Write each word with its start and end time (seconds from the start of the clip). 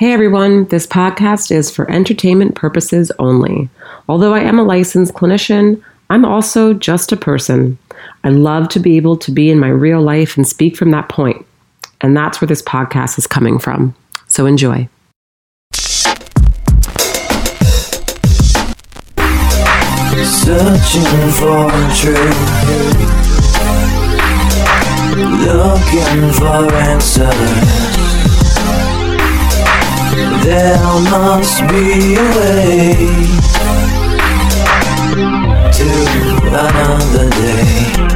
Hey 0.00 0.14
everyone, 0.14 0.64
this 0.68 0.86
podcast 0.86 1.54
is 1.54 1.70
for 1.70 1.90
entertainment 1.90 2.54
purposes 2.54 3.12
only. 3.18 3.68
Although 4.08 4.32
I 4.32 4.40
am 4.40 4.58
a 4.58 4.62
licensed 4.62 5.12
clinician, 5.12 5.84
I'm 6.08 6.24
also 6.24 6.72
just 6.72 7.12
a 7.12 7.18
person. 7.18 7.76
I 8.24 8.30
love 8.30 8.70
to 8.70 8.80
be 8.80 8.96
able 8.96 9.18
to 9.18 9.30
be 9.30 9.50
in 9.50 9.58
my 9.60 9.68
real 9.68 10.00
life 10.00 10.38
and 10.38 10.48
speak 10.48 10.74
from 10.74 10.90
that 10.92 11.10
point. 11.10 11.44
And 12.00 12.16
that's 12.16 12.40
where 12.40 12.48
this 12.48 12.62
podcast 12.62 13.18
is 13.18 13.26
coming 13.26 13.58
from. 13.58 13.94
So 14.26 14.46
enjoy. 14.46 14.88
Searching 20.24 21.30
for 21.36 21.70
truth 22.00 23.20
Looking 25.44 26.32
for 26.32 26.72
answers 26.72 27.89
There 30.44 30.78
must 31.10 31.60
be 31.68 32.14
a 32.14 32.28
way 32.36 32.94
To 35.72 35.88
another 36.48 37.30
day 37.30 38.10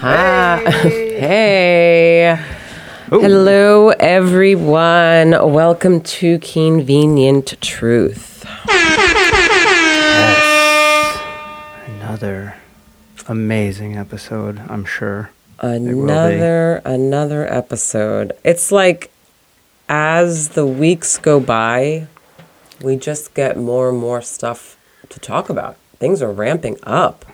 Hi. 0.00 1.02
Hey. 1.16 2.38
Hello, 3.08 3.88
everyone. 3.88 5.30
Welcome 5.30 6.00
to 6.02 6.38
Convenient 6.40 7.60
Truth. 7.62 8.44
Yes. 8.68 9.08
Another 11.86 12.56
amazing 13.26 13.96
episode, 13.96 14.60
I'm 14.68 14.84
sure. 14.84 15.30
Another 15.58 16.82
another 16.84 17.50
episode. 17.52 18.32
It's 18.44 18.70
like 18.70 19.10
as 19.88 20.50
the 20.50 20.66
weeks 20.66 21.16
go 21.18 21.40
by, 21.40 22.06
we 22.82 22.96
just 22.96 23.34
get 23.34 23.56
more 23.56 23.88
and 23.90 23.98
more 23.98 24.20
stuff 24.20 24.76
to 25.08 25.18
talk 25.20 25.48
about. 25.48 25.76
Things 25.98 26.22
are 26.22 26.32
ramping 26.32 26.78
up. 26.82 27.24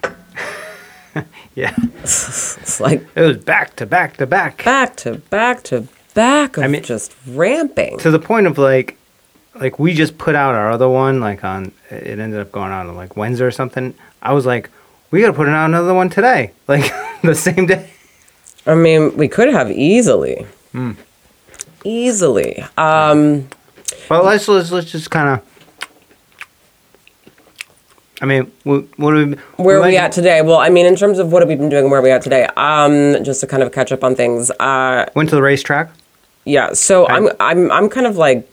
Yeah. 1.55 1.75
It's 2.03 2.81
like 2.81 3.06
It 3.14 3.20
was 3.20 3.37
back 3.37 3.77
to 3.77 3.84
back 3.84 4.17
to 4.17 4.27
back. 4.27 4.64
back 4.64 4.97
to 4.97 5.17
back 5.17 5.62
to 5.64 5.86
back 6.14 6.57
of 6.57 6.64
I 6.64 6.69
mean- 6.69 6.83
just 6.83 7.14
ramping. 7.27 7.98
To 7.98 8.11
the 8.11 8.19
point 8.19 8.47
of 8.47 8.57
like 8.57 8.97
like 9.55 9.79
we 9.79 9.92
just 9.92 10.17
put 10.17 10.34
out 10.34 10.55
our 10.55 10.70
other 10.70 10.89
one 10.89 11.20
like 11.20 11.45
on 11.45 11.73
it 11.91 12.19
ended 12.19 12.41
up 12.41 12.51
going 12.51 12.73
on 12.73 12.97
like 12.97 13.14
Wednesday 13.19 13.45
or 13.45 13.51
something. 13.51 13.92
I 14.23 14.33
was 14.33 14.47
like, 14.47 14.70
we 15.11 15.20
gotta 15.20 15.34
put 15.34 15.47
out 15.48 15.67
another 15.67 15.92
one 15.92 16.09
today. 16.09 16.53
Like 16.67 16.91
the 17.20 17.34
same 17.34 17.67
day. 17.67 17.91
I 18.67 18.75
mean, 18.75 19.17
we 19.17 19.29
could 19.29 19.49
have 19.49 19.71
easily. 19.71 20.47
Hmm. 20.73 20.93
Easily. 21.85 22.65
Um 22.79 23.49
But 24.09 24.25
let's 24.25 24.47
let's 24.49 24.71
let's 24.71 24.91
just 24.91 25.11
kinda 25.11 25.43
I 28.21 28.25
mean, 28.25 28.53
what, 28.63 28.85
what 29.01 29.11
do 29.15 29.27
we 29.27 29.37
Where 29.65 29.79
are 29.81 29.87
we 29.89 29.97
at 29.97 30.13
today? 30.13 30.43
Well, 30.43 30.59
I 30.59 30.69
mean, 30.69 30.87
in 30.87 30.95
terms 30.95 31.19
of 31.19 31.33
what 31.33 31.43
have 31.43 31.49
we 31.49 31.57
been 31.57 31.69
doing, 31.69 31.83
and 31.85 31.91
where 31.91 31.99
are 31.99 32.05
we 32.05 32.11
at 32.13 32.23
today? 32.23 32.47
Um, 32.57 33.25
just 33.25 33.41
to 33.41 33.49
kind 33.49 33.65
of 33.65 33.73
catch 33.73 33.91
up 33.91 34.05
on 34.05 34.15
things. 34.15 34.49
Uh, 34.61 35.07
Went 35.17 35.29
to 35.31 35.35
the 35.35 35.43
racetrack. 35.43 35.91
yeah. 36.45 36.73
So 36.73 37.09
I'm, 37.09 37.31
I'm, 37.41 37.73
I'm 37.73 37.89
kind 37.89 38.07
of 38.07 38.17
like, 38.17 38.49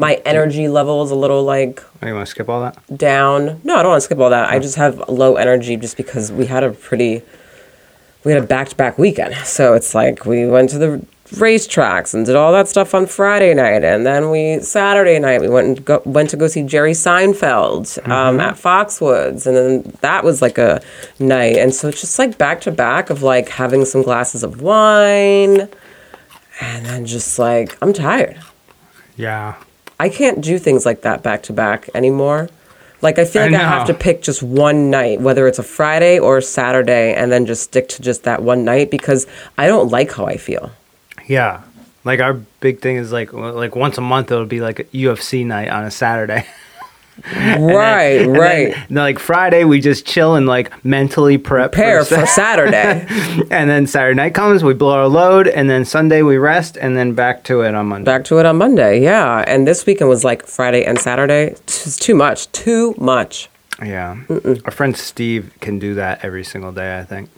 my 0.00 0.14
energy 0.26 0.66
level 0.66 1.04
is 1.04 1.12
a 1.12 1.14
little 1.14 1.44
like 1.44 1.84
Oh, 2.02 2.06
you 2.08 2.14
want 2.14 2.26
to 2.26 2.30
skip 2.30 2.48
all 2.48 2.60
that? 2.62 2.76
down. 2.96 3.60
No, 3.62 3.76
I 3.76 3.82
don't 3.82 3.90
want 3.92 4.00
to 4.00 4.04
skip 4.04 4.18
all 4.18 4.30
that. 4.30 4.50
I 4.50 4.58
just 4.58 4.74
have 4.74 5.08
low 5.08 5.36
energy 5.36 5.76
just 5.76 5.96
because 5.96 6.32
we 6.32 6.46
had 6.46 6.64
a 6.64 6.72
pretty, 6.72 7.22
we 8.26 8.32
had 8.32 8.42
a 8.42 8.46
back 8.46 8.68
to 8.70 8.74
back 8.74 8.98
weekend. 8.98 9.34
So 9.46 9.74
it's 9.74 9.94
like 9.94 10.26
we 10.26 10.46
went 10.46 10.70
to 10.70 10.78
the 10.78 11.06
racetracks 11.26 12.12
and 12.12 12.26
did 12.26 12.34
all 12.34 12.50
that 12.52 12.66
stuff 12.66 12.92
on 12.92 13.06
Friday 13.06 13.54
night, 13.54 13.84
and 13.84 14.04
then 14.04 14.30
we 14.30 14.58
Saturday 14.58 15.20
night 15.20 15.40
we 15.40 15.48
went 15.48 15.68
and 15.68 15.84
go, 15.84 16.02
went 16.04 16.30
to 16.30 16.36
go 16.36 16.48
see 16.48 16.64
Jerry 16.64 16.90
Seinfeld 16.90 18.04
um, 18.08 18.40
at 18.40 18.56
Foxwoods, 18.56 19.46
and 19.46 19.56
then 19.56 19.96
that 20.00 20.24
was 20.24 20.42
like 20.42 20.58
a 20.58 20.82
night. 21.20 21.56
And 21.56 21.72
so 21.72 21.88
it's 21.88 22.00
just 22.00 22.18
like 22.18 22.36
back 22.36 22.60
to 22.62 22.72
back 22.72 23.10
of 23.10 23.22
like 23.22 23.48
having 23.48 23.84
some 23.84 24.02
glasses 24.02 24.42
of 24.42 24.60
wine, 24.60 25.68
and 26.60 26.84
then 26.84 27.06
just 27.06 27.38
like 27.38 27.78
I'm 27.80 27.92
tired. 27.92 28.40
Yeah. 29.16 29.54
I 30.00 30.08
can't 30.08 30.40
do 30.40 30.58
things 30.58 30.84
like 30.84 31.02
that 31.02 31.22
back 31.22 31.44
to 31.44 31.52
back 31.52 31.88
anymore. 31.94 32.50
Like 33.02 33.18
I 33.18 33.24
feel 33.24 33.42
like 33.42 33.54
I, 33.54 33.58
have 33.58 33.86
to 33.88 33.94
pick 33.94 34.22
just 34.22 34.42
one 34.42 34.90
night, 34.90 35.20
whether 35.20 35.46
it's 35.46 35.58
a 35.58 35.62
Friday 35.62 36.18
or 36.18 36.38
a 36.38 36.42
Saturday, 36.42 37.14
and 37.14 37.30
then 37.30 37.46
just 37.46 37.64
stick 37.64 37.88
to 37.90 38.02
just 38.02 38.24
that 38.24 38.42
one 38.42 38.64
night 38.64 38.90
because 38.90 39.26
I 39.58 39.66
don't 39.66 39.90
like 39.90 40.12
how 40.12 40.26
I 40.26 40.36
feel. 40.36 40.70
Yeah. 41.26 41.62
Like 42.04 42.20
our 42.20 42.34
big 42.60 42.80
thing 42.80 42.96
is 42.96 43.12
like 43.12 43.32
like 43.32 43.76
once 43.76 43.98
a 43.98 44.00
month 44.00 44.30
it'll 44.30 44.46
be 44.46 44.60
like 44.60 44.80
a 44.80 44.84
UFC 44.84 45.44
night 45.44 45.68
on 45.68 45.84
a 45.84 45.90
Saturday. 45.90 46.46
right, 47.34 48.22
And 48.22 48.36
right. 48.36 48.74
Then, 48.88 48.96
like 48.96 49.18
Friday 49.18 49.64
we 49.64 49.80
just 49.80 50.06
chill 50.06 50.34
and 50.34 50.46
like 50.46 50.84
mentally 50.84 51.38
prep 51.38 51.72
Prepare 51.72 52.04
for, 52.04 52.16
for 52.20 52.26
Saturday. 52.26 53.06
and 53.50 53.68
then 53.70 53.86
Saturday 53.86 54.14
night 54.14 54.34
comes, 54.34 54.62
we 54.62 54.74
blow 54.74 54.98
our 54.98 55.08
load, 55.08 55.48
and 55.48 55.68
then 55.68 55.84
Sunday 55.84 56.22
we 56.22 56.36
rest, 56.36 56.76
and 56.76 56.96
then 56.96 57.14
back 57.14 57.44
to 57.44 57.62
it 57.62 57.74
on 57.74 57.86
Monday. 57.86 58.04
Back 58.04 58.24
to 58.24 58.38
it 58.38 58.46
on 58.46 58.58
Monday, 58.58 59.02
yeah. 59.02 59.44
And 59.46 59.66
this 59.66 59.86
weekend 59.86 60.10
was 60.10 60.24
like 60.24 60.46
Friday 60.46 60.84
and 60.84 60.98
Saturday. 60.98 61.48
It's 61.48 61.98
too 61.98 62.14
much, 62.14 62.50
too 62.52 62.94
much. 62.98 63.48
Yeah, 63.82 64.16
our 64.64 64.70
friend 64.70 64.96
Steve 64.96 65.52
can 65.60 65.78
do 65.78 65.94
that 65.94 66.24
every 66.24 66.44
single 66.44 66.72
day. 66.72 66.98
I 66.98 67.04
think 67.04 67.28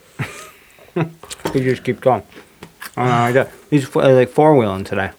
he 1.53 1.59
just 1.61 1.83
keeps 1.83 1.99
going. 1.99 2.23
Oh, 2.95 3.01
I 3.03 3.47
he's 3.69 3.93
like 3.95 4.29
four 4.29 4.55
wheeling 4.55 4.85
today. 4.85 5.11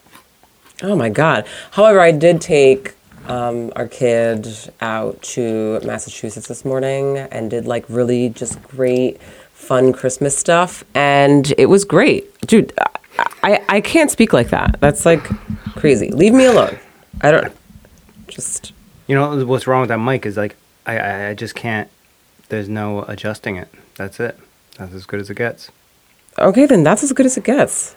Oh 0.82 0.96
my 0.96 1.10
God. 1.10 1.46
However, 1.72 2.00
I 2.00 2.10
did 2.10 2.40
take 2.40 2.94
um, 3.26 3.72
our 3.76 3.86
kid 3.88 4.48
out 4.80 5.20
to 5.22 5.80
Massachusetts 5.84 6.48
this 6.48 6.64
morning 6.64 7.18
and 7.18 7.50
did 7.50 7.66
like 7.66 7.84
really 7.88 8.28
just 8.30 8.62
great, 8.62 9.20
fun 9.52 9.92
Christmas 9.92 10.36
stuff. 10.36 10.84
And 10.94 11.52
it 11.58 11.66
was 11.66 11.84
great. 11.84 12.38
Dude, 12.42 12.72
I, 13.42 13.62
I, 13.68 13.80
can't 13.80 14.10
speak 14.10 14.32
like 14.32 14.50
that. 14.50 14.76
That's 14.80 15.04
like 15.04 15.22
crazy. 15.76 16.10
Leave 16.10 16.32
me 16.32 16.46
alone. 16.46 16.78
I 17.20 17.30
don't, 17.30 17.52
just, 18.28 18.72
You 19.06 19.14
know 19.14 19.44
what's 19.44 19.66
wrong 19.66 19.80
with 19.82 19.88
that 19.88 19.98
mic 19.98 20.24
is 20.24 20.36
like 20.36 20.56
I, 20.86 20.98
I 20.98 21.28
I 21.28 21.34
just 21.34 21.54
can't. 21.54 21.88
There's 22.48 22.68
no 22.68 23.02
adjusting 23.02 23.56
it. 23.56 23.68
That's 23.96 24.18
it. 24.20 24.38
That's 24.78 24.94
as 24.94 25.04
good 25.06 25.20
as 25.20 25.28
it 25.30 25.36
gets. 25.36 25.70
okay, 26.38 26.66
then 26.66 26.82
that's 26.82 27.02
as 27.02 27.12
good 27.12 27.26
as 27.26 27.36
it 27.36 27.44
gets. 27.44 27.94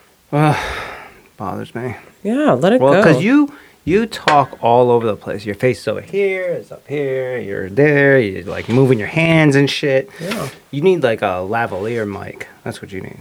Bothers 1.37 1.73
me. 1.73 1.95
Yeah, 2.23 2.51
let 2.51 2.73
it 2.73 2.81
Well, 2.81 2.93
go. 2.93 3.01
because 3.01 3.23
you 3.23 3.53
you 3.85 4.05
talk 4.05 4.57
all 4.61 4.89
over 4.91 5.05
the 5.05 5.15
place. 5.15 5.45
Your 5.45 5.55
face 5.55 5.81
is 5.81 5.87
over 5.87 6.01
here, 6.01 6.43
it's 6.53 6.71
up 6.71 6.87
here, 6.87 7.37
you're 7.37 7.69
there. 7.69 8.19
You're 8.19 8.43
like 8.45 8.69
moving 8.69 8.97
your 8.99 9.07
hands 9.09 9.55
and 9.55 9.69
shit. 9.69 10.09
Yeah. 10.19 10.49
You 10.71 10.81
need 10.81 11.03
like 11.03 11.21
a 11.21 11.43
lavalier 11.45 12.07
mic. 12.07 12.47
That's 12.63 12.81
what 12.81 12.91
you 12.91 13.01
need. 13.01 13.19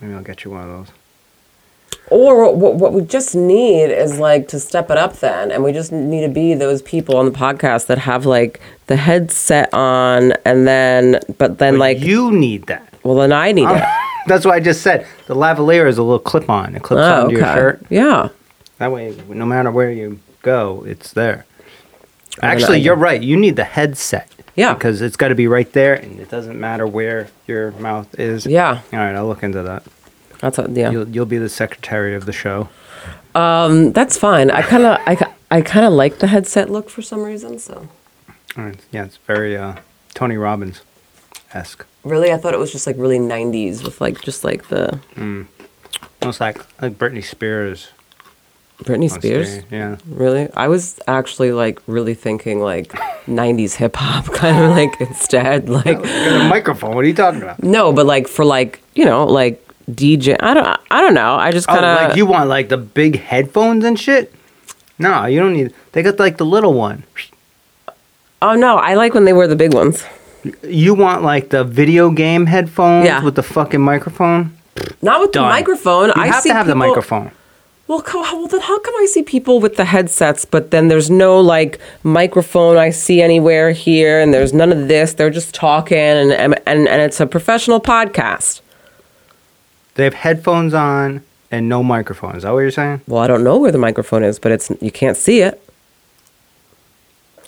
Maybe 0.00 0.14
I'll 0.14 0.22
get 0.22 0.44
you 0.44 0.50
one 0.50 0.62
of 0.62 0.68
those. 0.68 0.94
Or 2.08 2.54
what, 2.54 2.74
what 2.76 2.92
we 2.92 3.02
just 3.02 3.34
need 3.34 3.86
is 3.86 4.18
like 4.20 4.46
to 4.48 4.60
step 4.60 4.90
it 4.90 4.96
up 4.98 5.16
then. 5.16 5.50
And 5.50 5.64
we 5.64 5.72
just 5.72 5.90
need 5.90 6.20
to 6.26 6.32
be 6.32 6.54
those 6.54 6.80
people 6.82 7.16
on 7.16 7.24
the 7.24 7.32
podcast 7.32 7.86
that 7.86 7.98
have 7.98 8.26
like 8.26 8.60
the 8.86 8.96
headset 8.96 9.72
on 9.74 10.32
and 10.44 10.68
then, 10.68 11.20
but 11.38 11.58
then 11.58 11.74
But 11.74 11.80
like, 11.80 12.00
you 12.00 12.30
need 12.30 12.66
that. 12.66 12.92
well, 13.02 13.16
then 13.16 13.32
I 13.32 13.50
need 13.52 13.66
oh, 13.66 13.74
it. 13.74 13.82
That's 14.28 14.44
what 14.44 14.54
I 14.54 14.60
just 14.60 14.82
said. 14.82 15.06
The 15.26 15.34
lavalier 15.34 15.88
is 15.88 15.98
a 15.98 16.02
little 16.02 16.18
clip 16.20 16.48
on. 16.50 16.76
It 16.76 16.82
clips 16.82 17.00
Oh, 17.02 17.24
onto 17.24 17.36
your 17.38 17.44
shirt. 17.46 17.86
Yeah. 17.90 18.28
That 18.78 18.92
way, 18.92 19.16
no 19.28 19.46
matter 19.46 19.70
where 19.70 19.90
you 19.90 20.20
go, 20.42 20.84
it's 20.86 21.12
there. 21.12 21.46
Actually, 22.42 22.80
you're 22.80 22.96
right. 22.96 23.22
You 23.22 23.36
need 23.36 23.56
the 23.56 23.64
headset. 23.64 24.30
Yeah. 24.54 24.74
Because 24.74 25.00
it's 25.02 25.16
got 25.16 25.28
to 25.28 25.34
be 25.34 25.48
right 25.48 25.70
there, 25.72 25.94
and 25.94 26.20
it 26.20 26.30
doesn't 26.30 26.58
matter 26.58 26.86
where 26.86 27.28
your 27.46 27.72
mouth 27.72 28.18
is. 28.18 28.46
Yeah. 28.46 28.80
All 28.92 28.98
right, 28.98 29.14
I'll 29.14 29.26
look 29.26 29.42
into 29.42 29.62
that. 29.62 29.82
That's 30.40 30.58
a, 30.58 30.66
yeah. 30.70 30.90
You'll 30.90 31.08
you'll 31.08 31.26
be 31.26 31.38
the 31.38 31.48
secretary 31.48 32.14
of 32.14 32.26
the 32.26 32.32
show. 32.32 32.68
Um, 33.34 33.92
that's 33.92 34.16
fine. 34.18 34.50
I 34.50 34.62
kind 34.62 34.84
of, 34.84 34.98
I, 35.06 35.34
I 35.50 35.60
kind 35.60 35.84
of 35.84 35.92
like 35.92 36.18
the 36.18 36.26
headset 36.26 36.70
look 36.70 36.88
for 36.88 37.02
some 37.02 37.22
reason. 37.22 37.58
So 37.58 37.88
All 38.56 38.64
right. 38.64 38.76
Yeah, 38.92 39.04
it's 39.04 39.18
very 39.18 39.56
uh, 39.56 39.76
Tony 40.14 40.36
Robbins 40.36 40.82
esque. 41.52 41.84
really, 42.04 42.32
I 42.32 42.38
thought 42.38 42.54
it 42.54 42.58
was 42.58 42.72
just 42.72 42.86
like 42.86 42.96
really 42.98 43.18
90s 43.18 43.84
with 43.84 44.00
like, 44.00 44.20
just 44.22 44.42
like 44.44 44.68
the 44.68 44.98
Almost 46.22 46.40
like 46.40 46.58
like 46.82 46.98
Britney 46.98 47.22
Spears. 47.24 47.88
Britney 48.84 49.10
Spears. 49.10 49.50
stage, 49.52 49.64
Yeah. 49.70 49.96
Really? 50.08 50.48
I 50.54 50.68
was 50.68 50.98
actually 51.08 51.52
like 51.52 51.80
really 51.86 52.14
thinking 52.14 52.60
like 52.60 52.92
90s 53.26 53.74
hip 53.74 53.96
hop 53.96 54.26
kind 54.34 54.62
of 54.64 54.70
like 54.70 55.00
instead 55.00 55.68
like 55.68 55.98
a 56.04 56.46
microphone. 56.48 56.94
What 56.94 57.04
are 57.04 57.08
you 57.08 57.14
talking 57.14 57.42
about? 57.42 57.62
no, 57.62 57.92
but 57.92 58.06
like 58.06 58.28
for 58.28 58.44
like, 58.44 58.80
you 58.94 59.04
know, 59.04 59.24
like 59.24 59.62
DJ. 59.90 60.36
I 60.40 60.52
don't 60.54 60.66
I 60.90 61.00
don't 61.00 61.14
know. 61.14 61.34
I 61.36 61.52
just 61.52 61.68
Oh, 61.68 61.72
kind 61.74 61.84
of 61.86 62.08
like 62.08 62.16
you 62.16 62.26
want 62.26 62.48
like 62.48 62.68
the 62.68 62.76
big 62.76 63.20
headphones 63.20 63.84
and 63.84 63.98
shit? 63.98 64.32
No, 64.98 65.26
you 65.26 65.40
don't 65.40 65.52
need. 65.54 65.72
They 65.92 66.02
got 66.02 66.18
like 66.18 66.36
the 66.38 66.46
little 66.46 66.74
one. 66.74 67.04
Oh 68.42 68.54
no, 68.54 68.76
I 68.76 68.94
like 68.94 69.14
when 69.14 69.24
they 69.24 69.32
wear 69.32 69.48
the 69.48 69.56
big 69.56 69.72
ones. 69.74 70.04
You 70.62 70.94
want 70.94 71.22
like 71.22 71.48
the 71.50 71.64
video 71.64 72.10
game 72.10 72.46
headphones 72.46 73.06
Yeah. 73.06 73.22
with 73.24 73.34
the 73.34 73.42
fucking 73.42 73.80
microphone? 73.80 74.56
Not 75.02 75.20
with 75.20 75.32
done. 75.32 75.44
the 75.44 75.48
microphone. 75.48 76.08
You 76.08 76.14
I 76.16 76.26
have 76.26 76.42
see 76.42 76.50
to 76.50 76.54
have 76.54 76.66
the 76.66 76.74
microphone. 76.74 77.30
Well, 77.88 78.02
well, 78.12 78.46
then 78.48 78.60
how 78.60 78.78
come 78.80 78.94
I 78.96 79.06
see 79.06 79.22
people 79.22 79.60
with 79.60 79.76
the 79.76 79.84
headsets, 79.84 80.44
but 80.44 80.72
then 80.72 80.88
there's 80.88 81.08
no 81.08 81.40
like 81.40 81.78
microphone 82.02 82.76
I 82.76 82.90
see 82.90 83.22
anywhere 83.22 83.70
here, 83.70 84.20
and 84.20 84.34
there's 84.34 84.52
none 84.52 84.72
of 84.72 84.88
this. 84.88 85.14
They're 85.14 85.30
just 85.30 85.54
talking, 85.54 85.96
and 85.96 86.32
and 86.32 86.54
and, 86.66 86.88
and 86.88 87.02
it's 87.02 87.20
a 87.20 87.26
professional 87.26 87.80
podcast. 87.80 88.60
They 89.94 90.04
have 90.04 90.14
headphones 90.14 90.74
on 90.74 91.22
and 91.50 91.68
no 91.68 91.82
microphone. 91.82 92.36
Is 92.36 92.42
that 92.42 92.52
what 92.52 92.58
you're 92.58 92.70
saying? 92.70 93.02
Well, 93.06 93.22
I 93.22 93.28
don't 93.28 93.44
know 93.44 93.56
where 93.58 93.72
the 93.72 93.78
microphone 93.78 94.24
is, 94.24 94.38
but 94.38 94.50
it's 94.50 94.70
you 94.80 94.90
can't 94.90 95.16
see 95.16 95.40
it. 95.40 95.62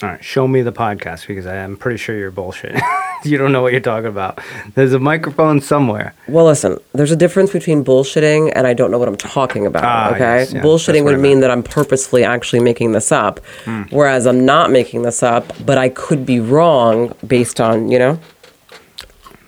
All 0.01 0.07
right, 0.07 0.23
show 0.23 0.47
me 0.47 0.61
the 0.61 0.71
podcast 0.71 1.27
because 1.27 1.45
I 1.45 1.55
am 1.57 1.75
pretty 1.75 1.97
sure 1.97 2.17
you're 2.17 2.31
bullshit. 2.31 2.73
you 3.25 3.37
don't 3.37 3.51
know 3.51 3.61
what 3.61 3.73
you're 3.73 3.81
talking 3.81 4.07
about. 4.07 4.39
There's 4.73 4.93
a 4.93 4.99
microphone 4.99 5.59
somewhere. 5.59 6.13
Well, 6.29 6.45
listen, 6.45 6.77
there's 6.93 7.11
a 7.11 7.17
difference 7.17 7.51
between 7.51 7.83
bullshitting 7.83 8.53
and 8.55 8.65
I 8.65 8.73
don't 8.73 8.91
know 8.91 8.97
what 8.97 9.09
I'm 9.09 9.17
talking 9.17 9.65
about. 9.65 9.83
Ah, 9.83 10.11
okay, 10.11 10.19
yes, 10.39 10.53
yeah, 10.53 10.61
bullshitting 10.61 11.03
would 11.03 11.19
mean 11.19 11.41
that 11.41 11.51
I'm 11.51 11.63
purposefully 11.63 12.23
actually 12.23 12.61
making 12.61 12.93
this 12.93 13.11
up, 13.11 13.41
Hmm. 13.65 13.83
whereas 13.89 14.25
I'm 14.25 14.45
not 14.45 14.71
making 14.71 15.01
this 15.01 15.21
up, 15.21 15.51
but 15.65 15.77
I 15.77 15.89
could 15.89 16.25
be 16.25 16.39
wrong 16.39 17.13
based 17.27 17.59
on 17.59 17.91
you 17.91 17.99
know. 17.99 18.19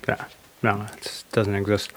Yeah, 0.09 0.25
no, 0.62 0.86
it 0.98 1.24
doesn't 1.31 1.56
exist. 1.56 1.92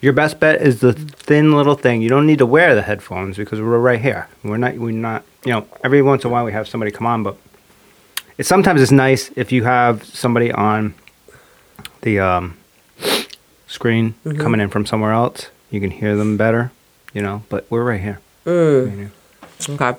Your 0.00 0.14
best 0.14 0.40
bet 0.40 0.62
is 0.62 0.80
the 0.80 0.94
thin 0.94 1.52
little 1.52 1.74
thing. 1.74 2.00
You 2.00 2.08
don't 2.08 2.26
need 2.26 2.38
to 2.38 2.46
wear 2.46 2.74
the 2.74 2.80
headphones 2.80 3.36
because 3.36 3.60
we're 3.60 3.78
right 3.78 4.00
here. 4.00 4.26
We're 4.42 4.56
not. 4.56 4.76
We're 4.78 4.92
not. 4.92 5.24
You 5.44 5.52
know, 5.52 5.66
every 5.84 6.00
once 6.00 6.24
in 6.24 6.30
a 6.30 6.32
while 6.32 6.46
we 6.46 6.52
have 6.52 6.66
somebody 6.66 6.90
come 6.90 7.06
on, 7.06 7.22
but 7.22 7.36
it's 8.40 8.48
sometimes 8.48 8.80
it's 8.82 8.90
nice 8.90 9.30
if 9.36 9.52
you 9.52 9.64
have 9.64 10.04
somebody 10.04 10.50
on 10.50 10.94
the 12.02 12.18
um, 12.20 12.56
screen 13.66 14.14
Mm-hmm. 14.24 14.40
coming 14.40 14.60
in 14.60 14.68
from 14.70 14.86
somewhere 14.86 15.12
else. 15.12 15.50
You 15.70 15.80
can 15.80 15.90
hear 15.90 16.16
them 16.16 16.36
better. 16.36 16.72
You 17.12 17.22
know, 17.22 17.42
but 17.48 17.66
we're 17.70 17.84
right 17.84 18.00
here. 18.00 18.18
You 18.46 19.10
Okay. 19.68 19.94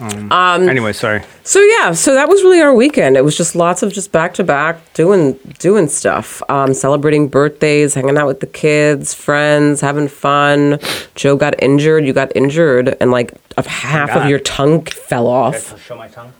know. 0.00 0.68
anyway, 0.68 0.92
sorry. 0.92 1.22
So 1.44 1.60
yeah, 1.60 1.92
so 1.92 2.14
that 2.14 2.28
was 2.28 2.42
really 2.42 2.60
our 2.60 2.74
weekend. 2.74 3.16
It 3.16 3.24
was 3.24 3.36
just 3.36 3.54
lots 3.56 3.82
of 3.82 3.92
just 3.92 4.12
back 4.12 4.34
to 4.34 4.44
back 4.44 4.76
doing 4.94 5.34
doing 5.58 5.88
stuff, 5.88 6.42
um, 6.48 6.74
celebrating 6.74 7.28
birthdays, 7.28 7.94
hanging 7.94 8.18
out 8.18 8.26
with 8.26 8.40
the 8.40 8.46
kids, 8.46 9.14
friends, 9.14 9.80
having 9.80 10.08
fun. 10.08 10.78
Joe 11.14 11.36
got 11.36 11.54
injured. 11.62 12.04
You 12.06 12.12
got 12.12 12.30
injured, 12.36 12.96
and 13.00 13.10
like 13.10 13.32
half 13.66 14.10
of 14.10 14.28
your 14.28 14.38
tongue 14.40 14.84
fell 14.84 15.26
off. 15.26 15.80
show 15.82 15.96
my 15.96 16.08
tongue. 16.08 16.32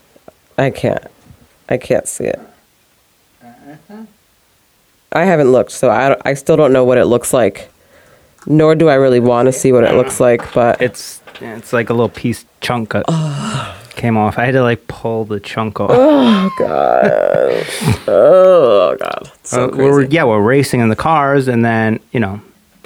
I 0.58 0.70
can't. 0.70 1.04
I 1.68 1.76
can't 1.78 2.06
see 2.06 2.24
it. 2.24 2.40
I 5.12 5.24
haven't 5.24 5.52
looked, 5.52 5.70
so 5.70 5.90
I, 5.90 6.16
I 6.24 6.34
still 6.34 6.56
don't 6.56 6.72
know 6.72 6.84
what 6.84 6.98
it 6.98 7.04
looks 7.06 7.32
like. 7.32 7.70
Nor 8.46 8.74
do 8.74 8.88
I 8.88 8.94
really 8.94 9.20
want 9.20 9.46
to 9.46 9.52
see 9.52 9.72
what 9.72 9.84
it 9.84 9.94
looks 9.94 10.20
like, 10.20 10.52
but 10.52 10.82
It's 10.82 11.20
it's 11.40 11.72
like 11.72 11.88
a 11.88 11.94
little 11.94 12.08
piece 12.10 12.44
chunk 12.60 12.92
that 12.92 13.04
came 13.96 14.16
off. 14.18 14.38
I 14.38 14.44
had 14.44 14.52
to 14.52 14.62
like 14.62 14.86
pull 14.86 15.24
the 15.24 15.40
chunk 15.40 15.80
off. 15.80 15.90
oh 15.92 16.50
god, 16.58 17.64
Oh 18.08 18.96
god. 19.00 19.30
so 19.44 19.64
Uh, 19.64 19.68
crazy. 19.68 19.82
we're, 19.82 20.02
yeah, 20.04 20.24
we're 20.24 20.42
racing 20.42 20.80
in 20.80 20.88
the 20.90 20.96
cars, 20.96 21.48
and 21.48 21.64
then 21.64 22.00
you 22.12 22.20
know, 22.20 22.40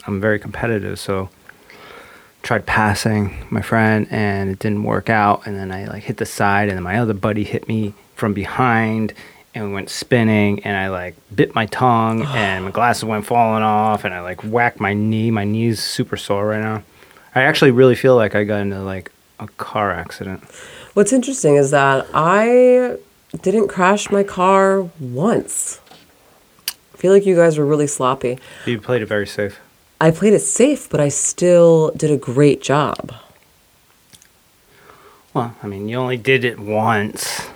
I'm 0.07 0.21
very 0.21 0.39
competitive, 0.39 1.01
so 1.01 1.29
tried 2.43 2.67
passing 2.67 3.35
my 3.51 3.63
friend, 3.63 4.07
and 4.11 4.51
it 4.51 4.59
didn't 4.61 4.85
work 4.85 5.11
out. 5.11 5.45
And 5.47 5.57
then 5.57 5.73
I 5.73 5.87
like 5.87 6.05
hit 6.05 6.19
the 6.19 6.27
side, 6.27 6.69
and 6.69 6.77
then 6.77 6.85
my 6.85 6.99
other 6.99 7.15
buddy 7.15 7.43
hit 7.43 7.67
me 7.67 7.95
from 8.19 8.35
behind, 8.35 9.15
and 9.55 9.69
we 9.69 9.73
went 9.73 9.89
spinning, 9.89 10.63
and 10.65 10.77
I 10.77 10.89
like 10.89 11.15
bit 11.35 11.55
my 11.55 11.67
tongue, 11.67 12.23
and 12.27 12.65
my 12.65 12.71
glasses 12.71 13.05
went 13.05 13.25
falling 13.25 13.63
off, 13.63 14.05
and 14.05 14.13
I 14.13 14.21
like 14.21 14.43
whacked 14.45 14.81
my 14.81 14.93
knee. 14.93 15.31
My 15.31 15.45
knee's 15.45 15.83
super 15.83 16.17
sore 16.17 16.49
right 16.49 16.61
now. 16.61 16.83
I 17.35 17.43
actually 17.43 17.71
really 17.71 17.95
feel 17.95 18.17
like 18.17 18.35
I 18.35 18.45
got 18.45 18.61
into 18.61 18.81
like 18.83 19.13
a 19.39 19.47
car 19.47 19.93
accident. 19.93 20.43
What's 20.95 21.13
interesting 21.13 21.57
is 21.57 21.71
that 21.71 22.07
I 22.13 22.97
didn't 23.41 23.69
crash 23.69 24.11
my 24.11 24.25
car 24.25 24.83
once. 24.99 25.81
I 26.95 26.97
feel 26.97 27.13
like 27.13 27.25
you 27.25 27.37
guys 27.37 27.57
were 27.57 27.67
really 27.67 27.87
sloppy. 27.87 28.39
You 28.67 28.81
played 28.81 29.03
it 29.03 29.07
very 29.07 29.27
safe. 29.27 29.61
I 30.01 30.11
played 30.11 30.33
it 30.33 30.41
safe, 30.41 30.89
but 30.91 30.99
I 31.01 31.09
still 31.09 31.93
did 31.93 32.11
a 32.11 32.17
great 32.17 32.61
job. 32.61 33.15
Well, 35.35 35.55
I 35.63 35.67
mean, 35.67 35.89
you 35.89 35.97
only 35.97 36.17
did 36.17 36.45
it 36.45 36.59
once. 36.59 37.49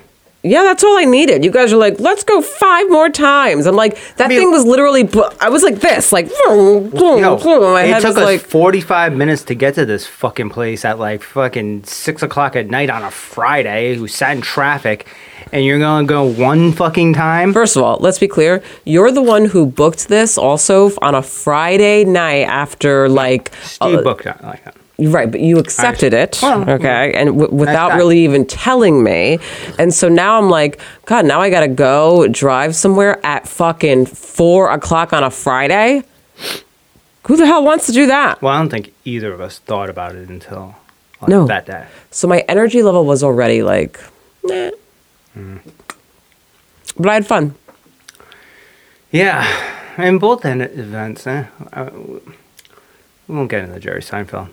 Yeah, 0.44 0.62
that's 0.64 0.82
all 0.82 0.98
I 0.98 1.04
needed. 1.04 1.44
You 1.44 1.52
guys 1.52 1.72
are 1.72 1.76
like, 1.76 2.00
let's 2.00 2.24
go 2.24 2.42
five 2.42 2.90
more 2.90 3.08
times. 3.08 3.66
I'm 3.66 3.76
like, 3.76 3.96
that 4.16 4.28
mean- 4.28 4.40
thing 4.40 4.50
was 4.50 4.64
literally, 4.64 5.08
I 5.40 5.48
was 5.48 5.62
like 5.62 5.76
this, 5.76 6.12
like, 6.12 6.28
boom, 6.46 6.90
Yo, 6.92 7.36
boom. 7.38 7.62
My 7.62 7.84
it 7.84 7.88
head 7.90 8.00
took 8.00 8.08
was 8.08 8.16
us 8.18 8.24
like, 8.24 8.40
45 8.40 9.14
minutes 9.16 9.42
to 9.44 9.54
get 9.54 9.74
to 9.76 9.86
this 9.86 10.04
fucking 10.06 10.50
place 10.50 10.84
at 10.84 10.98
like 10.98 11.22
fucking 11.22 11.84
6 11.84 12.22
o'clock 12.24 12.56
at 12.56 12.68
night 12.68 12.90
on 12.90 13.02
a 13.04 13.10
Friday. 13.12 13.96
We 13.98 14.08
sat 14.08 14.34
in 14.34 14.42
traffic, 14.42 15.06
and 15.52 15.64
you're 15.64 15.78
gonna 15.78 16.06
go 16.06 16.24
one 16.24 16.72
fucking 16.72 17.14
time? 17.14 17.52
First 17.52 17.76
of 17.76 17.82
all, 17.82 17.98
let's 18.00 18.18
be 18.18 18.26
clear. 18.26 18.62
You're 18.84 19.12
the 19.12 19.22
one 19.22 19.44
who 19.44 19.66
booked 19.66 20.08
this 20.08 20.36
also 20.38 20.90
on 21.02 21.14
a 21.14 21.22
Friday 21.22 22.04
night 22.04 22.48
after 22.48 23.08
like 23.08 23.54
Steve 23.62 23.98
uh, 23.98 24.02
booked 24.02 24.26
it 24.26 24.42
like 24.42 24.64
that. 24.64 24.74
Right, 25.10 25.30
but 25.30 25.40
you 25.40 25.58
accepted 25.58 26.12
it, 26.14 26.38
Well, 26.42 26.68
okay, 26.70 27.12
and 27.14 27.38
w- 27.38 27.50
without 27.54 27.94
really 27.96 28.20
even 28.24 28.46
telling 28.46 29.02
me. 29.02 29.38
And 29.78 29.92
so 29.92 30.08
now 30.08 30.38
I'm 30.38 30.50
like, 30.50 30.80
God, 31.06 31.24
now 31.24 31.40
I 31.40 31.50
gotta 31.50 31.68
go 31.68 32.28
drive 32.28 32.76
somewhere 32.76 33.18
at 33.24 33.48
fucking 33.48 34.06
four 34.06 34.70
o'clock 34.70 35.12
on 35.12 35.24
a 35.24 35.30
Friday. 35.30 36.02
Who 37.26 37.36
the 37.36 37.46
hell 37.46 37.64
wants 37.64 37.86
to 37.86 37.92
do 37.92 38.06
that? 38.06 38.42
Well, 38.42 38.52
I 38.52 38.58
don't 38.58 38.68
think 38.68 38.92
either 39.04 39.32
of 39.32 39.40
us 39.40 39.58
thought 39.60 39.88
about 39.88 40.14
it 40.14 40.28
until 40.28 40.74
like, 41.20 41.28
No. 41.30 41.46
that 41.46 41.66
day. 41.66 41.86
So 42.10 42.26
my 42.28 42.40
energy 42.48 42.82
level 42.82 43.04
was 43.04 43.22
already 43.22 43.62
like, 43.62 43.98
nah. 44.44 44.70
But 46.98 47.08
I 47.08 47.14
had 47.14 47.26
fun. 47.26 47.54
Yeah, 49.10 49.46
and 49.96 50.20
both 50.20 50.44
end 50.44 50.62
events, 50.62 51.26
eh? 51.26 51.46
Uh, 51.72 51.90
we 53.28 53.34
won't 53.36 53.50
get 53.50 53.64
into 53.64 53.78
Jerry 53.80 54.00
Seinfeld. 54.00 54.48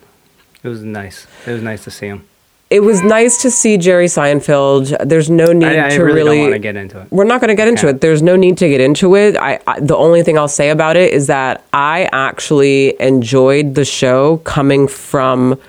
It 0.64 0.68
was 0.68 0.82
nice. 0.84 1.28
It 1.48 1.52
was 1.52 1.62
nice 1.62 1.84
to 1.86 1.92
see 1.92 2.08
him. 2.08 2.26
It 2.70 2.82
was 2.84 3.02
nice 3.02 3.42
to 3.42 3.50
see 3.50 3.78
Jerry 3.78 4.06
Seinfeld. 4.06 4.96
There's 5.08 5.28
no 5.30 5.52
need 5.54 5.66
I, 5.66 5.88
I 5.88 5.90
to 5.90 6.04
really, 6.04 6.14
really. 6.22 6.36
don't 6.38 6.44
want 6.46 6.54
to 6.54 6.60
get 6.60 6.76
into 6.76 7.02
it. 7.02 7.12
We're 7.12 7.24
not 7.24 7.42
going 7.42 7.48
to 7.48 7.56
get 7.56 7.68
into 7.68 7.88
Okay. 7.88 7.96
it. 7.96 8.02
There's 8.02 8.22
no 8.22 8.36
need 8.36 8.58
to 8.60 8.70
get 8.70 8.80
into 8.80 9.16
it. 9.16 9.36
I, 9.38 9.60
I 9.66 9.80
the 9.80 9.96
only 9.98 10.22
thing 10.22 10.38
I'll 10.38 10.48
say 10.48 10.70
about 10.70 10.96
it 10.96 11.12
is 11.12 11.26
that 11.28 11.64
I 11.74 12.08
actually 12.12 13.00
enjoyed 13.02 13.74
the 13.74 13.86
show 13.86 14.38
coming 14.44 14.88
from 14.88 15.60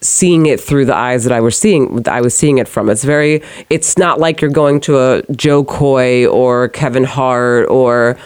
seeing 0.00 0.46
it 0.46 0.60
through 0.60 0.84
the 0.86 0.94
eyes 0.96 1.24
that 1.24 1.32
I 1.32 1.40
was 1.40 1.56
seeing 1.56 2.06
I 2.08 2.20
was 2.20 2.34
seeing 2.34 2.58
it 2.58 2.66
from. 2.66 2.90
It's 2.90 3.04
very 3.04 3.42
it's 3.70 3.96
not 3.96 4.18
like 4.18 4.40
you're 4.40 4.50
going 4.50 4.80
to 4.82 4.98
a 4.98 5.22
Jo 5.32 5.62
Koy 5.64 6.26
or 6.26 6.68
Kevin 6.70 7.04
Hart 7.04 7.68
or 7.70 8.16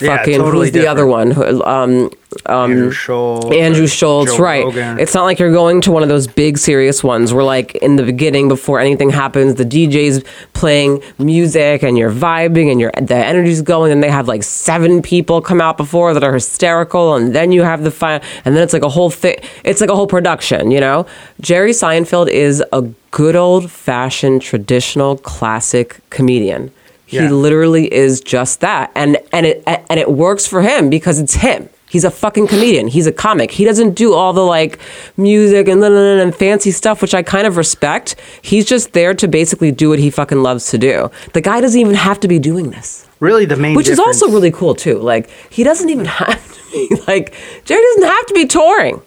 Yeah, 0.00 0.16
fucking 0.16 0.38
totally 0.38 0.66
who's 0.68 0.72
the 0.72 0.86
other 0.86 1.06
one? 1.06 1.30
Who- 1.32 1.62
Um 1.64 2.10
Um, 2.46 2.70
Andrew 2.72 2.90
Schulz. 2.92 3.44
Andrew 3.52 3.86
Schulz, 3.88 4.38
right. 4.38 4.64
Rogan. 4.64 4.98
It's 5.00 5.14
not 5.14 5.24
like 5.24 5.38
you're 5.40 5.52
going 5.52 5.80
to 5.82 5.90
one 5.90 6.02
of 6.04 6.08
those 6.08 6.26
big 6.28 6.58
serious 6.58 7.02
ones 7.02 7.32
where 7.34 7.42
like 7.44 7.74
in 7.76 7.96
the 7.96 8.04
beginning 8.04 8.48
before 8.48 8.78
anything 8.78 9.10
happens, 9.10 9.56
the 9.56 9.64
DJ's 9.64 10.22
playing 10.52 11.02
music 11.18 11.82
and 11.82 11.98
you're 11.98 12.12
vibing 12.12 12.70
and 12.70 12.80
your 12.80 12.92
the 13.00 13.16
energy's 13.16 13.62
going 13.62 13.90
and 13.90 14.02
they 14.02 14.10
have 14.10 14.28
like 14.28 14.42
seven 14.44 15.02
people 15.02 15.40
come 15.40 15.60
out 15.60 15.76
before 15.76 16.14
that 16.14 16.22
are 16.22 16.34
hysterical 16.34 17.16
and 17.16 17.34
then 17.34 17.50
you 17.50 17.62
have 17.62 17.82
the 17.82 17.90
fire 17.90 18.20
and 18.44 18.54
then 18.54 18.62
it's 18.62 18.72
like 18.72 18.82
a 18.84 18.88
whole 18.88 19.10
thing 19.10 19.36
it's 19.64 19.80
like 19.80 19.90
a 19.90 19.96
whole 19.96 20.06
production, 20.06 20.70
you 20.70 20.78
know? 20.80 21.06
Jerry 21.40 21.72
Seinfeld 21.72 22.28
is 22.28 22.62
a 22.72 22.82
good 23.10 23.34
old 23.34 23.70
fashioned 23.70 24.40
traditional 24.42 25.16
classic 25.16 25.98
comedian. 26.10 26.70
He 27.06 27.16
Yeah. 27.16 27.30
literally 27.30 27.92
is 27.92 28.20
just 28.20 28.60
that. 28.60 28.92
And 28.94 29.18
and 29.32 29.46
it 29.46 29.64
and 29.66 29.98
it 29.98 30.12
works 30.12 30.46
for 30.46 30.62
him 30.62 30.88
because 30.90 31.18
it's 31.18 31.34
him. 31.34 31.68
He's 31.90 32.04
a 32.04 32.10
fucking 32.10 32.46
comedian. 32.46 32.86
He's 32.86 33.08
a 33.08 33.12
comic. 33.12 33.50
He 33.50 33.64
doesn't 33.64 33.94
do 33.94 34.14
all 34.14 34.32
the 34.32 34.44
like 34.44 34.78
music 35.16 35.66
and, 35.66 35.82
and 35.82 36.32
fancy 36.34 36.70
stuff, 36.70 37.02
which 37.02 37.14
I 37.14 37.24
kind 37.24 37.48
of 37.48 37.56
respect. 37.56 38.14
He's 38.42 38.64
just 38.64 38.92
there 38.92 39.12
to 39.14 39.26
basically 39.26 39.72
do 39.72 39.88
what 39.88 39.98
he 39.98 40.08
fucking 40.08 40.40
loves 40.40 40.70
to 40.70 40.78
do. 40.78 41.10
The 41.32 41.40
guy 41.40 41.60
doesn't 41.60 41.80
even 41.80 41.94
have 41.94 42.20
to 42.20 42.28
be 42.28 42.38
doing 42.38 42.70
this, 42.70 43.08
really 43.18 43.44
the 43.44 43.56
main 43.56 43.74
which 43.74 43.88
is 43.88 43.98
also 43.98 44.28
really 44.28 44.52
cool 44.52 44.76
too. 44.76 44.98
Like 44.98 45.28
he 45.50 45.64
doesn't 45.64 45.90
even 45.90 46.04
have 46.20 46.54
to 46.54 46.72
be 46.72 47.02
like 47.08 47.34
Jerry 47.64 47.82
doesn't 47.82 48.08
have 48.08 48.26
to 48.26 48.34
be 48.34 48.46
touring. 48.46 49.02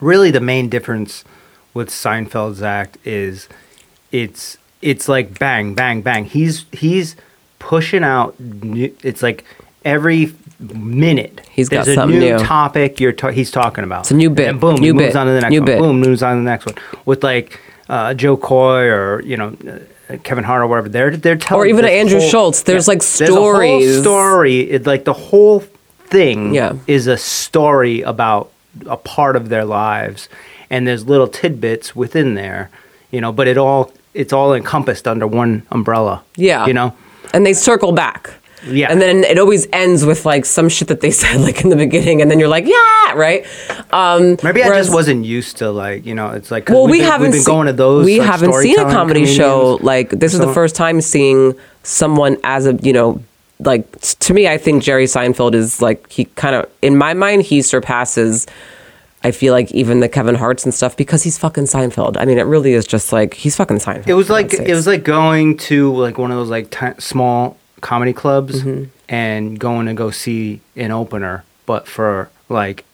really 0.00 0.30
the 0.30 0.40
main 0.40 0.68
difference 0.68 1.24
with 1.74 1.88
Seinfeld's 1.88 2.62
act 2.62 2.96
is 3.04 3.48
it's 4.12 4.56
it's 4.82 5.08
like 5.08 5.36
bang 5.36 5.74
bang 5.74 6.00
bang. 6.00 6.26
He's 6.26 6.64
he's 6.70 7.16
pushing 7.58 8.04
out. 8.04 8.38
New, 8.38 8.94
it's 9.02 9.20
like 9.20 9.44
every 9.84 10.32
minute 10.60 11.40
He's 11.50 11.68
got 11.68 11.86
there's 11.86 11.96
a 11.98 12.06
new, 12.06 12.18
new. 12.20 12.38
topic 12.38 13.00
you're 13.00 13.12
ta- 13.12 13.30
he's 13.30 13.50
talking 13.50 13.84
about. 13.84 14.00
It's 14.02 14.10
a 14.10 14.14
new 14.14 14.30
bit, 14.30 14.48
And 14.48 14.60
boom, 14.60 14.76
new 14.76 14.88
he 14.88 14.92
moves 14.92 15.08
bit, 15.14 15.16
on 15.16 15.26
to 15.26 15.32
the 15.32 15.40
next 15.40 15.50
new 15.50 15.60
one. 15.60 15.66
bit. 15.66 15.78
Boom, 15.78 16.00
moves 16.00 16.22
on 16.22 16.36
to 16.36 16.42
the 16.42 16.50
next 16.50 16.66
one 16.66 16.74
with 17.06 17.22
like 17.24 17.58
uh, 17.88 18.14
Jo 18.14 18.36
Koy 18.36 18.84
or 18.84 19.22
you 19.22 19.36
know. 19.36 19.56
Uh, 19.66 19.78
Kevin 20.24 20.42
Hart 20.42 20.60
or 20.62 20.66
whatever, 20.66 20.88
they're 20.88 21.16
they're 21.16 21.36
telling 21.36 21.62
Or 21.62 21.66
even 21.66 21.84
Andrew 21.84 22.18
whole- 22.18 22.28
Schulz, 22.28 22.64
there's, 22.64 22.88
like, 22.88 22.98
There's 22.98 23.20
a 23.30 23.32
whole 23.32 23.52
stories. 23.52 24.00
story. 24.00 24.60
It, 24.62 24.84
like 24.84 25.04
the 25.04 25.12
whole 25.12 25.60
thing 26.06 26.52
Yeah. 26.52 26.72
is 26.88 27.06
a 27.06 27.16
story 27.16 28.00
about 28.02 28.50
a 28.86 28.96
part 28.96 29.36
of 29.36 29.50
their 29.50 29.64
lives, 29.64 30.28
and 30.68 30.84
there's 30.84 31.06
little 31.06 31.28
tidbits 31.28 31.94
within 31.94 32.34
there, 32.34 32.70
you 33.12 33.20
know. 33.20 33.30
But 33.30 33.46
it 33.46 33.56
all 33.56 33.92
it's 34.12 34.32
all 34.32 34.52
encompassed 34.52 35.06
under 35.06 35.28
one 35.28 35.62
umbrella. 35.70 36.24
Yeah. 36.34 36.66
you 36.66 36.72
know. 36.74 36.92
and 37.32 37.46
they 37.46 37.52
circle 37.52 37.92
back. 37.92 38.30
Yeah. 38.66 38.90
And 38.90 39.00
then 39.00 39.24
it 39.24 39.38
always 39.38 39.66
ends 39.72 40.04
with 40.04 40.26
like 40.26 40.44
some 40.44 40.68
shit 40.68 40.88
that 40.88 41.00
they 41.00 41.10
said 41.22 41.40
like 41.40 41.62
in 41.62 41.70
the 41.70 41.76
beginning, 41.76 42.20
and 42.22 42.30
then 42.30 42.38
you're 42.38 42.48
like, 42.48 42.66
yeah, 42.66 43.12
right. 43.14 43.46
Um, 43.92 44.36
Maybe 44.42 44.62
I 44.62 44.68
just 44.68 44.92
wasn't 44.92 45.24
used 45.24 45.56
to 45.58 45.70
like 45.70 46.04
you 46.06 46.14
know 46.14 46.30
it's 46.30 46.50
like 46.50 46.68
Well, 46.68 46.84
we've 46.84 46.92
we 46.92 46.98
been, 46.98 47.06
haven't 47.06 47.22
we've 47.28 47.32
been 47.32 47.42
seen, 47.42 47.54
going 47.54 47.66
to 47.66 47.72
those 47.72 48.04
We 48.04 48.18
like, 48.18 48.28
haven't 48.28 48.52
seen 48.54 48.72
a 48.72 48.74
storytelling 48.74 48.94
comedy 48.94 49.26
show 49.26 49.78
like 49.82 50.10
this 50.10 50.34
is 50.34 50.40
the 50.40 50.52
first 50.52 50.76
time 50.76 51.00
seeing 51.00 51.54
someone 51.82 52.36
as 52.44 52.66
a 52.66 52.74
you 52.82 52.92
know 52.92 53.22
like 53.58 54.00
to 54.00 54.34
me. 54.34 54.48
I 54.48 54.56
think 54.58 54.82
Jerry 54.82 55.04
Seinfeld 55.04 55.54
is 55.54 55.82
like 55.82 56.10
he 56.10 56.24
kind 56.24 56.54
of 56.54 56.70
in 56.82 56.96
my 56.96 57.14
mind 57.14 57.42
he 57.42 57.62
surpasses. 57.62 58.46
I 59.22 59.32
feel 59.32 59.52
like 59.52 59.70
even 59.72 60.00
the 60.00 60.08
Kevin 60.08 60.34
Hart's 60.34 60.64
and 60.64 60.72
stuff 60.72 60.96
because 60.96 61.22
he's 61.22 61.36
fucking 61.36 61.64
Seinfeld. 61.64 62.16
I 62.18 62.24
mean, 62.24 62.38
it 62.38 62.44
really 62.44 62.72
is 62.72 62.86
just 62.86 63.12
like 63.12 63.34
he's 63.34 63.54
fucking 63.54 63.76
Seinfeld. 63.76 64.08
It 64.08 64.14
was 64.14 64.30
like 64.30 64.54
it 64.54 64.74
was 64.74 64.86
like 64.86 65.04
going 65.04 65.58
to 65.58 65.94
like 65.94 66.16
one 66.16 66.30
of 66.30 66.38
those 66.38 66.48
like 66.48 66.70
ti 66.70 66.98
small 66.98 67.58
comedy 67.80 68.12
clubs 68.12 68.62
Mm-hmm. 68.62 68.84
and 69.08 69.58
going 69.58 69.86
to 69.86 69.94
go 69.94 70.10
see 70.10 70.60
an 70.76 70.90
opener, 70.90 71.44
but 71.66 71.86
for 71.88 72.30
like 72.48 72.84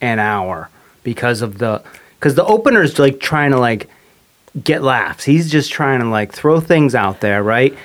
an 0.00 0.18
hour 0.18 0.68
because 1.02 1.42
of 1.42 1.58
the 1.58 1.82
because 2.18 2.34
the 2.34 2.44
opener's 2.44 2.98
like 2.98 3.20
trying 3.20 3.50
to 3.50 3.58
like 3.58 3.88
get 4.62 4.82
laughs. 4.82 5.24
He's 5.24 5.50
just 5.50 5.70
trying 5.72 6.00
to 6.00 6.06
like 6.08 6.32
throw 6.32 6.60
things 6.60 6.94
out 6.94 7.20
there, 7.20 7.42
right? 7.42 7.76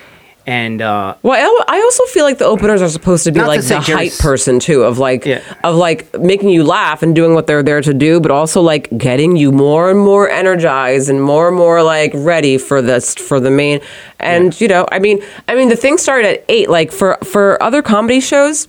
And 0.46 0.80
uh, 0.82 1.14
Well, 1.22 1.38
I, 1.68 1.76
I 1.76 1.80
also 1.80 2.04
feel 2.06 2.24
like 2.24 2.38
the 2.38 2.44
openers 2.46 2.82
are 2.82 2.88
supposed 2.88 3.24
to 3.24 3.32
be 3.32 3.38
Not 3.38 3.44
to 3.44 3.48
like 3.48 3.60
the 3.62 3.78
Jerry's- 3.80 4.18
hype 4.18 4.22
person 4.24 4.58
too, 4.58 4.82
of 4.82 4.98
like 4.98 5.24
Yeah. 5.26 5.42
of 5.62 5.76
like 5.76 6.18
making 6.18 6.48
you 6.48 6.64
laugh 6.64 7.02
and 7.02 7.14
doing 7.14 7.34
what 7.34 7.46
they're 7.46 7.62
there 7.62 7.80
to 7.80 7.94
do, 7.94 8.20
but 8.20 8.30
also 8.30 8.60
like 8.60 8.88
getting 8.96 9.36
you 9.36 9.52
more 9.52 9.90
and 9.90 10.00
more 10.00 10.28
energized 10.30 11.08
and 11.10 11.22
more 11.22 11.48
and 11.48 11.56
more 11.56 11.82
like 11.82 12.12
ready 12.14 12.58
for 12.58 12.80
this 12.82 13.14
for 13.14 13.38
the 13.38 13.50
main. 13.50 13.80
And 14.18 14.58
you 14.60 14.66
know, 14.68 14.86
I 14.90 14.98
mean, 14.98 15.22
I 15.48 15.54
mean, 15.54 15.68
the 15.68 15.76
thing 15.76 15.98
started 15.98 16.26
at 16.28 16.44
eight. 16.48 16.68
Like 16.70 16.90
for 16.90 17.16
for 17.22 17.62
other 17.62 17.82
comedy 17.82 18.20
shows, 18.20 18.66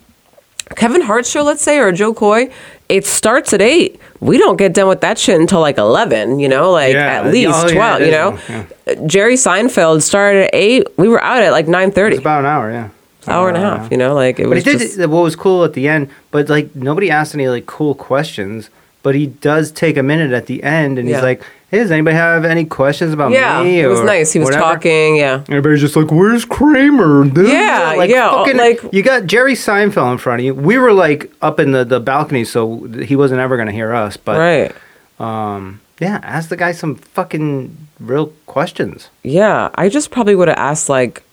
Kevin 0.76 1.02
Hart's 1.02 1.30
show, 1.30 1.44
let's 1.44 1.62
say, 1.62 1.80
or 1.80 1.92
Jo 1.92 2.14
Koy, 2.14 2.50
it 2.90 3.06
starts 3.06 3.54
at 3.54 3.62
eight. 3.62 4.00
We 4.20 4.38
don't 4.38 4.58
get 4.58 4.74
done 4.74 4.88
with 4.88 5.02
that 5.02 5.18
shit 5.18 5.40
until 5.40 5.60
like 5.60 5.78
eleven. 5.78 6.40
You 6.40 6.48
know, 6.50 6.72
like 6.72 6.94
Yeah. 6.94 7.22
at 7.24 7.28
least 7.32 7.52
Oh, 7.54 7.68
yeah, 7.68 7.74
twelve. 7.74 8.02
you 8.02 8.12
know, 8.12 8.40
Yeah. 8.50 8.64
Jerry 9.06 9.36
Seinfeld 9.36 10.02
started 10.02 10.46
at 10.46 10.50
eight. 10.54 10.88
We 10.98 11.08
were 11.10 11.22
out 11.24 11.42
at 11.42 11.52
like 11.52 11.68
nine 11.68 11.92
thirty 11.92 12.16
it's 12.16 12.22
about 12.22 12.40
an 12.42 12.46
hour, 12.46 12.72
yeah. 12.72 12.90
It's 13.20 13.28
hour 13.30 13.48
and 13.50 13.58
a 13.58 13.62
half. 13.62 13.80
hour. 13.82 13.88
You 13.92 13.98
know, 13.98 14.14
like 14.16 14.40
it 14.40 14.44
But 14.44 14.56
was 14.56 14.64
he 14.64 14.72
did 14.72 14.80
just 14.80 14.98
what 15.00 15.24
was 15.24 15.36
cool 15.36 15.64
at 15.64 15.74
the 15.74 15.88
end. 15.88 16.10
But 16.32 16.50
like 16.50 16.76
nobody 16.76 17.10
asked 17.12 17.34
any 17.36 17.48
like 17.50 17.66
cool 17.66 17.94
questions. 17.96 18.70
But 19.04 19.16
he 19.16 19.28
does 19.28 19.72
take 19.72 19.98
a 19.98 20.04
minute 20.04 20.32
at 20.32 20.46
the 20.46 20.62
end, 20.64 21.00
and 21.00 21.10
Yeah. 21.10 21.16
he's 21.16 21.24
like, 21.24 21.42
"Hey, 21.72 21.80
does 21.80 21.90
anybody 21.90 22.16
have 22.16 22.46
any 22.46 22.66
questions 22.66 23.14
about 23.14 23.32
yeah. 23.32 23.64
me?" 23.64 23.78
Yeah, 23.80 23.86
it 23.86 23.88
was 23.88 24.02
nice. 24.02 24.32
He 24.32 24.38
was 24.40 24.46
whatever?" 24.48 24.64
talking. 24.64 25.16
Yeah, 25.18 25.42
Everybody's 25.50 25.82
just 25.82 25.96
like, 25.96 26.12
"Where's 26.12 26.46
Kramer?" 26.46 27.24
Dude? 27.26 27.48
Yeah, 27.50 27.96
like, 27.98 28.12
yeah, 28.12 28.30
fucking- 28.30 28.58
like- 28.58 28.80
you 28.94 29.02
got 29.02 29.26
Jerry 29.26 29.54
Seinfeld 29.56 30.12
in 30.12 30.18
front 30.20 30.42
of 30.42 30.46
you. 30.46 30.54
We 30.54 30.78
were 30.78 30.94
like 30.94 31.32
up 31.42 31.60
in 31.60 31.72
the, 31.72 31.84
the 31.84 32.00
balcony, 32.00 32.44
so 32.46 32.88
he 33.04 33.16
wasn't 33.16 33.40
ever 33.42 33.58
gonna 33.58 33.72
hear 33.72 33.92
us. 33.94 34.18
But 34.18 34.38
right. 34.38 34.72
um, 35.20 35.80
yeah, 36.00 36.20
ask 36.24 36.50
the 36.50 36.58
guy 36.58 36.72
some 36.72 36.96
fucking 36.96 37.76
real 38.00 38.34
questions. 38.46 39.10
Yeah, 39.24 39.70
I 39.76 39.90
just 39.90 40.12
probably 40.12 40.36
would 40.36 40.48
have 40.48 40.58
asked 40.58 40.90
like, 40.90 41.24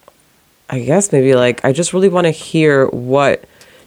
I 0.71 0.81
guess 0.81 1.13
maybe 1.13 1.35
like 1.35 1.63
I 1.67 1.73
just 1.73 1.93
really 1.93 2.09
want 2.09 2.27
to 2.27 2.31
hear 2.31 2.87
what 2.89 3.45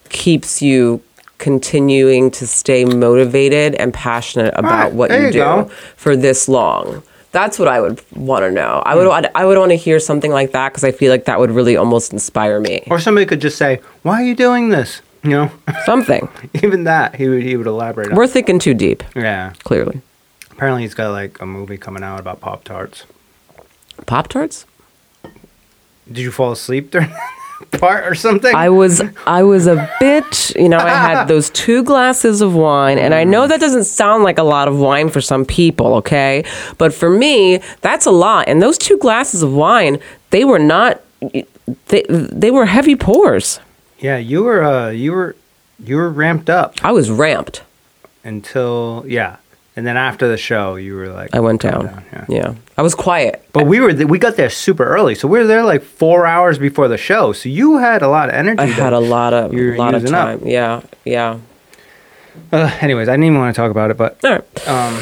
keeps 0.10 0.62
you 0.62 1.02
continuing 1.41 2.31
to 2.31 2.48
stay 2.48 2.86
motivated 2.86 3.75
and 3.75 3.93
passionate 3.93 4.53
about 4.55 4.86
right, 4.86 4.93
what 4.93 5.12
you, 5.12 5.17
you 5.25 5.31
do 5.31 5.39
go. 5.39 5.65
for 5.98 6.15
this 6.15 6.48
long. 6.48 7.03
That's 7.31 7.57
what 7.57 7.67
I 7.67 7.81
would 7.81 8.01
want 8.15 8.43
to 8.43 8.51
know. 8.51 8.83
I 8.86 8.95
would 8.95 9.07
hmm. 9.07 9.31
I 9.36 9.45
would 9.45 9.57
want 9.57 9.71
to 9.71 9.75
hear 9.75 10.00
something 10.00 10.31
like 10.31 10.51
that 10.51 10.69
because 10.69 10.83
I 10.83 10.91
feel 10.91 11.12
like 11.12 11.25
that 11.25 11.39
would 11.39 11.51
really 11.51 11.75
almost 11.75 12.13
inspire 12.13 12.60
me. 12.60 12.83
Or 12.88 13.00
somebody 13.00 13.25
could 13.25 13.41
just 13.41 13.57
say, 13.57 13.81
"Why 14.03 14.21
are 14.21 14.25
you 14.25 14.36
doing 14.36 14.69
this?" 14.69 15.01
You 15.24 15.31
know, 15.31 15.51
Something. 15.86 16.29
even 16.63 16.83
that 16.86 17.15
he 17.15 17.27
would 17.27 17.43
he 17.43 17.57
would 17.57 17.67
elaborate. 17.67 18.13
We're 18.13 18.27
thinking 18.27 18.60
too 18.60 18.74
deep, 18.74 19.03
Yeah. 19.15 19.53
clearly. 19.63 20.01
Apparently, 20.51 20.83
he's 20.83 20.93
got 20.93 21.12
like 21.12 21.41
a 21.41 21.45
movie 21.45 21.77
coming 21.77 22.03
out 22.03 22.19
about 22.19 22.39
Pop 22.39 22.63
Tarts. 22.63 23.05
Pop 24.05 24.27
tarts? 24.27 24.65
Did 26.07 26.19
you 26.19 26.31
fall 26.31 26.51
asleep 26.51 26.91
during 26.91 27.12
part 27.72 28.06
or 28.06 28.15
something? 28.15 28.53
I 28.56 28.70
was 28.70 29.01
I 29.25 29.44
was 29.44 29.68
a 29.68 29.89
bit, 30.00 30.56
you 30.56 30.70
know, 30.70 30.77
I 30.77 30.89
had 30.89 31.25
those 31.27 31.50
two 31.51 31.84
glasses 31.84 32.41
of 32.41 32.53
wine 32.56 32.98
and 32.98 33.13
I 33.13 33.24
know 33.24 33.48
that 33.48 33.60
doesn't 33.60 33.86
sound 33.86 34.24
like 34.24 34.38
a 34.38 34.44
lot 34.44 34.68
of 34.68 34.77
wine 34.80 35.10
for 35.10 35.22
some 35.22 35.46
people, 35.46 35.96
okay? 35.96 36.44
But 36.77 36.94
for 36.94 37.10
me, 37.10 37.60
that's 37.82 38.06
a 38.06 38.12
lot. 38.12 38.48
And 38.48 38.62
those 38.62 38.77
two 38.77 38.98
glasses 38.98 39.44
of 39.44 39.53
wine, 39.53 40.00
they 40.32 40.44
were 40.46 40.60
not 40.60 41.01
they 41.88 42.03
they 42.10 42.51
were 42.51 42.65
heavy 42.65 42.96
pours. 42.96 43.60
yeah, 44.00 44.18
you 44.18 44.44
were 44.44 44.63
uh, 44.63 44.89
you 44.89 45.12
were 45.12 45.36
you 45.84 45.96
were 45.98 46.10
ramped 46.10 46.50
up 46.50 46.75
I 46.84 46.91
was 46.91 47.10
ramped. 47.10 47.63
until 48.24 49.03
yeah, 49.08 49.38
and 49.75 49.86
then 49.88 49.96
after 49.98 50.28
the 50.28 50.38
show, 50.38 50.75
you 50.75 50.96
were 50.96 51.10
like 51.10 51.34
I 51.34 51.40
went 51.40 51.62
calm 51.62 51.86
down. 51.88 52.04
yeah. 52.12 52.25
Yeah. 52.30 52.56
I 52.78 52.82
was 52.82 52.94
quiet. 52.96 53.48
But 53.54 53.68
we 53.68 53.80
were 53.80 53.94
th- 53.94 54.08
we 54.08 54.20
got 54.20 54.36
there 54.36 54.50
super 54.50 54.84
early, 54.86 55.16
so 55.16 55.28
we 55.28 55.40
were 55.40 55.48
there 55.48 55.63
like 55.63 55.82
four 55.84 56.25
hours 56.25 56.58
before 56.58 56.88
the 56.88 56.98
show. 56.98 57.32
So 57.34 57.48
you 57.50 57.78
had 57.78 58.01
a 58.01 58.08
lot 58.10 58.30
of 58.30 58.36
energy. 58.36 58.62
I 58.62 58.66
had 58.66 58.94
a 58.94 59.00
lot 59.00 59.34
of 59.34 59.51
were 59.54 59.75
lot 59.78 59.94
of 59.96 60.01
using 60.01 60.16
up. 60.16 60.40
time. 60.40 60.48
Yeah. 60.48 60.82
Yeah. 61.06 61.40
Uh, 62.51 62.72
anyways, 62.82 63.08
I 63.10 63.13
didn't 63.13 63.25
even 63.25 63.38
want 63.40 63.56
to 63.56 63.62
talk 63.62 63.72
about 63.72 63.92
it, 63.92 63.98
but 63.98 64.24
All 64.24 64.32
right. 64.32 64.68
um, 64.68 64.96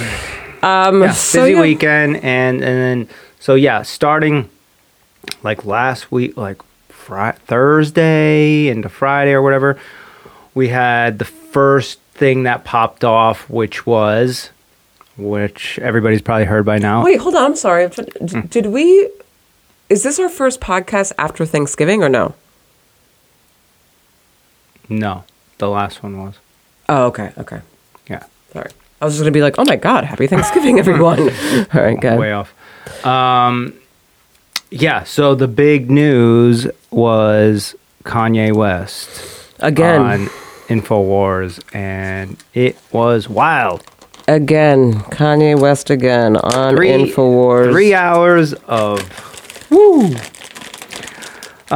Um 0.62 1.02
yeah, 1.04 1.12
so 1.12 1.42
busy 1.42 1.54
yeah. 1.54 1.62
weekend, 1.62 2.16
and 2.18 2.56
and 2.56 2.64
then 2.64 3.08
so 3.40 3.56
yeah, 3.56 3.82
starting 3.84 4.50
like 5.44 5.64
last 5.66 6.12
week, 6.12 6.36
like 6.38 6.62
Fri 6.90 7.32
Thursday 7.48 8.68
into 8.68 8.90
Friday 8.90 9.32
or 9.32 9.42
whatever, 9.42 9.78
we 10.54 10.70
had 10.70 11.18
the 11.20 11.26
first 11.26 12.00
thing 12.14 12.44
that 12.44 12.66
popped 12.66 13.04
off, 13.06 13.50
which 13.50 13.86
was, 13.86 14.50
which 15.20 15.78
everybody's 15.82 16.22
probably 16.22 16.46
heard 16.46 16.66
by 16.66 16.78
now. 16.80 17.04
Wait, 17.04 17.18
hold 17.20 17.36
on. 17.36 17.44
I'm 17.46 17.56
sorry. 17.56 17.84
I'm 17.86 17.90
trying- 17.92 18.08
d- 18.26 18.34
Hmm. 18.40 18.48
Did 18.48 18.66
we? 18.68 19.10
Is 19.90 20.04
this 20.04 20.20
our 20.20 20.30
first 20.30 20.60
podcast 20.62 21.12
after 21.18 21.46
Thanksgiving 21.46 22.04
or 22.04 22.10
no? 22.10 22.36
No, 24.88 25.24
the 25.58 25.70
last 25.70 26.02
one 26.04 26.24
was. 26.24 26.36
Oh, 26.88 27.06
okay, 27.08 27.32
okay. 27.38 27.62
Yeah. 28.10 28.24
Sorry. 28.54 28.70
I 29.02 29.06
was 29.06 29.14
just 29.16 29.22
gonna 29.24 29.32
be 29.32 29.42
like, 29.42 29.56
oh 29.58 29.66
my 29.66 29.76
god, 29.76 30.04
happy 30.04 30.28
Thanksgiving, 30.28 30.80
everyone. 30.84 31.20
All 31.74 31.82
right, 31.82 32.00
good. 32.00 32.20
way 32.20 32.32
off. 32.34 32.54
Um, 33.06 33.74
yeah. 34.72 35.04
So 35.04 35.36
the 35.36 35.48
big 35.48 35.90
news 35.92 36.68
was 36.92 37.76
Kanye 38.04 38.54
West 38.56 39.10
Again, 39.60 40.02
on 40.02 40.20
Infowars, 40.68 41.62
and 41.76 42.38
it 42.54 42.78
was 42.92 43.30
wild. 43.30 43.84
Again, 44.30 44.94
Kanye 45.12 45.60
West 45.60 45.90
again 45.90 46.38
on 46.38 46.76
Infowars. 46.76 47.72
Three 47.72 47.94
hours 47.94 48.54
of 48.68 49.00
woo. 49.70 50.16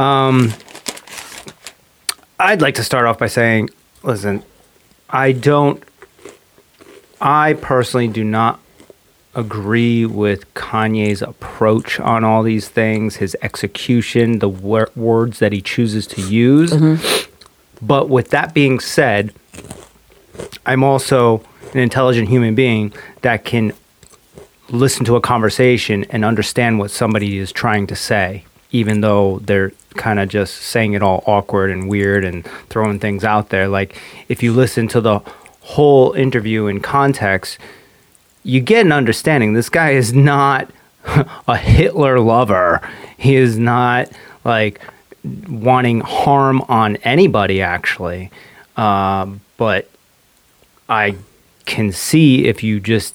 Um, 0.00 0.52
I'd 2.38 2.60
like 2.62 2.74
to 2.76 2.84
start 2.84 3.06
off 3.06 3.18
by 3.18 3.26
saying, 3.28 3.70
listen, 4.02 4.42
I 5.10 5.32
don't. 5.32 5.82
I 7.20 7.54
personally 7.54 8.08
do 8.08 8.24
not 8.24 8.60
agree 9.34 10.04
with 10.06 10.52
Kanye's 10.54 11.22
approach 11.22 11.98
on 11.98 12.22
all 12.22 12.42
these 12.42 12.68
things, 12.68 13.16
his 13.16 13.36
execution, 13.42 14.38
the 14.40 14.48
wor- 14.48 14.90
words 14.94 15.38
that 15.38 15.52
he 15.52 15.60
chooses 15.60 16.06
to 16.08 16.20
use. 16.22 16.72
But 17.80 18.08
with 18.08 18.30
that 18.30 18.52
being 18.54 18.78
said, 18.78 19.32
I'm 20.66 20.82
also 20.82 21.42
an 21.72 21.80
intelligent 21.80 22.28
human 22.28 22.54
being 22.54 22.92
that 23.22 23.44
can 23.44 23.72
listen 24.70 25.04
to 25.06 25.16
a 25.16 25.20
conversation 25.20 26.04
and 26.10 26.24
understand 26.24 26.78
what 26.78 26.90
somebody 26.90 27.38
is 27.38 27.52
trying 27.52 27.86
to 27.88 27.96
say, 27.96 28.44
even 28.70 29.00
though 29.00 29.38
they're 29.40 29.72
kind 29.94 30.18
of 30.18 30.28
just 30.28 30.54
saying 30.56 30.94
it 30.94 31.02
all 31.02 31.22
awkward 31.26 31.70
and 31.70 31.88
weird 31.88 32.24
and 32.24 32.44
throwing 32.68 32.98
things 32.98 33.24
out 33.24 33.50
there. 33.50 33.68
Like, 33.68 33.96
if 34.28 34.42
you 34.42 34.52
listen 34.52 34.88
to 34.88 35.00
the 35.00 35.20
whole 35.60 36.12
interview 36.12 36.66
in 36.66 36.80
context, 36.80 37.58
you 38.42 38.60
get 38.60 38.84
an 38.84 38.92
understanding. 38.92 39.52
This 39.54 39.68
guy 39.68 39.90
is 39.90 40.12
not 40.12 40.70
a 41.48 41.56
Hitler 41.56 42.20
lover. 42.20 42.80
He 43.16 43.36
is 43.36 43.58
not 43.58 44.10
like 44.44 44.80
wanting 45.48 46.00
harm 46.00 46.60
on 46.62 46.96
anybody, 46.96 47.62
actually. 47.62 48.30
Um, 48.76 49.40
but 49.56 49.88
I 50.88 51.16
can 51.66 51.92
see 51.92 52.46
if 52.46 52.62
you 52.62 52.80
just 52.80 53.14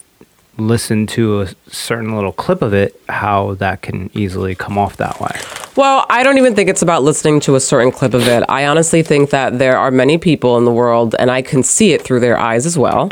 listen 0.57 1.07
to 1.07 1.41
a 1.41 1.47
certain 1.67 2.15
little 2.15 2.33
clip 2.33 2.61
of 2.61 2.73
it 2.73 2.99
how 3.07 3.53
that 3.55 3.81
can 3.81 4.09
easily 4.13 4.55
come 4.55 4.77
off 4.77 4.97
that 4.97 5.19
way. 5.19 5.39
Well, 5.75 6.05
I 6.09 6.23
don't 6.23 6.37
even 6.37 6.55
think 6.55 6.69
it's 6.69 6.81
about 6.81 7.03
listening 7.03 7.39
to 7.41 7.55
a 7.55 7.59
certain 7.59 7.91
clip 7.91 8.13
of 8.13 8.27
it. 8.27 8.43
I 8.49 8.65
honestly 8.65 9.01
think 9.01 9.29
that 9.29 9.59
there 9.59 9.77
are 9.77 9.91
many 9.91 10.17
people 10.17 10.57
in 10.57 10.65
the 10.65 10.73
world, 10.73 11.15
and 11.17 11.31
I 11.31 11.41
can 11.41 11.63
see 11.63 11.93
it 11.93 12.01
through 12.01 12.19
their 12.19 12.37
eyes 12.37 12.65
as 12.65 12.77
well, 12.77 13.09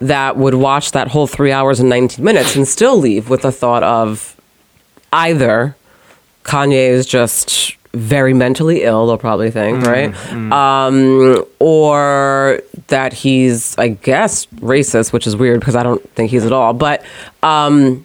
that 0.00 0.36
would 0.36 0.54
watch 0.54 0.92
that 0.92 1.08
whole 1.08 1.26
three 1.28 1.52
hours 1.52 1.78
and 1.78 1.88
19 1.88 2.24
minutes 2.24 2.56
and 2.56 2.66
still 2.66 2.96
leave 2.96 3.30
with 3.30 3.42
the 3.42 3.52
thought 3.52 3.84
of 3.84 4.36
either 5.12 5.76
Kanye 6.42 6.88
is 6.88 7.06
just 7.06 7.76
very 7.92 8.32
mentally 8.34 8.82
ill, 8.84 9.06
they'll 9.06 9.18
probably 9.18 9.50
think, 9.50 9.84
right? 9.84 10.14
Um, 10.52 11.44
or 11.58 12.62
that 12.88 13.12
he's, 13.12 13.76
I 13.78 13.88
guess, 13.88 14.46
racist, 14.56 15.12
which 15.12 15.26
is 15.26 15.34
weird 15.36 15.60
because 15.60 15.74
I 15.76 15.82
don't 15.82 16.08
think 16.14 16.30
he's 16.30 16.44
at 16.46 16.52
all. 16.52 16.72
But, 16.72 17.04
um, 17.42 18.04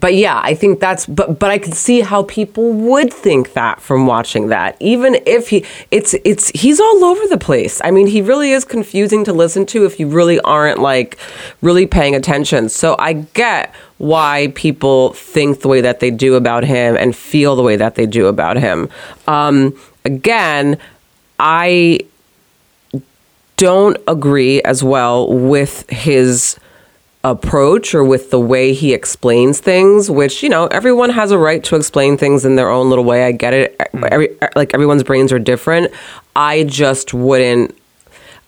but 0.00 0.14
yeah, 0.14 0.40
I 0.42 0.54
think 0.54 0.80
that's 0.80 1.04
but 1.04 1.38
but 1.38 1.50
I 1.50 1.58
can 1.58 1.72
see 1.72 2.00
how 2.00 2.22
people 2.22 2.72
would 2.72 3.12
think 3.12 3.52
that 3.52 3.80
from 3.80 4.06
watching 4.06 4.48
that. 4.48 4.76
Even 4.80 5.18
if 5.26 5.50
he 5.50 5.66
it's 5.90 6.14
it's 6.24 6.48
he's 6.50 6.80
all 6.80 7.04
over 7.04 7.26
the 7.26 7.36
place. 7.36 7.80
I 7.84 7.90
mean, 7.90 8.06
he 8.06 8.22
really 8.22 8.52
is 8.52 8.64
confusing 8.64 9.22
to 9.24 9.32
listen 9.32 9.66
to 9.66 9.84
if 9.84 10.00
you 10.00 10.08
really 10.08 10.40
aren't 10.40 10.78
like 10.78 11.18
really 11.60 11.86
paying 11.86 12.14
attention. 12.14 12.70
So 12.70 12.96
I 12.98 13.12
get 13.12 13.74
why 13.98 14.52
people 14.54 15.12
think 15.12 15.60
the 15.60 15.68
way 15.68 15.82
that 15.82 16.00
they 16.00 16.10
do 16.10 16.36
about 16.36 16.64
him 16.64 16.96
and 16.96 17.14
feel 17.14 17.54
the 17.54 17.62
way 17.62 17.76
that 17.76 17.94
they 17.94 18.06
do 18.06 18.26
about 18.26 18.56
him. 18.56 18.88
Um, 19.28 19.78
again, 20.06 20.78
I 21.38 22.00
don't 23.58 23.98
agree 24.08 24.62
as 24.62 24.82
well 24.82 25.32
with 25.32 25.88
his 25.90 26.58
approach 27.24 27.94
or 27.94 28.02
with 28.02 28.30
the 28.30 28.40
way 28.40 28.72
he 28.72 28.92
explains 28.92 29.60
things 29.60 30.10
which 30.10 30.42
you 30.42 30.48
know 30.48 30.66
everyone 30.66 31.08
has 31.08 31.30
a 31.30 31.38
right 31.38 31.62
to 31.62 31.76
explain 31.76 32.16
things 32.16 32.44
in 32.44 32.56
their 32.56 32.68
own 32.68 32.88
little 32.88 33.04
way. 33.04 33.24
I 33.24 33.32
get 33.32 33.54
it. 33.54 33.76
Every, 33.94 34.36
like 34.56 34.74
everyone's 34.74 35.04
brains 35.04 35.32
are 35.32 35.38
different. 35.38 35.92
I 36.34 36.64
just 36.64 37.14
wouldn't 37.14 37.76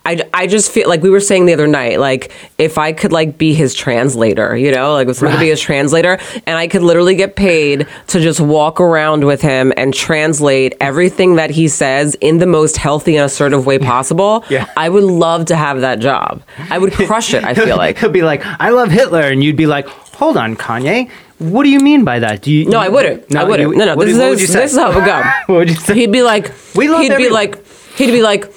I, 0.06 0.20
I 0.34 0.46
just 0.46 0.70
feel 0.70 0.86
like 0.88 1.02
we 1.02 1.08
were 1.08 1.20
saying 1.20 1.46
the 1.46 1.54
other 1.54 1.66
night, 1.66 1.98
like 1.98 2.30
if 2.58 2.76
I 2.76 2.92
could 2.92 3.10
like 3.10 3.38
be 3.38 3.54
his 3.54 3.72
translator, 3.74 4.54
you 4.54 4.70
know, 4.70 4.92
like 4.92 5.08
if 5.08 5.16
someone 5.16 5.36
could 5.38 5.42
be 5.42 5.48
his 5.48 5.60
translator 5.60 6.18
and 6.46 6.58
I 6.58 6.68
could 6.68 6.82
literally 6.82 7.14
get 7.14 7.36
paid 7.36 7.86
to 8.08 8.20
just 8.20 8.38
walk 8.38 8.80
around 8.82 9.24
with 9.24 9.40
him 9.40 9.72
and 9.78 9.94
translate 9.94 10.74
everything 10.78 11.36
that 11.36 11.48
he 11.50 11.68
says 11.68 12.14
in 12.20 12.36
the 12.36 12.46
most 12.46 12.76
healthy 12.76 13.16
and 13.16 13.24
assertive 13.24 13.64
way 13.64 13.78
possible, 13.78 14.44
Yeah. 14.50 14.68
I 14.76 14.90
would 14.90 15.04
love 15.04 15.46
to 15.46 15.56
have 15.56 15.80
that 15.80 16.00
job. 16.00 16.42
I 16.68 16.76
would 16.78 16.92
crush 16.92 17.32
it, 17.32 17.42
I 17.42 17.54
feel 17.64 17.76
like. 17.78 17.96
he'll 17.98 18.10
be 18.10 18.22
like, 18.22 18.42
"I 18.60 18.68
love 18.70 18.90
Hitler," 18.90 19.22
and 19.22 19.42
you'd 19.42 19.56
be 19.56 19.66
like, 19.66 19.86
"Hold 19.88 20.36
on, 20.36 20.54
Kanye, 20.56 21.08
what 21.38 21.62
do 21.62 21.70
you 21.70 21.80
mean 21.80 22.04
by 22.04 22.18
that? 22.18 22.42
Do 22.42 22.52
you?" 22.52 22.66
No, 22.66 22.78
I 22.78 22.88
wouldn't. 22.90 23.30
No, 23.30 23.40
I 23.40 23.44
wouldn't. 23.44 23.70
you- 23.72 23.76
no, 23.78 23.86
no. 23.86 23.96
what- 23.96 24.04
This, 24.06 24.16
is 24.16 24.20
would 24.20 24.40
you 24.40 24.46
say? 24.46 24.60
this 24.60 24.72
is 24.72 24.78
how 24.78 24.90
it 24.90 24.96
would 24.96 25.04
go. 25.06 25.22
what 25.46 25.56
would 25.60 25.68
you 25.70 25.76
say? 25.76 25.94
He'd 25.94 26.12
be 26.12 26.22
like, 26.22 26.52
We 26.74 26.88
love 26.88 27.00
he'd 27.02 27.16
be 27.16 27.30
like, 27.30 27.64
he'd 27.96 28.10
be 28.12 28.20
like, 28.22 28.52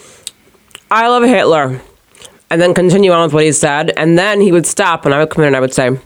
I 0.89 1.09
love 1.09 1.23
Hitler, 1.23 1.81
and 2.49 2.61
then 2.61 2.73
continue 2.73 3.11
on 3.11 3.23
with 3.23 3.33
what 3.33 3.43
he 3.43 3.51
said, 3.51 3.91
and 3.97 4.17
then 4.17 4.39
he 4.39 4.53
would 4.53 4.65
stop, 4.65 5.05
and 5.05 5.13
I 5.13 5.19
would 5.19 5.29
come 5.29 5.43
in 5.43 5.47
and 5.47 5.55
I 5.55 5.59
would 5.59 5.73
say. 5.73 5.99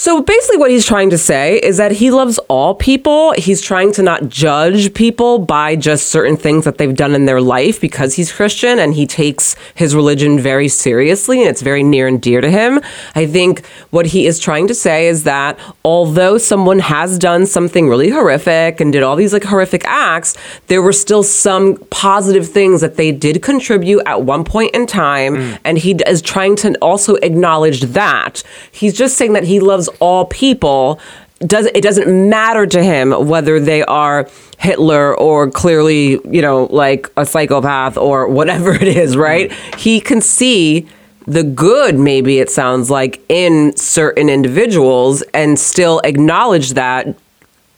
So 0.00 0.22
basically, 0.22 0.56
what 0.56 0.70
he's 0.70 0.86
trying 0.86 1.10
to 1.10 1.18
say 1.18 1.58
is 1.58 1.76
that 1.76 1.92
he 1.92 2.10
loves 2.10 2.38
all 2.48 2.74
people. 2.74 3.32
He's 3.32 3.60
trying 3.60 3.92
to 3.92 4.02
not 4.02 4.30
judge 4.30 4.94
people 4.94 5.40
by 5.40 5.76
just 5.76 6.08
certain 6.08 6.38
things 6.38 6.64
that 6.64 6.78
they've 6.78 6.96
done 6.96 7.14
in 7.14 7.26
their 7.26 7.42
life 7.42 7.82
because 7.82 8.14
he's 8.14 8.32
Christian 8.32 8.78
and 8.78 8.94
he 8.94 9.06
takes 9.06 9.56
his 9.74 9.94
religion 9.94 10.38
very 10.40 10.68
seriously 10.68 11.40
and 11.40 11.50
it's 11.50 11.60
very 11.60 11.82
near 11.82 12.08
and 12.08 12.22
dear 12.22 12.40
to 12.40 12.50
him. 12.50 12.80
I 13.14 13.26
think 13.26 13.66
what 13.90 14.06
he 14.06 14.26
is 14.26 14.38
trying 14.38 14.68
to 14.68 14.74
say 14.74 15.06
is 15.06 15.24
that 15.24 15.58
although 15.84 16.38
someone 16.38 16.78
has 16.78 17.18
done 17.18 17.44
something 17.44 17.86
really 17.86 18.08
horrific 18.08 18.80
and 18.80 18.94
did 18.94 19.02
all 19.02 19.16
these 19.16 19.34
like 19.34 19.44
horrific 19.44 19.84
acts, 19.84 20.34
there 20.68 20.80
were 20.80 20.94
still 20.94 21.22
some 21.22 21.76
positive 21.90 22.48
things 22.48 22.80
that 22.80 22.96
they 22.96 23.12
did 23.12 23.42
contribute 23.42 24.00
at 24.06 24.22
one 24.22 24.44
point 24.44 24.74
in 24.74 24.86
time. 24.86 25.34
Mm. 25.36 25.58
And 25.62 25.76
he 25.76 25.92
is 26.06 26.22
trying 26.22 26.56
to 26.56 26.72
also 26.76 27.16
acknowledge 27.16 27.82
that. 27.82 28.42
He's 28.72 28.96
just 28.96 29.18
saying 29.18 29.34
that 29.34 29.44
he 29.44 29.60
loves 29.60 29.89
all 30.00 30.26
people. 30.26 31.00
Does 31.40 31.66
it 31.66 31.82
doesn't 31.82 32.28
matter 32.28 32.66
to 32.66 32.82
him 32.82 33.12
whether 33.28 33.58
they 33.58 33.82
are 33.82 34.28
Hitler 34.58 35.16
or 35.16 35.50
clearly, 35.50 36.20
you 36.30 36.42
know, 36.42 36.64
like 36.64 37.10
a 37.16 37.24
psychopath 37.24 37.96
or 37.96 38.28
whatever 38.28 38.72
it 38.74 38.82
is, 38.82 39.16
right? 39.16 39.50
He 39.78 40.00
can 40.00 40.20
see 40.20 40.86
the 41.26 41.42
good, 41.42 41.98
maybe 41.98 42.40
it 42.40 42.50
sounds 42.50 42.90
like, 42.90 43.22
in 43.28 43.74
certain 43.76 44.28
individuals 44.28 45.22
and 45.32 45.58
still 45.58 46.00
acknowledge 46.04 46.70
that 46.70 47.14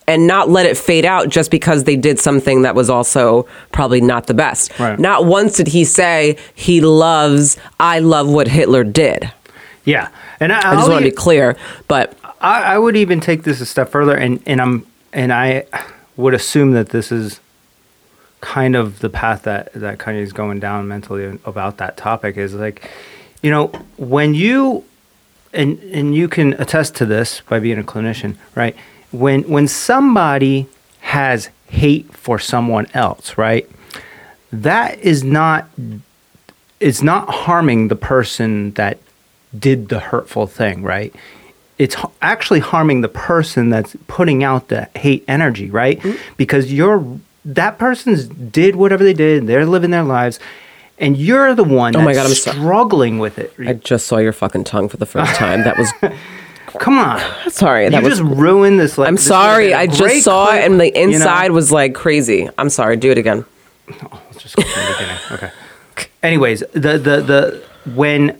and 0.09 0.27
not 0.27 0.48
let 0.48 0.66
it 0.66 0.77
fade 0.77 1.05
out 1.05 1.29
just 1.29 1.51
because 1.51 1.85
they 1.85 1.96
did 1.96 2.18
something 2.18 2.62
that 2.62 2.75
was 2.75 2.90
also 2.90 3.46
probably 3.70 4.01
not 4.01 4.27
the 4.27 4.35
best. 4.35 4.79
Right. 4.79 4.98
Not 4.98 5.25
once 5.25 5.57
did 5.57 5.68
he 5.68 5.85
say 5.85 6.37
he 6.55 6.81
loves, 6.81 7.57
I 7.79 8.01
love 8.01 8.29
what 8.29 8.48
Hitler 8.48 8.85
did. 8.85 9.31
Yeah, 9.85 10.09
and 10.38 10.53
I, 10.53 10.59
I 10.59 10.75
just 10.77 10.88
want 10.88 11.05
to 11.05 11.11
be 11.11 11.14
clear, 11.14 11.57
but 11.88 12.16
I, 12.40 12.75
I 12.75 12.79
would 12.79 12.97
even 12.97 13.21
take 13.21 13.42
this 13.42 13.61
a 13.61 13.66
step 13.66 13.88
further, 13.88 14.16
and, 14.16 14.42
and 14.47 14.61
I'm 14.61 14.87
and 15.12 15.33
I 15.33 15.66
would 16.16 16.35
assume 16.35 16.73
that 16.73 16.90
this 16.90 17.11
is 17.11 17.40
kind 18.40 18.77
of 18.77 19.01
the 19.01 19.09
path 19.09 19.42
that 19.42 19.73
that 19.73 19.99
Kanye 19.99 20.21
is 20.21 20.33
going 20.33 20.61
down 20.61 20.88
mentally 20.88 21.38
about 21.45 21.79
that 21.79 21.97
topic. 21.97 22.37
Is 22.37 22.55
like, 22.55 22.88
you 23.42 23.51
know, 23.51 23.68
when 23.97 24.35
you 24.35 24.85
and 25.53 25.79
and 25.85 26.14
you 26.14 26.29
can 26.29 26.53
attest 26.55 26.95
to 26.97 27.07
this 27.07 27.40
by 27.49 27.59
being 27.59 27.79
a 27.79 27.83
clinician, 27.85 28.37
right? 28.55 28.77
When 29.11 29.42
when 29.49 29.68
somebody 29.68 30.66
has 31.01 31.51
hate 31.68 32.14
for 32.14 32.38
someone 32.38 32.87
else, 32.95 33.37
right? 33.37 33.68
That 34.53 34.99
is 35.01 35.25
not 35.25 35.68
it's 36.81 37.03
not 37.03 37.29
harming 37.31 37.88
the 37.88 37.97
person 37.97 38.73
that 38.73 38.99
did 39.59 39.88
the 39.88 40.01
hurtful 40.01 40.47
thing, 40.47 40.83
right? 40.83 41.15
It's 41.79 41.97
actually 42.21 42.61
harming 42.61 43.01
the 43.01 43.09
person 43.09 43.71
that's 43.71 43.97
putting 44.07 44.45
out 44.45 44.69
the 44.69 44.88
hate 44.95 45.25
energy, 45.27 45.71
right? 45.71 45.99
Mm-hmm. 46.01 46.19
Because 46.37 46.73
you're 46.73 47.05
that 47.45 47.79
person's 47.79 48.27
did 48.27 48.77
whatever 48.77 49.03
they 49.03 49.12
did, 49.15 49.47
they're 49.49 49.67
living 49.67 49.91
their 49.91 50.05
lives, 50.05 50.38
and 50.99 51.17
you're 51.17 51.55
the 51.55 51.65
one 51.65 51.97
Oh 51.97 51.99
that's 52.01 52.05
my 52.05 52.15
God, 52.15 52.27
I'm 52.27 52.35
so- 52.35 52.53
struggling 52.53 53.19
with 53.19 53.38
it. 53.38 53.53
I 53.59 53.73
just 53.73 54.07
saw 54.07 54.19
your 54.19 54.33
fucking 54.33 54.65
tongue 54.65 54.88
for 54.88 54.97
the 54.97 55.07
first 55.07 55.35
time. 55.35 55.65
That 55.65 55.77
was 55.77 55.93
Come 56.79 56.99
on, 56.99 57.21
sorry. 57.51 57.85
you 57.85 57.91
That 57.91 58.03
was. 58.03 58.19
just 58.19 58.23
ruined 58.23 58.79
this. 58.81 58.97
Like, 58.97 59.09
I'm 59.09 59.17
this 59.17 59.27
sorry. 59.27 59.75
I 59.75 59.87
just 59.87 60.25
saw 60.25 60.47
clip, 60.47 60.61
it, 60.61 60.65
and 60.71 60.81
the 60.81 60.87
you 60.87 60.93
know? 61.09 61.15
inside 61.17 61.51
was 61.51 61.71
like 61.73 61.95
crazy. 61.95 62.49
I'm 62.57 62.71
sorry. 62.71 62.97
Do 62.97 63.11
it 63.11 63.19
again. 63.19 63.45
Let's 63.88 64.43
just 64.43 64.57
go 64.57 64.62
from 64.62 64.83
the 64.85 64.93
beginning. 64.99 65.19
Okay. 65.33 65.51
Anyways, 66.23 66.61
the 66.73 66.97
the 66.99 67.21
the 67.21 67.65
when 67.95 68.38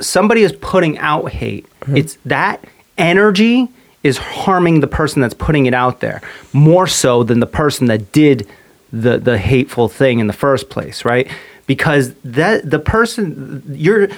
somebody 0.00 0.42
is 0.42 0.52
putting 0.52 0.98
out 0.98 1.30
hate, 1.30 1.66
Mm-hmm. 1.80 1.96
it's 1.96 2.18
that 2.26 2.62
energy 2.98 3.68
is 4.02 4.18
harming 4.18 4.80
the 4.80 4.86
person 4.86 5.22
that's 5.22 5.34
putting 5.34 5.66
it 5.66 5.74
out 5.74 6.00
there 6.00 6.20
more 6.52 6.86
so 6.86 7.22
than 7.22 7.40
the 7.40 7.46
person 7.46 7.86
that 7.86 8.12
did 8.12 8.46
the 8.92 9.18
the 9.18 9.38
hateful 9.38 9.88
thing 9.88 10.18
in 10.18 10.26
the 10.26 10.32
first 10.32 10.68
place, 10.70 11.04
right? 11.04 11.28
Because 11.66 12.14
that 12.24 12.68
the 12.70 12.78
person 12.78 13.62
you're 13.68 14.08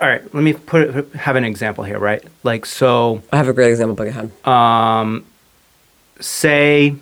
all 0.00 0.08
right. 0.08 0.22
Let 0.34 0.42
me 0.44 0.52
put 0.52 0.82
it, 0.82 1.12
have 1.14 1.36
an 1.36 1.44
example 1.44 1.84
here, 1.84 1.98
right? 1.98 2.22
Like 2.42 2.66
so 2.66 3.22
I 3.32 3.36
have 3.38 3.48
a 3.48 3.52
great 3.52 3.70
example. 3.70 3.94
But 3.96 4.04
go 4.04 4.10
ahead. 4.10 4.30
say 6.20 6.94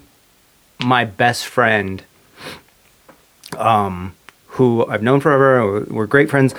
my 0.85 1.05
best 1.05 1.47
friend 1.47 2.03
um 3.59 4.15
who 4.57 4.85
I've 4.87 5.03
known 5.03 5.21
forever 5.21 5.85
we're 5.91 6.07
great 6.07 6.31
friends 6.31 6.55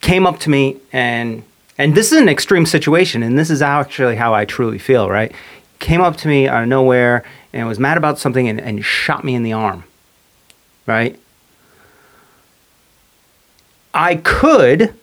came 0.00 0.26
up 0.26 0.38
to 0.40 0.50
me 0.50 0.76
and 0.92 1.42
and 1.78 1.94
this 1.94 2.12
is 2.12 2.20
an 2.20 2.28
extreme 2.28 2.66
situation 2.66 3.22
and 3.22 3.38
this 3.38 3.50
is 3.50 3.62
actually 3.62 4.16
how 4.16 4.34
I 4.34 4.44
truly 4.44 4.78
feel 4.78 5.08
right 5.08 5.32
came 5.78 6.00
up 6.00 6.16
to 6.18 6.28
me 6.28 6.46
out 6.48 6.62
of 6.62 6.68
nowhere 6.68 7.24
and 7.52 7.66
was 7.66 7.78
mad 7.78 7.96
about 7.96 8.18
something 8.18 8.48
and, 8.48 8.60
and 8.60 8.84
shot 8.84 9.24
me 9.24 9.34
in 9.34 9.42
the 9.42 9.52
arm 9.52 9.84
right 10.86 11.18
I 13.92 14.16
could 14.16 14.94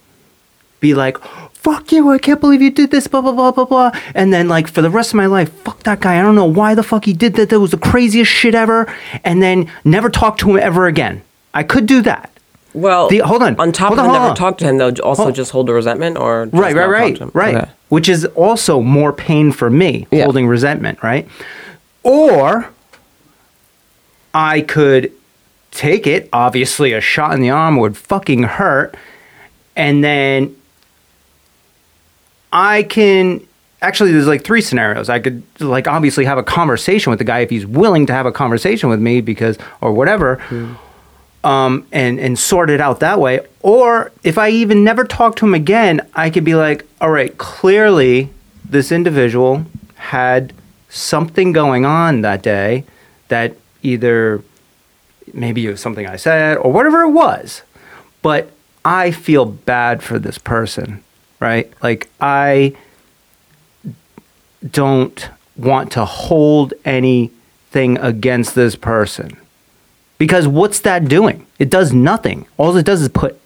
be 0.80 0.94
like, 0.94 1.18
fuck 1.54 1.92
you, 1.92 2.10
I 2.10 2.18
can't 2.18 2.40
believe 2.40 2.62
you 2.62 2.72
did 2.72 2.92
this, 2.92 3.08
blah, 3.08 3.22
blah, 3.22 3.32
blah, 3.32 3.52
blah, 3.52 3.66
blah. 3.66 3.92
And 4.14 4.32
then, 4.32 4.48
like, 4.48 4.68
for 4.68 4.82
the 4.82 4.90
rest 4.90 5.12
of 5.12 5.16
my 5.16 5.26
life, 5.26 5.52
fuck 5.64 5.84
that 5.84 6.00
guy. 6.00 6.18
I 6.18 6.22
don't 6.22 6.36
know 6.36 6.46
why 6.46 6.76
the 6.76 6.84
fuck 6.84 7.06
he 7.06 7.14
did 7.14 7.34
that. 7.36 7.50
That 7.50 7.60
was 7.60 7.72
the 7.72 7.78
craziest 7.78 8.32
shit 8.32 8.56
ever. 8.56 8.94
And 9.24 9.42
then 9.42 9.70
never 9.84 10.10
talk 10.10 10.38
to 10.40 10.52
him 10.52 10.58
ever 10.58 10.88
again. 10.88 11.22
I 11.54 11.64
could 11.64 11.86
do 11.86 12.02
that. 12.04 12.32
Well, 12.74 13.08
The- 13.10 13.20
hold 13.20 13.42
on. 13.44 13.56
On 13.60 13.72
top 13.72 13.88
Hold 13.90 14.00
of 14.00 14.06
on, 14.06 14.12
never 14.14 14.26
on. 14.30 14.36
talk 14.36 14.58
to 14.60 14.66
him, 14.66 14.78
though, 14.78 14.92
also 15.04 15.24
Hold- 15.24 15.36
just 15.36 15.52
hold 15.52 15.70
a 15.70 15.74
resentment 15.74 16.18
or 16.18 16.46
just 16.46 16.56
Right, 16.62 16.76
right, 16.76 16.90
right, 16.90 17.16
to 17.16 17.24
him? 17.24 17.32
right. 17.34 17.56
Okay. 17.56 17.70
Which 17.90 18.08
is 18.10 18.26
also 18.36 18.82
more 18.82 19.12
pain 19.14 19.52
for 19.52 19.70
me, 19.70 20.06
Yeah. 20.12 20.24
holding 20.26 20.48
resentment, 20.48 21.00
right? 21.02 21.28
Or 22.04 22.68
I 24.34 24.62
could 24.62 25.12
take 25.72 26.06
it. 26.06 26.30
Obviously, 26.34 26.94
a 26.94 27.02
shot 27.02 27.34
in 27.34 27.42
the 27.42 27.50
arm 27.50 27.78
would 27.78 27.98
fucking 27.98 28.44
hurt. 28.44 28.96
And 29.76 30.04
then 30.04 30.56
I 32.52 32.84
can 32.84 33.42
actually 33.82 34.12
there's 34.12 34.28
like 34.28 34.44
three 34.44 34.62
scenarios. 34.62 35.10
I 35.10 35.20
could 35.20 35.44
like 35.60 35.88
obviously 35.88 36.26
have 36.26 36.38
a 36.38 36.44
conversation 36.44 37.10
with 37.12 37.20
the 37.20 37.26
guy 37.26 37.40
if 37.40 37.50
he's 37.50 37.66
willing 37.66 38.06
to 38.08 38.14
have 38.14 38.26
a 38.26 38.32
conversation 38.32 38.90
with 38.90 39.00
me 39.00 39.22
because 39.22 39.58
or 39.82 39.92
whatever. 39.92 40.36
Hmm. 40.50 40.74
Um, 41.48 41.88
and 41.94 42.20
and 42.20 42.38
sort 42.38 42.70
it 42.70 42.82
out 42.82 43.00
that 43.00 43.22
way. 43.22 43.40
Or 43.62 44.12
if 44.22 44.38
I 44.38 44.50
even 44.50 44.84
never 44.84 45.06
talk 45.06 45.38
to 45.38 45.46
him 45.46 45.54
again, 45.54 46.02
I 46.14 46.30
could 46.30 46.44
be 46.44 46.56
like, 46.56 46.86
all 47.00 47.10
right, 47.10 47.38
clearly 47.38 48.32
this 48.66 48.92
individual 48.92 49.66
had 49.96 50.52
something 50.90 51.54
going 51.54 51.86
on 51.86 52.20
that 52.22 52.42
day 52.44 52.84
that 53.30 53.56
either 53.82 54.44
maybe 55.34 55.66
it 55.66 55.70
was 55.70 55.80
something 55.80 56.06
I 56.06 56.18
said 56.18 56.58
or 56.58 56.70
whatever 56.72 57.04
it 57.04 57.12
was, 57.12 57.62
but 58.22 58.52
I 58.84 59.12
feel 59.12 59.46
bad 59.46 60.04
for 60.04 60.20
this 60.20 60.38
person, 60.38 61.02
right? 61.40 61.72
Like 61.82 62.10
I 62.20 62.76
don't 64.70 65.30
want 65.56 65.94
to 65.94 66.04
hold 66.04 66.74
anything 66.84 67.98
against 68.00 68.54
this 68.54 68.76
person. 68.76 69.38
Because 70.18 70.48
what's 70.48 70.80
that 70.82 71.08
doing? 71.08 71.46
It 71.60 71.70
does 71.70 71.94
nothing. 71.94 72.48
All 72.58 72.76
it 72.78 72.86
does 72.86 73.02
is 73.02 73.10
put 73.10 73.40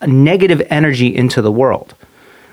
a 0.00 0.06
negative 0.06 0.66
energy 0.70 1.14
into 1.14 1.42
the 1.42 1.52
world, 1.52 1.94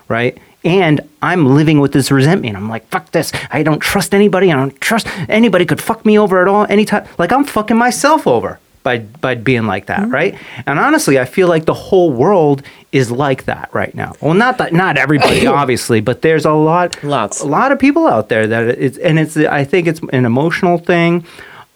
right? 0.08 0.38
And 0.64 1.02
I'm 1.22 1.46
living 1.56 1.80
with 1.80 1.94
this 1.94 2.10
resentment. 2.12 2.58
I'm 2.58 2.68
like, 2.70 2.88
fuck 2.88 3.12
this. 3.12 3.32
I 3.52 3.62
don't 3.62 3.80
trust 3.80 4.16
anybody. 4.16 4.52
I 4.52 4.56
don't 4.56 4.80
trust 4.82 5.08
anybody 5.30 5.66
could 5.66 5.80
fuck 5.80 6.06
me 6.06 6.18
over 6.18 6.42
at 6.42 6.48
all 6.48 6.66
anytime. 6.70 7.08
Like 7.18 7.32
I'm 7.32 7.44
fucking 7.46 7.78
myself 7.78 8.26
over 8.26 8.60
by 8.82 9.00
by 9.00 9.36
being 9.36 9.66
like 9.68 9.88
that, 9.88 10.10
right? 10.10 10.36
And 10.66 10.80
honestly, 10.80 11.20
I 11.20 11.26
feel 11.26 11.48
like 11.48 11.66
the 11.66 11.74
whole 11.74 12.12
world 12.12 12.64
is 12.92 13.12
like 13.12 13.46
that 13.46 13.70
right 13.74 13.94
now. 13.94 14.14
Well, 14.22 14.34
not 14.34 14.58
that 14.58 14.74
not 14.74 14.98
everybody 14.98 15.46
obviously, 15.62 16.02
but 16.02 16.22
there's 16.24 16.46
a 16.46 16.54
lot 16.54 17.04
Lots. 17.04 17.42
a 17.42 17.48
lot 17.48 17.72
of 17.72 17.78
people 17.78 18.08
out 18.08 18.30
there 18.30 18.48
that 18.48 18.64
it's 18.70 18.98
and 18.98 19.20
it's 19.20 19.38
I 19.38 19.66
think 19.66 19.88
it's 19.88 20.00
an 20.12 20.26
emotional 20.26 20.78
thing. 20.80 21.26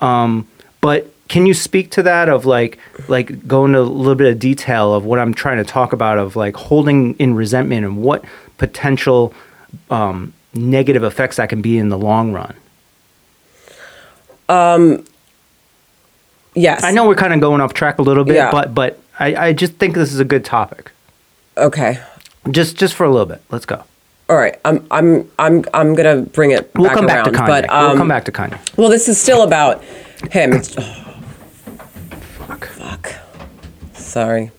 Um, 0.01 0.47
but 0.81 1.11
can 1.29 1.45
you 1.45 1.53
speak 1.53 1.91
to 1.91 2.03
that 2.03 2.27
of 2.27 2.45
like 2.45 2.77
like 3.07 3.47
go 3.47 3.63
into 3.65 3.79
a 3.79 3.81
little 3.81 4.15
bit 4.15 4.31
of 4.31 4.39
detail 4.39 4.93
of 4.93 5.05
what 5.05 5.17
I'm 5.19 5.33
trying 5.33 5.57
to 5.57 5.63
talk 5.63 5.93
about 5.93 6.17
of 6.17 6.35
like 6.35 6.55
holding 6.57 7.13
in 7.15 7.35
resentment 7.35 7.85
and 7.85 8.01
what 8.01 8.25
potential 8.57 9.33
um, 9.89 10.33
negative 10.53 11.03
effects 11.03 11.37
that 11.37 11.47
can 11.49 11.61
be 11.61 11.77
in 11.77 11.89
the 11.89 11.97
long 11.97 12.33
run? 12.33 12.55
Yes. 16.55 16.83
I 16.83 16.91
know 16.91 17.07
we're 17.07 17.15
kind 17.15 17.33
of 17.33 17.39
going 17.39 17.61
off 17.61 17.73
track 17.73 17.99
a 17.99 18.01
little 18.01 18.23
bit, 18.23 18.35
Yeah. 18.35 18.51
but 18.51 18.73
but 18.73 18.99
I, 19.19 19.35
I 19.35 19.53
just 19.53 19.73
think 19.73 19.95
this 19.95 20.11
is 20.13 20.19
a 20.19 20.25
good 20.25 20.43
topic. 20.43 20.91
Okay. 21.57 21.99
Just 22.51 22.75
just 22.77 22.95
for 22.95 23.05
a 23.05 23.09
little 23.09 23.25
bit. 23.25 23.41
Let's 23.51 23.65
go. 23.65 23.83
All 24.29 24.35
right. 24.37 24.59
I'm 24.65 24.85
I'm 24.91 25.29
I'm 25.37 25.63
I'm 25.73 25.93
gonna 25.95 26.23
bring 26.23 26.51
it 26.51 26.71
We'll 26.75 26.85
back 26.87 26.95
come 26.95 27.07
around. 27.07 27.23
back 27.25 27.33
to 27.33 27.39
Kanye. 27.39 27.47
But 27.47 27.69
um, 27.69 27.87
we'll 27.89 27.97
come 27.97 28.07
back 28.07 28.25
to 28.25 28.31
Kanye. 28.31 28.77
Well, 28.77 28.89
this 28.89 29.07
is 29.07 29.19
still 29.21 29.43
about 29.43 29.83
him. 30.31 30.61
Fuck. 32.65 33.07
fuck. 33.07 33.95
Sorry. 33.95 34.51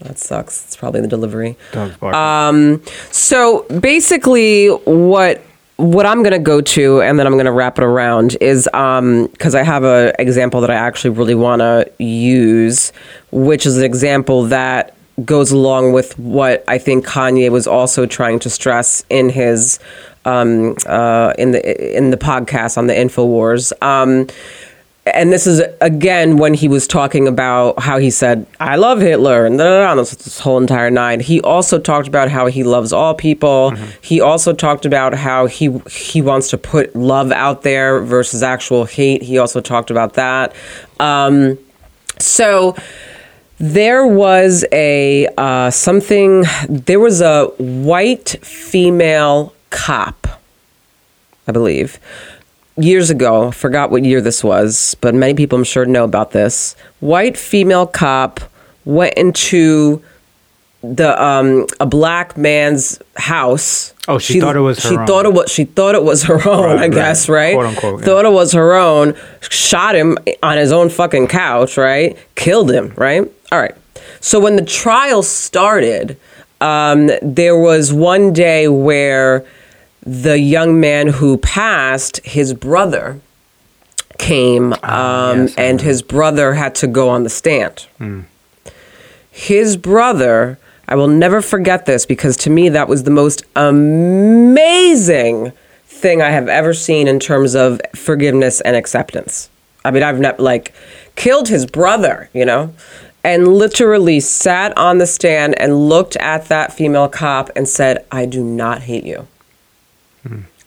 That 0.00 0.18
sucks. 0.18 0.64
It's 0.66 0.76
probably 0.76 1.00
the 1.00 1.08
delivery. 1.08 1.56
Dog's 1.72 1.96
barking. 1.96 2.18
Um, 2.18 2.82
so 3.10 3.62
basically, 3.80 4.68
what 4.68 5.42
what 5.76 6.06
I'm 6.06 6.22
gonna 6.22 6.38
go 6.38 6.60
to, 6.60 7.02
and 7.02 7.18
then 7.18 7.26
I'm 7.26 7.36
gonna 7.36 7.52
wrap 7.52 7.78
it 7.78 7.84
around, 7.84 8.36
is 8.40 8.68
um 8.74 9.26
because 9.28 9.54
I 9.54 9.62
have 9.62 9.84
a 9.84 10.12
example 10.18 10.60
that 10.60 10.70
I 10.70 10.74
actually 10.74 11.10
really 11.10 11.34
want 11.34 11.60
to 11.60 11.90
use, 11.98 12.92
which 13.30 13.64
is 13.64 13.78
an 13.78 13.84
example 13.84 14.44
that 14.44 14.96
goes 15.24 15.50
along 15.50 15.92
with 15.92 16.18
what 16.18 16.62
I 16.68 16.76
think 16.78 17.06
Kanye 17.06 17.50
was 17.50 17.66
also 17.66 18.04
trying 18.04 18.38
to 18.40 18.50
stress 18.50 19.02
in 19.08 19.30
his 19.30 19.78
um, 20.26 20.76
uh, 20.86 21.32
in 21.38 21.52
the 21.52 21.96
in 21.96 22.10
the 22.10 22.18
podcast 22.18 22.76
on 22.76 22.86
the 22.86 22.94
Infowars. 22.94 23.72
Um, 23.82 24.26
and 25.06 25.32
this 25.32 25.46
is 25.46 25.62
again 25.80 26.36
when 26.36 26.52
he 26.52 26.68
was 26.68 26.86
talking 26.86 27.28
about 27.28 27.78
how 27.78 27.98
he 27.98 28.10
said 28.10 28.46
I 28.58 28.76
love 28.76 29.00
Hitler 29.00 29.46
and 29.46 29.56
da, 29.56 29.64
da, 29.64 29.94
da, 29.94 29.94
this, 29.94 30.10
this 30.10 30.40
whole 30.40 30.58
entire 30.58 30.90
nine. 30.90 31.20
He 31.20 31.40
also 31.40 31.78
talked 31.78 32.08
about 32.08 32.28
how 32.28 32.46
he 32.46 32.64
loves 32.64 32.92
all 32.92 33.14
people. 33.14 33.70
He 34.00 34.20
also 34.20 34.52
talked 34.52 34.84
about 34.84 35.14
how 35.14 35.46
he 35.46 35.78
he 35.88 36.20
wants 36.20 36.50
to 36.50 36.58
put 36.58 36.94
love 36.96 37.30
out 37.30 37.62
there 37.62 38.00
versus 38.00 38.42
actual 38.42 38.84
hate. 38.84 39.22
He 39.22 39.38
also 39.38 39.60
talked 39.60 39.90
about 39.90 40.14
that. 40.14 40.54
Um, 40.98 41.58
so 42.18 42.74
there 43.58 44.06
was 44.06 44.64
a 44.72 45.28
uh, 45.38 45.70
something. 45.70 46.44
There 46.68 47.00
was 47.00 47.20
a 47.20 47.46
white 47.58 48.36
female 48.42 49.54
cop, 49.70 50.26
I 51.46 51.52
believe, 51.52 51.98
years 52.76 53.10
ago. 53.10 53.50
Forgot 53.50 53.90
what 53.90 54.04
year 54.04 54.20
this 54.20 54.42
was, 54.44 54.96
but 55.00 55.14
many 55.14 55.34
people 55.34 55.58
I'm 55.58 55.64
sure 55.64 55.86
know 55.86 56.04
about 56.04 56.32
this. 56.32 56.74
White 57.00 57.36
female 57.36 57.86
cop 57.86 58.40
went 58.84 59.14
into 59.14 60.02
the 60.82 61.20
um 61.20 61.66
a 61.80 61.86
black 61.86 62.36
man's 62.36 63.00
house. 63.16 63.92
Oh, 64.08 64.18
she 64.18 64.38
thought 64.38 64.54
it 64.54 64.60
was 64.60 64.80
her 64.84 64.90
She 64.90 64.96
own. 64.96 65.06
thought 65.06 65.24
it 65.26 65.32
was. 65.32 65.50
She 65.50 65.64
thought 65.64 65.94
it 65.96 66.04
was 66.04 66.22
her 66.24 66.34
own. 66.48 66.64
Right, 66.64 66.76
I 66.76 66.80
right. 66.82 66.92
guess 66.92 67.28
right. 67.28 67.54
Quote, 67.54 67.66
unquote, 67.66 68.00
yeah. 68.00 68.06
Thought 68.06 68.24
it 68.24 68.32
was 68.32 68.52
her 68.52 68.74
own. 68.74 69.14
Shot 69.40 69.96
him 69.96 70.16
on 70.42 70.58
his 70.58 70.70
own 70.70 70.88
fucking 70.90 71.26
couch. 71.26 71.76
Right. 71.76 72.16
Killed 72.36 72.70
him. 72.70 72.92
Right. 72.96 73.22
All 73.50 73.58
right. 73.60 73.74
So 74.20 74.38
when 74.38 74.54
the 74.56 74.64
trial 74.64 75.22
started, 75.24 76.16
um, 76.60 77.10
there 77.20 77.58
was 77.58 77.92
one 77.92 78.32
day 78.32 78.68
where 78.68 79.44
the 80.06 80.38
young 80.38 80.78
man 80.80 81.08
who 81.08 81.36
passed, 81.38 82.24
his 82.24 82.54
brother, 82.54 83.20
came, 84.18 84.72
um, 84.72 84.78
Ah, 84.84 85.32
yes, 85.34 85.54
and 85.58 85.80
his 85.80 86.00
brother 86.00 86.54
had 86.54 86.74
to 86.76 86.86
go 86.86 87.08
on 87.08 87.24
the 87.24 87.28
stand. 87.28 87.86
His 89.30 89.76
brother, 89.76 90.58
I 90.88 90.94
will 90.94 91.08
never 91.08 91.42
forget 91.42 91.84
this 91.86 92.06
because 92.06 92.36
to 92.38 92.50
me 92.50 92.68
that 92.70 92.88
was 92.88 93.02
the 93.02 93.10
most 93.10 93.42
amazing 93.56 95.52
thing 95.86 96.22
I 96.22 96.30
have 96.30 96.48
ever 96.48 96.72
seen 96.72 97.08
in 97.08 97.18
terms 97.18 97.54
of 97.54 97.80
forgiveness 97.94 98.60
and 98.62 98.76
acceptance. 98.76 99.50
I 99.84 99.90
mean, 99.90 100.02
I've 100.02 100.18
never 100.20 100.40
like 100.42 100.72
killed 101.16 101.48
his 101.48 101.66
brother, 101.66 102.28
you 102.32 102.44
know, 102.44 102.72
and 103.24 103.48
literally 103.48 104.20
sat 104.20 104.76
on 104.78 104.98
the 104.98 105.06
stand 105.06 105.58
and 105.58 105.88
looked 105.88 106.16
at 106.16 106.46
that 106.46 106.72
female 106.72 107.08
cop 107.08 107.50
and 107.56 107.68
said, 107.68 108.04
"I 108.10 108.24
do 108.26 108.42
not 108.42 108.82
hate 108.82 109.04
you. 109.04 109.26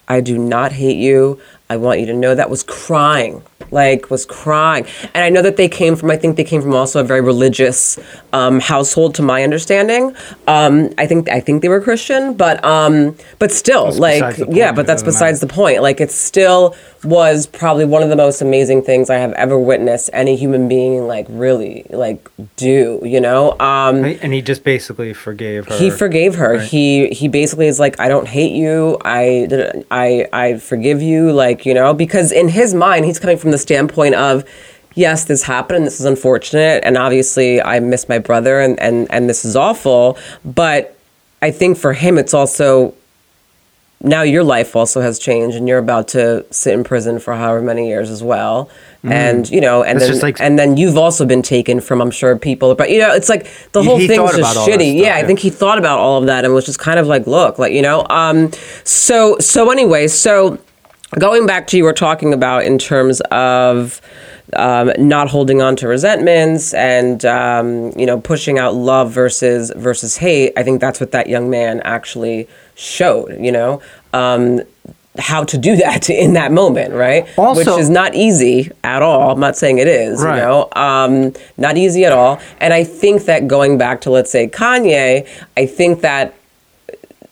I 0.07 0.21
do 0.21 0.37
not 0.37 0.71
hate 0.71 0.97
you. 0.97 1.39
I 1.69 1.77
want 1.77 1.99
you 1.99 2.05
to 2.07 2.13
know 2.13 2.33
that 2.33 2.49
was 2.49 2.63
crying, 2.63 3.43
like 3.71 4.09
was 4.09 4.25
crying. 4.25 4.85
And 5.13 5.23
I 5.23 5.29
know 5.29 5.41
that 5.41 5.57
they 5.57 5.69
came 5.69 5.95
from. 5.95 6.11
I 6.11 6.17
think 6.17 6.37
they 6.37 6.43
came 6.43 6.61
from 6.61 6.75
also 6.75 7.01
a 7.01 7.03
very 7.03 7.21
religious 7.21 7.99
um, 8.33 8.59
household, 8.59 9.15
to 9.15 9.21
my 9.21 9.43
understanding. 9.43 10.15
Um, 10.47 10.89
I 10.97 11.05
think 11.05 11.29
I 11.29 11.39
think 11.39 11.61
they 11.61 11.69
were 11.69 11.81
Christian, 11.81 12.33
but 12.33 12.63
um, 12.63 13.15
but 13.37 13.51
still, 13.51 13.85
That's 13.85 13.99
like 13.99 14.37
yeah, 14.49 14.71
but 14.71 14.87
that's 14.87 15.03
besides 15.03 15.39
the 15.39 15.47
point. 15.47 15.81
Like 15.81 16.01
it 16.01 16.11
still 16.11 16.75
was 17.03 17.47
probably 17.47 17.85
one 17.85 18.03
of 18.03 18.09
the 18.09 18.15
most 18.15 18.41
amazing 18.41 18.81
things 18.81 19.09
I 19.09 19.15
have 19.15 19.31
ever 19.33 19.57
witnessed 19.57 20.09
any 20.11 20.35
human 20.35 20.67
being 20.67 21.07
like 21.07 21.25
really 21.29 21.85
like 21.89 22.29
do. 22.57 23.01
You 23.03 23.21
know. 23.21 23.51
Um, 23.59 24.03
and 24.03 24.33
he 24.33 24.41
just 24.41 24.63
basically 24.63 25.13
forgave 25.13 25.67
her. 25.67 25.77
he 25.77 25.89
forgave 25.89 26.35
her. 26.35 26.57
Right. 26.57 26.67
He 26.67 27.09
he 27.09 27.27
basically 27.27 27.67
is 27.67 27.79
like, 27.79 27.99
I 27.99 28.07
don't 28.07 28.27
hate 28.27 28.53
you. 28.53 28.97
I 29.05 29.83
I 29.91 30.27
I 30.33 30.57
forgive 30.57 31.01
you. 31.01 31.31
Like 31.31 31.65
you 31.65 31.73
know, 31.73 31.93
because 31.93 32.31
in 32.31 32.49
his 32.49 32.73
mind, 32.73 33.05
he's 33.05 33.19
coming 33.19 33.37
from 33.37 33.51
the 33.51 33.57
standpoint 33.59 34.15
of, 34.15 34.43
yes, 34.95 35.25
this 35.25 35.43
happened 35.43 35.77
and 35.77 35.85
this 35.87 35.99
is 35.99 36.05
unfortunate, 36.05 36.83
and 36.83 36.97
obviously 36.97 37.61
I 37.61 37.79
miss 37.79 38.09
my 38.09 38.19
brother 38.19 38.59
and 38.59 38.79
and 38.79 39.07
and 39.11 39.29
this 39.29 39.45
is 39.45 39.55
awful. 39.55 40.17
But 40.43 40.97
I 41.41 41.51
think 41.51 41.77
for 41.77 41.93
him, 41.93 42.17
it's 42.17 42.33
also 42.33 42.93
now 44.01 44.21
your 44.21 44.45
life 44.45 44.77
also 44.77 45.01
has 45.01 45.19
changed 45.19 45.57
and 45.57 45.67
you're 45.67 45.77
about 45.77 46.07
to 46.07 46.45
sit 46.51 46.73
in 46.73 46.85
prison 46.85 47.19
for 47.19 47.33
however 47.35 47.61
many 47.61 47.89
years 47.89 48.09
as 48.09 48.23
well. 48.23 48.69
And 49.03 49.49
you 49.49 49.59
know 49.61 49.83
and 49.83 49.99
then 49.99 50.19
like- 50.19 50.39
and 50.41 50.57
then 50.59 50.77
you've 50.77 50.97
also 50.97 51.25
been 51.25 51.41
taken 51.41 51.79
from 51.79 52.01
i'm 52.01 52.11
sure 52.11 52.37
people 52.37 52.75
but 52.75 52.89
you 52.91 52.99
know 52.99 53.13
it's 53.13 53.29
like 53.29 53.47
the 53.71 53.81
whole 53.81 53.97
he 53.97 54.07
thing 54.09 54.21
was 54.21 54.31
just 54.35 54.39
about 54.39 54.57
all 54.57 54.65
that 54.65 54.77
shitty. 54.77 54.97
stuff, 54.97 55.05
yeah 55.05 55.15
i 55.15 55.23
think 55.23 55.39
he 55.39 55.49
thought 55.49 55.77
about 55.77 55.99
all 55.99 56.17
of 56.19 56.25
that 56.25 56.43
and 56.43 56.53
was 56.53 56.65
just 56.65 56.79
kind 56.79 56.99
of 56.99 57.07
like 57.07 57.25
look 57.25 57.57
like 57.57 57.71
you 57.71 57.81
know 57.81 58.05
um 58.09 58.51
so 58.83 59.37
so 59.39 59.71
anyway 59.71 60.05
so 60.05 60.57
going 61.17 61.45
back 61.47 61.67
to 61.67 61.77
you 61.77 61.83
were 61.83 61.93
talking 61.93 62.33
about 62.33 62.63
in 62.65 62.77
terms 62.77 63.19
of 63.31 64.01
um, 64.53 64.91
not 64.97 65.29
holding 65.29 65.61
on 65.61 65.75
to 65.77 65.87
resentments 65.87 66.73
and 66.73 67.23
um, 67.25 67.91
you 67.97 68.05
know 68.05 68.19
pushing 68.19 68.57
out 68.59 68.73
love 68.75 69.11
versus 69.11 69.71
versus 69.75 70.17
hate 70.17 70.53
i 70.57 70.63
think 70.63 70.81
that's 70.81 70.99
what 70.99 71.11
that 71.11 71.27
young 71.29 71.49
man 71.49 71.81
actually 71.83 72.47
showed 72.75 73.35
you 73.39 73.51
know? 73.51 73.81
Um, 74.13 74.61
how 75.17 75.43
to 75.43 75.57
do 75.57 75.75
that 75.85 76.09
in 76.09 76.33
that 76.33 76.51
moment 76.51 76.93
right? 76.93 77.27
Also- 77.37 77.59
which 77.73 77.79
is 77.81 77.89
not 77.89 78.15
easy 78.15 78.71
at 78.83 79.01
all. 79.01 79.31
I'm 79.31 79.39
not 79.39 79.57
saying 79.57 79.79
it 79.79 79.87
is 79.87 80.23
Right. 80.23 80.35
you 80.37 80.41
know? 80.41 80.69
Um, 80.75 81.33
not 81.57 81.77
easy 81.77 82.05
at 82.05 82.11
all. 82.11 82.39
And 82.59 82.73
i 82.73 82.83
think 82.83 83.25
that 83.25 83.47
going 83.47 83.77
back 83.77 84.01
to 84.01 84.09
let's 84.11 84.31
say 84.31 84.47
kanye 84.47 85.27
i 85.57 85.65
think 85.65 86.01
that 86.01 86.33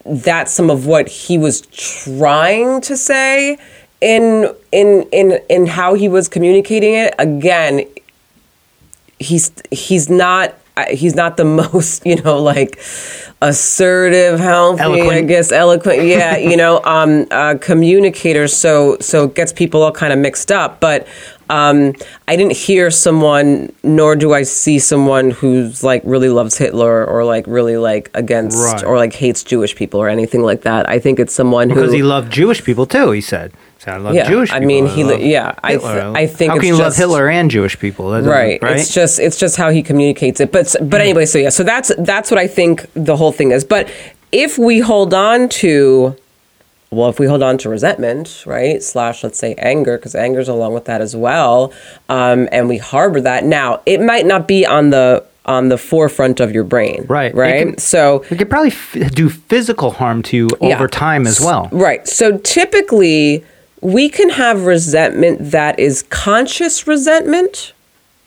that's 0.07 0.51
some 0.51 0.69
of 0.69 0.85
what 0.85 1.07
he 1.07 1.37
was 1.37 1.61
trying 1.61 2.81
to 2.81 2.95
say 2.97 3.57
in 4.01 4.53
in 4.71 5.07
in 5.11 5.39
in 5.49 5.65
how 5.65 5.93
he 5.93 6.07
was 6.07 6.27
communicating 6.27 6.93
it. 6.93 7.13
Again, 7.19 7.85
he's 9.19 9.51
he's 9.71 10.09
not 10.09 10.55
he's 10.89 11.15
not 11.15 11.37
the 11.37 11.45
most 11.63 12.05
you 12.05 12.15
know 12.21 12.41
like 12.41 12.79
assertive 13.39 14.39
healthy 14.39 14.83
i 14.83 15.21
guess 15.21 15.51
eloquent 15.51 16.03
yeah 16.03 16.35
you 16.37 16.57
know 16.57 16.81
um 16.85 17.27
uh, 17.31 17.55
communicator. 17.61 18.47
So 18.47 18.97
so 18.99 19.25
it 19.25 19.35
gets 19.35 19.53
people 19.53 19.83
all 19.83 19.91
kind 19.91 20.13
of 20.13 20.19
mixed 20.19 20.51
up. 20.51 20.79
But 20.79 21.07
um 21.49 21.93
i 22.27 22.35
didn't 22.35 22.53
hear 22.53 22.89
someone 22.91 23.71
nor 23.83 24.15
do 24.15 24.33
i 24.33 24.43
see 24.43 24.79
someone 24.79 25.31
who's 25.31 25.83
like 25.83 26.01
really 26.05 26.29
loves 26.29 26.57
hitler 26.57 27.05
or 27.05 27.23
like 27.23 27.45
really 27.47 27.77
like 27.77 28.09
against 28.13 28.57
Right. 28.57 28.83
or 28.83 28.97
like 28.97 29.13
hates 29.13 29.43
jewish 29.43 29.75
people 29.75 29.99
or 30.01 30.09
anything 30.09 30.41
like 30.43 30.61
that 30.63 30.89
i 30.89 30.99
think 30.99 31.19
it's 31.19 31.33
someone 31.33 31.69
who 31.69 31.75
Because 31.75 31.91
who 31.91 31.97
he 31.97 32.03
loved 32.03 32.31
Jewish 32.31 32.63
people 32.63 32.85
too. 32.85 33.11
He 33.11 33.21
said, 33.21 33.51
"So 33.79 33.91
I 33.91 33.97
love 33.97 34.13
Yeah, 34.15 34.27
Jewish." 34.29 34.51
I 34.51 34.55
people. 34.55 34.67
mean, 34.67 34.85
he 34.87 35.03
li- 35.03 35.11
love 35.11 35.21
yeah, 35.21 35.53
I 35.63 35.69
th- 35.77 35.81
Hitler. 35.81 36.13
I 36.15 36.25
think 36.27 36.49
how 36.51 36.55
it's 36.57 36.63
can 36.65 36.73
you 36.73 36.79
love 36.83 36.95
Hitler 36.95 37.29
and 37.29 37.49
Jewish 37.51 37.79
people? 37.79 38.11
Right. 38.11 38.61
right. 38.61 38.77
It's 38.77 38.93
just 38.93 39.19
it's 39.19 39.37
just 39.37 39.55
how 39.57 39.69
he 39.69 39.81
communicates 39.83 40.39
it. 40.39 40.51
But 40.51 40.75
but 40.81 40.99
anyway, 41.01 41.25
so 41.25 41.37
yeah, 41.39 41.49
so 41.49 41.63
that's 41.63 41.91
that's 41.99 42.29
what 42.31 42.39
I 42.39 42.47
think 42.47 42.85
the 42.93 43.15
whole 43.15 43.31
thing 43.31 43.51
is. 43.51 43.63
But 43.63 43.89
if 44.31 44.57
we 44.57 44.79
hold 44.79 45.13
on 45.13 45.47
to 45.61 46.15
well, 46.89 47.09
if 47.09 47.19
we 47.19 47.27
hold 47.27 47.43
on 47.43 47.57
to 47.59 47.69
resentment, 47.69 48.43
right, 48.45 48.81
slash, 48.81 49.23
let's 49.23 49.37
say 49.37 49.55
anger, 49.57 49.97
because 49.97 50.15
anger's 50.15 50.47
along 50.47 50.73
with 50.73 50.85
that 50.85 51.01
as 51.01 51.15
well, 51.15 51.73
um, 52.09 52.47
and 52.51 52.69
we 52.69 52.77
harbor 52.77 53.19
that. 53.21 53.43
Now, 53.43 53.81
it 53.85 53.99
might 54.01 54.25
not 54.25 54.47
be 54.47 54.65
on 54.65 54.89
the 54.89 55.23
on 55.45 55.69
the 55.69 55.77
forefront 55.77 56.41
of 56.41 56.51
your 56.51 56.65
brain, 56.65 57.05
Right. 57.07 57.31
It 57.31 57.35
Right. 57.37 57.59
can- 57.67 57.77
so 57.77 58.25
it 58.29 58.37
could 58.37 58.49
probably 58.49 58.71
f- 58.71 58.97
do 59.13 59.29
physical 59.29 59.91
harm 59.91 60.21
to 60.23 60.35
you 60.35 60.49
Yeah. 60.59 60.75
over 60.75 60.89
time 60.89 61.25
as 61.25 61.39
well. 61.39 61.69
Right. 61.71 62.05
So 62.05 62.37
typically, 62.39 63.45
we 63.79 64.09
can 64.09 64.29
have 64.31 64.65
resentment 64.65 65.51
that 65.51 65.79
is 65.79 66.03
conscious 66.09 66.85
resentment, 66.85 67.71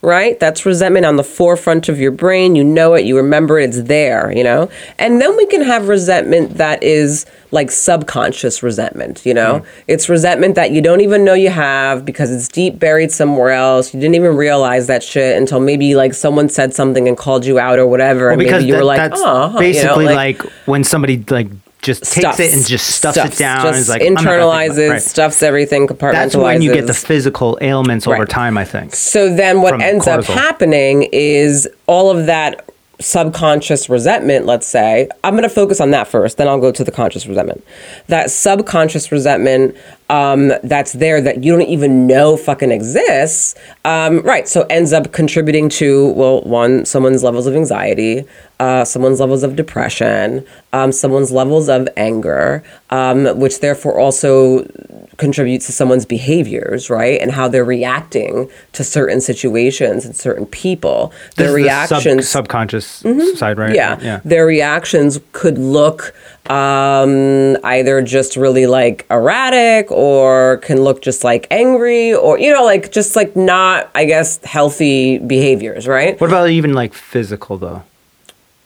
right? 0.02 0.40
That's 0.40 0.64
resentment 0.64 1.04
on 1.04 1.16
the 1.16 1.24
forefront 1.24 1.88
of 1.88 1.98
your 1.98 2.10
brain. 2.10 2.56
You 2.56 2.64
know 2.64 2.94
it, 2.94 3.04
you 3.04 3.16
remember 3.16 3.58
it, 3.58 3.68
it's 3.68 3.82
there, 3.82 4.32
you 4.34 4.42
know? 4.42 4.70
And 4.98 5.20
then 5.20 5.36
we 5.36 5.46
can 5.46 5.60
have 5.62 5.88
resentment 5.88 6.54
that 6.54 6.82
is 6.82 7.26
like 7.50 7.70
subconscious 7.70 8.62
resentment, 8.62 9.26
you 9.26 9.34
know? 9.34 9.60
Mm-hmm. 9.60 9.80
It's 9.88 10.08
resentment 10.08 10.54
that 10.54 10.70
you 10.70 10.80
don't 10.80 11.00
even 11.00 11.24
know 11.24 11.34
you 11.34 11.50
have 11.50 12.04
because 12.04 12.30
it's 12.30 12.48
deep 12.48 12.78
buried 12.78 13.12
somewhere 13.12 13.50
else. 13.50 13.92
You 13.92 14.00
didn't 14.00 14.14
even 14.14 14.36
realize 14.36 14.86
that 14.86 15.02
shit 15.02 15.36
until 15.36 15.60
maybe 15.60 15.94
like 15.94 16.14
someone 16.14 16.48
said 16.48 16.72
something 16.72 17.06
and 17.06 17.16
called 17.16 17.44
you 17.44 17.58
out 17.58 17.78
or 17.78 17.86
whatever. 17.86 18.26
Well, 18.26 18.32
and 18.32 18.38
because 18.38 18.62
maybe 18.62 18.72
you 18.72 18.76
were 18.76 18.84
like, 18.84 19.12
oh, 19.14 19.48
huh," 19.48 19.48
you 19.48 19.52
know, 19.52 19.58
basically 19.58 20.04
like, 20.06 20.40
when 20.66 20.84
somebody 20.84 21.22
like 21.28 21.48
just 21.98 22.04
takes 22.04 22.16
stuffs, 22.26 22.40
it 22.40 22.54
and 22.54 22.66
just 22.66 22.86
stuffs, 22.86 23.16
it 23.18 23.36
down 23.36 23.66
and 23.66 23.74
just 23.74 23.80
is 23.80 23.88
like 23.88 24.02
I'm 24.02 24.14
not 24.14 24.24
gonna 24.24 24.30
think 24.38 24.42
about 24.42 24.62
it. 24.62 24.70
internalizes, 24.70 24.90
Right. 24.90 25.02
stuffs 25.02 25.42
everything, 25.42 25.86
compartmentalizes. 25.86 26.12
That's 26.12 26.36
when 26.36 26.62
you 26.62 26.72
get 26.72 26.86
the 26.86 26.94
physical 26.94 27.58
ailments 27.60 28.06
over 28.06 28.20
Right. 28.20 28.28
time. 28.28 28.56
I 28.58 28.64
think. 28.64 28.94
So 28.94 29.34
then 29.34 29.62
what 29.62 29.80
ends 29.80 30.06
up 30.06 30.24
happening 30.24 31.08
is 31.12 31.68
all 31.86 32.10
of 32.10 32.26
that 32.26 32.64
subconscious 33.00 33.88
resentment, 33.88 34.44
let's 34.44 34.66
say, 34.66 35.08
I'm 35.24 35.32
going 35.32 35.42
to 35.42 35.48
focus 35.48 35.80
on 35.80 35.90
that 35.92 36.06
first, 36.06 36.36
then 36.36 36.48
I'll 36.48 36.60
go 36.60 36.70
to 36.70 36.84
the 36.84 36.90
conscious 36.90 37.26
resentment. 37.26 37.64
That 38.08 38.30
subconscious 38.30 39.10
resentment 39.10 39.74
um, 40.10 40.52
that's 40.64 40.92
there 40.94 41.20
that 41.20 41.44
you 41.44 41.52
don't 41.56 41.68
even 41.68 42.06
know 42.06 42.36
fucking 42.36 42.70
exists, 42.72 43.54
um, 43.84 44.20
right? 44.22 44.46
So 44.48 44.62
ends 44.68 44.92
up 44.92 45.12
contributing 45.12 45.68
to, 45.80 46.08
well, 46.12 46.42
one, 46.42 46.84
someone's 46.84 47.22
levels 47.22 47.46
of 47.46 47.54
anxiety, 47.54 48.24
uh, 48.58 48.84
someone's 48.84 49.20
levels 49.20 49.42
of 49.44 49.54
depression, 49.56 50.44
um, 50.72 50.90
someone's 50.92 51.30
levels 51.30 51.68
of 51.68 51.88
anger, 51.96 52.62
um, 52.90 53.38
which 53.38 53.60
therefore 53.60 53.98
also 53.98 54.64
contributes 55.16 55.66
to 55.66 55.72
someone's 55.72 56.04
behaviors, 56.06 56.90
right? 56.90 57.20
And 57.20 57.30
how 57.30 57.46
they're 57.46 57.64
reacting 57.64 58.50
to 58.72 58.82
certain 58.82 59.20
situations 59.20 60.04
and 60.04 60.16
certain 60.16 60.46
people. 60.46 61.12
This 61.36 61.46
Their 61.46 61.58
is 61.58 61.64
the 61.64 61.86
sub- 61.86 61.90
reactions. 62.04 62.28
subconscious 62.28 62.86
side, 63.36 63.58
right? 63.58 63.74
yeah, 63.74 63.98
Yeah. 64.02 64.20
their 64.24 64.44
reactions 64.46 65.20
could 65.32 65.56
look 65.58 66.14
um, 66.48 67.56
either 67.64 68.02
just 68.02 68.36
really 68.36 68.66
like 68.66 69.06
erratic 69.10 69.90
or 69.90 70.58
can 70.58 70.82
look 70.82 71.02
just 71.02 71.22
like 71.24 71.46
angry 71.50 72.14
or, 72.14 72.38
you 72.38 72.52
know, 72.52 72.64
like 72.64 72.92
just 72.92 73.16
like 73.16 73.36
not, 73.36 73.90
I 73.94 74.04
guess, 74.04 74.42
healthy 74.44 75.18
behaviors, 75.18 75.86
right? 75.86 76.20
What 76.20 76.30
about 76.30 76.50
even 76.50 76.72
like 76.72 76.94
physical 76.94 77.58
though? 77.58 77.82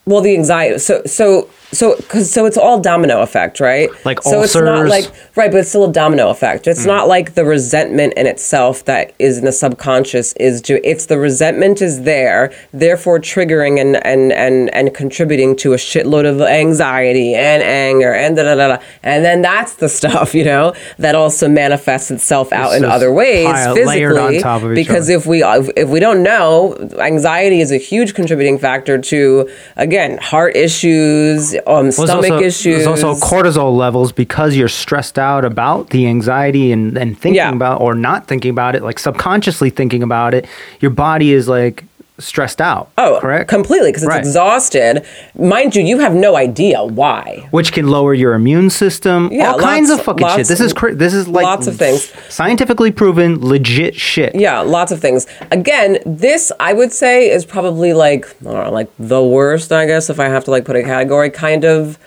Well, 0.07 0.21
the 0.21 0.35
anxiety. 0.35 0.79
So, 0.79 1.03
so, 1.07 1.49
so, 1.73 1.97
because 1.97 2.31
so 2.31 2.45
it's 2.47 2.59
all 2.59 2.79
domino 2.79 3.23
effect, 3.23 3.59
right? 3.59 3.88
Like 4.05 4.23
so 4.23 4.43
it's 4.43 4.55
not 4.55 4.69
ulcers? 4.69 4.90
like 4.90 5.07
right, 5.35 5.51
but 5.51 5.59
it's 5.61 5.71
still 5.71 5.87
a 5.88 5.93
domino 5.93 6.29
effect. 6.29 6.67
It's 6.69 6.85
not 6.85 7.09
like 7.09 7.35
the 7.35 7.45
resentment 7.45 8.12
in 8.14 8.27
itself 8.27 8.85
that 8.85 9.12
is 9.19 9.38
in 9.38 9.45
the 9.45 9.51
subconscious 9.51 10.35
is. 10.35 10.61
Ju- 10.61 10.79
it's 10.85 11.07
the 11.07 11.19
resentment 11.19 11.81
is 11.83 12.03
there, 12.03 12.53
therefore 12.73 13.19
triggering 13.19 13.81
and 13.81 13.97
and 14.07 14.31
and 14.33 14.73
and 14.75 14.95
contributing 14.95 15.57
to 15.57 15.73
a 15.73 15.77
shitload 15.77 16.27
of 16.31 16.40
anxiety 16.43 17.35
and 17.35 17.62
anger 17.62 18.12
and 18.12 18.37
da 18.37 18.43
da 18.45 18.55
da 18.55 18.77
da. 18.77 18.83
And 19.03 19.25
then 19.25 19.43
that's 19.43 19.75
the 19.77 19.88
stuff 19.88 20.35
you 20.35 20.45
know 20.45 20.75
that 20.99 21.14
also 21.14 21.49
manifests 21.49 22.11
itself 22.11 22.53
out 22.53 22.73
It's 22.75 22.85
in 22.85 22.85
other 22.85 23.11
ways 23.11 23.47
pile- 23.47 23.75
physically. 23.75 23.97
layered 23.97 24.19
on 24.19 24.38
top 24.38 24.62
of 24.62 24.73
each 24.73 24.77
because 24.87 25.09
other. 25.09 25.17
if 25.17 25.27
we 25.27 25.43
if 25.43 25.88
we 25.88 25.99
don't 25.99 26.23
know, 26.23 26.77
anxiety 27.01 27.61
is 27.61 27.73
a 27.73 27.79
huge 27.79 28.14
contributing 28.14 28.59
factor 28.59 28.99
to 28.99 29.51
again 29.77 29.94
heart 30.19 30.57
issues, 30.57 31.55
um, 31.67 31.91
stomach 31.91 32.31
also, 32.33 32.39
issues. 32.41 32.85
There's 32.85 33.03
also 33.05 33.15
cortisol 33.15 33.77
levels 33.77 34.13
because 34.13 34.57
you're 34.57 34.69
stressed 34.69 35.19
out 35.19 35.45
about 35.45 35.91
the 35.91 36.07
anxiety 36.07 36.73
and, 36.73 36.97
and 36.97 37.19
thinking 37.19 37.37
Yeah. 37.37 37.53
about 37.53 37.81
or 37.81 37.95
not 37.95 38.27
thinking 38.27 38.51
about 38.51 38.75
it, 38.77 38.83
like 38.83 38.99
subconsciously 38.99 39.71
thinking 39.71 40.03
about 40.03 40.35
it. 40.35 40.47
Your 40.81 40.91
body 40.91 41.33
is 41.33 41.49
like 41.49 41.85
stressed 42.18 42.61
out. 42.61 42.90
oh, 42.96 43.18
correct. 43.20 43.48
completely 43.48 43.88
because 43.88 44.05
it's 44.05 44.11
Right. 44.11 44.18
exhausted. 44.18 45.03
Mind 45.37 45.74
you, 45.74 45.83
you 45.83 45.98
have 45.98 46.14
no 46.14 46.37
idea 46.37 46.85
why. 46.85 47.48
Which 47.50 47.72
can 47.72 47.88
lower 47.88 48.14
your 48.14 48.35
immune 48.35 48.70
system. 48.70 49.29
Yeah, 49.33 49.53
all 49.53 49.59
kinds 49.59 49.90
lots- 49.90 50.00
of 50.00 50.07
fucking 50.07 50.29
shit. 50.29 50.46
This 50.46 50.61
is 50.61 50.72
cra- 50.72 50.94
this 50.94 51.12
is 51.12 51.27
like 51.27 51.44
lots 51.44 51.66
of 51.66 51.77
things. 51.77 52.12
scientifically 52.29 52.92
proven, 52.92 53.44
legit 53.44 53.96
shit. 53.96 54.35
Yeah, 54.35 54.61
lots 54.61 54.92
of 54.92 55.00
things. 55.00 55.27
Again, 55.50 55.98
this 56.07 56.53
I 56.61 56.72
would 56.72 56.92
say 56.92 57.31
is 57.31 57.44
probably 57.44 57.92
like 57.92 58.29
know, 58.42 58.70
like 58.70 58.88
the 58.98 59.22
worst. 59.22 59.72
I 59.72 59.87
guess 59.87 60.09
if 60.09 60.20
I 60.20 60.29
have 60.29 60.44
to 60.44 60.50
like 60.50 60.64
put 60.64 60.77
a 60.77 60.83
category, 60.83 61.31
kind 61.31 61.64
of 61.64 61.98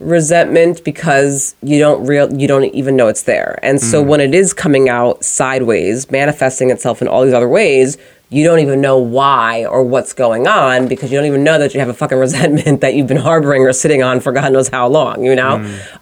resentment 0.00 0.82
because 0.82 1.54
you 1.62 1.78
don't 1.78 2.04
real 2.06 2.32
you 2.32 2.48
don't 2.48 2.64
even 2.64 2.96
know 2.96 3.08
it's 3.08 3.22
there. 3.22 3.58
And 3.62 3.80
so 3.80 4.02
mm. 4.02 4.06
when 4.08 4.20
it 4.20 4.34
is 4.34 4.52
coming 4.52 4.88
out 4.88 5.24
sideways, 5.24 6.10
manifesting 6.10 6.70
itself 6.70 7.00
in 7.00 7.08
all 7.08 7.24
these 7.24 7.34
other 7.34 7.48
ways, 7.48 7.96
you 8.32 8.44
don't 8.44 8.60
even 8.60 8.80
know 8.80 8.98
why 8.98 9.66
or 9.66 9.82
what's 9.82 10.14
going 10.14 10.46
on 10.46 10.88
because 10.88 11.12
you 11.12 11.18
don't 11.18 11.26
even 11.26 11.44
know 11.44 11.58
that 11.58 11.74
you 11.74 11.80
have 11.80 11.90
a 11.90 11.94
fucking 11.94 12.18
resentment 12.26 12.80
that 12.80 12.94
you've 12.94 13.06
been 13.06 13.18
harboring 13.18 13.62
or 13.62 13.72
sitting 13.72 14.02
on 14.02 14.20
for 14.20 14.32
God 14.32 14.52
knows 14.52 14.68
how 14.68 14.88
long, 14.88 15.24
you 15.24 15.34
know? 15.34 15.58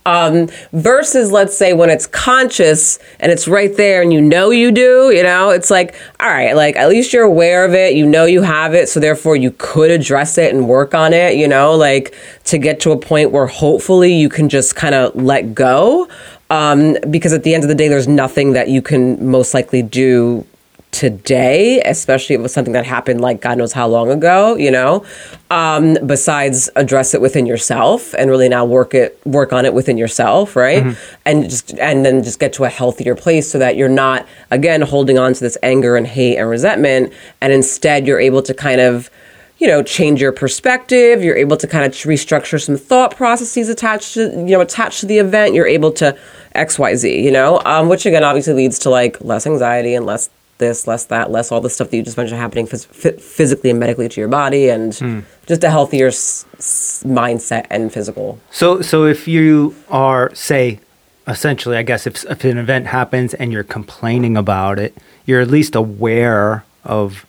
Um, 0.07 0.49
versus, 0.73 1.33
let's 1.33 1.57
say, 1.57 1.73
when 1.73 1.91
it's 1.91 2.07
conscious 2.07 2.99
and 3.19 3.33
it's 3.33 3.49
right 3.49 3.77
there 3.77 4.01
and 4.01 4.13
you 4.13 4.21
know 4.21 4.51
you 4.51 4.71
do, 4.71 5.11
you 5.11 5.23
know, 5.23 5.51
it's 5.51 5.71
like, 5.71 5.95
all 6.21 6.29
right, 6.29 6.55
like 6.55 6.77
at 6.77 6.89
least 6.89 7.13
you're 7.13 7.25
aware 7.25 7.65
of 7.65 7.75
it, 7.75 7.95
you 7.95 8.07
know 8.07 8.25
you 8.25 8.43
have 8.43 8.75
it, 8.75 8.89
so 8.89 9.01
therefore 9.01 9.35
you 9.35 9.51
could 9.59 9.91
address 9.91 10.39
it 10.39 10.55
and 10.55 10.69
work 10.69 10.95
on 10.95 11.13
it, 11.13 11.37
you 11.37 11.49
know, 11.49 11.75
like 11.75 12.15
to 12.45 12.59
get 12.59 12.81
to 12.81 12.93
a 12.93 12.97
point 12.97 13.33
where 13.33 13.47
hopefully 13.47 14.13
you 14.13 14.29
can 14.29 14.49
just 14.49 14.77
kind 14.77 14.95
of 14.95 15.15
let 15.17 15.55
go. 15.55 16.09
Um, 16.51 16.97
because 17.11 17.33
at 17.33 17.45
the 17.45 17.55
end 17.55 17.63
of 17.63 17.69
the 17.69 17.77
day, 17.77 17.87
there's 17.87 18.09
nothing 18.09 18.55
that 18.55 18.69
you 18.69 18.83
can 18.83 19.31
most 19.31 19.55
likely 19.55 19.83
do 19.83 20.45
today, 20.93 21.81
especially 21.85 22.35
if 22.35 22.41
it 22.41 22.43
was 22.43 22.53
something 22.53 22.73
that 22.73 22.85
happened 22.85 23.21
like 23.21 23.41
God 23.41 23.59
knows 23.59 23.73
how 23.73 23.87
long 23.87 24.11
ago, 24.11 24.57
you 24.57 24.71
know. 24.71 25.05
Um, 25.51 25.97
besides 26.07 26.71
address 26.77 27.15
it 27.15 27.21
within 27.21 27.47
yourself 27.47 28.15
and 28.15 28.31
really 28.31 28.49
now 28.49 28.65
work 28.65 28.95
it 28.95 29.21
work 29.25 29.53
on 29.53 29.65
it 29.65 29.75
within 29.75 29.97
yourself, 29.99 30.57
right? 30.57 30.97
And 31.25 31.49
just 31.49 31.79
and 31.79 32.05
then 32.05 32.23
just 32.23 32.39
get 32.39 32.53
to 32.55 32.65
a 32.65 32.69
healthier 32.69 33.15
place 33.15 33.51
so 33.51 33.59
that 33.59 33.77
you're 33.77 33.89
not 33.89 34.27
again 34.51 34.83
holding 34.83 35.19
on 35.19 35.33
to 35.35 35.41
this 35.41 35.57
anger 35.63 35.97
and 35.97 36.07
hate 36.07 36.37
and 36.39 36.49
resentment. 36.49 37.13
And 37.41 37.53
instead 37.53 38.07
you're 38.07 38.21
able 38.21 38.43
to 38.43 38.55
kind 38.55 38.81
of 38.81 39.11
you 39.59 39.67
know 39.67 39.83
change 39.83 40.21
your 40.21 40.33
perspective. 40.33 41.23
You're 41.23 41.37
able 41.37 41.57
to 41.59 41.67
kind 41.67 41.85
of 41.85 41.93
restructure 41.93 42.61
some 42.63 42.77
thought 42.77 43.17
processes 43.17 43.69
attached 43.69 44.15
to 44.15 44.31
you 44.31 44.57
know 44.57 44.61
attached 44.61 45.01
to 45.01 45.07
the 45.07 45.19
event. 45.19 45.55
You're 45.55 45.67
able 45.67 45.93
to 45.93 46.17
xyz 46.55 47.23
you 47.23 47.31
know? 47.31 47.61
Um, 47.65 47.89
which 47.89 48.07
again 48.07 48.25
obviously 48.25 48.55
leads 48.55 48.79
to 48.81 48.91
like 48.91 49.21
less 49.21 49.47
anxiety 49.47 49.95
and 49.95 50.05
less 50.05 50.31
this 50.61 50.87
less 50.87 51.07
that 51.07 51.33
less 51.33 51.51
all 51.51 51.61
the 51.61 51.69
stuff 51.69 51.91
that 51.91 51.97
you 51.97 52.03
just 52.05 52.17
mentioned 52.17 52.39
happening 52.41 52.67
phys- 52.69 53.21
physically 53.21 53.71
and 53.71 53.81
medically 53.81 54.09
to 54.09 54.21
your 54.21 54.29
body 54.29 54.69
and 54.69 54.95
hmm. 54.95 55.21
just 55.47 55.65
a 55.65 55.71
healthier 55.71 56.07
s- 56.07 56.47
s- 56.59 57.03
mindset 57.05 57.67
and 57.71 57.93
physical 57.93 58.39
So 58.53 58.81
so 58.83 59.05
if 59.07 59.27
you 59.27 59.75
are 59.89 60.33
say 60.35 60.79
essentially 61.27 61.77
I 61.77 61.83
guess 61.83 62.07
if 62.07 62.25
if 62.31 62.45
an 62.45 62.59
event 62.59 62.87
happens 62.87 63.35
and 63.35 63.53
you're 63.53 63.65
complaining 63.65 64.37
about 64.37 64.79
it, 64.79 64.97
you're 65.27 65.41
at 65.41 65.49
least 65.49 65.75
aware 65.75 66.65
of 66.85 67.27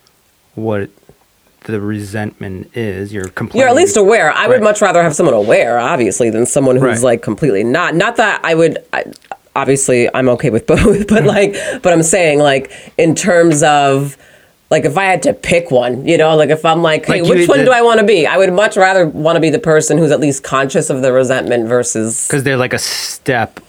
what 0.54 0.90
the 1.64 1.80
resentment 1.80 2.76
is. 2.76 3.12
You're 3.12 3.28
complaining. 3.28 3.60
You're 3.60 3.68
at 3.68 3.76
least 3.76 3.96
aware. 3.96 4.32
I 4.32 4.48
would 4.48 4.62
much 4.62 4.80
rather 4.80 5.02
have 5.02 5.14
someone 5.14 5.34
aware, 5.34 5.78
obviously, 5.78 6.28
than 6.30 6.46
someone 6.46 6.76
who's 6.76 6.82
Right. 6.98 7.02
like 7.02 7.22
completely 7.22 7.62
not. 7.64 7.94
Not 7.94 8.16
that 8.16 8.40
I 8.44 8.54
would. 8.54 8.78
I, 8.92 9.04
obviously, 9.54 10.08
I'm 10.14 10.28
okay 10.30 10.50
with 10.50 10.66
both, 10.74 11.08
but 11.08 11.24
like, 11.24 11.54
but 11.82 11.92
I'm 11.92 12.02
saying 12.02 12.38
like 12.38 12.70
in 12.98 13.14
terms 13.14 13.62
of. 13.62 14.16
Like 14.70 14.86
if 14.86 14.96
I 14.96 15.04
had 15.04 15.22
to 15.24 15.34
pick 15.34 15.70
one, 15.70 16.08
you 16.08 16.16
know, 16.16 16.34
like 16.34 16.48
if 16.48 16.64
I'm 16.64 16.80
like, 16.80 17.04
hey, 17.04 17.20
Like 17.20 17.30
which 17.30 17.46
one 17.46 17.58
the- 17.58 17.66
do 17.66 17.72
I 17.72 17.82
want 17.82 18.00
to 18.00 18.06
be? 18.06 18.26
I 18.26 18.38
would 18.38 18.50
much 18.54 18.74
rather 18.78 19.06
want 19.06 19.36
to 19.36 19.40
be 19.40 19.50
the 19.50 19.58
person 19.58 19.98
who's 19.98 20.10
at 20.10 20.18
least 20.18 20.42
conscious 20.44 20.88
of 20.88 21.02
the 21.02 21.12
resentment 21.12 21.68
versus 21.68 22.26
because 22.26 22.42
they're 22.42 22.56
like 22.56 22.72
a 22.72 22.78
step 22.78 23.60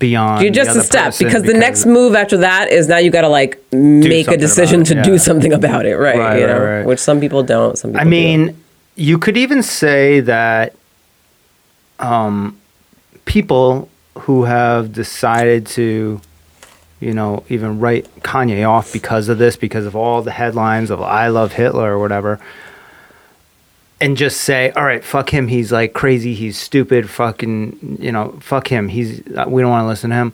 beyond. 0.00 0.42
you're 0.42 0.50
just 0.52 0.76
a 0.76 0.82
step 0.82 1.04
person 1.04 1.28
because 1.28 1.44
the 1.44 1.54
next 1.54 1.86
move 1.86 2.16
after 2.16 2.38
that 2.38 2.68
is 2.68 2.88
now 2.88 2.96
you 2.96 3.12
got 3.12 3.20
to 3.20 3.28
like 3.28 3.62
make 3.72 4.26
a 4.26 4.36
decision 4.36 4.82
to 4.82 4.98
it, 4.98 5.04
do 5.04 5.18
something 5.18 5.52
about 5.52 5.86
it, 5.86 5.94
right? 5.96 6.18
Right, 6.18 6.40
you 6.40 6.46
right, 6.46 6.52
know, 6.52 6.64
right. 6.64 6.84
which 6.84 6.98
some 6.98 7.20
people 7.20 7.44
don't. 7.44 7.78
Some 7.78 7.92
people. 7.92 8.00
I 8.00 8.02
do. 8.02 8.10
mean, 8.10 8.64
you 8.96 9.18
could 9.18 9.36
even 9.36 9.62
say 9.62 10.18
that 10.18 10.74
um, 12.00 12.58
people 13.24 13.88
who 14.20 14.44
have 14.44 14.92
decided 14.92 15.66
to, 15.66 16.20
you 17.00 17.12
know, 17.12 17.44
even 17.48 17.80
write 17.80 18.06
Kanye 18.20 18.68
off 18.68 18.92
because 18.92 19.28
of 19.28 19.38
this, 19.38 19.56
because 19.56 19.86
of 19.86 19.96
all 19.96 20.22
the 20.22 20.30
headlines 20.30 20.90
of 20.90 21.00
"I 21.02 21.28
love 21.28 21.52
Hitler" 21.52 21.92
or 21.92 21.98
whatever, 21.98 22.40
and 24.00 24.16
just 24.16 24.40
say, 24.40 24.70
"All 24.70 24.84
right, 24.84 25.04
fuck 25.04 25.30
him. 25.30 25.48
He's 25.48 25.72
like 25.72 25.92
crazy. 25.92 26.34
He's 26.34 26.58
stupid. 26.58 27.10
Fucking, 27.10 27.98
you 28.00 28.12
know, 28.12 28.38
fuck 28.40 28.68
him. 28.68 28.88
He's 28.88 29.20
uh, 29.36 29.46
we 29.48 29.62
don't 29.62 29.70
want 29.70 29.84
to 29.84 29.88
listen 29.88 30.10
to 30.10 30.16
him." 30.16 30.32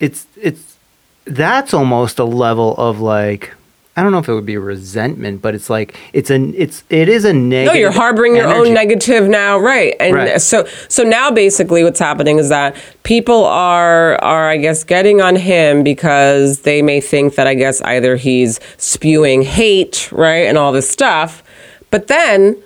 It's 0.00 0.26
it's 0.36 0.76
that's 1.24 1.72
almost 1.72 2.18
a 2.18 2.24
level 2.24 2.74
of 2.76 3.00
like. 3.00 3.54
I 3.96 4.02
don't 4.02 4.10
know 4.10 4.18
if 4.18 4.28
it 4.28 4.34
would 4.34 4.44
be 4.46 4.56
resentment, 4.56 5.40
but 5.40 5.54
it's 5.54 5.70
like 5.70 5.96
it's 6.12 6.28
an 6.28 6.52
it's 6.56 6.82
it 6.90 7.08
is 7.08 7.24
a 7.24 7.32
negative. 7.32 7.74
No, 7.74 7.78
you're 7.78 7.92
harboring 7.92 8.34
your 8.34 8.48
energy. 8.48 8.68
own 8.70 8.74
negative 8.74 9.28
now, 9.28 9.56
right? 9.58 9.94
And 10.00 10.14
Right. 10.16 10.40
so 10.40 10.66
so 10.88 11.04
now 11.04 11.30
basically 11.30 11.84
what's 11.84 12.00
happening 12.00 12.38
is 12.38 12.48
that 12.48 12.74
people 13.04 13.44
are 13.44 14.16
are 14.16 14.48
I 14.48 14.56
guess 14.56 14.82
getting 14.82 15.20
on 15.20 15.36
him 15.36 15.84
because 15.84 16.62
they 16.62 16.82
may 16.82 17.00
think 17.00 17.36
that 17.36 17.46
I 17.46 17.54
guess 17.54 17.80
either 17.82 18.16
he's 18.16 18.58
spewing 18.78 19.42
hate, 19.42 20.08
right, 20.10 20.46
and 20.48 20.58
all 20.58 20.72
this 20.72 20.90
stuff. 20.90 21.44
But 21.90 22.08
then 22.08 22.56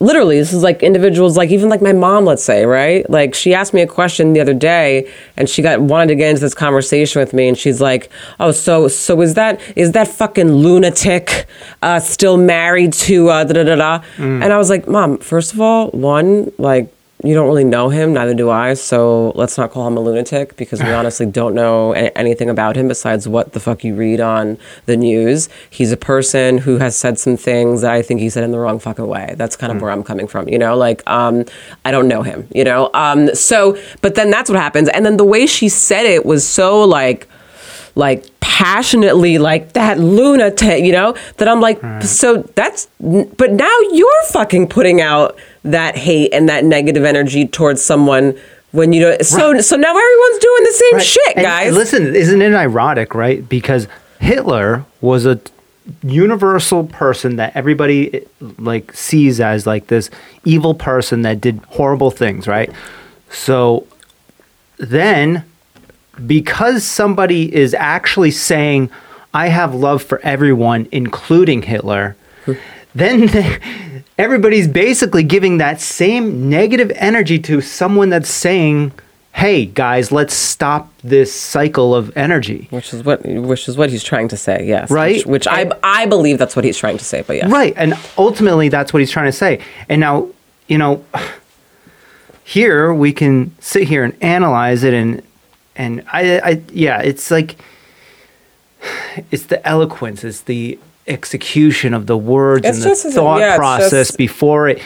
literally 0.00 0.38
this 0.38 0.52
is 0.52 0.62
like 0.62 0.82
individuals 0.82 1.36
like 1.36 1.50
even 1.50 1.68
like 1.68 1.82
my 1.82 1.92
mom 1.92 2.24
let's 2.24 2.44
say 2.44 2.64
right? 2.66 3.08
Like 3.10 3.34
she 3.34 3.52
asked 3.54 3.74
me 3.74 3.82
a 3.82 3.86
question 3.86 4.32
the 4.32 4.40
other 4.40 4.54
day 4.54 5.10
and 5.36 5.48
she 5.48 5.60
got 5.62 5.80
wanted 5.80 6.08
to 6.08 6.14
get 6.14 6.30
into 6.30 6.40
this 6.40 6.54
conversation 6.54 7.20
with 7.20 7.32
me 7.32 7.48
and 7.48 7.58
she's 7.58 7.80
like 7.80 8.08
oh 8.38 8.52
so 8.52 8.86
so 8.88 9.20
is 9.20 9.34
that 9.34 9.60
is 9.76 9.92
that 9.92 10.06
fucking 10.08 10.52
lunatic 10.52 11.46
uh 11.82 11.98
still 11.98 12.36
married 12.36 12.92
to 12.92 13.28
uh 13.28 13.44
da 13.44 13.54
da 13.54 13.64
da 13.64 13.76
da? 13.76 14.04
And 14.18 14.44
i 14.52 14.56
was 14.58 14.70
like 14.70 14.86
mom 14.88 15.18
first 15.18 15.52
of 15.52 15.60
all 15.60 15.90
one 15.90 16.52
like 16.58 16.92
you 17.24 17.34
don't 17.34 17.48
really 17.48 17.64
know 17.64 17.88
him 17.88 18.12
neither 18.12 18.32
do 18.32 18.48
i 18.48 18.74
so 18.74 19.32
let's 19.34 19.58
not 19.58 19.72
call 19.72 19.86
him 19.88 19.96
a 19.96 20.00
lunatic 20.00 20.56
because 20.56 20.80
we 20.80 20.92
honestly 20.92 21.26
don't 21.26 21.54
know 21.54 21.92
a- 21.94 22.16
anything 22.16 22.48
about 22.48 22.76
him 22.76 22.86
besides 22.86 23.26
what 23.26 23.52
the 23.54 23.60
fuck 23.60 23.82
you 23.82 23.94
read 23.94 24.20
on 24.20 24.56
the 24.86 24.96
news. 24.96 25.48
He's 25.68 25.90
a 25.90 25.96
person 25.96 26.58
who 26.58 26.78
has 26.78 26.94
said 26.96 27.18
some 27.18 27.36
things 27.36 27.80
that 27.82 27.92
i 27.92 28.02
think 28.02 28.20
he 28.20 28.30
said 28.30 28.44
in 28.44 28.52
the 28.52 28.58
wrong 28.58 28.78
fucking 28.78 29.06
way. 29.06 29.34
That's 29.36 29.56
kind 29.56 29.72
of 29.72 29.82
where 29.82 29.90
i'm 29.90 30.04
coming 30.04 30.28
from 30.28 30.48
you 30.48 30.58
know? 30.58 30.76
Like 30.76 31.02
um 31.08 31.44
i 31.84 31.90
don't 31.90 32.06
know 32.06 32.22
him 32.22 32.46
you 32.54 32.62
know? 32.64 32.90
Um 32.94 33.34
so 33.34 33.76
but 34.00 34.14
then 34.14 34.30
that's 34.30 34.48
what 34.48 34.58
happens. 34.58 34.88
And 34.88 35.04
then 35.04 35.16
the 35.16 35.24
way 35.24 35.46
she 35.46 35.68
said 35.68 36.06
it 36.06 36.24
was 36.24 36.46
so 36.46 36.84
like 36.84 37.26
like 37.96 38.26
passionately 38.38 39.38
like 39.38 39.72
that 39.72 39.98
lunatic 39.98 40.84
you 40.84 40.92
know? 40.92 41.14
That 41.38 41.48
i'm 41.48 41.60
like 41.60 41.80
so 42.02 42.42
that's 42.54 42.86
but 43.00 43.50
now 43.52 43.76
you're 43.92 44.22
fucking 44.28 44.68
putting 44.68 45.00
out 45.00 45.36
that 45.72 45.96
hate 45.96 46.32
and 46.32 46.48
that 46.48 46.64
negative 46.64 47.04
energy 47.04 47.46
towards 47.46 47.82
someone 47.82 48.36
when 48.72 48.92
you 48.92 49.00
don't 49.00 49.24
so 49.24 49.58
so 49.60 49.76
now 49.76 49.90
everyone's 49.90 50.38
doing 50.38 50.64
the 50.64 50.72
same 50.72 50.94
Right. 50.94 51.06
shit 51.06 51.36
And- 51.36 51.44
guys 51.44 51.66
and 51.68 51.76
listen, 51.76 52.14
isn't 52.14 52.42
it 52.42 52.54
ironic, 52.54 53.14
right? 53.14 53.46
Because 53.48 53.88
Hitler 54.20 54.84
was 55.00 55.24
a 55.26 55.40
universal 56.02 56.84
person 56.84 57.36
that 57.36 57.52
everybody 57.54 58.26
like 58.58 58.92
sees 58.92 59.40
as 59.40 59.66
like 59.66 59.86
this 59.86 60.10
evil 60.44 60.74
person 60.74 61.22
that 61.22 61.40
did 61.40 61.60
horrible 61.68 62.10
things, 62.10 62.46
right? 62.46 62.70
So 63.30 63.86
then 64.76 65.44
because 66.26 66.84
somebody 66.84 67.54
is 67.54 67.74
actually 67.74 68.30
saying 68.32 68.90
I 69.32 69.48
have 69.48 69.74
love 69.74 70.02
for 70.02 70.20
everyone 70.20 70.88
including 70.92 71.62
Hitler, 71.62 72.16
hmm. 72.44 72.52
then 72.94 73.26
they- 73.34 73.58
everybody's 74.18 74.66
basically 74.68 75.22
giving 75.22 75.58
that 75.58 75.80
same 75.80 76.48
negative 76.50 76.90
energy 76.96 77.38
to 77.38 77.60
someone 77.60 78.10
that's 78.10 78.28
saying, 78.28 78.92
"Hey 79.32 79.64
guys, 79.66 80.10
let's 80.12 80.34
stop 80.34 80.92
this 81.04 81.32
cycle 81.32 81.94
of 81.94 82.14
energy." 82.16 82.66
which 82.70 82.92
is 82.92 83.04
what 83.04 83.24
which 83.24 83.68
is 83.68 83.76
what 83.76 83.90
he's 83.90 84.02
trying 84.04 84.28
to 84.28 84.36
say 84.36 84.64
yes 84.66 84.90
Right. 84.90 85.16
which, 85.18 85.26
which 85.26 85.46
i 85.46 85.70
i 85.82 86.06
believe 86.06 86.38
that's 86.38 86.56
what 86.56 86.64
he's 86.64 86.76
trying 86.76 86.98
to 86.98 87.04
say 87.04 87.22
but 87.26 87.36
yes 87.36 87.50
Right, 87.50 87.72
and 87.76 87.94
ultimately 88.16 88.68
that's 88.68 88.92
what 88.92 89.00
he's 89.00 89.10
trying 89.10 89.26
to 89.26 89.32
say. 89.44 89.60
And 89.88 90.00
now, 90.00 90.28
you 90.66 90.78
know, 90.78 91.04
here 92.44 92.92
we 92.94 93.12
can 93.12 93.54
sit 93.60 93.84
here 93.88 94.04
and 94.04 94.14
analyze 94.22 94.82
it 94.84 94.94
and 94.94 95.22
and 95.76 96.02
I, 96.12 96.40
I 96.40 96.62
yeah, 96.72 97.00
it's 97.02 97.30
like 97.30 97.56
it's 99.30 99.44
the 99.46 99.64
eloquence, 99.66 100.24
it's 100.24 100.40
the 100.40 100.78
execution 101.08 101.94
of 101.94 102.06
the 102.06 102.16
words 102.16 102.66
It's 102.66 102.84
and 102.84 102.92
the 102.92 103.10
thought 103.12 103.40
yeah, 103.40 103.56
process 103.56 104.08
just- 104.08 104.18
before 104.18 104.68
it 104.68 104.80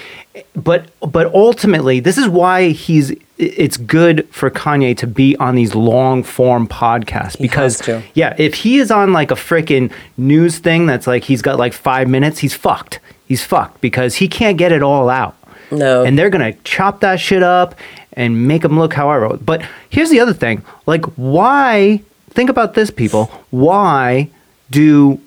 but 0.55 0.87
but 1.01 1.33
ultimately 1.35 2.01
this 2.01 2.17
is 2.17 2.27
why 2.29 2.69
he's 2.71 3.13
it's 3.39 3.77
good 3.77 4.27
for 4.31 4.51
Kanye 4.51 4.97
to 4.99 5.07
be 5.07 5.37
on 5.37 5.57
these 5.57 5.75
long 5.75 6.23
form 6.23 6.67
podcasts 6.69 7.39
because 7.39 7.79
has 7.81 7.87
to. 7.87 8.03
yeah, 8.15 8.35
if 8.39 8.55
he 8.55 8.79
is 8.79 8.91
on 8.91 9.13
like 9.13 9.31
a 9.31 9.35
freaking 9.35 9.93
news 10.17 10.59
thing 10.59 10.87
that's 10.87 11.07
like 11.07 11.25
he's 11.25 11.43
got 11.43 11.59
like 11.59 11.73
five 11.73 12.09
minutes, 12.09 12.39
he's 12.39 12.55
fucked. 12.55 13.01
He's 13.27 13.43
fucked 13.45 13.81
because 13.81 14.17
he 14.17 14.29
can't 14.29 14.57
get 14.57 14.71
it 14.71 14.83
all 14.83 15.11
out. 15.11 15.37
No. 15.73 16.05
And 16.05 16.17
they're 16.19 16.31
gonna 16.31 16.53
chop 16.65 17.01
that 17.01 17.19
shit 17.19 17.43
up 17.43 17.75
and 18.13 18.47
make 18.47 18.65
him 18.65 18.79
look 18.79 18.95
however. 18.95 19.37
But 19.39 19.63
here's 19.91 20.11
the 20.11 20.21
other 20.21 20.35
thing: 20.35 20.63
like, 20.87 21.05
why? 21.17 22.01
Think 22.31 22.49
about 22.49 22.75
this, 22.75 22.91
people. 22.91 23.25
Why 23.51 24.31
do 24.71 25.21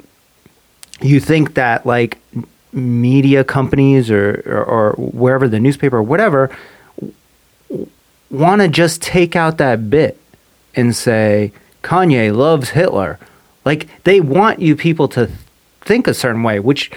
you 1.02 1.20
think 1.20 1.56
that 1.56 1.86
like 1.86 2.18
media 2.72 3.44
companies 3.44 4.12
or 4.12 4.44
or, 4.46 4.64
or 4.64 4.92
wherever 4.94 5.48
the 5.48 5.60
newspaper 5.60 5.98
or 5.98 6.04
whatever 6.04 6.56
want 8.30 8.62
to 8.62 8.68
just 8.68 9.02
take 9.02 9.36
out 9.36 9.58
that 9.58 9.90
bit 9.90 10.20
and 10.76 10.96
say 10.96 11.52
Kanye 11.84 12.36
loves 12.36 12.70
Hitler. 12.70 13.20
Like 13.64 14.04
they 14.04 14.22
want 14.22 14.60
you 14.60 14.76
people 14.76 15.08
to 15.10 15.30
think 15.82 16.08
a 16.08 16.14
certain 16.14 16.44
way, 16.44 16.60
which 16.60 16.92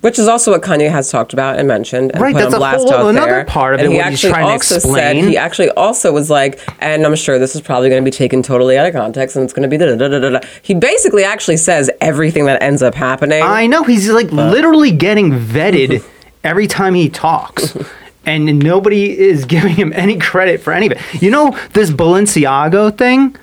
Which 0.00 0.18
is 0.18 0.28
also 0.28 0.50
what 0.52 0.62
Kanye 0.62 0.90
has 0.90 1.10
talked 1.10 1.32
about 1.32 1.58
and 1.58 1.66
mentioned 1.68 2.12
and 2.12 2.20
Right, 2.20 2.32
put 2.34 2.40
that's 2.40 2.54
on 2.54 2.58
a 2.58 2.58
blast 2.58 2.78
whole- 2.88 2.94
out 2.94 3.10
another 3.10 3.30
there. 3.32 3.44
part 3.44 3.74
of 3.74 3.80
and 3.80 3.88
it, 3.88 3.92
he 3.92 3.96
what 3.98 4.10
he's 4.10 4.24
actually 4.24 4.42
also 4.42 4.74
explain. 4.76 4.94
Said, 4.94 5.16
he 5.30 5.36
actually 5.36 5.70
also 5.70 6.12
was 6.12 6.30
like, 6.30 6.60
and 6.80 7.04
I'm 7.06 7.14
sure 7.16 7.38
this 7.38 7.54
is 7.54 7.60
probably 7.60 7.88
going 7.88 8.02
to 8.02 8.10
be 8.10 8.14
taken 8.16 8.42
totally 8.42 8.76
out 8.78 8.86
of 8.86 8.92
context, 8.94 9.36
and 9.36 9.44
it's 9.44 9.52
going 9.52 9.62
to 9.62 9.68
be 9.68 9.76
da 9.76 9.94
da 9.94 10.08
da 10.08 10.18
da 10.18 10.30
da. 10.38 10.40
He 10.62 10.74
basically 10.74 11.24
actually 11.24 11.56
says 11.56 11.90
everything 12.00 12.46
that 12.46 12.62
ends 12.62 12.82
up 12.82 12.94
happening. 12.94 13.42
I 13.42 13.66
know 13.66 13.82
he's 13.84 14.08
like 14.10 14.30
literally 14.32 14.90
getting 14.92 15.32
vetted 15.32 16.04
every 16.44 16.66
time 16.66 16.94
he 16.94 17.08
talks. 17.08 17.76
And 18.26 18.58
nobody 18.58 19.18
is 19.18 19.46
giving 19.46 19.74
him 19.74 19.94
any 19.96 20.18
credit 20.18 20.60
for 20.60 20.74
any 20.74 20.86
of 20.86 20.92
it. 20.92 21.22
You 21.22 21.30
know 21.30 21.58
this 21.72 21.90
Balenciaga 21.90 22.96
thing? 22.96 23.34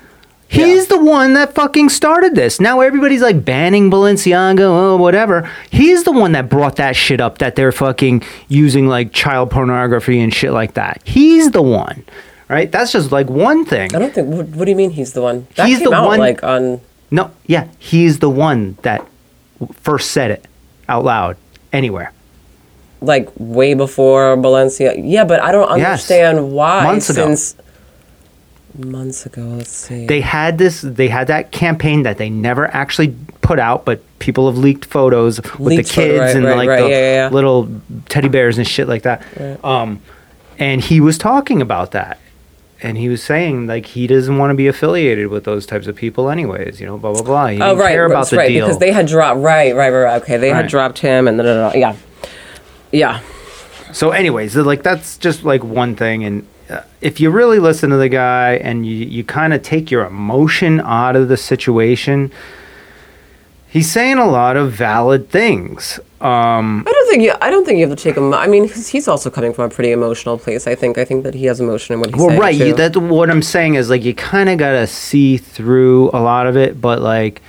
He's 0.50 0.86
the 0.88 0.98
one 0.98 1.34
that 1.34 1.54
fucking 1.54 1.90
started 1.90 2.34
this. 2.34 2.58
Now 2.58 2.80
everybody's 2.80 3.20
like 3.20 3.44
banning 3.44 3.90
Balenciaga, 3.90 4.60
oh, 4.60 4.96
whatever. 4.96 5.48
He's 5.70 6.04
the 6.04 6.12
one 6.12 6.32
that 6.32 6.48
brought 6.48 6.76
that 6.76 6.96
shit 6.96 7.20
up 7.20 7.38
that 7.38 7.54
they're 7.54 7.70
fucking 7.72 8.22
using 8.48 8.86
like 8.88 9.12
child 9.12 9.50
pornography 9.50 10.20
and 10.20 10.32
shit 10.32 10.52
like 10.52 10.74
that. 10.74 11.02
He's 11.04 11.50
the 11.50 11.60
one, 11.62 12.02
right? 12.48 12.72
That's 12.72 12.92
just 12.92 13.12
like 13.12 13.28
one 13.28 13.66
thing. 13.66 13.94
I 13.94 13.98
don't 13.98 14.14
think. 14.14 14.28
What, 14.28 14.46
what 14.48 14.64
do 14.64 14.70
you 14.70 14.76
mean 14.76 14.90
he's 14.90 15.12
the 15.12 15.20
one? 15.22 15.46
That 15.56 15.68
He's 15.68 15.80
the 15.82 15.92
out, 15.92 16.06
one- 16.06 16.18
Like 16.18 16.42
on. 16.42 16.80
No, 17.10 17.30
yeah, 17.46 17.68
he's 17.78 18.18
the 18.20 18.30
one 18.30 18.76
that 18.82 19.06
first 19.74 20.10
said 20.12 20.30
it 20.30 20.46
out 20.88 21.04
loud 21.04 21.36
anywhere. 21.72 22.12
like 23.00 23.28
way 23.38 23.74
before 23.74 24.34
Valencia. 24.36 24.94
Yeah, 24.96 25.24
but 25.24 25.40
I 25.42 25.52
don't 25.52 25.68
Yes. 25.78 25.86
understand 26.10 26.52
why. 26.52 26.84
Months 26.84 27.10
ago. 27.10 27.26
since 27.26 27.54
months 28.74 29.26
ago, 29.26 29.42
let's 29.42 29.70
see. 29.70 30.06
They 30.06 30.20
had 30.20 30.58
this. 30.58 30.82
They 30.82 31.08
had 31.08 31.26
that 31.28 31.52
campaign 31.52 32.02
that 32.02 32.18
they 32.18 32.30
never 32.30 32.66
actually 32.74 33.14
put 33.40 33.58
out, 33.58 33.84
but 33.84 34.00
people 34.18 34.46
have 34.50 34.58
leaked 34.58 34.84
photos 34.84 35.40
with 35.58 35.72
Leaked 35.72 35.88
the 35.88 35.94
photo, 35.94 36.08
kids 36.08 36.20
right, 36.20 36.36
and 36.36 36.44
right, 36.44 36.56
like 36.56 36.68
right, 36.68 36.82
the 36.82 36.88
yeah, 36.90 37.14
yeah, 37.14 37.28
little 37.30 37.68
teddy 38.08 38.28
bears 38.28 38.58
and 38.58 38.66
shit 38.66 38.88
like 38.88 39.02
that. 39.02 39.22
Um, 39.64 40.00
and 40.58 40.80
he 40.80 41.00
was 41.00 41.16
talking 41.18 41.62
about 41.62 41.92
that, 41.92 42.18
and 42.82 42.98
he 42.98 43.08
was 43.08 43.22
saying 43.22 43.66
like 43.66 43.86
he 43.86 44.06
doesn't 44.06 44.36
want 44.36 44.50
to 44.50 44.54
be 44.54 44.66
affiliated 44.66 45.28
with 45.28 45.44
those 45.44 45.66
types 45.66 45.86
of 45.86 45.96
people, 45.96 46.28
anyways. 46.30 46.80
You 46.80 46.86
know, 46.86 46.98
blah 46.98 47.12
blah 47.12 47.22
blah. 47.22 47.46
He 47.46 47.60
Oh 47.62 47.76
right, 47.76 47.92
care 47.92 48.04
about 48.06 48.30
right, 48.32 48.48
deal. 48.48 48.66
because 48.66 48.78
they 48.78 48.92
had 48.92 49.06
dropped. 49.06 49.40
Right, 49.40 49.74
right, 49.74 49.90
right. 49.90 50.22
Okay, 50.22 50.36
they 50.36 50.50
had 50.50 50.68
dropped 50.68 50.98
him, 50.98 51.26
and 51.28 51.38
da, 51.38 51.44
da, 51.44 51.70
da, 51.70 51.78
yeah, 51.78 51.96
yeah. 52.92 53.22
so, 53.92 54.10
anyways, 54.10 54.56
like 54.56 54.82
that's 54.82 55.16
just 55.16 55.44
like 55.44 55.64
one 55.64 55.96
thing, 55.96 56.24
and 56.24 56.46
if 57.00 57.20
you 57.20 57.30
really 57.30 57.58
listen 57.58 57.90
to 57.90 57.96
the 57.96 58.08
guy 58.08 58.54
and 58.54 58.86
you 58.86 58.94
you 58.94 59.24
kind 59.24 59.54
of 59.54 59.62
take 59.62 59.90
your 59.90 60.04
emotion 60.04 60.80
out 60.80 61.16
of 61.16 61.28
the 61.28 61.36
situation, 61.36 62.30
he's 63.68 63.90
saying 63.90 64.18
a 64.18 64.26
lot 64.26 64.56
of 64.56 64.72
valid 64.72 65.30
things. 65.30 65.98
Um, 66.20 66.84
I 66.86 66.90
don't 66.90 67.08
think 67.08 67.22
you. 67.22 67.32
I 67.40 67.50
don't 67.50 67.64
think 67.64 67.78
you 67.78 67.88
have 67.88 67.96
to 67.96 68.02
take 68.02 68.16
him. 68.16 68.34
I 68.34 68.48
mean, 68.48 68.68
he's 68.68 69.06
also 69.06 69.30
coming 69.30 69.52
from 69.52 69.66
a 69.66 69.68
pretty 69.68 69.92
emotional 69.92 70.36
place. 70.36 70.66
I 70.66 70.74
think. 70.74 70.98
I 70.98 71.04
think 71.04 71.24
that 71.24 71.34
he 71.34 71.46
has 71.46 71.60
emotion 71.60 71.94
in 71.94 72.00
what 72.00 72.10
he's 72.10 72.16
well, 72.18 72.28
saying. 72.28 72.40
Well, 72.40 72.48
right. 72.48 72.56
You, 72.56 72.74
that's 72.74 72.96
what 72.96 73.30
I'm 73.30 73.42
saying 73.42 73.74
is 73.74 73.88
like 73.88 74.02
you 74.02 74.14
kind 74.14 74.48
of 74.48 74.58
gotta 74.58 74.86
see 74.86 75.36
through 75.36 76.10
a 76.12 76.20
lot 76.20 76.46
of 76.46 76.56
it, 76.56 76.80
but 76.80 77.00
like, 77.00 77.40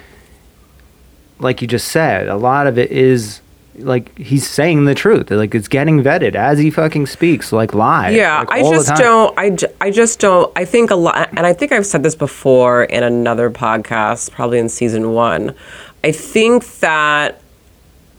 like 1.39 1.61
you 1.61 1.67
just 1.67 1.87
said, 1.87 2.27
a 2.27 2.37
lot 2.37 2.67
of 2.67 2.77
it 2.77 2.91
is 2.91 3.41
like 3.75 4.17
he's 4.17 4.47
saying 4.47 4.85
the 4.85 4.95
truth. 4.95 5.31
Like 5.31 5.55
it's 5.55 5.67
getting 5.67 6.01
vetted 6.03 6.35
as 6.35 6.59
he 6.59 6.69
fucking 6.69 7.07
speaks, 7.07 7.51
like 7.51 7.73
live. 7.73 8.13
Yeah, 8.15 8.39
like, 8.39 8.51
I 8.51 8.61
all 8.61 8.71
the 8.71 8.77
just 8.77 8.87
time. 8.89 8.97
don't. 8.97 9.37
I, 9.39 9.49
ju- 9.51 9.67
I 9.79 9.91
just 9.91 10.19
don't. 10.19 10.51
I 10.55 10.65
think 10.65 10.91
a 10.91 10.95
lot, 10.95 11.29
and 11.29 11.45
I 11.45 11.53
think 11.53 11.71
I've 11.71 11.85
said 11.85 12.03
this 12.03 12.15
before 12.15 12.83
in 12.85 13.03
another 13.03 13.49
podcast, 13.49 14.31
probably 14.31 14.59
in 14.59 14.69
season 14.69 15.13
one. 15.13 15.55
I 16.03 16.11
think 16.11 16.65
that 16.79 17.41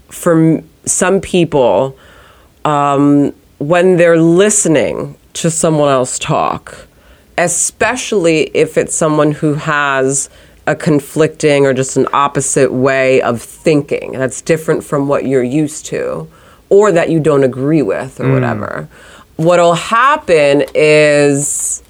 for 0.08 0.38
m- 0.38 0.68
some 0.84 1.20
people, 1.20 1.96
um, 2.64 3.32
when 3.58 3.96
they're 3.96 4.20
listening 4.20 5.16
to 5.34 5.50
someone 5.50 5.88
else 5.90 6.18
talk, 6.18 6.86
especially 7.38 8.42
if 8.54 8.76
it's 8.76 8.94
someone 8.94 9.32
who 9.32 9.54
has 9.54 10.28
a 10.66 10.76
conflicting 10.76 11.66
or 11.66 11.74
just 11.74 11.96
an 11.96 12.06
opposite 12.12 12.72
way 12.72 13.20
of 13.22 13.42
thinking. 13.42 14.12
That's 14.12 14.40
different 14.40 14.84
from 14.84 15.08
what 15.08 15.26
you're 15.26 15.42
used 15.42 15.86
to 15.86 16.28
or 16.68 16.92
that 16.92 17.10
you 17.10 17.20
don't 17.20 17.44
agree 17.44 17.82
with 17.82 18.20
or 18.20 18.26
hmm. 18.26 18.32
whatever. 18.32 18.88
What'll 19.36 19.74
happen 19.74 20.64
is 20.74 21.82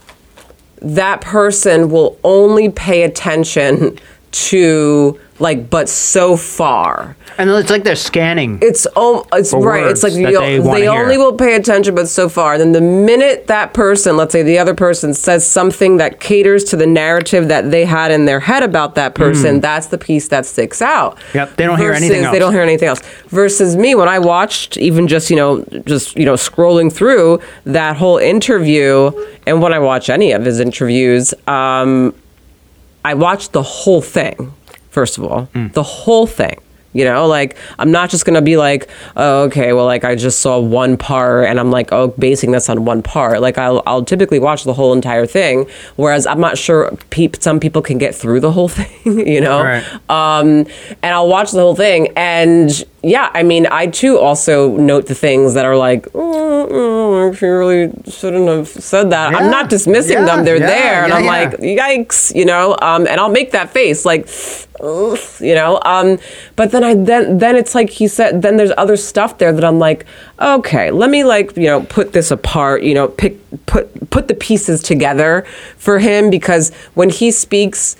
that 0.76 1.20
person 1.20 1.90
will 1.90 2.18
only 2.24 2.70
pay 2.70 3.02
attention 3.02 3.98
to 4.32 5.20
like 5.40 5.70
but 5.70 5.88
so 5.88 6.36
far 6.36 7.16
and 7.38 7.48
it's 7.50 7.70
like 7.70 7.84
they're 7.84 7.96
scanning. 7.96 8.58
it's 8.60 8.86
oh, 8.96 9.26
it's 9.32 9.50
For 9.50 9.66
right. 9.66 9.86
It's 9.86 10.02
like 10.02 10.12
you, 10.12 10.26
they 10.26 10.58
they, 10.58 10.88
only 10.88 11.16
will 11.16 11.32
pay 11.32 11.54
attention, 11.54 11.94
but 11.94 12.08
so 12.08 12.28
far. 12.28 12.58
Then 12.58 12.72
the 12.72 12.80
minute 12.80 13.46
that 13.46 13.72
person, 13.72 14.16
let's 14.16 14.32
say 14.32 14.42
the 14.42 14.58
other 14.58 14.74
person, 14.74 15.14
says 15.14 15.46
something 15.46 15.96
that 15.98 16.20
caters 16.20 16.64
to 16.64 16.76
the 16.76 16.86
narrative 16.86 17.48
that 17.48 17.70
they 17.70 17.84
had 17.84 18.10
in 18.10 18.26
their 18.26 18.40
head 18.40 18.62
about 18.62 18.94
that 18.96 19.14
person, 19.14 19.60
that's 19.60 19.86
the 19.86 19.98
piece 19.98 20.28
that 20.28 20.44
sticks 20.44 20.82
out. 20.82 21.16
Mm. 21.16 21.34
Yep, 21.34 21.56
they 21.56 21.64
don't 21.64 21.78
hear 21.78 21.92
anything 21.92 22.20
Versus- 22.22 22.32
They 22.32 22.38
else. 22.38 22.38
don't 22.38 22.52
hear 22.52 22.62
anything 22.62 22.88
else. 22.88 23.00
Versus 23.28 23.76
me, 23.76 23.94
when 23.94 24.08
I 24.08 24.18
watched, 24.18 24.76
even 24.76 25.08
just 25.08 25.30
you 25.30 25.36
know, 25.36 25.64
just 25.86 26.16
you 26.16 26.24
know, 26.24 26.34
scrolling 26.34 26.92
through 26.92 27.40
that 27.64 27.96
whole 27.96 28.18
interview, 28.18 29.12
and 29.46 29.62
when 29.62 29.72
I 29.72 29.78
watch 29.78 30.10
any 30.10 30.32
of 30.32 30.44
his 30.44 30.60
interviews, 30.60 31.32
um, 31.46 32.14
I 33.04 33.14
watched 33.14 33.52
the 33.52 33.62
whole 33.62 34.02
thing, 34.02 34.52
first 34.90 35.18
of 35.18 35.24
all, 35.24 35.48
Mm. 35.54 35.72
the 35.72 35.82
whole 35.82 36.26
thing. 36.26 36.56
You 36.92 37.04
know, 37.04 37.28
like 37.28 37.56
I'm 37.78 37.92
not 37.92 38.10
just 38.10 38.24
gonna 38.26 38.42
be 38.42 38.56
like, 38.56 38.88
oh, 39.16 39.42
okay, 39.44 39.72
well, 39.72 39.84
like 39.86 40.02
I 40.02 40.16
just 40.16 40.40
saw 40.40 40.58
one 40.58 40.96
part, 40.96 41.46
and 41.46 41.60
I'm 41.60 41.70
like, 41.70 41.92
oh, 41.92 42.08
basing 42.18 42.50
this 42.50 42.68
on 42.68 42.84
one 42.84 43.00
part. 43.00 43.40
Like 43.40 43.58
I'll, 43.58 43.80
I'll 43.86 44.02
typically 44.04 44.40
watch 44.40 44.64
the 44.64 44.72
whole 44.72 44.92
entire 44.92 45.24
thing, 45.24 45.66
whereas 45.94 46.26
I'm 46.26 46.40
not 46.40 46.58
sure 46.58 46.90
peop- 47.10 47.40
some 47.40 47.60
people 47.60 47.80
can 47.80 47.96
get 47.98 48.12
through 48.12 48.40
the 48.40 48.50
whole 48.50 48.66
thing. 48.78 49.24
You 49.24 49.40
know, 49.40 49.62
Right. 49.62 49.84
um, 50.10 50.66
and 51.00 51.14
I'll 51.14 51.28
watch 51.28 51.52
the 51.52 51.60
whole 51.60 51.76
thing, 51.76 52.08
and 52.16 52.84
yeah, 53.02 53.30
I 53.32 53.42
mean, 53.42 53.66
I 53.66 53.86
too 53.86 54.18
also 54.18 54.76
note 54.76 55.06
the 55.06 55.14
things 55.14 55.54
that 55.54 55.64
are 55.64 55.76
like, 55.76 56.06
oh, 56.14 56.68
oh, 56.70 57.32
she 57.32 57.46
really 57.46 57.90
shouldn't 58.10 58.46
have 58.46 58.68
said 58.68 59.10
that. 59.10 59.32
Yeah. 59.32 59.38
I'm 59.38 59.50
not 59.50 59.70
dismissing 59.70 60.18
Yeah, 60.18 60.24
them; 60.26 60.44
they're 60.44 60.58
yeah, 60.58 60.66
there, 60.66 61.04
and 61.04 61.12
I'm 61.12 61.24
like, 61.24 61.52
yikes, 61.60 62.34
you 62.34 62.44
know, 62.44 62.76
um, 62.82 63.06
and 63.06 63.18
I'll 63.18 63.30
make 63.30 63.52
that 63.52 63.70
face 63.70 64.04
like, 64.04 64.28
you 64.80 65.54
know, 65.54 65.80
um, 65.86 66.18
but 66.56 66.72
then 66.72 66.84
I 66.84 66.94
then 66.94 67.38
then 67.38 67.56
it's 67.56 67.74
like 67.74 67.88
he 67.88 68.06
said. 68.06 68.42
Then 68.42 68.58
there's 68.58 68.72
other 68.76 68.96
stuff 68.96 69.38
there 69.38 69.52
that 69.52 69.64
I'm 69.64 69.78
like, 69.78 70.04
okay, 70.38 70.90
let 70.90 71.08
me 71.08 71.24
like 71.24 71.56
you 71.56 71.66
know 71.66 71.82
put 71.82 72.12
this 72.12 72.30
apart, 72.30 72.82
you 72.82 72.92
know, 72.92 73.08
pick 73.08 73.38
put 73.64 74.10
put 74.10 74.28
the 74.28 74.34
pieces 74.34 74.82
together 74.82 75.46
for 75.78 75.98
him 76.00 76.28
because 76.28 76.70
when 76.94 77.08
he 77.08 77.30
speaks. 77.30 77.96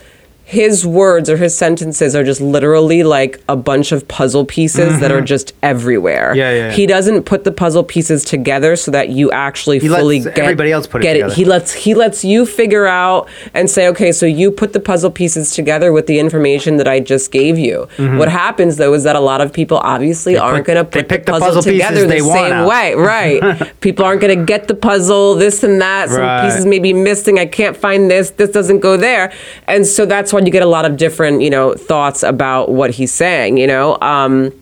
His 0.51 0.85
words 0.85 1.31
or 1.31 1.37
his 1.37 1.57
sentences 1.57 2.17
are 2.17 2.25
just 2.25 2.41
literally 2.41 3.05
like 3.05 3.41
a 3.49 3.55
bunch 3.55 3.93
of 3.93 4.09
puzzle 4.09 4.45
pieces 4.45 4.99
that 4.99 5.13
are 5.13 5.21
just 5.21 5.53
everywhere. 5.63 6.31
Mm-hmm. 6.31 6.39
Yeah, 6.39 6.51
yeah, 6.51 6.67
yeah. 6.67 6.73
He 6.73 6.87
doesn't 6.87 7.23
put 7.23 7.45
the 7.45 7.53
puzzle 7.53 7.85
pieces 7.85 8.25
together 8.25 8.75
so 8.75 8.91
that 8.91 9.11
you 9.11 9.31
actually 9.31 9.79
He 9.79 9.87
fully 9.87 10.19
get 10.19 10.37
everybody 10.39 10.73
else 10.73 10.89
put 10.89 11.03
it 11.03 11.05
get 11.05 11.13
together. 11.13 11.35
He 11.35 11.45
lets 11.45 11.73
he 11.73 11.95
lets 11.95 12.25
you 12.25 12.45
figure 12.47 12.87
out 12.87 13.29
and 13.55 13.71
say, 13.71 13.87
okay, 13.89 14.11
so 14.11 14.27
you 14.27 14.51
put 14.51 14.73
the 14.73 14.81
puzzle 14.81 15.13
pieces 15.13 15.55
together 15.55 15.93
with 15.93 16.09
the 16.09 16.19
information 16.19 16.79
that 16.79 16.89
I 16.89 16.99
just 16.99 17.31
gave 17.31 17.57
you. 17.57 17.87
What 17.99 18.29
happens 18.29 18.77
though 18.77 18.93
is 18.95 19.05
that 19.05 19.15
a 19.15 19.21
lot 19.21 19.41
of 19.41 19.53
people 19.53 19.79
obviously 19.79 20.37
aren't 20.37 20.67
going 20.67 20.85
to 20.85 20.91
they 20.91 21.05
put 21.05 21.09
the 21.09 21.19
the 21.19 21.33
puzzle, 21.33 21.47
puzzle 21.49 21.63
pieces 21.63 21.89
together 21.89 22.07
the 22.09 22.19
same 22.21 22.53
out. 22.53 22.69
way, 22.69 22.95
right? 22.97 23.41
people 23.81 24.05
aren't 24.05 24.21
going 24.21 24.37
to 24.37 24.45
get 24.45 24.67
the 24.67 24.75
puzzle, 24.75 25.37
this 25.37 25.63
and 25.63 25.81
that. 25.81 26.09
Some 26.09 26.21
Right. 26.21 26.45
pieces 26.45 26.67
may 26.67 26.81
be 26.81 26.93
missing. 26.93 27.39
I 27.39 27.47
can't 27.47 27.77
find 27.77 28.11
this. 28.11 28.31
This 28.31 28.51
doesn't 28.51 28.81
go 28.81 28.97
there, 28.97 29.33
and 29.69 29.87
so 29.87 30.07
that's 30.07 30.33
why 30.33 30.40
you 30.47 30.53
get 30.53 30.63
a 30.63 30.67
lot 30.67 30.85
of 30.85 30.97
different, 30.97 31.43
you 31.43 31.51
know, 31.51 31.75
thoughts 31.75 32.23
about 32.23 32.71
what 32.71 32.91
he's 32.91 33.13
saying. 33.13 33.57
You 33.57 33.67
know, 33.67 33.99
um, 34.01 34.53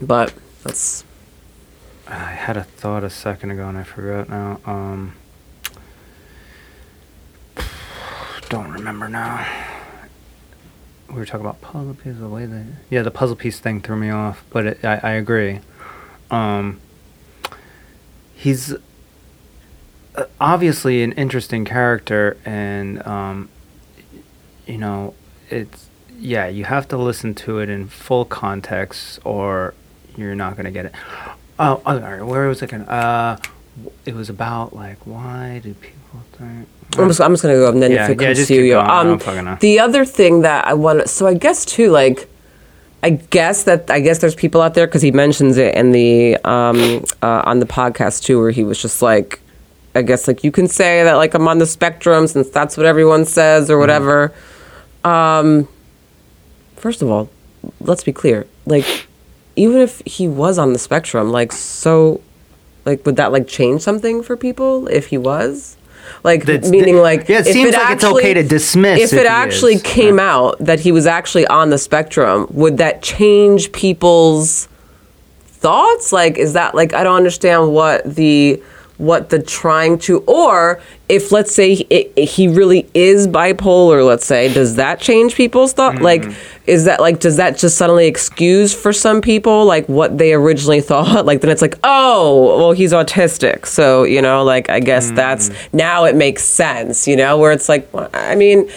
but 0.00 0.32
that's 0.62 1.04
I 2.06 2.32
had 2.32 2.56
a 2.56 2.64
thought 2.64 3.04
a 3.04 3.10
second 3.10 3.50
ago 3.50 3.68
and 3.68 3.76
I 3.76 3.82
forgot 3.82 4.28
now. 4.30 4.60
Um, 4.64 5.14
don't 8.48 8.70
remember 8.70 9.08
now. 9.08 9.46
We 11.08 11.16
were 11.16 11.26
talking 11.26 11.44
about 11.44 11.60
puzzle 11.60 11.94
pieces. 11.94 12.20
The 12.20 12.28
way 12.28 12.46
they, 12.46 12.64
yeah, 12.88 13.02
the 13.02 13.10
puzzle 13.10 13.36
piece 13.36 13.60
thing 13.60 13.80
threw 13.80 13.96
me 13.96 14.10
off. 14.10 14.44
But 14.50 14.66
it, 14.66 14.84
I, 14.84 15.00
I 15.02 15.10
agree. 15.12 15.60
Um, 16.30 16.80
he's 18.34 18.74
uh, 20.14 20.24
obviously 20.40 21.02
an 21.02 21.12
interesting 21.12 21.64
character, 21.64 22.36
and 22.44 23.06
um, 23.06 23.48
you 24.68 24.78
know, 24.78 25.14
it's 25.50 25.88
yeah, 26.20 26.46
you 26.48 26.64
have 26.64 26.86
to 26.88 26.96
listen 26.96 27.34
to 27.36 27.58
it 27.60 27.68
in 27.68 27.88
full 27.88 28.24
context, 28.24 29.18
or 29.24 29.74
you're 30.16 30.34
not 30.34 30.56
gonna 30.56 30.70
get 30.70 30.86
it. 30.86 30.92
Oh, 31.58 31.80
oh, 31.86 31.94
all 31.94 31.98
right. 31.98 32.22
Where 32.22 32.46
was 32.48 32.62
it? 32.62 32.70
Gonna, 32.70 32.84
uh, 32.84 33.36
it 34.04 34.14
was 34.14 34.28
about 34.28 34.74
like 34.74 34.98
why 35.06 35.60
do 35.62 35.74
people 35.74 36.20
think? 36.32 36.68
I'm 36.96 37.08
just, 37.08 37.20
I'm 37.20 37.32
just 37.32 37.42
gonna 37.42 37.54
go 37.54 37.70
and 37.70 37.82
then 37.82 37.92
Yeah, 37.92 38.04
if 38.04 38.10
it 38.10 38.20
yeah, 38.20 38.26
comes 38.28 38.38
to 38.38 38.46
keep 38.46 38.64
you. 38.64 38.72
going. 38.74 38.86
I 38.86 39.00
Um, 39.00 39.06
don't 39.08 39.22
fucking 39.22 39.44
know. 39.44 39.56
the 39.60 39.80
other 39.80 40.04
thing 40.04 40.42
that 40.42 40.66
I 40.66 40.74
want 40.74 41.00
to, 41.02 41.08
so 41.08 41.26
I 41.26 41.34
guess 41.34 41.64
too, 41.64 41.90
like, 41.90 42.28
I 43.02 43.10
guess 43.10 43.64
that 43.64 43.90
I 43.90 44.00
guess 44.00 44.18
there's 44.18 44.34
people 44.34 44.60
out 44.62 44.74
there 44.74 44.86
because 44.86 45.02
he 45.02 45.10
mentions 45.12 45.56
it 45.56 45.74
in 45.74 45.92
the 45.92 46.36
um, 46.44 47.04
uh, 47.22 47.42
on 47.44 47.60
the 47.60 47.66
podcast 47.66 48.24
too, 48.24 48.40
where 48.40 48.50
he 48.50 48.64
was 48.64 48.80
just 48.82 49.02
like, 49.02 49.40
I 49.94 50.02
guess 50.02 50.26
like 50.26 50.42
you 50.42 50.50
can 50.50 50.66
say 50.66 51.04
that 51.04 51.14
like 51.14 51.34
I'm 51.34 51.46
on 51.46 51.58
the 51.58 51.66
spectrum 51.66 52.26
since 52.26 52.48
that's 52.50 52.76
what 52.76 52.86
everyone 52.86 53.24
says 53.24 53.70
or 53.70 53.76
Mm-hmm. 53.78 53.84
Um, 55.04 55.68
first 56.76 57.02
of 57.02 57.10
all, 57.10 57.28
let's 57.80 58.04
be 58.04 58.12
clear, 58.12 58.46
like 58.66 59.06
even 59.56 59.78
if 59.80 60.02
he 60.06 60.28
was 60.28 60.58
on 60.58 60.72
the 60.72 60.78
spectrum, 60.78 61.30
like 61.32 61.52
so, 61.52 62.20
like 62.84 63.04
would 63.06 63.16
that 63.16 63.32
like 63.32 63.46
change 63.48 63.82
something 63.82 64.22
for 64.22 64.36
people 64.36 64.86
if 64.88 65.06
he 65.08 65.18
was? 65.18 65.76
Like 66.24 66.44
That's- 66.46 66.70
meaning 66.70 66.96
like 66.96 67.28
Yeah, 67.28 67.40
it 67.40 67.46
if 67.46 67.52
seems 67.52 67.74
like 67.74 67.92
it's 67.96 68.04
okay 68.04 68.32
to 68.34 68.42
dismiss 68.42 69.00
if 69.00 69.12
if 69.12 69.18
it 69.20 69.26
actually 69.26 69.74
is. 69.74 69.82
came 69.82 70.18
out 70.18 70.56
that 70.58 70.80
he 70.80 70.90
was 70.90 71.06
actually 71.06 71.46
on 71.48 71.68
the 71.70 71.76
spectrum 71.78 72.46
would 72.50 72.78
that 72.78 73.02
change 73.02 73.72
people's 73.72 74.68
thoughts 75.46 76.12
like 76.12 76.38
is 76.38 76.54
that 76.54 76.74
like 76.74 76.94
i 76.94 77.02
don't 77.04 77.16
understand 77.16 77.72
what 77.74 78.02
the 78.14 78.62
what 78.98 79.30
the 79.30 79.40
trying 79.40 79.96
to 79.96 80.18
or 80.26 80.80
if 81.08 81.30
let's 81.30 81.54
say 81.54 81.74
he, 81.76 82.10
he 82.16 82.48
really 82.48 82.88
is 82.94 83.28
bipolar 83.28 84.04
let's 84.04 84.26
say 84.26 84.52
does 84.52 84.74
that 84.74 85.00
change 85.00 85.36
people's 85.36 85.72
thought 85.72 85.94
Mm-hmm. 85.94 86.02
like 86.04 86.24
is 86.66 86.84
that 86.86 86.98
like 87.00 87.20
does 87.20 87.36
that 87.36 87.56
just 87.56 87.78
suddenly 87.78 88.08
excuse 88.08 88.74
for 88.74 88.92
some 88.92 89.20
people 89.20 89.64
like 89.64 89.88
what 89.88 90.18
they 90.18 90.32
originally 90.34 90.80
thought 90.90 91.24
like 91.24 91.40
then 91.42 91.50
it's 91.50 91.62
like 91.62 91.78
oh 91.84 92.56
well 92.58 92.72
he's 92.72 92.92
autistic 92.92 93.66
so 93.66 94.02
you 94.02 94.20
know 94.20 94.42
like 94.42 94.68
i 94.68 94.80
guess 94.80 95.12
that's 95.12 95.48
Mm-hmm. 95.50 95.76
now 95.76 96.04
it 96.04 96.16
makes 96.16 96.42
sense 96.42 97.06
you 97.06 97.14
know 97.14 97.38
where 97.38 97.52
it's 97.52 97.68
like 97.68 97.88
i 98.14 98.34
mean 98.34 98.68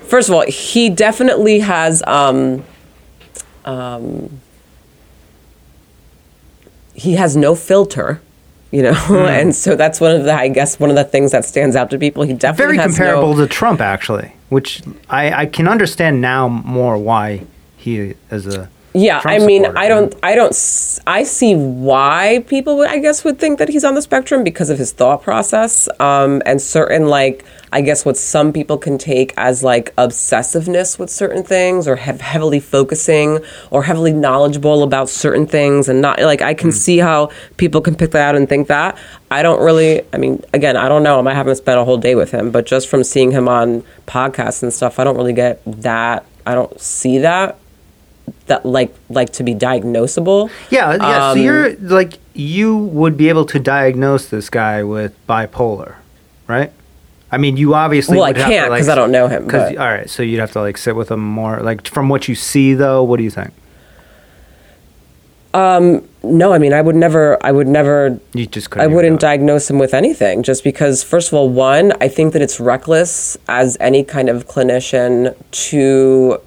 first 0.00 0.28
of 0.28 0.34
all 0.34 0.44
he 0.46 0.90
definitely 0.90 1.60
has 1.60 2.02
um, 2.06 2.62
um 3.64 4.40
he 6.94 7.14
has 7.14 7.34
no 7.34 7.54
filter 7.54 8.20
You 8.70 8.82
know, 8.82 8.92
and 9.28 9.54
so 9.54 9.74
that's 9.74 10.00
one 10.00 10.14
of 10.14 10.24
the, 10.24 10.34
I 10.34 10.48
guess, 10.48 10.78
one 10.78 10.90
of 10.90 10.96
the 10.96 11.04
things 11.04 11.32
that 11.32 11.44
stands 11.44 11.74
out 11.74 11.90
to 11.90 11.98
people. 11.98 12.22
He 12.22 12.34
definitely 12.34 12.76
Very 12.76 12.88
comparable 12.88 13.34
no, 13.34 13.46
to 13.46 13.48
Trump, 13.48 13.80
actually, 13.80 14.32
which 14.48 14.82
I, 15.08 15.42
I 15.42 15.46
can 15.46 15.66
understand 15.66 16.20
now 16.20 16.48
more 16.48 16.96
why 16.96 17.44
he 17.76 18.14
is 18.30 18.46
a. 18.46 18.68
Yeah, 18.92 19.20
Trump 19.20 19.42
I 19.42 19.46
mean, 19.46 19.62
supporter. 19.62 19.78
I 19.78 19.88
don't, 19.88 20.14
I 20.22 20.34
don't, 20.34 21.00
i 21.06 21.22
see 21.22 21.54
why 21.54 22.44
people 22.48 22.76
would, 22.78 22.88
I 22.88 22.98
guess, 22.98 23.22
would 23.22 23.38
think 23.38 23.58
that 23.60 23.68
he's 23.68 23.84
on 23.84 23.94
the 23.94 24.02
spectrum 24.02 24.42
because 24.42 24.68
of 24.68 24.78
his 24.78 24.92
thought 24.92 25.22
process, 25.22 25.88
um, 26.00 26.42
and 26.44 26.60
certain 26.60 27.06
like, 27.06 27.44
I 27.72 27.80
guess, 27.80 28.04
what 28.04 28.16
some 28.16 28.52
people 28.52 28.78
can 28.78 28.98
take 28.98 29.32
as 29.36 29.62
like 29.62 29.94
obsessiveness 29.96 30.98
with 30.98 31.10
certain 31.10 31.42
things, 31.42 31.86
or 31.86 31.96
have 31.96 32.20
heavily 32.20 32.60
focusing, 32.60 33.40
or 33.70 33.84
heavily 33.84 34.12
knowledgeable 34.12 34.82
about 34.82 35.08
certain 35.08 35.46
things, 35.46 35.88
and 35.88 36.00
not 36.00 36.20
like 36.20 36.42
I 36.42 36.54
can 36.54 36.72
see 36.72 36.98
how 36.98 37.30
people 37.56 37.80
can 37.80 37.94
pick 37.94 38.10
that 38.12 38.28
out 38.30 38.36
and 38.36 38.48
think 38.48 38.68
that. 38.68 38.98
I 39.30 39.42
don't 39.42 39.62
really, 39.62 40.02
I 40.12 40.18
mean, 40.18 40.42
again, 40.52 40.76
I 40.76 40.88
don't 40.88 41.02
know 41.02 41.20
him. 41.20 41.28
I 41.28 41.34
haven't 41.34 41.56
spent 41.56 41.78
a 41.78 41.84
whole 41.84 41.98
day 41.98 42.14
with 42.14 42.32
him, 42.32 42.50
but 42.50 42.66
just 42.66 42.88
from 42.88 43.04
seeing 43.04 43.30
him 43.30 43.48
on 43.48 43.82
podcasts 44.06 44.62
and 44.62 44.72
stuff, 44.72 44.98
I 44.98 45.04
don't 45.04 45.16
really 45.16 45.32
get 45.32 45.62
that. 45.66 46.26
I 46.46 46.54
don't 46.54 46.80
see 46.80 47.18
that 47.18 47.58
that 48.46 48.66
like 48.66 48.94
like 49.08 49.30
to 49.30 49.42
be 49.42 49.54
diagnosable. 49.54 50.50
Yeah, 50.70 50.94
yeah. 50.94 51.30
Um, 51.30 51.36
so 51.36 51.42
you're 51.42 51.76
like 51.76 52.18
you 52.34 52.76
would 52.76 53.16
be 53.16 53.28
able 53.28 53.46
to 53.46 53.58
diagnose 53.58 54.26
this 54.26 54.50
guy 54.50 54.82
with 54.82 55.14
bipolar, 55.26 55.96
right? 56.46 56.72
I 57.32 57.38
mean, 57.38 57.56
you 57.56 57.74
obviously. 57.74 58.16
Well, 58.16 58.26
I 58.26 58.32
can't 58.32 58.70
like, 58.70 58.80
'cause 58.80 58.88
I 58.88 58.94
don't 58.96 59.12
know 59.12 59.28
him, 59.28 59.46
'cause- 59.46 59.70
but- 59.70 59.78
all 59.78 59.86
right, 59.86 60.10
so 60.10 60.22
you'd 60.22 60.40
have 60.40 60.52
to 60.52 60.60
like 60.60 60.76
sit 60.76 60.96
with 60.96 61.10
him 61.10 61.20
more. 61.20 61.60
Like 61.60 61.86
from 61.86 62.08
what 62.08 62.26
you 62.28 62.34
see, 62.34 62.74
though, 62.74 63.02
what 63.04 63.18
do 63.18 63.22
you 63.22 63.30
think? 63.30 63.50
Um, 65.52 66.04
no, 66.22 66.52
I 66.52 66.58
mean 66.58 66.72
I 66.72 66.80
would 66.80 66.94
never 66.94 67.36
I 67.44 67.50
would 67.50 67.66
never 67.66 68.20
You 68.34 68.46
just 68.46 68.70
couldn't. 68.70 68.88
I 68.88 68.94
wouldn't 68.94 69.18
diagnose 69.18 69.68
him 69.68 69.80
with 69.80 69.94
anything 69.94 70.44
just 70.44 70.62
because 70.62 71.02
first 71.02 71.26
of 71.28 71.34
all 71.34 71.48
one 71.48 71.92
I 72.00 72.06
think 72.06 72.34
that 72.34 72.42
it's 72.42 72.60
reckless 72.60 73.36
as 73.48 73.76
any 73.80 74.04
kind 74.04 74.28
of 74.28 74.46
clinician 74.46 75.34
to 75.68 76.38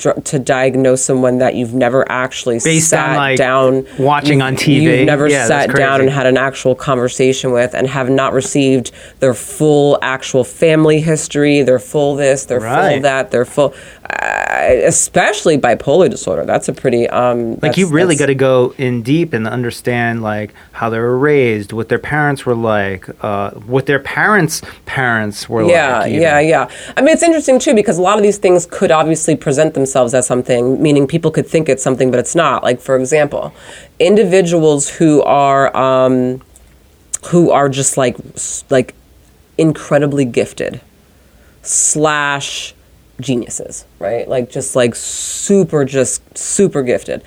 to 0.00 0.38
diagnose 0.38 1.04
someone 1.04 1.38
that 1.38 1.54
you've 1.54 1.74
never 1.74 2.10
actually 2.10 2.56
Based 2.56 2.92
on, 2.92 2.98
sat 2.98 3.16
like, 3.16 3.38
down 3.38 3.86
watching 3.98 4.42
on 4.42 4.56
TV. 4.56 4.82
You've 4.82 5.06
never 5.06 5.28
Yeah, 5.28 5.46
sat 5.46 5.74
down 5.74 6.00
and 6.00 6.10
had 6.10 6.26
an 6.26 6.36
actual 6.36 6.74
conversation 6.74 7.52
with 7.52 7.74
and 7.74 7.86
have 7.86 8.10
not 8.10 8.32
received 8.32 8.92
their 9.20 9.34
full 9.34 9.98
actual 10.02 10.44
family 10.44 11.00
history, 11.00 11.62
their 11.62 11.78
full 11.78 12.16
this, 12.16 12.46
their 12.46 12.60
full 12.60 13.00
that, 13.02 13.30
their 13.30 13.44
full 13.44 13.74
uh, 14.08 14.68
especially 14.84 15.58
bipolar 15.58 16.10
disorder. 16.10 16.44
That's 16.44 16.68
a 16.68 16.72
pretty 16.72 17.08
um 17.08 17.58
Like 17.60 17.76
you 17.76 17.88
really 17.88 18.16
got 18.16 18.26
to 18.26 18.34
go 18.34 18.74
in 18.78 19.02
deep 19.02 19.32
and 19.32 19.46
understand 19.46 20.22
like 20.22 20.54
how 20.72 20.90
they 20.90 20.98
were 20.98 21.18
raised, 21.18 21.72
what 21.72 21.88
their 21.88 21.98
parents 21.98 22.46
were 22.46 22.54
like, 22.54 23.08
uh, 23.22 23.50
what 23.50 23.86
their 23.86 24.00
parents' 24.00 24.62
parents 24.86 25.48
were 25.48 25.62
yeah, 25.62 25.98
like. 26.00 26.10
even. 26.10 26.22
yeah, 26.22 26.40
yeah. 26.40 26.70
I 26.96 27.02
mean, 27.02 27.12
it's 27.12 27.22
interesting 27.22 27.58
too 27.58 27.74
because 27.74 27.98
a 27.98 28.02
lot 28.02 28.16
of 28.16 28.22
these 28.22 28.38
things 28.38 28.66
could 28.66 28.90
obviously 28.90 29.36
present 29.36 29.74
themselves 29.74 29.89
as 29.96 30.26
something, 30.26 30.82
meaning 30.82 31.06
people 31.06 31.30
could 31.30 31.46
think 31.46 31.68
it's 31.68 31.82
something, 31.82 32.10
but 32.10 32.18
it's 32.18 32.34
not. 32.34 32.62
Like, 32.62 32.80
for 32.80 32.96
example, 32.96 33.52
individuals 33.98 34.88
who 34.88 35.22
are 35.22 35.76
um, 35.76 36.42
who 37.26 37.50
are 37.50 37.68
just 37.68 37.96
like 37.96 38.16
like 38.70 38.94
incredibly 39.58 40.24
gifted 40.24 40.80
slash 41.62 42.74
geniuses, 43.20 43.84
right? 43.98 44.26
Like 44.28 44.50
just 44.50 44.74
like 44.74 44.94
super, 44.94 45.84
just 45.84 46.36
super 46.36 46.82
gifted. 46.82 47.22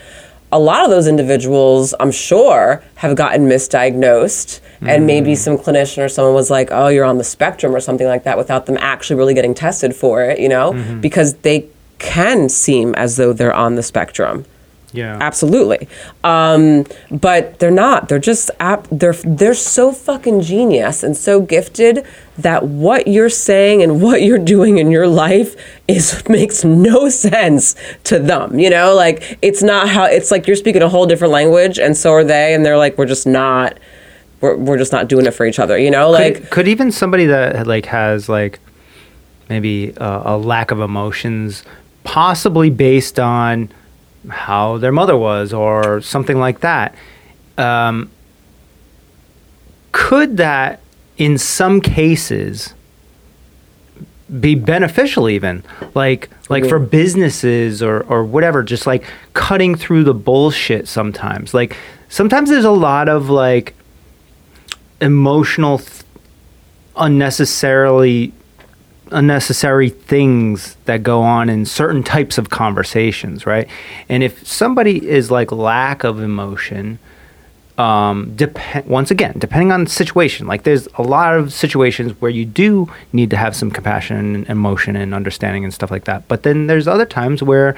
A 0.52 0.60
lot 0.60 0.84
of 0.84 0.92
those 0.92 1.08
individuals, 1.08 1.96
I'm 2.00 2.12
sure, 2.12 2.84
have 2.96 3.16
gotten 3.16 3.48
misdiagnosed, 3.48 4.60
and 4.82 5.08
maybe 5.08 5.34
some 5.36 5.58
clinician 5.58 6.04
or 6.04 6.10
someone 6.10 6.34
was 6.36 6.50
like, 6.52 6.70
"Oh, 6.72 6.90
you're 6.90 7.06
on 7.06 7.18
the 7.18 7.24
spectrum" 7.24 7.74
or 7.76 7.80
something 7.80 8.06
like 8.06 8.24
that, 8.26 8.38
without 8.38 8.66
them 8.66 8.78
actually 8.80 9.16
really 9.16 9.34
getting 9.34 9.54
tested 9.56 9.96
for 9.96 10.24
it, 10.24 10.40
you 10.40 10.50
know, 10.50 10.74
because 11.02 11.36
they 11.36 11.66
can 12.04 12.50
seem 12.50 12.94
as 12.96 13.18
though 13.18 13.34
they're 13.34 13.54
on 13.54 13.76
the 13.76 13.82
spectrum. 13.84 14.46
Yeah. 14.92 15.18
Absolutely. 15.20 15.88
Um, 16.24 16.86
but 17.10 17.58
they're 17.58 17.72
not. 17.72 18.10
They're 18.10 18.20
just 18.20 18.52
ap- 18.60 18.88
they're 18.92 19.14
they're 19.14 19.56
so 19.56 19.92
fucking 19.92 20.42
genius 20.42 21.02
and 21.02 21.18
so 21.18 21.42
gifted 21.42 22.06
that 22.38 22.68
what 22.68 23.08
you're 23.08 23.30
saying 23.30 23.82
and 23.82 24.04
what 24.04 24.22
you're 24.22 24.38
doing 24.38 24.78
in 24.78 24.92
your 24.92 25.08
life 25.08 25.56
is 25.88 26.22
makes 26.30 26.64
no 26.64 27.10
sense 27.10 27.76
to 28.04 28.20
them. 28.20 28.60
You 28.60 28.70
know, 28.70 28.94
like 28.94 29.40
it's 29.42 29.64
not 29.64 29.90
how 29.90 30.04
it's 30.04 30.30
like 30.30 30.46
you're 30.46 30.56
speaking 30.56 30.84
a 30.84 30.90
whole 30.90 31.08
different 31.08 31.34
language 31.34 31.80
and 31.80 31.98
so 31.98 32.12
are 32.12 32.24
they 32.24 32.54
and 32.54 32.64
they're 32.64 32.78
like 32.78 32.96
we're 32.96 33.08
just 33.08 33.26
not 33.26 33.80
we're, 34.42 34.58
we're 34.58 34.78
just 34.78 34.92
not 34.92 35.08
doing 35.08 35.26
it 35.26 35.32
for 35.32 35.48
each 35.48 35.58
other. 35.58 35.76
You 35.76 35.90
know, 35.90 36.12
like 36.12 36.36
could, 36.36 36.50
could 36.52 36.68
even 36.68 36.92
somebody 36.92 37.26
that 37.26 37.66
like 37.66 37.88
has 37.88 38.30
like 38.30 38.60
maybe 39.50 39.96
uh, 39.98 40.36
a 40.36 40.38
lack 40.38 40.72
of 40.72 40.80
emotions, 40.80 41.64
possibly 42.04 42.70
based 42.70 43.20
on 43.20 43.70
how 44.30 44.78
their 44.78 44.92
mother 44.92 45.18
was 45.18 45.54
or 45.54 46.02
something 46.02 46.38
like 46.38 46.62
that, 46.62 46.96
um, 47.58 48.10
could 49.92 50.38
that 50.38 50.80
in 51.18 51.38
some 51.38 51.80
cases 51.82 52.74
be 54.40 54.56
beneficial 54.56 55.30
even? 55.30 55.64
Like 55.94 56.30
like 56.50 56.66
for 56.66 56.80
businesses 56.80 57.84
or 57.84 58.02
or 58.04 58.24
whatever 58.24 58.64
just 58.64 58.88
like 58.88 59.06
cutting 59.34 59.76
through 59.76 60.04
the 60.04 60.14
bullshit 60.14 60.88
sometimes. 60.88 61.54
Like 61.54 61.78
sometimes 62.10 62.50
there's 62.50 62.66
a 62.66 62.72
lot 62.72 63.10
of 63.10 63.30
like 63.30 63.76
emotional 65.02 65.80
th- 65.80 66.04
unnecessarily 66.96 68.34
unnecessary 69.14 69.90
things 69.90 70.76
that 70.86 71.04
go 71.04 71.22
on 71.22 71.50
in 71.50 71.66
certain 71.66 72.04
types 72.04 72.38
of 72.38 72.50
conversations 72.50 73.46
right 73.46 73.68
and 74.10 74.24
if 74.24 74.46
somebody 74.48 75.08
is 75.08 75.32
like 75.32 75.52
lack 75.52 76.04
of 76.04 76.20
emotion 76.20 77.00
um, 77.78 78.36
dep- 78.36 78.86
once 78.86 79.10
again, 79.10 79.34
depending 79.38 79.72
on 79.72 79.86
the 79.86 79.90
situation, 79.90 80.46
like 80.46 80.64
there's 80.64 80.88
a 80.96 81.02
lot 81.02 81.36
of 81.36 81.52
situations 81.52 82.12
where 82.22 82.30
you 82.30 82.46
do 82.46 82.92
need 83.14 83.30
to 83.32 83.38
have 83.38 83.56
some 83.56 83.72
compassion 83.72 84.36
and 84.36 84.48
emotion 84.48 84.96
and 84.96 85.14
understanding 85.14 85.64
and 85.64 85.74
stuff 85.74 85.90
like 85.90 86.06
that. 86.06 86.28
But 86.28 86.44
then 86.44 86.68
there's 86.68 86.88
other 86.88 87.06
times 87.06 87.42
where 87.42 87.76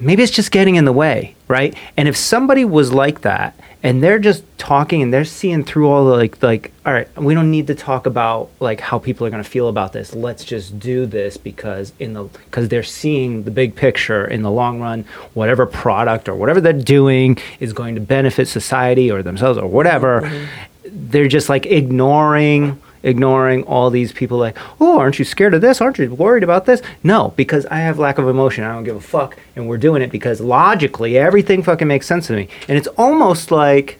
maybe 0.00 0.22
it's 0.22 0.32
just 0.32 0.50
getting 0.50 0.76
in 0.76 0.84
the 0.84 0.92
way, 0.92 1.34
right? 1.48 1.74
And 1.96 2.08
if 2.08 2.16
somebody 2.16 2.64
was 2.64 2.92
like 2.92 3.20
that 3.20 3.58
and 3.82 4.02
they're 4.02 4.18
just 4.18 4.44
talking 4.58 5.02
and 5.02 5.12
they're 5.12 5.24
seeing 5.24 5.64
through 5.64 5.88
all 5.88 6.04
the 6.06 6.16
like 6.16 6.42
like 6.42 6.72
all 6.84 6.92
right, 6.92 7.08
we 7.16 7.34
don't 7.34 7.50
need 7.50 7.66
to 7.68 7.74
talk 7.74 8.06
about 8.06 8.50
like 8.60 8.80
how 8.80 8.98
people 8.98 9.26
are 9.26 9.30
going 9.30 9.42
to 9.42 9.48
feel 9.48 9.68
about 9.68 9.92
this. 9.92 10.14
Let's 10.14 10.44
just 10.44 10.78
do 10.78 11.06
this 11.06 11.36
because 11.36 11.92
in 11.98 12.14
the 12.14 12.28
cuz 12.50 12.68
they're 12.68 12.82
seeing 12.82 13.44
the 13.44 13.50
big 13.50 13.74
picture 13.76 14.26
in 14.26 14.42
the 14.42 14.50
long 14.50 14.80
run, 14.80 15.04
whatever 15.34 15.66
product 15.66 16.28
or 16.28 16.34
whatever 16.34 16.60
they're 16.60 16.72
doing 16.72 17.38
is 17.60 17.72
going 17.72 17.94
to 17.94 18.00
benefit 18.00 18.48
society 18.48 19.10
or 19.10 19.22
themselves 19.22 19.58
or 19.58 19.66
whatever. 19.66 20.22
Mm-hmm. 20.22 21.10
They're 21.10 21.28
just 21.28 21.48
like 21.48 21.66
ignoring 21.66 22.80
ignoring 23.02 23.62
all 23.64 23.90
these 23.90 24.12
people 24.12 24.36
like 24.38 24.56
oh 24.80 24.98
aren't 24.98 25.18
you 25.18 25.24
scared 25.24 25.54
of 25.54 25.60
this? 25.60 25.80
Aren't 25.80 25.98
you 25.98 26.14
worried 26.14 26.42
about 26.42 26.66
this? 26.66 26.82
No 27.02 27.32
because 27.36 27.66
i 27.66 27.76
have 27.78 27.98
lack 27.98 28.18
of 28.18 28.28
emotion. 28.28 28.64
I 28.64 28.72
don't 28.72 28.84
give 28.84 28.96
a 28.96 29.00
fuck 29.00 29.36
and 29.56 29.68
we're 29.68 29.78
doing 29.78 30.02
it 30.02 30.10
because 30.10 30.40
logically 30.40 31.16
everything 31.18 31.62
fucking 31.62 31.88
makes 31.88 32.06
sense 32.06 32.26
to 32.28 32.34
me. 32.34 32.48
And 32.68 32.76
it's 32.76 32.88
almost 32.98 33.50
like 33.50 33.98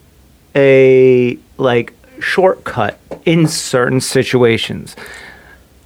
a 0.54 1.38
like 1.56 1.92
shortcut 2.20 2.98
in 3.24 3.46
certain 3.46 4.00
situations. 4.00 4.96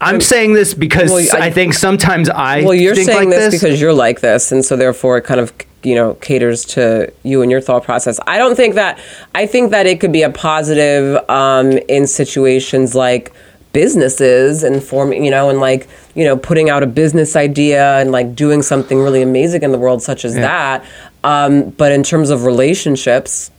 I'm 0.00 0.20
saying 0.20 0.52
this 0.52 0.74
because 0.74 1.10
Well, 1.10 1.26
I- 1.34 1.46
I, 1.46 1.50
think 1.50 1.72
sometimes 1.72 2.28
i 2.28 2.62
well, 2.62 2.74
you're 2.74 2.94
think 2.94 3.06
saying 3.06 3.30
like 3.30 3.38
this, 3.38 3.54
because 3.54 3.80
you're 3.80 3.94
like 3.94 4.20
this, 4.20 4.52
and 4.52 4.64
so 4.64 4.76
therefore 4.76 5.16
it 5.18 5.22
kind 5.22 5.40
of 5.40 5.52
you 5.84 5.94
know 5.94 6.14
caters 6.14 6.64
to 6.64 7.12
you 7.22 7.42
and 7.42 7.50
your 7.50 7.60
thought 7.60 7.84
process. 7.84 8.18
I 8.26 8.38
don't 8.38 8.56
think 8.56 8.74
that. 8.74 8.98
I 9.34 9.46
think 9.46 9.70
that 9.70 9.86
it 9.86 10.00
could 10.00 10.12
be 10.12 10.22
a 10.22 10.30
positive 10.30 11.18
um, 11.28 11.72
in 11.88 12.06
situations 12.06 12.94
like 12.94 13.32
businesses 13.72 14.62
and 14.62 14.82
forming, 14.82 15.24
you 15.24 15.30
know, 15.30 15.50
and 15.50 15.60
like 15.60 15.88
you 16.14 16.24
know 16.24 16.36
putting 16.36 16.70
out 16.70 16.82
a 16.82 16.86
business 16.86 17.36
idea 17.36 17.98
and 17.98 18.12
like 18.12 18.34
doing 18.34 18.62
something 18.62 18.98
really 19.00 19.22
amazing 19.22 19.62
in 19.62 19.72
the 19.72 19.78
world, 19.78 20.02
such 20.02 20.24
as 20.24 20.34
Yeah. 20.34 20.42
that. 20.42 20.84
Um, 21.24 21.70
but 21.70 21.90
in 21.92 22.02
terms 22.02 22.30
of 22.30 22.44
relationships, 22.44 23.50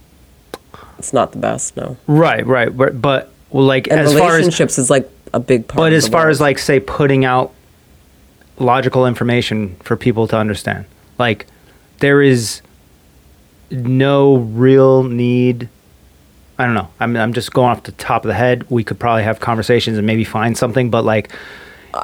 it's 1.00 1.14
not 1.14 1.32
the 1.32 1.38
best. 1.40 1.76
No, 1.78 1.98
right 2.08 2.46
right 2.46 2.76
but, 2.76 3.02
but 3.02 3.32
like 3.52 3.88
and 3.88 4.00
as 4.00 4.14
far 4.14 4.28
as 4.28 4.34
relationships 4.34 4.78
is 4.78 4.90
like 4.90 5.10
a 5.34 5.40
big 5.40 5.68
part. 5.68 5.78
But 5.78 5.94
as 5.94 6.08
far 6.08 6.22
world. 6.22 6.32
as 6.32 6.42
like 6.42 6.60
say 6.60 6.80
putting 6.80 7.26
out 7.26 7.52
logical 8.58 9.06
information 9.06 9.76
for 9.84 9.98
people 9.98 10.28
to 10.30 10.38
understand, 10.38 10.86
like 11.20 11.46
there 12.00 12.22
is 12.22 12.62
no 13.72 14.38
real 14.38 15.04
need. 15.04 15.70
I 16.58 16.66
don't 16.66 16.76
know. 16.76 16.88
I'm 17.00 17.16
I'm 17.18 17.34
just 17.34 17.54
going 17.54 17.70
off 17.72 17.84
the 17.84 17.92
top 17.94 18.24
of 18.24 18.30
the 18.30 18.34
head. 18.36 18.66
We 18.70 18.84
could 18.84 19.00
probably 19.00 19.24
have 19.24 19.40
conversations 19.40 19.98
and 19.98 20.08
maybe 20.08 20.24
find 20.24 20.58
something, 20.58 20.90
but 20.90 21.04
like 21.04 21.32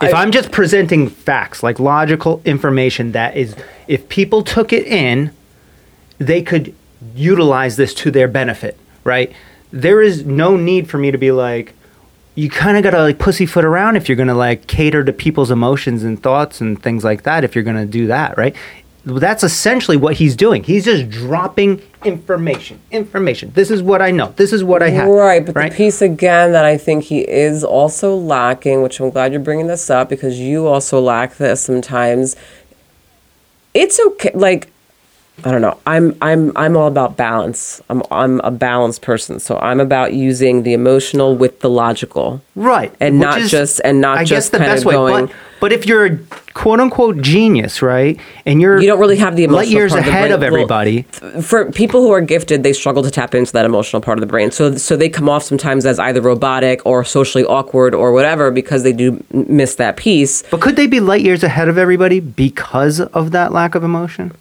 if 0.02 0.14
I- 0.14 0.22
I'm 0.22 0.32
just 0.32 0.52
presenting 0.52 1.08
facts, 1.10 1.64
like 1.64 1.80
logical 1.80 2.42
information 2.46 3.12
that 3.14 3.36
is 3.38 3.56
if 3.88 4.08
people 4.10 4.42
took 4.44 4.74
it 4.74 4.86
in, 4.86 5.32
they 6.18 6.42
could 6.42 6.74
utilize 7.16 7.78
this 7.78 7.94
to 7.96 8.12
their 8.12 8.28
benefit, 8.28 8.78
right? 9.04 9.32
There 9.72 10.02
is 10.02 10.26
no 10.26 10.58
need 10.58 10.90
for 10.90 10.98
me 10.98 11.12
to 11.12 11.18
be 11.18 11.32
like, 11.32 11.74
you 12.36 12.50
kind 12.50 12.78
of 12.78 12.84
gotta 12.84 13.02
like 13.02 13.20
pussyfoot 13.20 13.64
around 13.66 13.96
if 13.96 14.08
you're 14.10 14.16
gonna 14.18 14.36
like 14.36 14.68
cater 14.68 15.04
to 15.04 15.14
people's 15.14 15.52
emotions 15.52 16.04
and 16.04 16.22
thoughts 16.22 16.60
and 16.62 16.82
things 16.82 17.04
like 17.04 17.24
that. 17.24 17.44
If 17.46 17.56
you're 17.56 17.64
gonna 17.64 17.86
do 17.86 18.08
that, 18.08 18.38
right? 18.38 18.56
That's 19.04 19.44
essentially 19.44 19.98
what 19.98 20.16
he's 20.16 20.36
doing. 20.36 20.64
He's 20.64 20.86
just 20.86 21.10
dropping 21.10 21.82
information. 22.06 22.80
Information. 22.92 23.52
This 23.56 23.72
is 23.72 23.82
what 23.82 24.00
I 24.02 24.12
know. 24.12 24.32
This 24.38 24.54
is 24.54 24.64
what 24.64 24.84
I 24.84 24.90
have. 24.90 25.08
Right, 25.08 25.44
but 25.44 25.56
right? 25.56 25.72
the 25.72 25.76
piece 25.76 26.02
again 26.04 26.52
that 26.52 26.66
I 26.66 26.78
think 26.78 27.06
he 27.06 27.22
is 27.28 27.64
also 27.64 28.16
lacking, 28.16 28.84
which 28.84 29.00
I'm 29.00 29.10
glad 29.10 29.32
you're 29.32 29.42
bringing 29.42 29.68
this 29.68 29.90
up 29.90 30.08
because 30.10 30.40
you 30.40 30.68
also 30.68 31.00
lack 31.02 31.38
this 31.38 31.62
sometimes. 31.64 32.36
It's 33.74 34.00
okay, 34.00 34.32
like 34.36 34.68
I 35.44 35.50
don't 35.52 35.62
know. 35.62 35.80
I'm 35.88 36.16
I'm 36.22 36.52
I'm 36.56 36.78
all 36.78 36.88
about 36.88 37.18
balance. 37.18 37.82
I'm 37.90 38.04
I'm 38.12 38.40
a 38.42 38.52
balanced 38.52 39.02
person, 39.02 39.40
so 39.40 39.58
I'm 39.58 39.80
about 39.80 40.14
using 40.14 40.62
the 40.64 40.74
emotional 40.74 41.36
with 41.36 41.62
the 41.62 41.70
logical. 41.70 42.42
right, 42.56 42.94
and 43.00 43.20
which 43.20 43.28
not 43.28 43.40
just- 43.42 43.82
and 43.84 44.00
not 44.02 44.20
I 44.20 44.26
just 44.26 44.52
kind 44.52 44.64
best 44.66 44.82
of 44.84 44.86
way. 44.88 44.94
going- 44.94 45.26
But, 45.28 45.36
but 45.62 45.72
if 45.72 45.86
you're 45.86 46.06
a 46.06 46.18
quote 46.54 46.80
unquote 46.82 47.22
genius, 47.22 47.82
right, 47.82 48.20
and 48.46 48.60
you're 48.60 48.82
You 48.82 48.88
don't 48.88 49.00
really 49.00 49.16
have 49.18 49.36
the 49.36 49.46
emotional 49.46 49.64
light 49.66 49.70
years 49.70 49.94
of 49.94 50.00
ahead 50.00 50.32
of 50.32 50.42
Well, 50.42 50.48
everybody. 50.48 51.04
for 51.44 51.72
people 51.72 52.02
who 52.02 52.10
are 52.12 52.20
gifted, 52.20 52.64
they 52.64 52.74
struggle 52.74 53.04
to 53.04 53.12
tap 53.12 53.36
into 53.36 53.54
that 53.54 53.64
emotional 53.64 54.02
part 54.02 54.18
of 54.18 54.22
the 54.22 54.28
brain. 54.28 54.50
So, 54.52 54.76
so 54.76 54.98
they 54.98 55.08
come 55.08 55.30
off 55.30 55.44
sometimes 55.44 55.86
as 55.86 56.00
either 56.00 56.20
robotic 56.20 56.84
or 56.84 57.06
socially 57.06 57.46
awkward 57.46 57.94
or 57.94 58.12
whatever 58.12 58.50
because 58.50 58.82
they 58.82 58.92
do 58.92 59.24
miss 59.32 59.76
that 59.76 59.98
piece. 59.98 60.42
But 60.50 60.62
could 60.62 60.76
they 60.76 60.88
be 60.88 61.00
light 61.00 61.22
years 61.22 61.44
ahead 61.44 61.70
of 61.70 61.78
everybody 61.78 62.20
because 62.20 63.00
of 63.00 63.32
that 63.32 63.54
lack 63.54 63.76
of 63.76 63.84
emotion? 63.84 64.34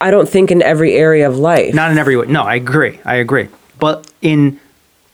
I 0.00 0.10
don't 0.10 0.28
think 0.28 0.50
in 0.50 0.62
every 0.62 0.94
area 0.94 1.28
of 1.28 1.36
life. 1.36 1.74
Not 1.74 1.90
in 1.90 1.98
every 1.98 2.16
way. 2.16 2.26
No, 2.26 2.42
I 2.44 2.54
agree. 2.54 2.98
I 3.04 3.16
agree. 3.16 3.48
But 3.78 4.10
in 4.22 4.58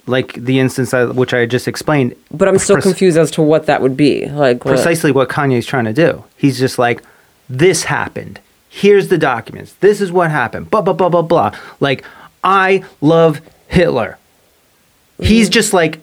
like 0.06 0.34
the 0.34 0.58
instance 0.58 0.92
I, 0.92 1.04
which 1.04 1.32
I 1.32 1.46
just 1.46 1.66
explained, 1.68 2.14
but 2.30 2.48
I'm 2.48 2.58
still 2.58 2.80
confused 2.80 3.16
as 3.16 3.30
to 3.32 3.42
what 3.42 3.66
that 3.66 3.80
would 3.80 3.96
be. 3.96 4.26
Like 4.26 4.64
what- 4.64 4.72
precisely 4.72 5.12
what 5.12 5.28
Kanye's 5.28 5.66
trying 5.66 5.84
to 5.84 5.92
do. 5.92 6.24
He's 6.36 6.58
just 6.58 6.78
like, 6.78 7.02
this 7.48 7.84
happened. 7.84 8.40
Here's 8.68 9.08
the 9.08 9.18
documents. 9.18 9.74
This 9.74 10.00
is 10.00 10.10
what 10.10 10.30
happened. 10.30 10.70
Blah 10.70 10.82
blah 10.82 10.94
blah 10.94 11.08
blah 11.08 11.22
blah. 11.22 11.56
Like, 11.78 12.04
I 12.42 12.84
love 13.00 13.40
Hitler. 13.68 14.18
He's 15.18 15.46
mm-hmm. 15.46 15.52
just 15.52 15.72
like, 15.72 16.00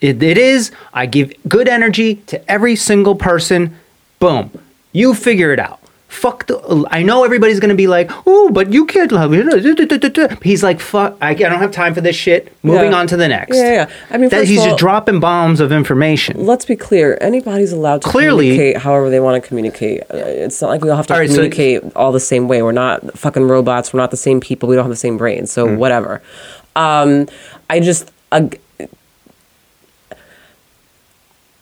it, 0.00 0.22
it 0.22 0.38
is. 0.38 0.72
I 0.94 1.04
give 1.04 1.34
good 1.46 1.68
energy 1.68 2.16
to 2.26 2.50
every 2.50 2.76
single 2.76 3.14
person. 3.14 3.76
Boom. 4.18 4.50
You 4.92 5.12
figure 5.14 5.52
it 5.52 5.58
out. 5.58 5.81
Fuck 6.12 6.46
the. 6.46 6.86
I 6.90 7.02
know 7.02 7.24
everybody's 7.24 7.58
gonna 7.58 7.74
be 7.74 7.86
like, 7.86 8.10
oh, 8.26 8.50
but 8.50 8.70
you 8.70 8.84
can't 8.84 9.10
love 9.10 9.32
it. 9.34 10.42
He's 10.42 10.62
like, 10.62 10.78
fuck. 10.78 11.16
I, 11.22 11.30
I 11.30 11.34
don't 11.34 11.58
have 11.58 11.72
time 11.72 11.94
for 11.94 12.02
this 12.02 12.14
shit. 12.14 12.52
Moving 12.62 12.90
Yeah. 12.92 12.98
on 12.98 13.06
to 13.06 13.16
the 13.16 13.28
next. 13.28 13.56
Yeah, 13.56 13.72
yeah. 13.72 13.90
I 14.10 14.18
mean, 14.18 14.28
that 14.28 14.40
first 14.40 14.50
he's 14.50 14.58
all- 14.60 14.66
just 14.66 14.78
dropping 14.78 15.20
bombs 15.20 15.58
of 15.58 15.72
information. 15.72 16.44
Let's 16.44 16.66
be 16.66 16.76
clear. 16.76 17.16
Anybody's 17.22 17.72
allowed 17.72 18.02
to 18.02 18.08
Clearly- 18.08 18.50
communicate 18.50 18.82
however 18.82 19.08
they 19.08 19.20
want 19.20 19.42
to 19.42 19.48
communicate. 19.48 20.02
Uh, 20.12 20.18
It's 20.18 20.60
not 20.60 20.68
like 20.68 20.82
we 20.84 20.90
all 20.90 20.96
have 20.96 21.06
to 21.06 21.14
All 21.14 21.18
right, 21.18 21.28
so- 21.30 21.36
communicate 21.36 21.82
all 21.96 22.12
the 22.12 22.20
same 22.20 22.46
way. 22.46 22.62
We're 22.62 22.72
not 22.72 23.16
fucking 23.18 23.48
robots. 23.48 23.94
We're 23.94 24.00
not 24.00 24.10
the 24.10 24.16
same 24.18 24.38
people. 24.38 24.68
We 24.68 24.76
don't 24.76 24.84
have 24.84 24.90
the 24.90 24.96
same 24.96 25.16
brains. 25.16 25.50
So 25.50 25.66
Hmm. 25.66 25.76
whatever. 25.76 26.20
Um, 26.76 27.26
I 27.70 27.80
just, 27.80 28.10
uh, 28.32 28.48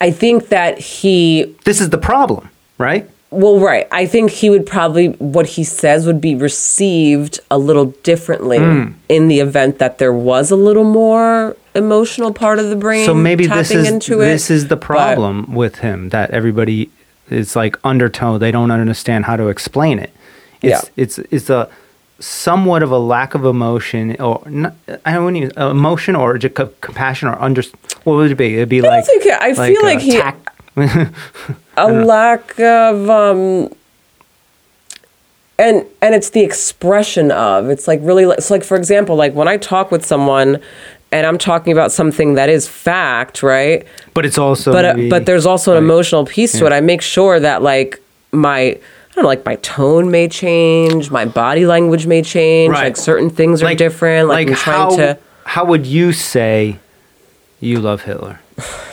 I 0.00 0.10
think 0.10 0.48
that 0.48 0.78
he 0.78 1.54
This 1.64 1.80
is 1.80 1.90
the 1.90 1.98
problem, 1.98 2.50
right? 2.78 3.08
Well, 3.32 3.60
right. 3.60 3.86
I 3.92 4.06
think 4.06 4.30
he 4.32 4.50
would 4.50 4.66
probably 4.66 5.08
what 5.18 5.46
he 5.46 5.62
says 5.62 6.04
would 6.06 6.20
be 6.20 6.34
received 6.34 7.38
a 7.50 7.58
little 7.58 7.86
differently 8.02 8.58
Hmm. 8.58 8.88
in 9.08 9.28
the 9.28 9.38
event 9.40 9.78
that 9.78 9.98
there 9.98 10.12
was 10.12 10.50
a 10.50 10.56
little 10.56 10.82
more 10.84 11.56
emotional 11.76 12.32
part 12.32 12.58
of 12.58 12.70
the 12.70 12.76
brain. 12.76 13.06
So 13.06 13.14
maybe 13.14 13.44
tapping 13.46 13.58
this 13.58 13.70
is 13.70 13.88
into 13.88 14.20
it. 14.20 14.24
this 14.26 14.50
is 14.50 14.66
the 14.66 14.76
But- 14.76 14.84
problem 14.86 15.54
with 15.54 15.76
him 15.76 16.08
that 16.08 16.30
everybody 16.32 16.90
is 17.30 17.54
like 17.54 17.76
undertone. 17.84 18.40
They 18.40 18.50
don't 18.50 18.72
understand 18.72 19.26
how 19.26 19.36
to 19.36 19.46
explain 19.48 20.00
it. 20.00 20.10
It's 20.62 20.82
Yeah. 20.84 21.02
it's 21.02 21.18
it's 21.30 21.48
a 21.50 21.68
somewhat 22.18 22.82
of 22.82 22.90
a 22.90 22.98
lack 22.98 23.34
of 23.34 23.44
emotion 23.44 24.14
or 24.20 24.42
not, 24.46 24.74
I 25.06 25.12
don't 25.12 25.36
even 25.36 25.52
emotion 25.56 26.16
or 26.16 26.36
just 26.36 26.54
compassion 26.80 27.28
or 27.28 27.40
under. 27.40 27.62
What 28.04 28.14
would 28.14 28.32
it 28.32 28.34
be? 28.34 28.56
It'd 28.56 28.68
be 28.68 28.80
don't 28.80 28.90
like 28.90 29.06
think 29.06 29.24
I 29.26 29.54
feel 29.54 29.82
like 29.84 30.00
he- 30.00 30.18
tact- 30.18 30.48
a 31.76 31.92
lack 31.92 32.58
of 32.60 33.08
um 33.10 33.72
and 35.58 35.84
and 36.00 36.14
it's 36.14 36.30
the 36.30 36.40
expression 36.40 37.30
of 37.30 37.68
it's 37.68 37.86
like 37.86 38.00
really 38.02 38.24
it's 38.24 38.46
so 38.46 38.54
like 38.54 38.64
for 38.64 38.76
example 38.76 39.16
like 39.16 39.34
when 39.34 39.48
i 39.48 39.56
talk 39.56 39.90
with 39.90 40.04
someone 40.04 40.60
and 41.12 41.26
i'm 41.26 41.38
talking 41.38 41.72
about 41.72 41.92
something 41.92 42.34
that 42.34 42.48
is 42.48 42.66
fact 42.66 43.42
right 43.42 43.86
but 44.14 44.24
it's 44.24 44.38
also 44.38 44.72
but 44.72 44.84
uh, 44.84 44.96
but 45.08 45.26
there's 45.26 45.46
also 45.46 45.72
an 45.72 45.76
like, 45.76 45.82
emotional 45.84 46.24
piece 46.24 46.58
to 46.58 46.66
it 46.66 46.72
i 46.72 46.80
make 46.80 47.02
sure 47.02 47.38
that 47.38 47.62
like 47.62 48.00
my 48.32 48.78
I 49.10 49.14
don't 49.14 49.24
know, 49.24 49.28
like 49.28 49.44
my 49.44 49.56
tone 49.56 50.12
may 50.12 50.28
change, 50.28 51.10
my 51.10 51.24
body 51.24 51.66
language 51.66 52.06
may 52.06 52.22
change, 52.22 52.70
Right. 52.70 52.84
like 52.84 52.96
certain 52.96 53.28
things 53.28 53.60
are 53.60 53.74
different. 53.74 54.28
Like, 54.28 54.46
I'm 54.46 54.54
trying 54.54 54.90
how 54.90 54.96
to 54.96 55.18
how 55.44 55.64
would 55.64 55.84
you 55.84 56.12
say 56.12 56.78
you 57.58 57.80
love 57.80 58.02
Hitler? 58.02 58.38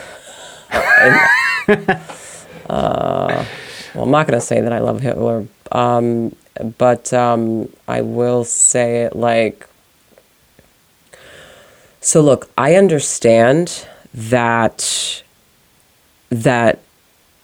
Well, 3.94 4.04
I'm 4.04 4.12
not 4.12 4.28
going 4.28 4.38
to 4.38 4.46
say 4.46 4.60
that 4.60 4.72
I 4.72 4.78
love 4.78 5.00
Hitler, 5.00 5.46
um, 5.72 6.36
but 6.76 7.12
um, 7.12 7.68
I 7.88 8.02
will 8.02 8.44
say 8.44 9.02
it 9.02 9.16
like. 9.16 9.66
So 12.00 12.20
look, 12.20 12.48
I 12.56 12.76
understand 12.76 13.88
that 14.14 15.22
that 16.30 16.78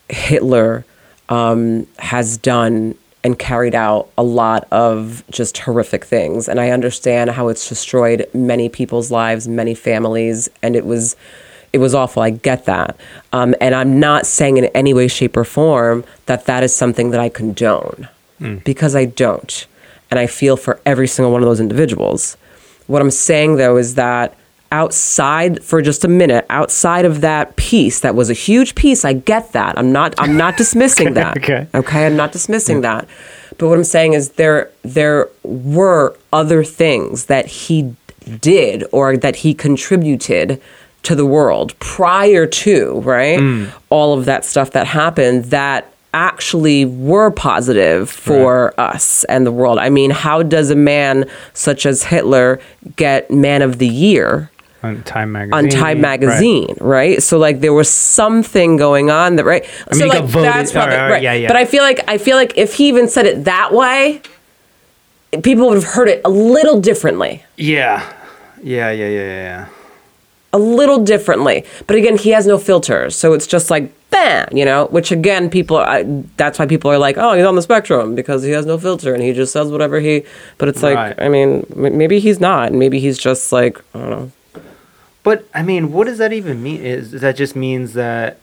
Hitler 0.09 0.85
um, 1.29 1.89
has 1.99 2.39
done 2.39 2.95
and 3.25 3.37
carried 3.39 3.75
out 3.75 4.11
a 4.16 4.22
lot 4.22 4.68
of 4.70 5.25
just 5.31 5.59
horrific 5.59 6.05
things, 6.05 6.49
and 6.49 6.61
I 6.61 6.70
understand 6.70 7.31
how 7.31 7.49
it's 7.49 7.68
destroyed 7.68 8.29
many 8.33 8.68
people's 8.68 9.11
lives, 9.11 9.49
many 9.49 9.75
families, 9.75 10.49
and 10.62 10.77
it 10.77 10.87
was 10.87 11.16
it 11.75 11.79
was 11.79 11.95
awful. 11.95 12.22
I 12.22 12.31
get 12.31 12.66
that, 12.66 12.97
um, 13.33 13.55
and 13.61 13.75
I'm 13.75 13.99
not 13.99 14.27
saying 14.27 14.57
in 14.57 14.66
any 14.66 14.95
way, 14.95 15.09
shape, 15.09 15.37
or 15.37 15.45
form 15.45 16.05
that 16.27 16.47
that 16.47 16.62
is 16.62 16.75
something 16.75 17.11
that 17.11 17.20
I 17.20 17.29
condone, 17.29 18.09
because 18.64 18.95
I 18.95 19.07
don't, 19.07 19.66
and 20.11 20.20
I 20.20 20.27
feel 20.27 20.57
for 20.57 20.81
every 20.87 21.09
single 21.09 21.33
one 21.33 21.43
of 21.43 21.49
those 21.49 21.61
individuals. 21.61 22.37
What 22.87 23.03
I'm 23.03 23.11
saying 23.11 23.57
though 23.57 23.77
is 23.77 23.95
that 23.97 24.37
outside 24.70 25.62
for 25.64 25.81
just 25.83 26.05
a 26.05 26.09
minute, 26.09 26.47
outside 26.51 27.05
of 27.05 27.20
that 27.22 27.57
piece 27.57 28.01
that 28.01 28.14
was 28.14 28.31
a 28.31 28.35
huge 28.35 28.75
piece, 28.75 29.05
I 29.05 29.12
get 29.12 29.53
that. 29.53 29.79
I'm 29.79 29.93
not 29.93 30.14
I'm 30.18 30.37
not 30.37 30.57
dismissing 30.62 31.14
that. 31.14 31.37
okay. 31.39 31.66
Okay, 31.75 32.07
I'm 32.07 32.16
not 32.16 32.33
dismissing 32.33 32.83
that. 32.83 33.09
But 33.59 33.68
what 33.68 33.79
I'm 33.79 33.85
saying 33.85 34.12
is 34.12 34.31
there 34.31 34.70
there 34.83 35.29
were 35.43 36.16
other 36.33 36.62
things 36.64 37.27
that 37.27 37.47
he 37.47 37.95
did 38.41 38.85
or 38.93 39.16
that 39.16 39.37
he 39.37 39.55
contributed 39.55 40.61
to 41.05 41.14
the 41.14 41.26
world 41.26 41.78
prior 41.78 42.46
to, 42.46 43.00
right? 43.00 43.38
Mm. 43.38 43.70
All 43.90 44.18
of 44.18 44.24
that 44.26 44.44
stuff 44.44 44.72
that 44.72 44.86
happened 44.86 45.46
that 45.46 45.92
actually 46.12 46.84
were 46.84 47.30
positive 47.30 48.09
for 48.09 48.78
us 48.78 49.24
and 49.24 49.44
the 49.46 49.50
world. 49.52 49.78
I 49.78 49.90
mean, 49.90 50.11
how 50.11 50.42
does 50.42 50.70
a 50.70 50.76
man 50.76 51.28
such 51.55 51.86
as 51.86 52.05
Hitler 52.05 52.61
get 52.96 53.30
man 53.30 53.62
of 53.62 53.78
the 53.78 53.88
year? 53.88 54.50
on 54.84 55.02
Time 55.05 55.32
magazine. 55.32 55.55
on 55.55 55.68
Time 55.70 55.96
Right. 55.96 56.00
magazine, 56.20 56.76
right? 56.78 57.22
So 57.22 57.38
like 57.38 57.61
there 57.61 57.72
was 57.72 57.88
something 57.88 58.76
going 58.76 59.11
on 59.11 59.36
that 59.36 59.44
right. 59.44 59.64
I 59.90 59.96
mean, 59.96 60.00
so 60.00 60.07
like 60.18 60.30
that's 60.30 60.72
probably 60.72 60.94
right, 60.94 61.02
all 61.02 61.07
right, 61.07 61.12
right. 61.12 61.22
yeah, 61.22 61.32
yeah. 61.32 61.48
But 61.48 61.57
I 61.57 61.64
feel 61.64 61.82
like 61.82 62.00
I 62.07 62.18
feel 62.18 62.36
like 62.36 62.52
if 62.59 62.74
he 62.74 62.88
even 62.88 63.09
said 63.09 63.24
it 63.24 63.44
that 63.44 63.72
way, 63.72 64.20
people 65.42 65.68
would 65.68 65.76
have 65.76 65.84
heard 65.94 66.09
it 66.09 66.20
a 66.24 66.28
little 66.28 66.80
differently. 66.82 67.42
Yeah, 67.57 68.02
yeah, 68.62 68.90
yeah, 68.90 69.09
yeah, 69.09 69.20
yeah. 69.22 69.66
A 70.55 70.59
little 70.59 71.00
differently. 71.02 71.64
But 71.88 71.96
again, 71.96 72.16
he 72.16 72.30
has 72.30 72.46
no 72.46 72.59
filters. 72.59 73.16
So 73.16 73.32
it's 73.34 73.46
just 73.55 73.70
like 73.70 73.92
bam, 74.11 74.46
you 74.57 74.64
know, 74.64 74.86
which 74.96 75.11
again 75.11 75.50
people 75.50 75.76
I, 75.76 76.05
that's 76.36 76.59
why 76.61 76.66
people 76.66 76.88
are 76.92 76.98
like, 77.07 77.16
"Oh, 77.18 77.32
he's 77.36 77.44
on 77.44 77.57
the 77.57 77.62
spectrum 77.70 78.14
because 78.14 78.44
he 78.44 78.52
has 78.52 78.64
no 78.64 78.78
filter 78.78 79.12
and 79.14 79.22
he 79.22 79.32
just 79.32 79.52
says 79.52 79.66
whatever 79.72 79.98
he 79.98 80.22
but 80.59 80.68
it's 80.68 80.82
like 80.82 80.94
Right. 80.96 81.14
I 81.18 81.28
mean, 81.28 81.66
m- 81.74 81.98
maybe 81.98 82.20
he's 82.20 82.38
not. 82.38 82.72
Maybe 82.72 83.00
he's 83.00 83.18
just 83.18 83.50
like, 83.52 83.74
I 83.94 83.98
don't 83.98 84.11
know. 84.11 84.32
But 85.24 85.38
I 85.55 85.62
mean, 85.62 85.90
what 85.92 86.07
does 86.07 86.18
that 86.18 86.32
even 86.32 86.62
mean? 86.62 86.80
Is 86.82 87.11
that 87.11 87.34
just 87.36 87.57
means 87.57 87.94
that? 87.94 88.38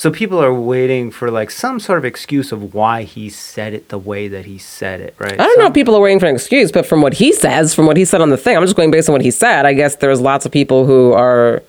So 0.00 0.10
people 0.10 0.42
are 0.42 0.54
waiting 0.54 1.10
for 1.10 1.30
like 1.30 1.50
some 1.50 1.78
sort 1.78 1.98
of 1.98 2.06
excuse 2.06 2.52
of 2.52 2.72
why 2.72 3.02
he 3.02 3.28
said 3.28 3.74
it 3.74 3.90
the 3.90 3.98
way 3.98 4.28
that 4.28 4.46
he 4.46 4.56
said 4.56 4.98
it, 4.98 5.14
right? 5.18 5.34
I 5.34 5.44
don't 5.44 5.58
know 5.58 5.66
if 5.66 5.74
people 5.74 5.94
are 5.94 6.00
waiting 6.00 6.18
for 6.18 6.24
an 6.24 6.34
excuse, 6.34 6.72
but 6.72 6.86
from 6.86 7.02
what 7.02 7.12
he 7.12 7.34
says, 7.34 7.74
from 7.74 7.84
what 7.84 7.98
he 7.98 8.06
said 8.06 8.22
on 8.22 8.30
the 8.30 8.38
thing, 8.38 8.56
I'm 8.56 8.62
just 8.62 8.76
going 8.76 8.90
based 8.90 9.10
on 9.10 9.12
what 9.12 9.20
he 9.20 9.30
said. 9.30 9.66
I 9.66 9.74
guess 9.74 9.96
there's 9.96 10.18
lots 10.18 10.46
of 10.46 10.52
people 10.52 10.86
who 10.86 11.12
are 11.12 11.62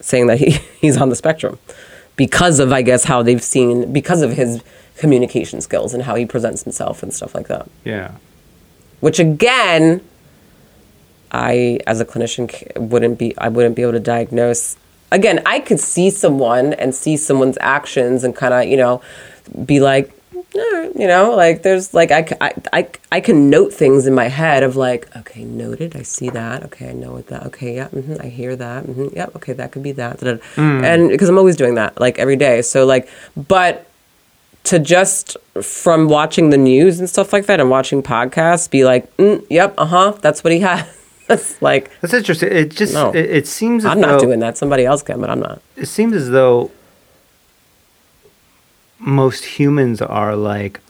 saying 0.00 0.26
that 0.26 0.38
he, 0.38 0.50
he's 0.80 0.96
on 0.96 1.08
the 1.08 1.14
spectrum 1.14 1.56
because 2.16 2.58
of, 2.58 2.72
I 2.72 2.82
guess, 2.82 3.04
how 3.04 3.22
they've 3.22 3.40
seen, 3.40 3.92
because 3.92 4.22
of 4.22 4.32
his 4.32 4.60
communication 4.96 5.60
skills 5.60 5.94
and 5.94 6.02
how 6.02 6.16
he 6.16 6.26
presents 6.26 6.64
himself 6.64 7.00
and 7.04 7.14
stuff 7.14 7.32
like 7.32 7.46
that. 7.46 7.70
Yeah. 7.84 8.16
Which 8.98 9.20
again, 9.20 10.00
I 11.30 11.78
as 11.86 12.00
a 12.00 12.04
clinician 12.04 12.76
wouldn't 12.76 13.20
be 13.20 13.38
I 13.38 13.50
wouldn't 13.50 13.76
be 13.76 13.82
able 13.82 13.92
to 13.92 14.00
diagnose. 14.00 14.76
Again, 15.12 15.42
I 15.46 15.60
could 15.60 15.78
see 15.78 16.08
someone 16.10 16.72
and 16.74 16.94
see 16.94 17.16
someone's 17.16 17.58
actions 17.60 18.24
and 18.24 18.34
kind 18.34 18.52
of 18.54 18.64
you 18.66 18.76
know 18.78 19.00
be 19.66 19.78
like, 19.80 20.10
"Eh," 20.34 20.88
you 20.96 21.06
know, 21.06 21.34
like 21.36 21.62
there's 21.62 21.92
like 21.92 22.10
I, 22.10 22.26
I, 22.40 22.52
I, 22.72 22.88
I 23.12 23.20
can 23.20 23.50
note 23.50 23.72
things 23.74 24.06
in 24.06 24.14
my 24.14 24.28
head 24.28 24.62
of 24.62 24.74
like, 24.76 25.14
okay, 25.16 25.44
noted, 25.44 25.94
I 25.96 26.02
see 26.02 26.30
that, 26.30 26.64
okay, 26.64 26.88
I 26.90 26.92
know 26.92 27.12
what 27.12 27.26
that, 27.28 27.42
okay, 27.46 27.74
yeah, 27.76 27.88
hmm 27.88 28.14
I 28.20 28.28
hear 28.28 28.56
that, 28.56 28.84
hmm 28.86 29.08
yeah, 29.12 29.26
okay, 29.36 29.52
that 29.52 29.72
could 29.72 29.82
be 29.82 29.92
that, 29.92 30.20
da. 30.20 30.38
and 30.56 31.08
because 31.10 31.28
I'm 31.28 31.38
always 31.38 31.56
doing 31.56 31.74
that 31.74 32.00
like 32.00 32.18
every 32.18 32.36
day, 32.36 32.62
so 32.62 32.86
like, 32.86 33.08
but 33.36 33.86
to 34.64 34.78
just 34.78 35.36
from 35.60 36.08
watching 36.08 36.50
the 36.50 36.56
news 36.56 37.00
and 37.00 37.08
stuff 37.10 37.32
like 37.32 37.46
that 37.46 37.58
and 37.60 37.68
watching 37.68 38.00
podcasts 38.02 38.70
be 38.70 38.84
like, 38.84 39.14
mm, 39.16 39.44
yep, 39.50 39.74
uh 39.76 39.86
huh, 39.86 40.12
that's 40.22 40.44
what 40.44 40.52
he 40.52 40.60
has. 40.70 40.86
That's 41.32 41.62
like, 41.62 41.90
That's 42.00 42.14
interesting. 42.14 42.50
It 42.52 42.70
just 42.70 42.94
No. 42.94 43.10
it, 43.10 43.30
it 43.30 43.46
seems 43.46 43.84
as 43.84 43.90
I'm 43.90 44.00
though 44.00 44.08
not 44.12 44.20
doing 44.20 44.40
that. 44.40 44.56
Somebody 44.58 44.84
else 44.84 45.02
can, 45.02 45.20
but 45.20 45.30
I'm 45.30 45.40
not. 45.40 45.60
it 45.76 45.86
seems 45.86 46.14
as 46.14 46.30
though 46.30 46.70
most 48.98 49.44
humans 49.44 50.00
are 50.00 50.36
like 50.36 50.80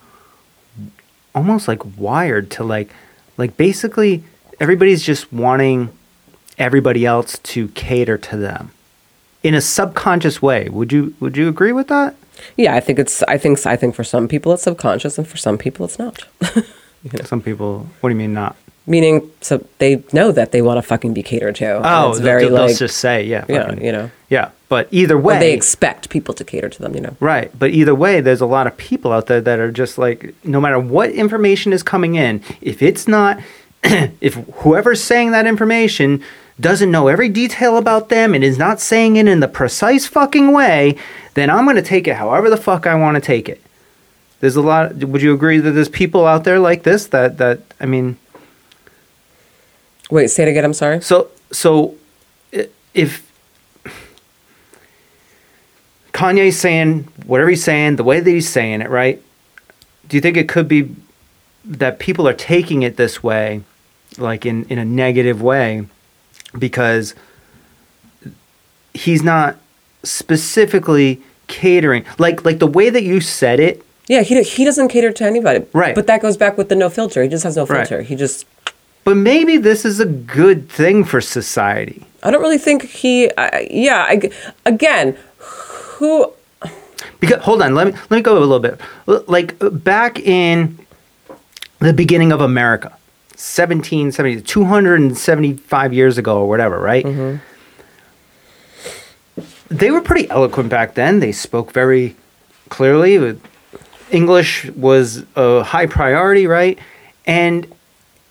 almost 1.34 1.66
like 1.68 1.80
wired 1.98 2.50
to 2.50 2.64
like 2.64 2.90
like 3.38 3.56
basically 3.56 4.22
everybody's 4.60 5.02
just 5.02 5.32
wanting 5.32 5.88
everybody 6.58 7.06
else 7.06 7.38
to 7.38 7.68
cater 7.68 8.18
to 8.18 8.36
them 8.36 8.70
in 9.42 9.54
a 9.54 9.60
subconscious 9.60 10.42
way. 10.42 10.68
Would 10.68 10.92
you 10.92 11.14
would 11.20 11.36
you 11.36 11.48
agree 11.48 11.72
with 11.72 11.88
that? 11.88 12.14
Yeah, 12.56 12.74
I 12.74 12.80
think 12.80 12.98
it's. 12.98 13.22
I 13.24 13.38
think. 13.38 13.64
I 13.66 13.76
think 13.76 13.94
for 13.94 14.04
some 14.04 14.26
people 14.26 14.52
it's 14.52 14.62
subconscious, 14.64 15.16
and 15.18 15.26
for 15.26 15.36
some 15.36 15.58
people 15.58 15.86
it's 15.86 15.98
not. 15.98 16.26
Some 17.24 17.42
people 17.42 17.88
what 18.00 18.10
do 18.10 18.14
you 18.14 18.18
mean 18.18 18.32
not? 18.32 18.54
Meaning, 18.84 19.30
so 19.40 19.64
they 19.78 20.02
know 20.12 20.32
that 20.32 20.50
they 20.50 20.60
want 20.60 20.78
to 20.78 20.82
fucking 20.82 21.14
be 21.14 21.22
catered 21.22 21.54
to. 21.56 21.80
Oh, 21.84 22.10
it's 22.10 22.18
very 22.18 22.42
they'll, 22.42 22.54
they'll 22.56 22.66
like, 22.66 22.76
just 22.76 22.96
say, 22.96 23.24
yeah, 23.24 23.44
yeah, 23.48 23.72
you 23.74 23.92
know, 23.92 24.10
yeah. 24.28 24.50
But 24.68 24.88
either 24.90 25.16
way, 25.16 25.38
they 25.38 25.52
expect 25.52 26.08
people 26.08 26.34
to 26.34 26.44
cater 26.44 26.68
to 26.68 26.82
them. 26.82 26.94
You 26.94 27.02
know, 27.02 27.16
Right. 27.20 27.56
But 27.56 27.70
either 27.70 27.94
way, 27.94 28.20
there's 28.20 28.40
a 28.40 28.46
lot 28.46 28.66
of 28.66 28.76
people 28.76 29.12
out 29.12 29.26
there 29.26 29.40
that 29.40 29.60
are 29.60 29.70
just 29.70 29.98
like, 29.98 30.34
no 30.44 30.60
matter 30.60 30.80
what 30.80 31.10
information 31.10 31.72
is 31.72 31.82
coming 31.82 32.14
in, 32.16 32.42
if 32.60 32.82
it's 32.82 33.06
not, 33.06 33.38
if 33.84 34.34
whoever's 34.34 35.02
saying 35.02 35.30
that 35.30 35.46
information 35.46 36.24
doesn't 36.58 36.90
know 36.90 37.08
every 37.08 37.28
detail 37.28 37.76
about 37.76 38.08
them 38.08 38.34
and 38.34 38.42
is 38.42 38.58
not 38.58 38.80
saying 38.80 39.16
it 39.16 39.28
in 39.28 39.40
the 39.40 39.48
precise 39.48 40.06
fucking 40.06 40.52
way, 40.52 40.96
then 41.34 41.50
I'm 41.50 41.64
going 41.64 41.76
to 41.76 41.82
take 41.82 42.06
it 42.08 42.16
however 42.16 42.50
the 42.50 42.56
fuck 42.56 42.86
I 42.86 42.94
want 42.94 43.16
to 43.16 43.20
take 43.20 43.48
it. 43.48 43.60
There's 44.40 44.56
a 44.56 44.62
lot. 44.62 44.94
Would 44.94 45.22
you 45.22 45.34
agree 45.34 45.58
that 45.58 45.70
there's 45.70 45.88
people 45.88 46.26
out 46.26 46.44
there 46.44 46.58
like 46.58 46.82
this 46.82 47.06
that, 47.08 47.38
that, 47.38 47.60
I 47.78 47.86
mean, 47.86 48.16
wait, 50.12 50.28
say 50.28 50.42
it 50.44 50.48
again. 50.48 50.64
I'm 50.64 50.74
sorry. 50.74 51.00
so 51.00 51.28
so 51.50 51.94
if 52.94 53.10
Kanye's 56.12 56.58
saying 56.58 57.08
whatever 57.26 57.50
he's 57.50 57.64
saying, 57.64 57.96
the 57.96 58.04
way 58.04 58.20
that 58.20 58.30
he's 58.30 58.48
saying 58.48 58.82
it, 58.82 58.90
right? 58.90 59.20
Do 60.08 60.16
you 60.16 60.20
think 60.20 60.36
it 60.36 60.48
could 60.48 60.68
be 60.68 60.94
that 61.64 61.98
people 61.98 62.28
are 62.28 62.34
taking 62.34 62.82
it 62.82 62.96
this 62.96 63.22
way, 63.22 63.62
like 64.18 64.44
in, 64.44 64.64
in 64.66 64.78
a 64.78 64.84
negative 64.84 65.40
way, 65.40 65.86
because 66.58 67.14
he's 68.92 69.22
not 69.22 69.56
specifically 70.02 71.22
catering 71.46 72.04
like 72.18 72.44
like 72.44 72.58
the 72.58 72.66
way 72.66 72.90
that 72.90 73.02
you 73.04 73.20
said 73.20 73.60
it 73.60 73.84
Yeah, 74.08 74.22
he 74.22 74.42
he 74.42 74.64
doesn't 74.64 74.88
cater 74.88 75.12
to 75.12 75.24
anybody. 75.24 75.64
Right. 75.72 75.94
But 75.94 76.06
that 76.08 76.20
goes 76.20 76.36
back 76.36 76.58
with 76.58 76.68
the 76.68 76.74
no 76.74 76.90
filter. 76.90 77.22
He 77.22 77.28
just 77.28 77.44
has 77.44 77.56
no 77.56 77.64
Right. 77.66 77.86
filter. 77.88 78.02
He 78.02 78.16
just. 78.16 78.44
But 79.04 79.16
maybe 79.16 79.56
this 79.56 79.84
is 79.84 80.00
a 80.00 80.06
good 80.06 80.68
thing 80.68 81.04
for 81.04 81.20
society 81.20 82.06
I 82.22 82.30
don't 82.30 82.40
really 82.40 82.58
think 82.58 82.84
he. 82.84 83.30
I 83.36 83.66
yeah. 83.70 84.06
I, 84.08 84.30
again, 84.64 85.16
who 85.38 86.32
Because 87.20 87.42
hold 87.42 87.62
on, 87.62 87.74
let 87.74 87.88
me 87.88 87.92
let 87.92 88.10
me 88.10 88.22
go 88.22 88.38
a 88.38 88.40
little 88.40 88.60
bit. 88.60 88.80
Like 89.06 89.62
uh, 89.62 89.70
back 89.70 90.20
in 90.20 90.78
the 91.80 91.92
beginning 91.92 92.30
of 92.30 92.40
America, 92.40 92.90
1770, 93.30 94.42
275 94.42 95.92
years 95.92 96.16
ago 96.16 96.42
or 96.42 96.48
whatever, 96.48 96.78
right? 96.78 97.04
They 99.68 99.90
were 99.90 100.02
pretty 100.02 100.30
eloquent 100.30 100.68
back 100.68 100.94
then. 100.94 101.20
They 101.20 101.32
spoke 101.32 101.72
very 101.72 102.14
clearly. 102.68 103.16
Uh, 103.16 103.34
English 104.10 104.66
was 104.72 105.24
a 105.34 105.62
high 105.64 105.86
priority, 105.86 106.46
right? 106.46 106.78
And 107.26 107.66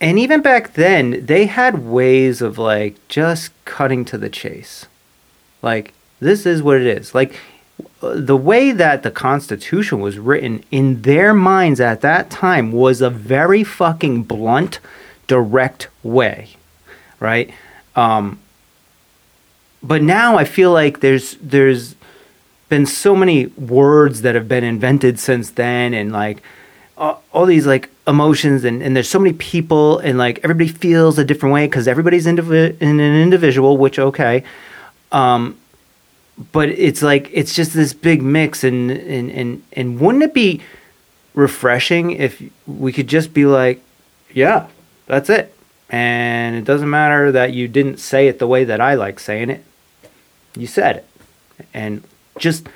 and 0.02 0.18
even 0.18 0.42
back 0.42 0.74
then, 0.74 1.28
they 1.28 1.46
had 1.46 1.86
ways 1.86 2.42
of 2.42 2.58
like 2.58 2.96
just 3.08 3.52
cutting 3.66 4.04
to 4.06 4.18
the 4.18 4.30
chase. 4.30 4.88
Like 5.62 5.94
this 6.20 6.48
is 6.48 6.64
what 6.64 6.82
it 6.82 6.88
is. 6.88 7.14
Like 7.14 7.36
the 8.02 8.36
way 8.36 8.72
that 8.72 9.04
the 9.04 9.12
Constitution 9.12 10.00
was 10.00 10.18
written 10.18 10.64
in 10.72 11.04
their 11.04 11.36
minds 11.36 11.80
at 11.80 12.02
that 12.02 12.32
time 12.32 12.72
was 12.72 13.00
a 13.00 13.12
very 13.12 13.64
fucking 13.64 14.24
blunt, 14.24 14.80
direct 15.28 15.88
way, 16.02 16.50
right? 17.20 17.54
Um, 17.96 18.40
but 19.84 20.02
now 20.02 20.36
I 20.36 20.46
feel 20.46 20.72
like 20.72 21.02
there's 21.02 21.36
there's 21.36 21.96
been 22.70 22.88
so 22.88 23.16
many 23.16 23.48
words 23.48 24.24
that 24.24 24.34
have 24.34 24.48
been 24.48 24.64
invented 24.64 25.20
since 25.20 25.52
then, 25.52 25.94
and 25.94 26.12
like 26.12 26.42
all, 26.98 27.22
all 27.32 27.46
these 27.46 27.68
like 27.68 27.91
emotions, 28.08 28.64
and, 28.64 28.82
and 28.82 28.96
there's 28.96 29.10
so 29.10 29.20
many 29.20 29.34
people, 29.34 30.00
and 30.00 30.18
like 30.18 30.40
everybody 30.44 30.70
feels 30.70 31.18
a 31.18 31.26
different 31.26 31.54
way 31.54 31.68
because 31.68 31.88
everybody's 31.88 32.26
indivi- 32.26 32.80
in 32.82 33.00
an 33.00 33.22
individual, 33.22 33.78
which 33.78 34.00
okay. 34.00 34.44
Um, 35.12 35.58
but 36.52 36.70
it's 36.70 37.02
like 37.02 37.30
it's 37.32 37.54
just 37.54 37.74
this 37.74 37.94
big 37.94 38.22
mix 38.22 38.64
and 38.64 38.90
and 38.92 39.32
and 39.32 39.64
and 39.74 40.00
wouldn't 40.00 40.24
it 40.24 40.34
be 40.34 40.62
refreshing 41.34 42.12
if 42.12 42.42
we 42.68 42.92
could 42.92 43.08
just 43.08 43.34
be 43.34 43.46
like 43.46 43.82
yeah 44.34 44.68
that's 45.06 45.30
it 45.30 45.56
and 45.90 46.56
it 46.56 46.64
doesn't 46.64 46.90
matter 46.90 47.32
that 47.32 47.54
you 47.54 47.68
didn't 47.68 47.98
say 47.98 48.28
it 48.28 48.40
the 48.40 48.48
way 48.48 48.64
that 48.64 48.82
I 48.82 48.96
like 48.96 49.20
saying 49.20 49.50
it 49.50 49.64
you 50.56 50.68
said 50.68 50.98
it 50.98 51.08
and 51.74 52.04
just 52.38 52.68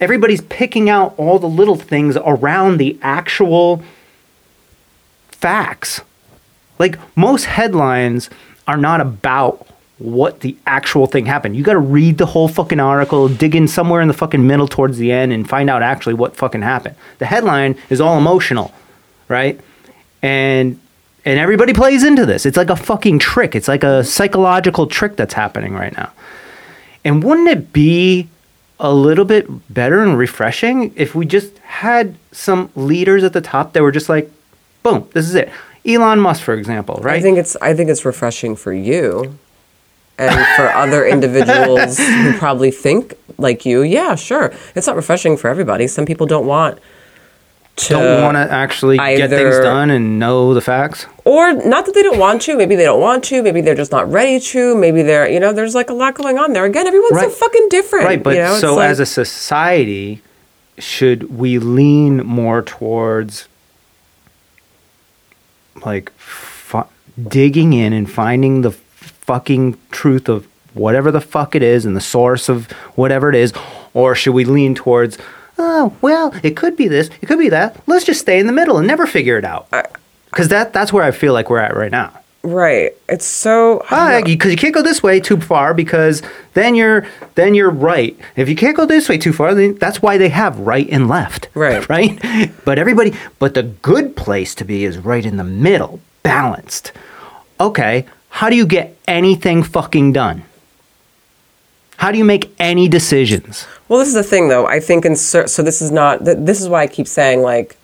everybody's 0.00 0.42
picking 0.42 0.88
out 0.88 1.14
all 1.16 1.38
the 1.38 1.48
little 1.48 1.76
things 1.76 2.16
around 2.16 2.78
the 2.78 2.98
actual 3.02 3.82
facts 5.40 6.02
like 6.80 6.98
most 7.14 7.44
headlines 7.44 8.30
are 8.66 8.78
not 8.78 9.00
about 9.00 9.66
what 9.98 10.40
the 10.40 10.56
actual 10.66 11.06
thing 11.06 11.26
happened. 11.26 11.54
You 11.54 11.62
got 11.62 11.74
to 11.74 11.78
read 11.78 12.16
the 12.16 12.24
whole 12.24 12.48
fucking 12.48 12.80
article, 12.80 13.28
dig 13.28 13.54
in 13.54 13.68
somewhere 13.68 14.00
in 14.00 14.08
the 14.08 14.14
fucking 14.14 14.44
middle 14.44 14.66
towards 14.66 14.96
the 14.96 15.12
end, 15.12 15.30
and 15.30 15.46
find 15.46 15.68
out 15.68 15.82
actually 15.82 16.14
what 16.14 16.34
fucking 16.34 16.62
happened. 16.62 16.96
The 17.18 17.26
headline 17.26 17.76
is 17.90 18.00
all 18.00 18.16
emotional, 18.16 18.72
right? 19.28 19.60
And 20.22 20.80
and 21.26 21.38
everybody 21.38 21.74
plays 21.74 22.02
into 22.02 22.24
this. 22.24 22.46
It's 22.46 22.56
like 22.56 22.70
a 22.70 22.76
fucking 22.76 23.18
trick. 23.18 23.54
It's 23.54 23.68
like 23.68 23.84
a 23.84 24.02
psychological 24.02 24.86
trick 24.86 25.16
that's 25.16 25.34
happening 25.34 25.74
right 25.74 25.94
now. 25.94 26.10
And 27.04 27.22
wouldn't 27.22 27.48
it 27.48 27.74
be 27.74 28.28
a 28.78 28.94
little 28.94 29.26
bit 29.26 29.46
better 29.72 30.02
and 30.02 30.16
refreshing 30.16 30.94
if 30.96 31.14
we 31.14 31.26
just 31.26 31.58
had 31.58 32.14
some 32.32 32.70
leaders 32.74 33.22
at 33.22 33.34
the 33.34 33.42
top 33.42 33.74
that 33.74 33.82
were 33.82 33.92
just 33.92 34.08
like, 34.08 34.32
boom, 34.82 35.08
this 35.12 35.28
is 35.28 35.34
it. 35.34 35.50
Elon 35.86 36.20
Musk, 36.20 36.42
for 36.42 36.54
example, 36.54 37.00
right? 37.02 37.16
I 37.16 37.20
think 37.22 37.38
it's 37.38 37.56
I 37.56 37.74
think 37.74 37.88
it's 37.90 38.04
refreshing 38.04 38.54
for 38.56 38.72
you 38.72 39.38
and 40.18 40.46
for 40.56 40.68
other 40.72 41.06
individuals 41.06 41.96
who 41.98 42.32
probably 42.38 42.70
think 42.70 43.14
like 43.38 43.64
you. 43.64 43.82
Yeah, 43.82 44.14
sure. 44.14 44.52
It's 44.74 44.86
not 44.86 44.96
refreshing 44.96 45.36
for 45.38 45.48
everybody. 45.48 45.86
Some 45.86 46.04
people 46.04 46.26
don't 46.26 46.46
want 46.46 46.78
to 47.76 47.94
don't 47.94 48.22
want 48.22 48.36
to 48.36 48.52
actually 48.52 48.98
get 48.98 49.30
things 49.30 49.58
done 49.60 49.88
and 49.90 50.18
know 50.18 50.52
the 50.52 50.60
facts. 50.60 51.06
or 51.24 51.54
not 51.54 51.86
that 51.86 51.94
they 51.94 52.02
don't 52.02 52.18
want 52.18 52.42
to, 52.42 52.56
maybe 52.56 52.76
they 52.76 52.84
don't 52.84 53.00
want 53.00 53.24
to, 53.24 53.42
maybe 53.42 53.62
they're 53.62 53.74
just 53.74 53.92
not 53.92 54.10
ready 54.12 54.38
to, 54.38 54.76
maybe 54.76 55.02
they're, 55.02 55.26
you 55.30 55.40
know, 55.40 55.54
there's 55.54 55.74
like 55.74 55.88
a 55.88 55.94
lot 55.94 56.14
going 56.14 56.36
on 56.38 56.52
there. 56.52 56.66
Again, 56.66 56.86
everyone's 56.86 57.18
so 57.18 57.30
fucking 57.30 57.68
different. 57.70 58.04
Right, 58.04 58.22
but 58.22 58.34
you 58.36 58.42
know? 58.42 58.56
So 58.56 58.74
like- 58.74 58.90
as 58.90 59.00
a 59.00 59.06
society, 59.06 60.20
should 60.76 61.34
we 61.38 61.58
lean 61.58 62.18
more 62.26 62.60
towards 62.60 63.48
like 65.84 66.10
fu- 66.16 66.84
digging 67.28 67.72
in 67.72 67.92
and 67.92 68.10
finding 68.10 68.62
the 68.62 68.70
fucking 68.70 69.78
truth 69.90 70.28
of 70.28 70.46
whatever 70.74 71.10
the 71.10 71.20
fuck 71.20 71.54
it 71.54 71.62
is 71.62 71.84
and 71.84 71.96
the 71.96 72.00
source 72.00 72.48
of 72.48 72.70
whatever 72.94 73.28
it 73.28 73.34
is, 73.34 73.52
or 73.94 74.14
should 74.14 74.34
we 74.34 74.44
lean 74.44 74.74
towards? 74.74 75.18
Oh 75.58 75.94
well, 76.00 76.34
it 76.42 76.56
could 76.56 76.76
be 76.76 76.88
this, 76.88 77.10
it 77.20 77.26
could 77.26 77.38
be 77.38 77.48
that. 77.50 77.76
Let's 77.86 78.04
just 78.04 78.20
stay 78.20 78.38
in 78.38 78.46
the 78.46 78.52
middle 78.52 78.78
and 78.78 78.86
never 78.86 79.06
figure 79.06 79.36
it 79.36 79.44
out. 79.44 79.68
Because 80.30 80.48
that 80.48 80.72
that's 80.72 80.92
where 80.92 81.04
I 81.04 81.10
feel 81.10 81.32
like 81.32 81.50
we're 81.50 81.58
at 81.58 81.76
right 81.76 81.90
now. 81.90 82.19
Right. 82.42 82.92
It's 83.08 83.24
so. 83.26 83.78
Because 83.88 84.50
you 84.50 84.56
can't 84.56 84.74
go 84.74 84.82
this 84.82 85.02
way 85.02 85.20
too 85.20 85.40
far 85.40 85.74
because 85.74 86.22
then 86.54 86.74
you're 86.74 87.06
then 87.34 87.54
you're 87.54 87.70
right. 87.70 88.18
If 88.36 88.48
you 88.48 88.56
can't 88.56 88.76
go 88.76 88.86
this 88.86 89.08
way 89.08 89.18
too 89.18 89.32
far, 89.32 89.54
then 89.54 89.74
that's 89.76 90.00
why 90.02 90.18
they 90.18 90.28
have 90.30 90.58
right 90.58 90.88
and 90.90 91.08
left. 91.08 91.48
Right. 91.54 91.88
Right? 91.88 92.18
But 92.64 92.78
everybody 92.78 93.14
but 93.38 93.54
the 93.54 93.62
good 93.64 94.16
place 94.16 94.54
to 94.56 94.64
be 94.64 94.84
is 94.84 94.98
right 94.98 95.24
in 95.26 95.36
the 95.36 95.44
middle, 95.44 96.00
balanced. 96.22 96.92
Okay, 97.60 98.06
how 98.30 98.48
do 98.48 98.56
you 98.56 98.66
get 98.66 98.96
anything 99.06 99.62
fucking 99.62 100.12
done? 100.14 100.44
How 101.98 102.10
do 102.10 102.16
you 102.16 102.24
make 102.24 102.50
any 102.58 102.88
decisions? 102.88 103.66
Well, 103.88 103.98
this 103.98 104.08
is 104.08 104.14
the 104.14 104.22
thing, 104.22 104.48
though. 104.48 104.64
I 104.66 104.80
think 104.80 105.04
in 105.04 105.14
cer- 105.16 105.46
so 105.48 105.62
this 105.62 105.82
is 105.82 105.90
not. 105.90 106.24
th- 106.24 106.38
This 106.40 106.58
is 106.62 106.66
why 106.70 106.80
I 106.82 106.86
keep 106.86 107.06
saying 107.06 107.42
like, 107.42 107.76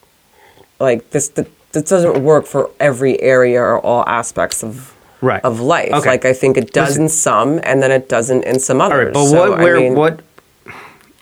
like 0.80 1.10
this. 1.10 1.28
th- 1.28 1.46
This 1.76 1.90
doesn't 1.90 2.24
work 2.24 2.46
for 2.46 2.70
every 2.80 3.20
area 3.20 3.60
or 3.60 3.78
all 3.80 4.02
aspects 4.08 4.64
of 4.64 4.94
Right. 5.20 5.44
of 5.44 5.60
life. 5.60 5.92
Okay. 5.92 6.08
Like 6.08 6.24
I 6.24 6.32
think 6.32 6.56
it 6.56 6.72
does 6.72 6.96
in 6.96 7.10
some, 7.10 7.60
and 7.64 7.82
then 7.82 7.90
it 7.90 8.08
doesn't 8.08 8.44
in 8.44 8.58
some 8.60 8.80
others. 8.80 8.94
All 8.94 9.04
right, 9.04 9.12
but 9.12 9.26
So, 9.26 9.50
what 9.50 9.60
I 9.60 9.62
where 9.62 9.76
mean- 9.76 9.94
what 9.94 10.20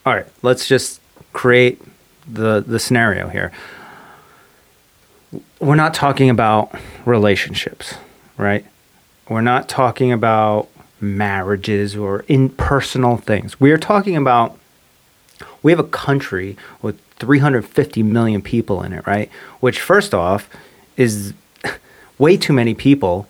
All 0.07 0.15
right, 0.15 0.27
let's 0.43 0.69
just 0.69 1.01
create 1.33 1.81
the 2.33 2.63
the 2.65 2.79
scenario 2.79 3.29
here. 3.29 3.51
We're 5.59 5.75
not 5.75 5.93
talking 5.93 6.31
about 6.31 6.73
relationships, 7.05 7.95
right? 8.39 8.65
We're 9.29 9.41
not 9.41 9.69
talking 9.69 10.13
about 10.13 10.69
marriages 11.01 11.97
or 11.97 12.25
in 12.29 12.49
personal 12.51 13.17
things. 13.17 13.61
We 13.61 13.73
are 13.73 13.79
talking 13.79 14.17
about 14.17 14.57
we 15.65 15.73
have 15.73 15.81
a 15.81 15.85
country 16.07 16.57
with 16.81 16.97
350 17.19 18.03
million 18.03 18.43
people 18.43 18.83
in 18.83 18.93
it, 18.93 19.07
right? 19.07 19.31
Which 19.61 19.81
first 19.81 20.15
off 20.15 20.49
is 20.97 21.35
way 22.19 22.37
too 22.37 22.53
many 22.53 22.75
people 22.75 23.29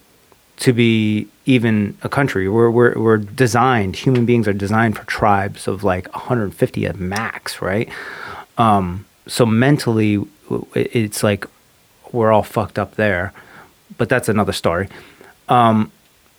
to 0.58 0.72
be 0.72 1.28
even 1.46 1.96
a 2.02 2.08
country. 2.08 2.48
We're, 2.48 2.70
we're, 2.70 2.98
we're 2.98 3.18
designed, 3.18 3.96
human 3.96 4.24
beings 4.24 4.48
are 4.48 4.52
designed 4.52 4.96
for 4.96 5.04
tribes 5.04 5.68
of 5.68 5.84
like 5.84 6.12
150 6.14 6.86
at 6.86 6.98
max, 6.98 7.60
right? 7.60 7.88
Um, 8.56 9.04
so 9.26 9.44
mentally, 9.44 10.24
it's 10.74 11.22
like 11.22 11.46
we're 12.12 12.32
all 12.32 12.42
fucked 12.42 12.78
up 12.78 12.94
there. 12.94 13.32
But 13.98 14.08
that's 14.08 14.28
another 14.28 14.52
story. 14.52 14.88
Um, 15.48 15.92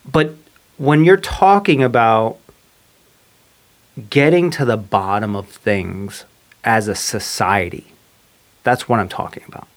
but 0.10 0.36
when 0.78 1.04
you're 1.04 1.18
talking 1.18 1.84
about 1.84 2.38
getting 4.10 4.50
to 4.52 4.66
the 4.66 4.78
bottom 4.78 5.36
of 5.36 5.48
things 5.48 6.26
as 6.66 6.88
a 6.88 6.96
society, 6.96 7.86
that's 8.64 8.90
what 8.90 9.00
I'm 9.00 9.10
talking 9.10 9.44
about. 9.48 9.68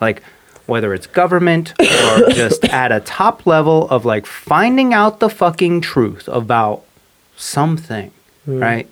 Like, 0.00 0.22
whether 0.66 0.94
it's 0.94 1.06
government 1.06 1.74
or 1.80 2.30
just 2.30 2.64
at 2.64 2.90
a 2.90 3.00
top 3.00 3.46
level 3.46 3.88
of 3.90 4.04
like 4.04 4.26
finding 4.26 4.94
out 4.94 5.20
the 5.20 5.28
fucking 5.28 5.80
truth 5.80 6.28
about 6.28 6.84
something, 7.36 8.10
hmm. 8.44 8.58
right? 8.58 8.88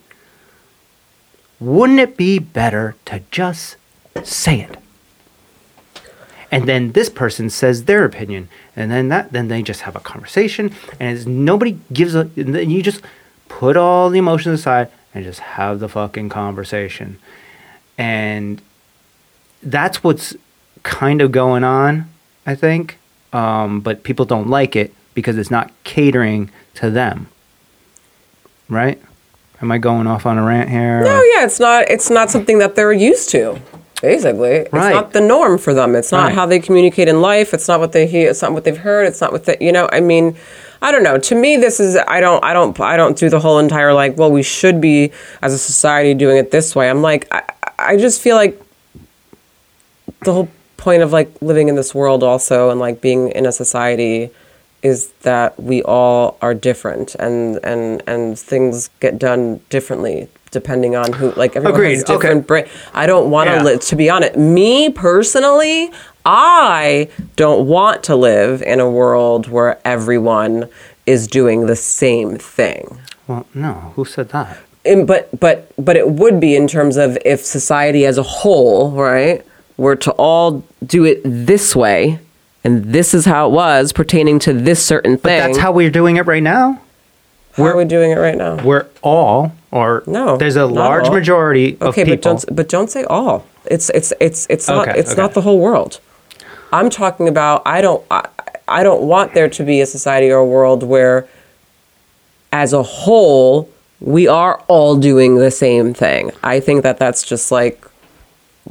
Wouldn't 1.59 1.99
it 1.99 2.16
be 2.16 2.38
better 2.38 2.97
to 3.07 3.22
just 3.30 3.76
say 4.24 4.61
it? 4.61 4.76
And 6.51 6.68
then 6.68 6.93
this 6.93 7.09
person 7.09 7.49
says 7.49 7.84
their 7.84 8.05
opinion, 8.05 8.49
and 8.74 8.91
then 8.91 9.09
that 9.09 9.30
then 9.30 9.49
they 9.49 9.62
just 9.62 9.82
have 9.82 9.95
a 9.95 10.01
conversation, 10.01 10.74
and 10.99 11.45
nobody 11.45 11.78
gives 11.93 12.14
a. 12.14 12.30
And 12.36 12.55
then 12.55 12.70
you 12.70 12.82
just 12.82 13.03
put 13.49 13.76
all 13.76 14.11
the 14.11 14.18
emotions 14.18 14.61
aside 14.61 14.91
and 15.14 15.24
just 15.24 15.41
have 15.41 15.78
the 15.78 15.88
fucking 15.88 16.28
conversation, 16.28 17.18
and 18.01 18.62
that's 19.62 20.03
what's 20.03 20.34
kind 20.82 21.20
of 21.20 21.30
going 21.30 21.64
on, 21.64 22.09
I 22.46 22.55
think. 22.55 22.98
Um, 23.34 23.80
but 23.80 24.03
people 24.03 24.24
don't 24.24 24.48
like 24.48 24.74
it 24.74 24.92
because 25.14 25.36
it's 25.36 25.51
not 25.51 25.70
catering 25.84 26.51
to 26.74 26.90
them, 26.90 27.28
right? 28.68 29.01
Am 29.61 29.70
I 29.70 29.76
going 29.76 30.07
off 30.07 30.24
on 30.24 30.38
a 30.38 30.42
rant 30.42 30.70
here? 30.70 31.05
No, 31.05 31.22
yeah, 31.34 31.44
it's 31.44 31.61
not. 31.61 31.88
It's 31.90 32.09
not 32.09 32.30
something 32.30 32.59
that 32.59 32.74
they're 32.74 32.92
used 32.92 33.28
to. 33.30 33.61
Basically, 34.01 34.61
right. 34.61 34.66
it's 34.72 34.72
not 34.72 35.12
the 35.12 35.20
norm 35.20 35.59
for 35.59 35.74
them. 35.74 35.94
It's 35.94 36.11
not 36.11 36.28
Right. 36.28 36.34
how 36.34 36.46
they 36.46 36.59
communicate 36.59 37.07
in 37.07 37.20
life. 37.20 37.53
It's 37.53 37.68
not 37.68 37.80
what 37.80 37.92
they 37.92 38.07
hear. 38.07 38.30
It's 38.30 38.40
not 38.40 38.55
what 38.55 38.64
they've 38.64 38.78
heard. 38.78 39.07
It's 39.07 39.20
not 39.20 39.30
what 39.30 39.44
they. 39.44 39.59
You 39.61 39.72
know, 39.72 39.90
I 39.92 40.01
mean, 40.01 40.36
I 40.80 40.90
don't 40.90 41.03
know. 41.03 41.18
To 41.18 41.34
me, 41.34 41.59
this 41.59 41.78
is. 41.80 41.98
I 42.09 42.20
don't. 42.22 42.42
I 42.42 42.55
don't. 42.55 42.80
I 42.80 42.96
don't 42.96 43.14
do 43.18 43.28
the 43.28 43.38
whole 43.38 43.59
entire 43.59 43.92
like. 43.92 44.16
Well, 44.16 44.32
we 44.32 44.42
should 44.42 44.80
be 44.80 45.12
as 45.42 45.53
a 45.53 45.59
society 45.59 46.14
doing 46.14 46.38
it 46.38 46.51
this 46.51 46.74
way. 46.74 46.88
I'm 46.88 47.03
like. 47.03 47.28
I, 47.30 47.42
I 47.81 47.97
just 47.97 48.20
feel 48.20 48.37
like 48.37 48.61
the 50.24 50.33
whole 50.33 50.49
point 50.76 51.03
of 51.03 51.12
like 51.12 51.31
living 51.41 51.68
in 51.68 51.74
this 51.76 51.95
world 51.95 52.22
also 52.22 52.70
and 52.70 52.78
like 52.78 53.01
being 53.01 53.31
in 53.31 53.47
a 53.47 53.53
society 53.53 54.31
is 54.83 55.09
that 55.22 55.59
we 55.61 55.83
all 55.83 56.39
are 56.41 56.55
different 56.55 57.14
and 57.16 57.59
and 57.64 58.03
and 58.07 58.39
things 58.39 58.89
get 59.01 59.18
done 59.18 59.61
differently 59.68 60.28
depending 60.51 60.97
on 60.97 61.12
who 61.12 61.33
like 61.33 61.55
everyone 61.57 61.74
Agreed. 61.81 61.93
has 61.95 62.05
Okay. 62.05 62.12
different 62.14 62.47
brain. 62.47 62.66
I 62.93 63.07
don't 63.07 63.31
want 63.31 63.49
to 63.51 63.57
Yeah. 63.57 63.62
live 63.62 63.81
to 63.83 63.97
be 63.97 64.11
honest. 64.11 64.37
Me 64.37 64.91
personally, 64.91 65.91
I 66.24 67.09
don't 67.37 67.66
want 67.66 68.03
to 68.05 68.16
live 68.16 68.62
in 68.62 68.81
a 68.81 68.91
world 68.91 69.49
where 69.49 69.78
everyone 69.85 70.68
is 71.07 71.26
doing 71.26 71.66
the 71.66 71.76
same 71.76 72.37
thing 72.37 72.99
Well, 73.26 73.47
no. 73.55 73.93
Who 73.97 74.05
said 74.05 74.31
that? 74.31 74.57
In, 74.85 75.07
but 75.07 75.28
but 75.39 75.70
but 75.78 75.97
it 75.97 76.09
would 76.11 76.41
be 76.41 76.55
in 76.57 76.66
terms 76.66 76.97
of 76.97 77.18
if 77.24 77.41
society 77.45 78.05
as 78.07 78.18
a 78.18 78.22
whole, 78.22 78.91
right, 78.93 79.45
were 79.76 79.97
to 79.97 80.11
all 80.12 80.62
do 80.85 81.05
it 81.05 81.20
this 81.24 81.74
way, 81.76 82.18
and 82.64 82.85
this 82.93 83.14
is 83.14 83.24
how 83.24 83.49
it 83.49 83.53
was 83.53 83.93
pertaining 83.93 84.39
to 84.41 84.53
this 84.53 84.85
certain 84.85 85.12
thing. 85.12 85.22
But 85.41 85.47
that's 85.47 85.59
how 85.59 85.72
we're 85.72 85.91
doing 85.91 86.16
it 86.16 86.26
right 86.26 86.43
now. 86.43 86.81
how 87.55 87.64
are 87.64 87.76
we 87.76 87.85
doing 87.85 88.11
it 88.12 88.16
right 88.18 88.37
now? 88.39 88.62
We're 88.64 88.87
all, 89.03 89.53
or 89.70 90.03
No, 90.07 90.37
there's 90.37 90.57
a 90.57 90.66
large 90.66 91.07
all. 91.09 91.14
majority 91.14 91.74
of 91.81 91.89
Okay, 91.89 92.05
people. 92.05 92.16
but 92.16 92.22
don't 92.22 92.57
but 92.57 92.68
don't 92.68 92.91
say 92.91 93.05
all. 93.05 93.45
It's 93.66 93.91
it's 93.91 94.12
it's 94.20 94.47
it's 94.49 94.68
not 94.68 94.89
Okay, 94.89 94.99
it's 94.99 95.12
okay. 95.12 95.20
not 95.22 95.35
the 95.35 95.43
whole 95.43 95.59
world. 95.61 96.01
I'm 96.72 96.89
talking 96.89 97.28
about 97.28 97.62
I 97.66 97.81
don't 97.83 98.03
I, 98.11 98.26
I 98.68 98.83
don't 98.83 99.03
want 99.03 99.35
there 99.35 99.49
to 99.51 99.62
be 99.64 99.81
a 99.81 99.87
society 99.87 100.31
or 100.31 100.39
a 100.39 100.47
world 100.47 100.83
where 100.83 101.26
as 102.53 102.72
a 102.72 102.83
whole 102.83 103.68
we 104.01 104.26
are 104.26 104.59
all 104.68 104.96
doing 104.96 105.36
the 105.36 105.51
same 105.51 105.94
thing. 105.94 106.32
I 106.42 106.61
think 106.61 106.82
that 106.82 106.98
that's 106.98 107.24
just 107.24 107.53
like 107.53 107.84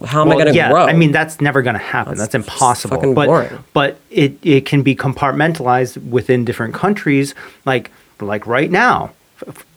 how 0.06 0.22
am 0.22 0.32
I 0.32 0.36
going 0.36 0.46
to 0.48 0.54
yeah, 0.54 0.70
grow? 0.70 0.86
I 0.86 0.94
mean, 0.94 1.12
that's 1.12 1.42
never 1.42 1.62
going 1.62 1.74
to 1.74 1.80
happen. 1.80 2.18
That's 2.18 2.32
That's, 2.32 2.48
impossible. 2.48 2.96
fucking 2.96 3.14
but 3.16 3.26
boring. 3.26 3.64
but 3.74 3.98
it, 4.10 4.38
it 4.44 4.66
can 4.66 4.82
be 4.82 4.96
compartmentalized 4.96 6.10
within 6.10 6.46
different 6.46 6.74
countries. 6.74 7.36
Like 7.66 7.92
like 8.22 8.46
right 8.48 8.70
now, 8.72 9.12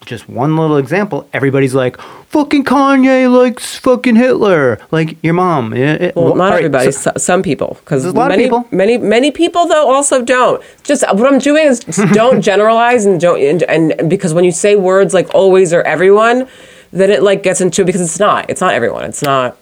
just 0.05 0.29
one 0.29 0.57
little 0.57 0.77
example. 0.77 1.29
Everybody's 1.33 1.75
like, 1.75 1.97
"Fucking 2.29 2.65
Kanye 2.65 3.33
likes 3.33 3.77
fucking 3.77 4.17
Hitler." 4.17 4.79
Like 4.91 5.17
your 5.23 5.35
mom. 5.35 5.73
It- 5.73 6.15
Well, 6.17 6.35
not 6.35 6.51
right, 6.51 6.57
everybody. 6.59 6.91
so- 6.91 7.11
so- 7.13 7.19
some 7.19 7.43
people, 7.43 7.77
because 7.81 8.05
a 8.05 8.11
lot 8.13 8.25
of 8.31 8.37
many, 8.37 8.45
people. 8.45 8.67
many, 8.71 8.99
many 8.99 9.31
people 9.31 9.67
though 9.69 9.91
also 9.91 10.23
don't. 10.23 10.63
Just 10.83 11.03
what 11.15 11.33
I'm 11.33 11.39
doing 11.39 11.67
is 11.67 11.81
don't 12.13 12.41
generalize 12.43 13.05
and 13.07 13.21
don't 13.21 13.41
and, 13.41 13.63
and 13.65 14.11
because 14.11 14.35
when 14.35 14.45
you 14.45 14.53
say 14.53 14.75
words 14.77 15.15
like 15.15 15.33
always 15.35 15.73
or 15.73 15.83
everyone, 15.83 16.49
then 16.93 17.11
it 17.11 17.23
like 17.23 17.43
gets 17.43 17.61
into 17.61 17.85
because 17.85 18.01
it's 18.01 18.19
not. 18.19 18.51
It's 18.51 18.61
not 18.61 18.75
everyone. 18.75 19.05
It's 19.05 19.23
not. 19.23 19.57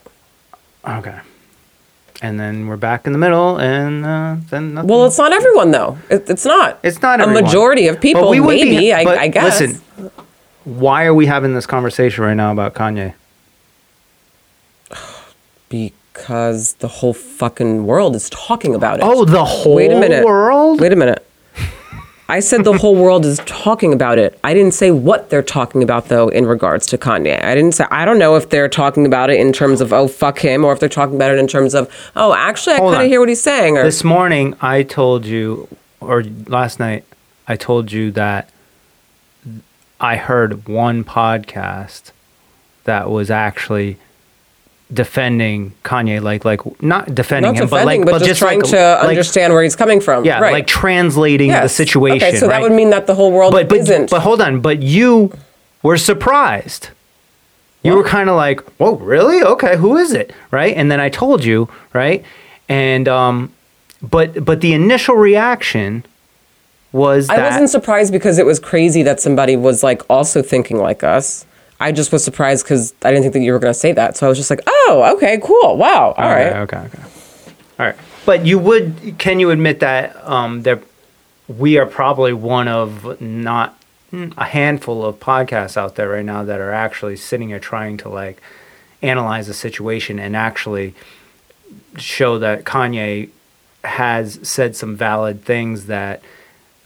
okay. 0.87 1.19
And 2.23 2.39
then 2.39 2.67
we're 2.67 2.77
back 2.77 3.07
in 3.07 3.13
the 3.13 3.19
middle, 3.19 3.59
and 3.59 4.05
uh, 4.05 4.37
then 4.51 4.75
nothing. 4.75 4.89
Well, 4.89 5.07
it's 5.07 5.17
not 5.17 5.33
everyone 5.33 5.71
though. 5.71 5.97
It, 6.11 6.29
it's 6.29 6.45
not. 6.45 6.79
It's 6.83 7.01
not 7.01 7.19
a 7.21 7.23
everyone. 7.23 7.45
majority 7.45 7.87
of 7.89 7.97
But 7.97 8.03
people. 8.03 8.29
we 8.31 8.41
would 8.41 8.55
be- 8.57 8.65
maybe 8.65 8.93
I, 8.93 9.05
but 9.05 9.17
I 9.19 9.29
guess. 9.29 9.61
Listen, 9.61 10.11
why 10.65 11.07
are 11.07 11.15
we 11.15 11.25
having 11.27 11.55
this 11.55 11.65
conversation 11.67 12.23
right 12.25 12.35
now 12.35 12.53
about 12.53 12.75
Kanye? 12.75 13.15
because 15.69 16.75
the 16.75 16.89
whole 16.89 17.15
fucking 17.15 17.87
world 17.87 18.15
is 18.17 18.29
talking 18.31 18.75
about 18.75 18.99
it. 18.99 19.05
Oh, 19.05 19.25
the 19.25 19.45
whole 19.45 19.77
Wait 19.77 19.91
a 19.91 19.99
minute. 19.99 20.25
world. 20.25 20.81
Wait 20.81 20.93
a 20.93 20.97
minute. 20.97 21.27
I 22.31 22.41
said 22.41 22.65
the 22.65 22.79
whole 22.79 22.95
world 22.95 23.27
is 23.27 23.41
talking 23.45 23.93
about 23.93 24.19
it. 24.19 24.39
I 24.45 24.55
didn't 24.55 24.75
say 24.75 24.93
what 24.93 25.31
they're 25.31 25.43
talking 25.43 25.83
about 25.83 26.07
though 26.07 26.29
in 26.29 26.47
regards 26.47 26.87
to 26.87 26.99
Kanye. 26.99 27.43
I 27.43 27.55
didn't 27.57 27.73
say 27.73 27.85
I 27.91 28.05
don't 28.05 28.19
know 28.19 28.37
if 28.37 28.51
they're 28.51 28.69
talking 28.69 29.05
about 29.05 29.31
it 29.31 29.41
in 29.41 29.53
terms 29.53 29.81
of 29.81 29.93
oh 29.93 30.07
fuck 30.07 30.39
him 30.39 30.65
or 30.65 30.73
if 30.73 30.79
they're 30.79 30.89
talking 30.89 31.17
about 31.17 31.33
it 31.33 31.39
in 31.39 31.49
terms 31.49 31.75
of 31.75 31.93
oh 32.15 32.33
actually 32.33 32.77
I 32.77 32.79
kind 32.79 33.03
of 33.03 33.09
hear 33.09 33.19
what 33.21 33.29
he's 33.29 33.43
saying 33.43 33.77
or 33.77 33.83
This 33.83 34.05
morning, 34.05 34.55
I 34.61 34.85
told 34.85 35.27
you, 35.27 35.69
or 36.01 36.23
last 36.47 36.79
night, 36.79 37.05
I 37.49 37.57
told 37.57 37.91
you 37.91 38.13
that 38.13 38.49
I 40.01 40.17
heard 40.17 40.69
one 40.69 41.03
podcast 41.05 42.13
that 42.85 43.11
was 43.11 43.31
actually 43.31 43.99
defending 44.93 45.73
Kanye, 45.85 46.21
like 46.21 46.45
like 46.45 46.83
not 46.83 47.15
defending 47.15 47.55
not 47.55 47.63
him, 47.63 47.69
but 47.69 47.87
like 47.87 48.05
but, 48.05 48.23
just, 48.23 48.41
trying 48.41 48.61
like, 48.61 48.71
to 48.71 48.77
like- 48.77 49.09
understand 49.09 49.53
where 49.53 49.63
he's 49.63 49.77
coming 49.77 50.01
from. 50.01 50.25
Yeah, 50.25 50.41
right. 50.41 50.53
like 50.53 50.67
translating 50.67 51.51
the 51.51 51.69
situation. 51.69 52.27
Okay, 52.29 52.37
so 52.37 52.49
that 52.49 52.61
would 52.61 52.73
mean 52.73 52.91
that 52.91 53.07
the 53.07 53.15
whole 53.15 53.33
world 53.33 53.53
but 53.53 53.69
but, 53.69 53.79
isn't. 53.79 54.11
but 54.11 54.21
hold 54.21 54.41
on, 54.41 54.61
but 54.61 54.83
you 54.83 55.33
were 55.83 55.97
surprised. 55.97 56.91
You 57.83 57.97
were 57.97 58.05
kind 58.05 58.29
of 58.29 58.37
like, 58.37 58.61
"Whoa, 58.79 58.97
really? 58.97 59.43
Okay, 59.43 59.77
who 59.77 59.97
is 59.97 60.13
it?" 60.13 60.35
Right? 60.51 60.77
And 60.77 60.91
then 60.91 61.01
I 61.01 61.09
told 61.09 61.45
you, 61.45 61.69
right? 61.95 62.23
And 62.69 63.09
um, 63.09 63.53
but 64.03 64.45
but 64.45 64.61
the 64.61 64.75
initial 64.75 65.17
reaction 65.17 66.05
was 66.93 67.29
that 67.29 67.39
I 67.39 67.49
wasn't 67.49 67.71
surprised 67.71 68.13
because 68.13 68.39
it 68.39 68.47
was 68.47 68.59
crazy 68.59 69.03
that 69.05 69.21
somebody 69.21 69.57
was 69.57 69.83
like 69.83 70.03
also 70.11 70.43
thinking 70.43 70.79
like 70.79 71.03
us. 71.03 71.47
I 71.81 71.93
just 71.93 72.13
was 72.13 72.23
surprised 72.23 72.65
because 72.65 72.93
I 73.03 73.11
didn't 73.11 73.23
think 73.23 73.33
that 73.35 73.41
you 73.41 73.53
were 73.53 73.59
going 73.59 73.73
to 73.73 73.79
say 73.79 73.93
that. 73.93 74.17
So 74.17 74.27
I 74.27 74.29
was 74.29 74.37
just 74.39 74.51
like, 74.51 74.61
oh, 74.67 75.15
okay, 75.17 75.41
cool. 75.43 75.79
Wow. 75.79 76.15
All 76.17 76.29
right. 76.29 76.53
Okay, 76.53 76.77
okay, 76.77 76.87
okay. 76.87 77.03
All 77.79 77.87
right. 77.87 77.97
But 78.27 78.45
you 78.45 78.59
would, 78.59 79.17
can 79.19 79.41
you 79.41 79.51
admit 79.51 79.81
that 79.81 80.15
um, 80.29 80.63
there, 80.63 80.81
we 81.49 81.79
are 81.79 81.87
probably 81.87 82.35
one 82.35 82.69
of 82.69 83.21
not 83.21 83.77
a 84.13 84.45
handful 84.45 85.05
of 85.05 85.19
podcasts 85.21 85.77
out 85.77 85.95
there 85.95 86.11
right 86.11 86.25
now 86.25 86.45
that 86.45 86.61
are 86.61 86.73
actually 86.73 87.17
sitting 87.17 87.49
here 87.49 87.61
trying 87.61 87.97
to 87.97 88.09
like 88.09 88.43
analyze 89.03 89.47
the 89.47 89.55
situation 89.55 90.19
and 90.19 90.37
actually 90.37 90.95
show 91.97 92.39
that 92.39 92.65
Kanye 92.65 93.31
has 93.85 94.39
said 94.43 94.77
some 94.77 94.97
valid 94.97 95.45
things 95.45 95.87
that 95.87 96.23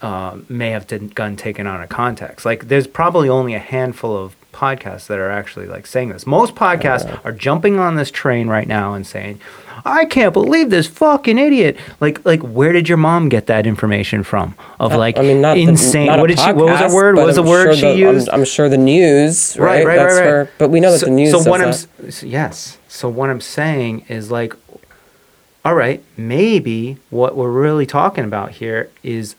uh, 0.01 0.37
may 0.47 0.69
have 0.69 0.87
been 0.87 1.09
gotten 1.09 1.35
taken 1.35 1.67
out 1.67 1.81
of 1.81 1.89
context. 1.89 2.45
Like, 2.45 2.67
there's 2.67 2.87
probably 2.87 3.27
only 3.27 3.55
a 3.55 3.59
handful 3.59 4.15
of 4.15 4.35
podcasts 4.55 5.07
that 5.07 5.19
are 5.19 5.29
actually 5.29 5.67
like 5.67 5.85
saying 5.85 6.09
this. 6.09 6.25
Most 6.25 6.55
podcasts 6.55 7.19
are 7.25 7.31
jumping 7.31 7.77
on 7.77 7.95
this 7.95 8.09
train 8.09 8.47
right 8.47 8.67
now 8.67 8.93
and 8.93 9.05
saying, 9.05 9.39
"I 9.83 10.05
can't 10.05 10.33
believe 10.33 10.69
this 10.69 10.87
fucking 10.87 11.37
idiot." 11.37 11.77
Like, 11.99 12.25
like 12.25 12.39
where 12.41 12.71
did 12.71 12.87
your 12.87 12.97
mom 12.97 13.27
get 13.29 13.47
that 13.47 13.67
information 13.67 14.23
from? 14.23 14.55
Of 14.79 14.93
uh, 14.93 14.97
like 14.97 15.17
I 15.17 15.21
mean, 15.21 15.41
not 15.41 15.55
the- 15.55 15.63
insane. 15.63 16.07
not 16.07 16.19
what 16.19 16.27
did 16.27 16.39
she? 16.39 16.45
What 16.53 16.55
was 16.65 16.79
podcast, 16.79 16.89
the 16.89 16.95
word? 16.95 17.15
What 17.17 17.25
was 17.27 17.35
the 17.35 17.43
I'm 17.43 17.49
word 17.49 17.63
sure 17.65 17.73
she 17.75 17.81
the- 17.81 17.87
I'm- 18.07 18.15
used? 18.15 18.29
I'm, 18.29 18.45
sure 18.45 18.69
the 18.69 18.77
news, 18.77 19.57
right? 19.57 19.85
right, 19.85 19.85
right, 19.85 19.95
That's 19.97 20.13
right, 20.15 20.19
right. 20.21 20.25
where- 20.25 20.49
but 20.57 20.69
we 20.69 20.79
know 20.79 20.91
that 20.91 20.99
so, 20.99 21.05
the 21.07 21.11
news. 21.11 21.31
So 21.31 21.49
what 21.49 21.61
I'm 21.61 21.71
that. 21.71 22.23
yes. 22.23 22.77
So 22.87 23.09
what 23.09 23.29
I'm 23.29 23.41
saying 23.41 24.05
is 24.07 24.31
like, 24.31 24.53
all 25.65 25.73
right, 25.75 26.01
maybe 26.15 26.97
what 27.09 27.35
we're 27.35 27.51
really 27.51 27.85
talking 27.85 28.23
about 28.23 28.51
here 28.51 28.89
is 29.03 29.35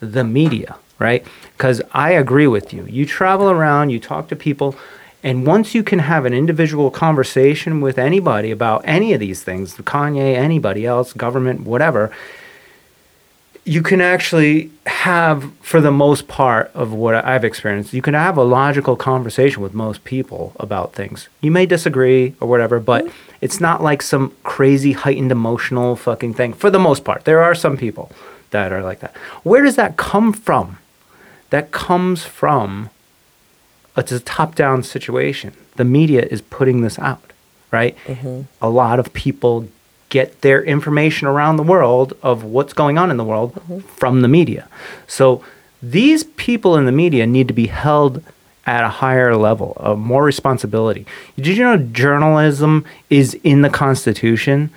the 0.00 0.24
media, 0.24 0.76
right? 1.00 1.26
Because 1.56 1.82
I 1.92 2.12
agree 2.12 2.46
with 2.46 2.72
you. 2.72 2.86
You 2.88 3.04
travel 3.04 3.50
around, 3.50 3.90
you 3.90 3.98
talk 3.98 4.28
to 4.28 4.36
people, 4.36 4.76
and 5.22 5.46
once 5.46 5.74
you 5.74 5.82
can 5.82 5.98
have 5.98 6.24
an 6.24 6.32
individual 6.32 6.90
conversation 6.90 7.80
with 7.80 7.98
anybody 7.98 8.52
about 8.52 8.82
any 8.84 9.12
of 9.12 9.20
these 9.20 9.42
things, 9.42 9.74
Kanye, 9.74 10.36
anybody 10.36 10.86
else, 10.86 11.12
government, 11.12 11.62
whatever, 11.62 12.12
you 13.64 13.82
can 13.82 14.00
actually 14.00 14.70
have, 14.86 15.52
for 15.60 15.80
the 15.82 15.90
most 15.90 16.26
part 16.26 16.70
of 16.74 16.92
what 16.92 17.14
I've 17.14 17.44
experienced, 17.44 17.92
you 17.92 18.00
can 18.00 18.14
have 18.14 18.38
a 18.38 18.42
logical 18.42 18.96
conversation 18.96 19.62
with 19.62 19.74
most 19.74 20.04
people 20.04 20.54
about 20.58 20.94
things. 20.94 21.28
You 21.42 21.50
may 21.50 21.66
disagree 21.66 22.34
or 22.40 22.48
whatever, 22.48 22.80
but 22.80 23.04
mm-hmm. 23.04 23.34
it's 23.42 23.60
not 23.60 23.82
like 23.82 24.00
some 24.00 24.34
crazy 24.42 24.92
heightened 24.92 25.30
emotional 25.30 25.96
fucking 25.96 26.34
thing. 26.34 26.54
For 26.54 26.70
the 26.70 26.78
most 26.78 27.04
part, 27.04 27.24
there 27.26 27.42
are 27.42 27.54
some 27.54 27.76
people 27.76 28.10
that 28.50 28.72
are 28.72 28.82
like 28.82 29.00
that. 29.00 29.14
Where 29.42 29.62
does 29.62 29.76
that 29.76 29.98
come 29.98 30.32
from? 30.32 30.78
That 31.50 31.70
comes 31.70 32.24
from 32.24 32.90
it's 33.96 34.12
a 34.12 34.20
top-down 34.20 34.82
situation. 34.82 35.52
The 35.76 35.84
media 35.84 36.22
is 36.22 36.40
putting 36.40 36.80
this 36.80 36.98
out, 36.98 37.32
right? 37.70 37.96
Mm-hmm. 38.06 38.42
A 38.62 38.70
lot 38.70 38.98
of 38.98 39.12
people 39.12 39.68
get 40.08 40.40
their 40.40 40.62
information 40.62 41.26
around 41.26 41.56
the 41.56 41.62
world 41.62 42.16
of 42.22 42.42
what's 42.44 42.72
going 42.72 42.98
on 42.98 43.10
in 43.10 43.16
the 43.16 43.24
world 43.24 43.54
mm-hmm. 43.54 43.80
from 43.80 44.22
the 44.22 44.28
media. 44.28 44.68
So 45.06 45.44
these 45.82 46.24
people 46.24 46.76
in 46.76 46.86
the 46.86 46.92
media 46.92 47.26
need 47.26 47.48
to 47.48 47.54
be 47.54 47.66
held 47.66 48.22
at 48.66 48.84
a 48.84 48.88
higher 48.88 49.36
level 49.36 49.72
of 49.76 49.98
more 49.98 50.24
responsibility. 50.24 51.06
Did 51.36 51.56
you 51.56 51.64
know 51.64 51.76
journalism 51.76 52.84
is 53.08 53.34
in 53.42 53.62
the 53.62 53.70
Constitution? 53.70 54.70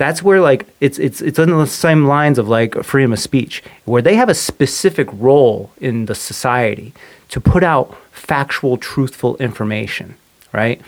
That's 0.00 0.22
where 0.22 0.40
like 0.40 0.66
it's 0.80 0.98
it's 0.98 1.20
it's 1.20 1.38
on 1.38 1.50
the 1.50 1.66
same 1.66 2.06
lines 2.06 2.38
of 2.38 2.48
like 2.48 2.82
freedom 2.82 3.12
of 3.12 3.18
speech, 3.18 3.62
where 3.84 4.00
they 4.00 4.14
have 4.14 4.30
a 4.30 4.34
specific 4.34 5.06
role 5.12 5.72
in 5.78 6.06
the 6.06 6.14
society 6.14 6.94
to 7.28 7.38
put 7.38 7.62
out 7.62 7.94
factual, 8.10 8.78
truthful 8.78 9.36
information, 9.36 10.14
right? 10.52 10.80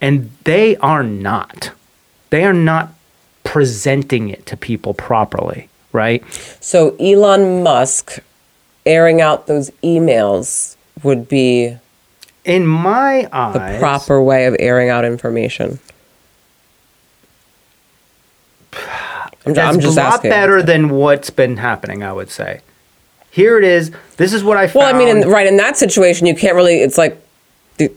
And 0.00 0.30
they 0.44 0.78
are 0.78 1.02
not. 1.02 1.72
They 2.30 2.46
are 2.46 2.54
not 2.54 2.94
presenting 3.44 4.30
it 4.30 4.46
to 4.46 4.56
people 4.56 4.94
properly, 4.94 5.68
right? 5.92 6.24
So 6.60 6.96
Elon 6.96 7.62
Musk 7.62 8.20
airing 8.86 9.20
out 9.20 9.48
those 9.48 9.68
emails 9.84 10.76
would 11.02 11.28
be 11.28 11.76
In 12.46 12.66
my 12.66 13.28
eyes 13.34 13.52
the 13.52 13.78
proper 13.78 14.22
way 14.22 14.46
of 14.46 14.56
airing 14.58 14.88
out 14.88 15.04
information. 15.04 15.78
I'm, 19.46 19.54
That's 19.54 19.74
I'm 19.76 19.80
just 19.80 19.96
a 19.96 20.00
lot 20.00 20.14
asking. 20.14 20.30
better 20.30 20.62
than 20.62 20.90
what's 20.90 21.30
been 21.30 21.56
happening. 21.56 22.02
I 22.02 22.12
would 22.12 22.30
say. 22.30 22.60
Here 23.30 23.56
it 23.58 23.64
is. 23.64 23.92
This 24.16 24.32
is 24.32 24.42
what 24.42 24.56
I 24.56 24.66
found. 24.66 24.74
Well, 24.74 24.94
I 24.94 24.98
mean, 24.98 25.22
in, 25.22 25.28
right 25.28 25.46
in 25.46 25.56
that 25.58 25.76
situation, 25.76 26.26
you 26.26 26.34
can't 26.34 26.54
really. 26.56 26.80
It's 26.80 26.98
like 26.98 27.20
the, 27.76 27.90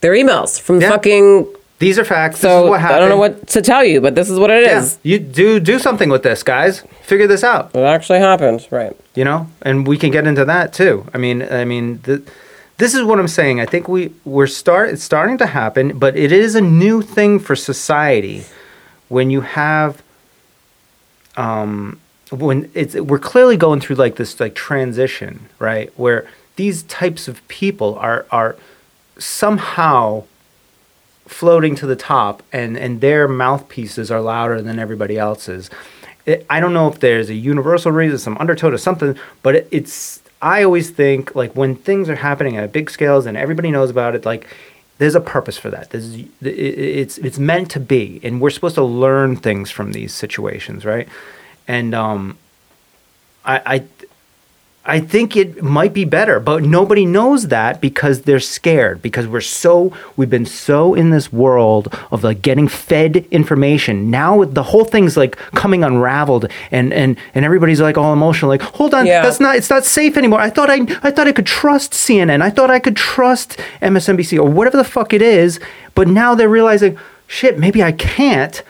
they're 0.00 0.12
emails 0.12 0.60
from 0.60 0.80
Yeah. 0.80 0.90
fucking. 0.90 1.46
These 1.80 1.96
are 1.96 2.04
facts. 2.04 2.40
this 2.40 2.50
is 2.50 2.64
So 2.64 2.66
what 2.66 2.80
happened. 2.80 2.96
I 2.96 2.98
don't 2.98 3.08
know 3.08 3.16
what 3.18 3.46
to 3.48 3.62
tell 3.62 3.84
you, 3.84 4.00
but 4.00 4.16
this 4.16 4.28
is 4.28 4.38
what 4.38 4.50
it 4.50 4.64
is. 4.64 4.98
Yeah. 5.04 5.12
You 5.12 5.18
do 5.20 5.60
do 5.60 5.78
something 5.78 6.10
with 6.10 6.22
this, 6.24 6.42
guys. 6.42 6.82
Figure 7.02 7.28
this 7.28 7.44
out. 7.44 7.70
It 7.74 7.80
actually 7.80 8.18
happened, 8.18 8.66
right? 8.70 8.96
you 9.14 9.24
know 9.24 9.48
and 9.62 9.84
we 9.84 9.96
can 9.98 10.12
get 10.12 10.28
into 10.28 10.44
that 10.44 10.72
too 10.72 11.04
i 11.12 11.18
mean 11.18 11.42
i 11.50 11.64
mean 11.64 11.98
the, 12.04 12.22
this 12.76 12.94
is 12.94 13.02
what 13.02 13.18
i'm 13.18 13.26
saying 13.26 13.58
i 13.60 13.66
think 13.66 13.88
we 13.88 14.12
we're 14.24 14.46
start 14.46 14.90
it's 14.90 15.02
starting 15.02 15.36
to 15.36 15.46
happen 15.46 15.98
but 15.98 16.16
it 16.16 16.30
is 16.30 16.54
a 16.54 16.60
new 16.60 17.02
thing 17.02 17.40
for 17.40 17.56
society 17.56 18.44
when 19.08 19.28
you 19.28 19.40
have 19.40 20.00
um 21.38 21.98
when 22.30 22.70
it's 22.74 22.94
we're 22.94 23.18
clearly 23.18 23.56
going 23.56 23.80
through 23.80 23.96
like 23.96 24.16
this 24.16 24.38
like 24.38 24.54
transition 24.54 25.48
right 25.58 25.90
where 25.96 26.28
these 26.56 26.82
types 26.82 27.28
of 27.28 27.46
people 27.48 27.94
are 27.96 28.26
are 28.30 28.56
somehow 29.16 30.22
floating 31.26 31.74
to 31.74 31.86
the 31.86 31.96
top 31.96 32.42
and 32.52 32.76
and 32.76 33.00
their 33.00 33.26
mouthpieces 33.28 34.10
are 34.10 34.20
louder 34.20 34.60
than 34.60 34.78
everybody 34.78 35.16
else's. 35.16 35.70
It, 36.26 36.44
i 36.50 36.60
don't 36.60 36.74
know 36.74 36.88
if 36.88 36.98
there's 37.00 37.30
a 37.30 37.34
universal 37.34 37.92
reason 37.92 38.18
some 38.18 38.36
undertone 38.38 38.74
or 38.74 38.78
something 38.78 39.16
but 39.42 39.54
it, 39.56 39.68
it's 39.70 40.22
i 40.42 40.62
always 40.62 40.90
think 40.90 41.34
like 41.34 41.52
when 41.56 41.74
things 41.74 42.10
are 42.10 42.16
happening 42.16 42.56
at 42.56 42.72
big 42.72 42.90
scales 42.90 43.24
and 43.24 43.36
everybody 43.36 43.70
knows 43.70 43.88
about 43.88 44.14
it 44.14 44.26
like 44.26 44.46
there's 44.98 45.14
a 45.14 45.20
purpose 45.20 45.56
for 45.56 45.70
that. 45.70 45.94
It's 45.94 47.18
it's 47.18 47.38
meant 47.38 47.70
to 47.72 47.80
be 47.80 48.20
and 48.22 48.40
we're 48.40 48.50
supposed 48.50 48.74
to 48.74 48.84
learn 48.84 49.36
things 49.36 49.70
from 49.70 49.92
these 49.92 50.12
situations 50.12 50.84
right? 50.84 51.08
And 51.66 51.94
um 51.94 52.38
i 53.44 53.82
I 54.88 55.00
think 55.00 55.36
it 55.36 55.62
might 55.62 55.92
be 55.92 56.04
better, 56.04 56.40
but 56.40 56.62
nobody 56.62 57.04
knows 57.04 57.48
that 57.48 57.80
because 57.80 58.22
they're 58.22 58.40
scared 58.40 59.02
because 59.02 59.26
we're 59.26 59.40
so 59.42 59.92
we've 60.16 60.30
been 60.30 60.46
so 60.46 60.94
in 60.94 61.10
this 61.10 61.32
world 61.32 61.94
of 62.10 62.24
like 62.24 62.40
getting 62.42 62.66
fed 62.68 63.26
information. 63.30 64.10
Now 64.10 64.44
the 64.44 64.62
whole 64.62 64.84
thing's 64.84 65.16
like 65.16 65.36
coming 65.54 65.84
unraveled 65.84 66.50
and 66.70 66.92
and 66.92 67.16
and 67.34 67.44
everybody's 67.44 67.80
like 67.80 67.98
all 67.98 68.12
emotional 68.12 68.48
like 68.48 68.62
hold 68.62 68.94
on 68.94 69.06
Yeah. 69.06 69.22
that's 69.22 69.40
not 69.40 69.56
it's 69.56 69.70
not 69.70 69.84
safe 69.84 70.16
anymore. 70.16 70.40
I 70.40 70.50
thought 70.50 70.70
I 70.70 70.80
I 71.02 71.10
thought 71.10 71.28
I 71.28 71.32
could 71.32 71.46
trust 71.46 71.92
CNN. 71.92 72.40
I 72.42 72.50
thought 72.50 72.70
I 72.70 72.78
could 72.78 72.96
trust 72.96 73.58
MSNBC 73.82 74.38
or 74.38 74.48
whatever 74.50 74.76
the 74.78 74.84
fuck 74.84 75.12
it 75.12 75.22
is, 75.22 75.60
but 75.94 76.08
now 76.08 76.34
they're 76.34 76.48
realizing 76.48 76.98
shit, 77.26 77.58
maybe 77.58 77.82
I 77.82 77.92
can't. 77.92 78.62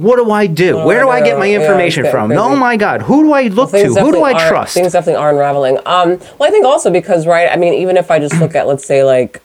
What 0.00 0.16
do 0.16 0.30
I 0.30 0.46
do? 0.46 0.78
Oh, 0.78 0.86
Where 0.86 1.02
do 1.02 1.10
I 1.10 1.16
I 1.16 1.20
get 1.20 1.38
my 1.38 1.52
information 1.52 2.04
getting 2.04 2.18
from? 2.18 2.28
crazy. 2.28 2.40
Oh 2.40 2.56
my 2.56 2.78
god, 2.78 3.02
who 3.02 3.24
do 3.24 3.32
I 3.32 3.48
look 3.48 3.70
to? 3.72 3.86
Who 3.86 4.12
do 4.12 4.24
I 4.24 4.48
trust? 4.48 4.72
Things 4.72 4.92
definitely 4.92 5.20
are 5.20 5.28
unraveling. 5.28 5.76
Um, 5.84 6.18
well, 6.38 6.48
I 6.48 6.50
think 6.50 6.64
also 6.64 6.90
because, 6.90 7.26
right? 7.26 7.50
I 7.52 7.56
mean, 7.56 7.74
even 7.74 7.98
if 7.98 8.10
I 8.10 8.18
just 8.18 8.40
look 8.40 8.54
at, 8.54 8.66
let's 8.66 8.86
say, 8.86 9.04
like 9.04 9.42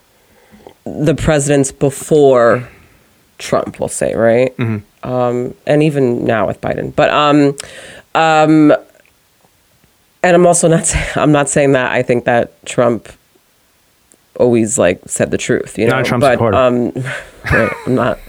the 0.85 1.13
presidents 1.13 1.73
before 1.73 2.69
Trump, 3.37 3.81
we'll 3.81 3.89
say, 3.89 4.15
right? 4.15 4.55
Mm-hmm. 4.55 5.09
Um, 5.09 5.55
and 5.67 5.83
even 5.83 6.23
now 6.23 6.47
with 6.47 6.61
Biden, 6.61 6.95
but 6.95 7.09
um, 7.09 7.57
um, 8.15 8.71
and 10.23 10.35
I'm 10.35 10.47
also 10.47 10.69
not 10.69 10.85
saying 10.85 11.05
I'm 11.17 11.33
not 11.33 11.49
saying 11.49 11.73
that 11.73 11.91
I 11.91 12.01
think 12.01 12.23
that 12.23 12.65
Trump 12.65 13.09
always 14.39 14.77
like 14.77 15.01
said 15.05 15.31
the 15.31 15.37
truth, 15.37 15.77
you 15.77 15.85
know. 15.85 15.95
Not 15.95 16.01
a 16.01 16.05
Trump 16.05 16.21
but, 16.21 16.33
supporter. 16.35 16.57
Um, 16.57 16.91
right, 17.51 17.73
I'm 17.85 17.95
not. 17.95 18.19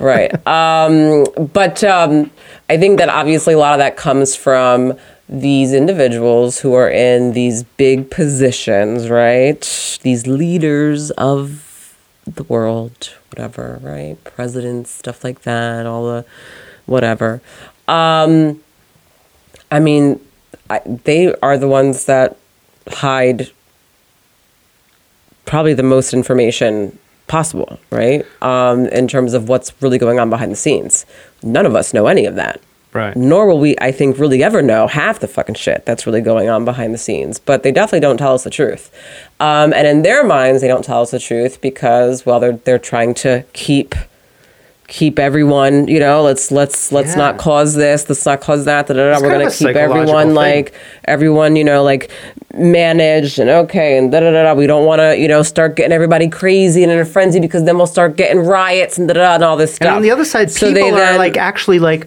Right. 0.00 0.32
Um, 0.46 1.26
but 1.52 1.82
um, 1.84 2.30
I 2.68 2.76
think 2.76 2.98
that 2.98 3.08
obviously 3.08 3.54
a 3.54 3.58
lot 3.58 3.72
of 3.72 3.78
that 3.78 3.96
comes 3.96 4.36
from 4.36 4.98
these 5.28 5.72
individuals 5.72 6.60
who 6.60 6.74
are 6.74 6.88
in 6.88 7.32
these 7.32 7.64
big 7.64 8.10
positions, 8.10 9.08
right? 9.08 9.98
These 10.02 10.26
leaders 10.26 11.10
of 11.12 11.96
the 12.26 12.44
world, 12.44 13.14
whatever, 13.30 13.80
right? 13.82 14.22
Presidents, 14.24 14.90
stuff 14.90 15.24
like 15.24 15.42
that, 15.42 15.86
all 15.86 16.06
the 16.06 16.24
whatever. 16.86 17.40
Um, 17.88 18.62
I 19.70 19.80
mean, 19.80 20.20
I, 20.70 20.80
they 21.04 21.34
are 21.42 21.58
the 21.58 21.68
ones 21.68 22.06
that 22.06 22.36
hide 22.88 23.50
probably 25.44 25.74
the 25.74 25.82
most 25.82 26.12
information 26.12 26.98
possible, 27.26 27.78
right? 27.90 28.24
Um, 28.42 28.86
in 28.86 29.08
terms 29.08 29.34
of 29.34 29.48
what's 29.48 29.72
really 29.82 29.98
going 29.98 30.18
on 30.18 30.30
behind 30.30 30.52
the 30.52 30.56
scenes. 30.56 31.06
None 31.42 31.66
of 31.66 31.74
us 31.74 31.92
know 31.92 32.06
any 32.06 32.26
of 32.26 32.34
that. 32.36 32.60
Right. 32.92 33.14
Nor 33.14 33.46
will 33.46 33.58
we, 33.58 33.76
I 33.78 33.92
think, 33.92 34.18
really 34.18 34.42
ever 34.42 34.62
know 34.62 34.86
half 34.86 35.20
the 35.20 35.28
fucking 35.28 35.56
shit 35.56 35.84
that's 35.84 36.06
really 36.06 36.22
going 36.22 36.48
on 36.48 36.64
behind 36.64 36.94
the 36.94 36.98
scenes. 36.98 37.38
But 37.38 37.62
they 37.62 37.70
definitely 37.70 38.00
don't 38.00 38.16
tell 38.16 38.32
us 38.32 38.44
the 38.44 38.50
truth. 38.50 38.90
Um, 39.38 39.74
and 39.74 39.86
in 39.86 40.00
their 40.00 40.24
minds, 40.24 40.62
they 40.62 40.68
don't 40.68 40.84
tell 40.84 41.02
us 41.02 41.10
the 41.10 41.18
truth 41.18 41.60
because, 41.60 42.24
well, 42.24 42.40
they're 42.40 42.56
they're 42.56 42.78
trying 42.78 43.12
to 43.14 43.44
keep 43.52 43.94
keep 44.88 45.18
everyone, 45.18 45.88
you 45.88 45.98
know, 45.98 46.22
let's 46.22 46.50
let's 46.52 46.92
let's 46.92 47.10
Yeah. 47.10 47.16
not 47.16 47.38
cause 47.38 47.74
this, 47.74 48.08
let's 48.08 48.24
not 48.24 48.40
cause 48.40 48.64
that. 48.66 48.86
Da, 48.86 48.94
da, 48.94 49.14
da. 49.14 49.20
We're 49.20 49.30
gonna 49.32 49.50
keep 49.50 49.74
everyone 49.76 50.28
thing. 50.28 50.34
like 50.34 50.74
everyone, 51.06 51.56
you 51.56 51.64
know, 51.64 51.82
like 51.82 52.10
managed 52.54 53.38
and 53.38 53.50
okay 53.50 53.98
and 53.98 54.12
da 54.12 54.20
da 54.20 54.30
da. 54.30 54.42
da. 54.44 54.54
We 54.54 54.66
don't 54.66 54.86
want 54.86 55.00
to, 55.00 55.16
you 55.18 55.28
know, 55.28 55.42
start 55.42 55.76
getting 55.76 55.92
everybody 55.92 56.28
crazy 56.28 56.82
and 56.82 56.92
in 56.92 56.98
a 56.98 57.04
frenzy 57.04 57.40
because 57.40 57.64
then 57.64 57.76
we'll 57.76 57.86
start 57.86 58.16
getting 58.16 58.38
riots 58.40 58.96
and 58.98 59.08
da 59.08 59.14
da 59.14 59.20
da 59.20 59.34
and 59.34 59.44
all 59.44 59.56
this 59.56 59.74
stuff. 59.74 59.86
And 59.88 59.96
on 59.96 60.02
the 60.02 60.10
other 60.10 60.24
side, 60.24 60.50
So 60.50 60.68
people 60.68 60.82
they 60.82 60.90
are 60.90 60.96
then- 60.96 61.18
like 61.18 61.36
actually 61.36 61.78
like, 61.78 62.06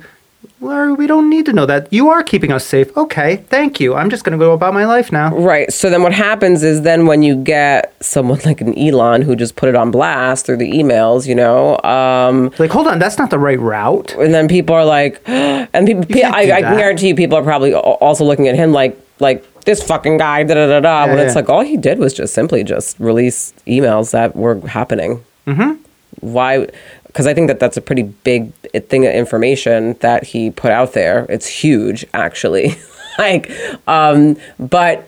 well, 0.61 0.93
we 0.95 1.07
don't 1.07 1.29
need 1.29 1.45
to 1.45 1.53
know 1.53 1.65
that. 1.65 1.87
You 1.91 2.09
are 2.09 2.21
keeping 2.21 2.51
us 2.51 2.65
safe. 2.65 2.95
Okay, 2.97 3.37
thank 3.47 3.79
you. 3.79 3.95
I'm 3.95 4.09
just 4.09 4.23
going 4.25 4.37
to 4.37 4.43
go 4.43 4.51
about 4.51 4.73
my 4.73 4.85
life 4.85 5.11
now. 5.11 5.33
Right. 5.35 5.71
So 5.71 5.89
then 5.89 6.03
what 6.03 6.11
happens 6.13 6.63
is 6.63 6.81
then 6.81 7.05
when 7.05 7.23
you 7.23 7.35
get 7.35 7.93
someone 8.01 8.39
like 8.45 8.59
an 8.59 8.77
Elon 8.77 9.21
who 9.21 9.35
just 9.35 9.55
put 9.55 9.69
it 9.69 9.75
on 9.75 9.89
blast 9.91 10.45
through 10.45 10.57
the 10.57 10.69
emails, 10.71 11.25
you 11.27 11.35
know, 11.35 11.79
um, 11.83 12.51
Like, 12.59 12.71
hold 12.71 12.87
on, 12.87 12.99
that's 12.99 13.17
not 13.17 13.29
the 13.29 13.39
right 13.39 13.59
route. 13.59 14.13
and 14.15 14.33
then 14.33 14.47
people 14.49 14.75
are 14.75 14.85
like, 14.85 15.21
and 15.27 15.87
people, 15.87 16.03
can't 16.05 16.35
I, 16.35 16.57
I 16.57 16.61
can 16.61 16.77
guarantee 16.77 17.07
you, 17.09 17.15
people 17.15 17.37
are 17.37 17.43
probably 17.43 17.73
also 17.73 18.25
looking 18.25 18.47
at 18.47 18.55
him 18.55 18.71
like, 18.73 18.99
like 19.19 19.45
this 19.63 19.81
fucking 19.83 20.17
guy, 20.17 20.43
da 20.43 20.53
da 20.55 20.67
da 20.67 20.79
da. 20.79 21.05
When 21.07 21.17
Yeah, 21.17 21.23
it's 21.23 21.35
yeah. 21.35 21.41
like 21.41 21.49
all 21.49 21.61
he 21.61 21.77
did 21.77 21.99
was 21.99 22.13
just 22.13 22.33
simply 22.33 22.63
just 22.63 22.99
release 22.99 23.53
emails 23.67 24.11
that 24.11 24.35
were 24.35 24.59
happening. 24.67 25.23
Mm-hmm. 25.47 25.81
Why? 26.21 26.67
Because 27.09 27.25
I 27.25 27.33
think 27.33 27.47
that 27.47 27.59
that's 27.59 27.75
a 27.75 27.81
pretty 27.81 28.03
big 28.03 28.53
thing 28.53 29.05
of 29.05 29.13
information 29.13 29.93
that 30.01 30.23
he 30.23 30.51
put 30.51 30.71
out 30.71 30.93
there. 30.93 31.25
It's 31.27 31.47
huge, 31.47 32.05
actually. 32.13 32.75
like, 33.19 33.51
um, 33.87 34.37
but. 34.59 35.07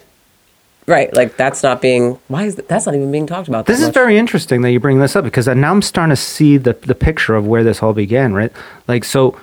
Right, 0.87 1.13
like 1.13 1.37
that's 1.37 1.61
not 1.61 1.79
being. 1.79 2.19
Why 2.27 2.45
is 2.45 2.55
that, 2.55 2.67
that's 2.67 2.87
not 2.87 2.95
even 2.95 3.11
being 3.11 3.27
talked 3.27 3.47
about? 3.47 3.67
This 3.67 3.79
is 3.79 3.85
much. 3.85 3.93
very 3.93 4.17
interesting 4.17 4.61
that 4.63 4.71
you 4.71 4.79
bring 4.79 4.99
this 4.99 5.15
up 5.15 5.23
because 5.23 5.47
now 5.47 5.71
I'm 5.71 5.81
starting 5.83 6.09
to 6.09 6.19
see 6.19 6.57
the, 6.57 6.73
the 6.73 6.95
picture 6.95 7.35
of 7.35 7.45
where 7.45 7.63
this 7.63 7.83
all 7.83 7.93
began, 7.93 8.33
right? 8.33 8.51
Like, 8.87 9.05
so 9.05 9.39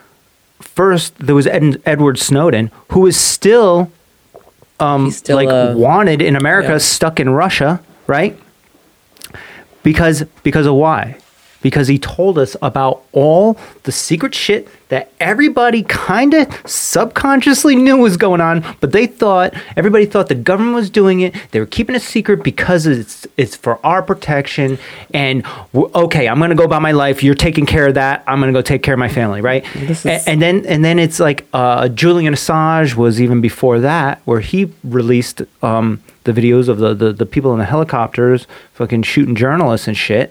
first 0.61 1.17
there 1.19 1.35
was 1.35 1.47
Ed, 1.47 1.81
Edward 1.87 2.19
Snowden, 2.19 2.71
who 2.91 3.07
is 3.07 3.17
still, 3.17 3.91
um, 4.81 5.11
still, 5.11 5.37
like 5.37 5.49
uh, 5.49 5.75
wanted 5.77 6.21
in 6.21 6.37
America, 6.37 6.73
yeah. 6.73 6.79
stuck 6.79 7.21
in 7.21 7.31
Russia, 7.31 7.81
right? 8.07 8.39
Because 9.83 10.25
because 10.43 10.67
of 10.67 10.75
why? 10.75 11.19
Because 11.61 11.89
he 11.89 11.99
told 11.99 12.39
us 12.39 12.57
about 12.63 13.03
all 13.13 13.59
the 13.83 13.91
secret 13.93 14.35
shit 14.35 14.69
that 14.91 15.13
everybody 15.21 15.83
kind 15.83 16.33
of 16.33 16.47
subconsciously 16.65 17.77
knew 17.77 17.97
was 17.97 18.17
going 18.17 18.41
on, 18.41 18.65
but 18.81 18.93
they 18.93 19.07
thought 19.07 19.55
everybody 19.77 20.07
thought 20.07 20.29
the 20.29 20.35
government 20.35 20.75
was 20.77 20.89
doing 20.89 21.21
it. 21.21 21.35
They 21.51 21.61
were 21.61 21.67
keeping 21.67 21.95
it 21.97 22.03
secret 22.03 22.43
because 22.43 22.87
it's 22.87 23.27
it's 23.37 23.57
for 23.57 23.85
our 23.85 24.03
protection. 24.03 24.79
And 25.13 25.45
okay, 25.75 26.29
I'm 26.29 26.39
gonna 26.39 26.55
go 26.55 26.65
about 26.65 26.81
my 26.83 26.93
life. 26.93 27.23
You're 27.23 27.35
taking 27.35 27.67
care 27.67 27.89
of 27.89 27.95
that. 27.95 28.23
I'm 28.27 28.41
gonna 28.41 28.53
go 28.53 28.63
take 28.63 28.83
care 28.83 28.95
of 28.95 29.01
my 29.01 29.09
family, 29.09 29.41
right? 29.41 29.65
Is- 29.75 30.27
and 30.27 30.41
then 30.41 30.65
and 30.67 30.85
then 30.85 30.99
it's 30.99 31.21
like 31.21 31.47
uh, 31.53 31.89
Julian 31.89 32.35
Assange 32.35 32.95
was 32.95 33.21
even 33.21 33.41
before 33.41 33.81
that, 33.81 34.21
where 34.25 34.41
he 34.41 34.73
released 34.85 35.43
um, 35.63 36.01
the 36.25 36.33
videos 36.33 36.69
of 36.69 36.79
the, 36.79 36.95
the 36.95 37.13
the 37.13 37.27
people 37.27 37.53
in 37.53 37.59
the 37.59 37.65
helicopters 37.65 38.47
fucking 38.75 39.03
shooting 39.03 39.35
journalists 39.35 39.89
and 39.89 39.97
shit. 39.97 40.31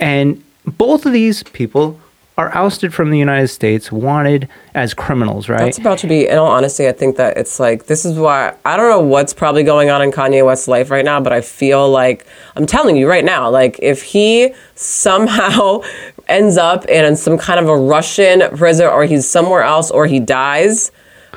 And 0.00 0.42
both 0.76 1.06
of 1.06 1.12
these 1.12 1.42
people 1.42 1.98
are 2.38 2.54
ousted 2.54 2.94
from 2.94 3.10
the 3.10 3.18
United 3.18 3.48
States, 3.48 3.90
wanted 3.90 4.48
as 4.72 4.94
criminals, 4.94 5.48
right? 5.48 5.58
That's 5.58 5.78
about 5.78 5.98
to 5.98 6.06
be, 6.06 6.28
in 6.28 6.38
all 6.38 6.46
honesty, 6.46 6.86
I 6.86 6.92
think 6.92 7.16
that 7.16 7.36
it's 7.36 7.58
like, 7.58 7.86
this 7.86 8.04
is 8.04 8.16
why, 8.16 8.54
I 8.64 8.76
don't 8.76 8.88
know 8.88 9.00
what's 9.00 9.34
probably 9.34 9.64
going 9.64 9.90
on 9.90 10.00
in 10.02 10.12
Kanye 10.12 10.46
West's 10.46 10.68
life 10.68 10.88
right 10.88 11.04
now, 11.04 11.20
but 11.20 11.32
I 11.32 11.40
feel 11.40 11.90
like, 11.90 12.24
I'm 12.54 12.64
telling 12.64 12.96
you 12.96 13.08
right 13.08 13.24
now, 13.24 13.50
like, 13.50 13.76
if 13.82 14.02
he 14.02 14.54
somehow 14.76 15.80
ends 16.28 16.56
up 16.56 16.84
in 16.84 17.16
some 17.16 17.38
kind 17.38 17.58
of 17.58 17.68
a 17.68 17.76
Russian 17.76 18.42
prison 18.56 18.86
or 18.86 19.04
he's 19.04 19.28
somewhere 19.28 19.64
else 19.64 19.90
or 19.90 20.06
he 20.06 20.20
dies, 20.20 20.92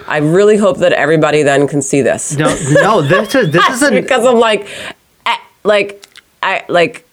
I 0.08 0.18
really 0.18 0.58
hope 0.58 0.78
that 0.78 0.94
everybody 0.94 1.42
then 1.42 1.68
can 1.68 1.82
see 1.82 2.04
this. 2.04 2.38
no, 2.38 2.56
no, 2.70 3.02
this 3.02 3.34
is 3.34 3.50
this 3.50 3.68
is 3.82 3.82
a 3.82 3.90
because 3.90 4.24
I'm 4.24 4.38
like, 4.38 4.68
eh, 5.26 5.38
like, 5.64 6.06
I, 6.44 6.64
like, 6.70 7.08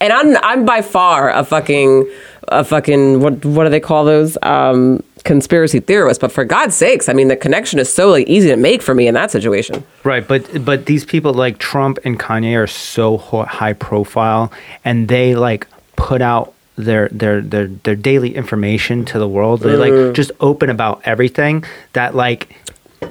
and 0.00 0.12
I'm 0.12 0.36
I'm 0.42 0.64
by 0.64 0.82
far 0.82 1.30
a 1.30 1.44
fucking 1.44 2.10
a 2.48 2.64
fucking 2.64 3.20
what 3.20 3.44
what 3.44 3.64
do 3.64 3.70
they 3.70 3.80
call 3.80 4.04
those 4.04 4.38
um, 4.42 5.02
conspiracy 5.24 5.80
theorist? 5.80 6.20
But 6.20 6.32
for 6.32 6.44
God's 6.44 6.74
sakes, 6.74 7.08
I 7.08 7.12
mean 7.12 7.28
the 7.28 7.36
connection 7.36 7.78
is 7.78 7.92
so 7.92 8.10
like 8.10 8.26
easy 8.26 8.48
to 8.48 8.56
make 8.56 8.82
for 8.82 8.94
me 8.94 9.06
in 9.06 9.14
that 9.14 9.30
situation. 9.30 9.84
Right, 10.04 10.26
but 10.26 10.64
but 10.64 10.86
these 10.86 11.04
people 11.04 11.34
like 11.34 11.58
Trump 11.58 11.98
and 12.04 12.18
Kanye 12.18 12.56
are 12.56 12.66
so 12.66 13.18
high 13.18 13.72
profile, 13.74 14.52
and 14.84 15.08
they 15.08 15.34
like 15.34 15.66
put 15.96 16.22
out 16.22 16.54
their 16.76 17.08
their 17.08 17.40
their 17.40 17.66
their 17.66 17.96
daily 17.96 18.34
information 18.36 19.04
to 19.06 19.18
the 19.18 19.28
world. 19.28 19.60
They 19.60 19.70
Mm. 19.70 20.06
like 20.06 20.14
just 20.14 20.30
open 20.40 20.70
about 20.70 21.02
everything. 21.04 21.64
That 21.92 22.14
like 22.14 22.54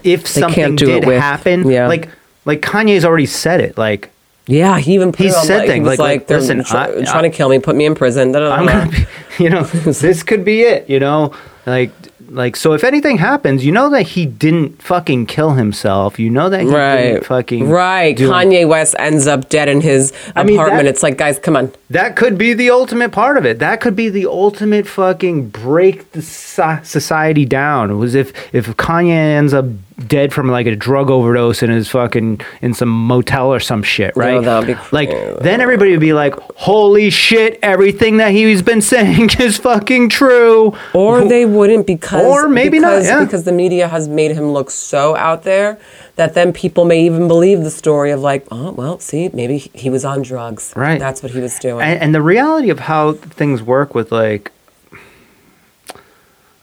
if 0.03 0.25
something 0.27 0.53
can't 0.55 0.79
do 0.79 0.85
did 0.85 1.03
happen, 1.03 1.69
yeah. 1.69 1.87
like 1.87 2.09
like 2.45 2.61
Kanye's 2.61 3.03
already 3.05 3.25
said 3.25 3.59
it. 3.61 3.77
Like 3.77 4.09
Yeah, 4.47 4.79
he 4.79 4.93
even 4.93 5.11
put 5.11 5.19
He 5.25 5.27
it 5.27 5.35
on, 5.35 5.45
said 5.45 5.57
like, 5.57 5.63
he 5.65 5.71
things 5.73 5.87
was 5.89 5.99
like, 5.99 6.19
like, 6.21 6.27
they're 6.27 6.39
listen, 6.39 6.63
try- 6.63 6.87
I- 6.97 7.03
trying 7.03 7.23
to 7.29 7.29
kill 7.29 7.49
me, 7.49 7.59
put 7.59 7.75
me 7.75 7.85
in 7.85 7.95
prison. 7.95 8.31
da, 8.31 8.39
da, 8.39 8.49
da, 8.49 8.55
I'm 8.55 8.65
gonna 8.65 8.89
be, 8.91 9.05
you 9.43 9.49
know, 9.49 9.63
this 9.63 10.23
could 10.23 10.45
be 10.45 10.61
it. 10.61 10.89
You 10.89 10.99
know, 10.99 11.33
like 11.65 11.91
like 12.29 12.55
so 12.57 12.73
if 12.73 12.83
anything 12.83 13.17
happens, 13.17 13.65
you 13.65 13.71
know 13.71 13.89
that 13.89 14.01
he 14.03 14.25
didn't 14.25 14.81
fucking 14.81 15.25
kill 15.27 15.51
himself. 15.51 16.17
You 16.19 16.29
know 16.29 16.49
that 16.49 16.61
he 16.61 16.67
Right, 16.67 16.97
didn't 17.13 17.25
fucking 17.25 17.69
right. 17.69 18.17
Kanye 18.17 18.67
West 18.67 18.95
ends 18.99 19.27
up 19.27 19.47
dead 19.49 19.69
in 19.69 19.79
his 19.81 20.11
I 20.35 20.43
mean, 20.43 20.55
apartment. 20.57 20.83
that- 20.83 20.89
it's 20.89 21.03
like, 21.03 21.17
guys, 21.17 21.39
come 21.39 21.55
on. 21.55 21.71
That 21.89 22.15
could 22.17 22.37
be 22.37 22.53
the 22.53 22.69
ultimate 22.69 23.11
part 23.13 23.37
of 23.37 23.45
it. 23.45 23.59
That 23.59 23.79
could 23.81 23.95
be 23.95 24.09
the 24.09 24.25
ultimate 24.27 24.87
fucking 24.87 25.49
break 25.49 26.11
the 26.11 26.21
society 26.21 27.45
down. 27.45 27.91
It 27.91 27.95
was 27.95 28.13
if 28.15 28.33
if 28.53 28.67
Kanye 28.77 29.09
ends 29.11 29.53
up 29.53 29.65
dead 30.05 30.31
from 30.31 30.47
like 30.47 30.67
a 30.67 30.75
drug 30.75 31.09
overdose 31.09 31.63
in 31.63 31.69
his 31.69 31.87
fucking 31.87 32.39
in 32.61 32.73
some 32.73 32.89
motel 32.89 33.51
or 33.51 33.59
some 33.59 33.81
shit, 33.81 34.15
right? 34.15 34.35
would 34.35 34.67
be 34.67 34.75
like 34.91 35.09
then 35.41 35.59
everybody 35.59 35.91
would 35.91 35.99
be 35.99 36.13
like, 36.13 36.35
"Holy 36.55 37.09
shit! 37.09 37.57
Everything 37.63 38.17
that 38.17 38.31
he's 38.31 38.61
been 38.61 38.81
saying 38.93 39.29
is 39.39 39.57
fucking 39.57 40.09
true." 40.09 40.75
Or 40.93 41.27
they 41.27 41.45
wouldn't 41.45 41.87
because 41.87 42.25
Or 42.25 42.47
maybe 42.47 42.79
not, 42.79 42.89
because, 42.89 43.05
yeah. 43.07 43.23
because 43.23 43.43
the 43.43 43.51
media 43.51 43.87
has 43.87 44.07
made 44.07 44.31
him 44.31 44.51
look 44.51 44.69
so 44.69 45.15
out 45.15 45.43
there 45.43 45.79
that 46.15 46.33
then 46.33 46.53
people 46.53 46.85
may 46.85 47.03
even 47.05 47.27
believe 47.27 47.63
the 47.63 47.71
story 47.71 48.11
of 48.11 48.19
like, 48.19 48.45
oh 48.51 48.71
well, 48.71 48.99
see, 48.99 49.29
maybe 49.33 49.57
he 49.57 49.71
he 49.73 49.89
was 49.89 50.05
on 50.05 50.21
drugs. 50.21 50.73
Right. 50.75 50.99
That's 50.99 51.23
what 51.23 51.31
he 51.31 51.39
was 51.39 51.57
doing. 51.59 51.81
and, 51.81 51.99
and 52.01 52.15
the 52.15 52.21
reality 52.21 52.69
of 52.69 52.79
how 52.79 53.13
things 53.13 53.61
work 53.63 53.95
with 53.95 54.11
like 54.11 54.51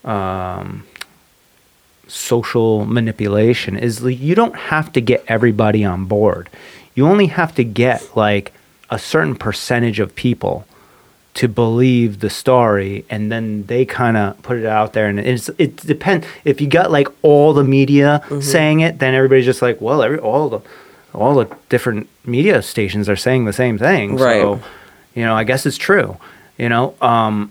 um, 0.04 0.84
social 2.14 2.84
manipulation 2.84 3.76
is 3.76 4.00
you 4.02 4.34
don't 4.34 4.56
have 4.56 4.92
to 4.92 5.00
get 5.00 5.24
everybody 5.26 5.84
on 5.84 6.04
board 6.04 6.48
you 6.94 7.06
only 7.06 7.26
have 7.26 7.52
to 7.54 7.64
get 7.64 8.16
like 8.16 8.52
a 8.88 8.98
certain 8.98 9.34
percentage 9.34 9.98
of 9.98 10.14
people 10.14 10.64
to 11.34 11.48
believe 11.48 12.20
the 12.20 12.30
story 12.30 13.04
and 13.10 13.32
then 13.32 13.64
they 13.66 13.84
kind 13.84 14.16
of 14.16 14.40
put 14.42 14.56
it 14.56 14.64
out 14.64 14.92
there 14.92 15.08
and 15.08 15.18
it's 15.18 15.50
it 15.58 15.74
depends 15.78 16.24
if 16.44 16.60
you 16.60 16.68
got 16.68 16.92
like 16.92 17.08
all 17.22 17.52
the 17.52 17.64
media 17.64 18.22
Mm-hmm. 18.26 18.40
saying 18.40 18.80
it 18.80 19.00
then 19.00 19.12
everybody's 19.14 19.44
just 19.44 19.60
like 19.60 19.80
well 19.80 20.00
every 20.02 20.18
all 20.18 20.48
the 20.48 20.60
all 21.12 21.34
the 21.34 21.46
different 21.68 22.08
media 22.24 22.62
stations 22.62 23.08
are 23.08 23.16
saying 23.16 23.44
the 23.44 23.52
same 23.52 23.76
thing 23.78 24.14
Right. 24.16 24.40
so 24.40 24.60
you 25.16 25.24
know 25.24 25.34
i 25.34 25.42
guess 25.42 25.66
it's 25.66 25.76
true 25.76 26.16
you 26.58 26.68
know 26.68 26.94
um 27.02 27.50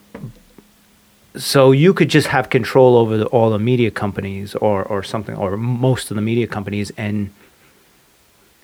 so 1.35 1.71
you 1.71 1.93
could 1.93 2.09
just 2.09 2.27
have 2.27 2.49
control 2.49 2.95
over 2.95 3.17
the, 3.17 3.25
all 3.27 3.49
the 3.49 3.59
media 3.59 3.91
companies 3.91 4.55
or 4.55 4.83
or 4.83 5.03
something 5.03 5.35
or 5.35 5.57
most 5.57 6.11
of 6.11 6.15
the 6.15 6.21
media 6.21 6.47
companies 6.47 6.91
and 6.97 7.31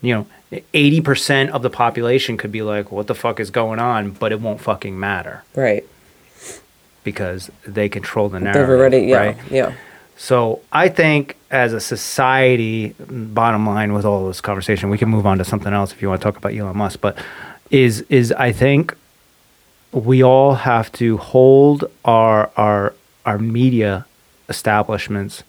you 0.02 0.14
know 0.14 0.28
80% 0.74 1.50
of 1.50 1.62
the 1.62 1.70
population 1.70 2.36
could 2.36 2.52
be 2.52 2.64
like 2.64 2.91
what 2.91 3.08
the 3.08 3.16
fuck 3.16 3.40
is 3.40 3.52
going 3.52 3.80
on 3.80 4.12
but 4.12 4.32
it 4.32 4.41
won't 4.41 4.62
fucking 4.62 5.00
matter 5.00 5.44
right. 5.56 5.86
because 7.04 7.52
they 7.66 7.90
control 7.90 8.30
the 8.30 8.40
narrative 8.40 8.68
They've 8.68 8.78
already, 8.78 9.00
yeah, 9.08 9.18
right 9.18 9.38
yeah. 9.52 9.74
so 10.18 10.62
I 10.72 10.90
think 10.90 11.36
as 11.52 11.74
a 11.74 11.80
society, 11.80 12.96
bottom 13.00 13.66
line 13.66 13.94
with 13.94 14.06
all 14.06 14.28
this 14.28 14.41
conversation, 14.41 14.90
we 14.90 14.98
can 14.98 15.10
move 15.10 15.26
on 15.26 15.40
to 15.40 15.46
something 15.46 15.74
else 15.74 15.91
if 15.91 16.02
you 16.02 16.10
want 16.10 16.22
to 16.22 16.24
talk 16.24 16.38
about 16.38 16.54
Elon 16.54 16.78
Musk. 16.78 17.02
But 17.02 17.18
is 17.72 18.02
is 18.10 18.32
I 18.34 18.52
think 18.52 18.96
we 19.91 20.24
all 20.24 20.56
have 20.56 20.91
to 20.94 21.18
hold 21.18 21.86
our 22.06 22.52
our 22.57 22.94
our 23.26 23.38
media 23.40 24.06
establishments 24.48 25.44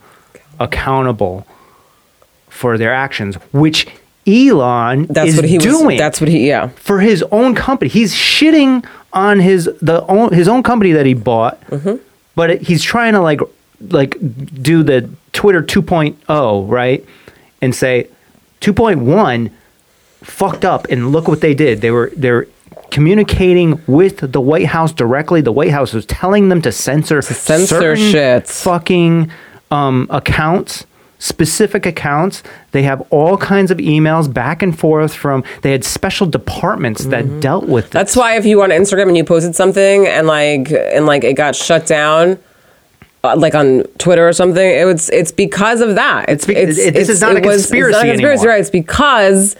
accountable 0.58 1.46
for 2.48 2.76
their 2.76 2.92
actions, 2.92 3.36
which 3.52 3.86
Elon 4.26 5.06
That's 5.08 5.30
is 5.30 5.36
what 5.36 5.44
he 5.46 5.56
was 5.56 5.64
doing 5.64 5.96
That's 5.98 6.20
what 6.20 6.28
he, 6.28 6.46
yeah. 6.48 6.68
for 6.68 7.00
his 7.00 7.22
own 7.32 7.54
company. 7.54 7.88
He's 7.88 8.14
shitting 8.14 8.84
on 9.12 9.40
his 9.40 9.64
the 9.80 10.04
own, 10.06 10.32
his 10.32 10.46
own 10.48 10.62
company 10.62 10.92
that 10.92 11.06
he 11.06 11.14
bought, 11.14 11.60
Mm-hmm. 11.68 11.96
but 12.34 12.50
it, 12.50 12.62
he's 12.62 12.82
trying 12.82 13.14
to 13.14 13.20
like 13.20 13.40
like 13.88 14.16
do 14.62 14.82
the 14.82 15.08
Twitter 15.32 15.62
2.0 15.62 16.68
right 16.68 17.04
and 17.62 17.74
say 17.74 18.08
2.1 18.60 19.50
fucked 20.22 20.64
up 20.66 20.86
and 20.90 21.12
look 21.12 21.26
what 21.28 21.40
they 21.40 21.54
did. 21.54 21.80
They 21.80 21.90
were 21.90 22.12
they're 22.16 22.46
communicating 22.90 23.80
with 23.86 24.32
the 24.32 24.40
White 24.40 24.66
House 24.66 24.92
directly. 24.92 25.40
The 25.40 25.52
White 25.52 25.70
House 25.70 25.92
was 25.92 26.06
telling 26.06 26.48
them 26.48 26.60
to 26.62 26.72
censor 26.72 27.22
censor 27.22 27.96
certain 27.96 28.42
fucking 28.42 29.30
um, 29.70 30.06
accounts, 30.10 30.86
specific 31.18 31.86
accounts. 31.86 32.42
They 32.72 32.82
have 32.84 33.00
all 33.10 33.36
kinds 33.36 33.70
of 33.70 33.78
emails 33.78 34.32
back 34.32 34.62
and 34.62 34.76
forth 34.78 35.14
from. 35.14 35.44
They 35.62 35.72
had 35.72 35.84
special 35.84 36.26
departments 36.26 37.04
that 37.06 37.40
dealt 37.40 37.66
with 37.66 37.84
this. 37.84 37.88
Mm-hmm. 37.90 37.98
That's 37.98 38.16
why 38.16 38.36
if 38.36 38.44
you 38.46 38.58
went 38.58 38.72
on 38.72 38.80
Instagram 38.80 39.08
and 39.08 39.16
you 39.16 39.24
posted 39.24 39.54
something 39.54 40.06
and 40.06 40.26
like 40.26 40.70
and 40.70 41.06
like 41.06 41.24
it 41.24 41.34
got 41.34 41.54
shut 41.54 41.86
down, 41.86 42.38
uh, 43.22 43.36
like 43.36 43.54
on 43.54 43.84
Twitter 43.98 44.26
or 44.26 44.32
something, 44.32 44.64
it 44.64 44.84
was 44.86 45.10
it's 45.10 45.30
because 45.32 45.80
of 45.80 45.94
that. 45.96 46.28
It's, 46.28 46.46
be- 46.46 46.54
it's 46.56 46.78
it- 46.78 46.94
this 46.94 47.08
is 47.08 47.20
not 47.20 47.34
a 47.34 47.38
it 47.38 47.44
was- 47.46 47.56
conspiracy 47.66 47.88
It's 47.90 47.96
not 47.98 48.06
a 48.06 48.10
conspiracy, 48.12 48.40
anymore. 48.40 48.52
right? 48.54 48.60
It's 48.60 48.70
because 48.70 49.56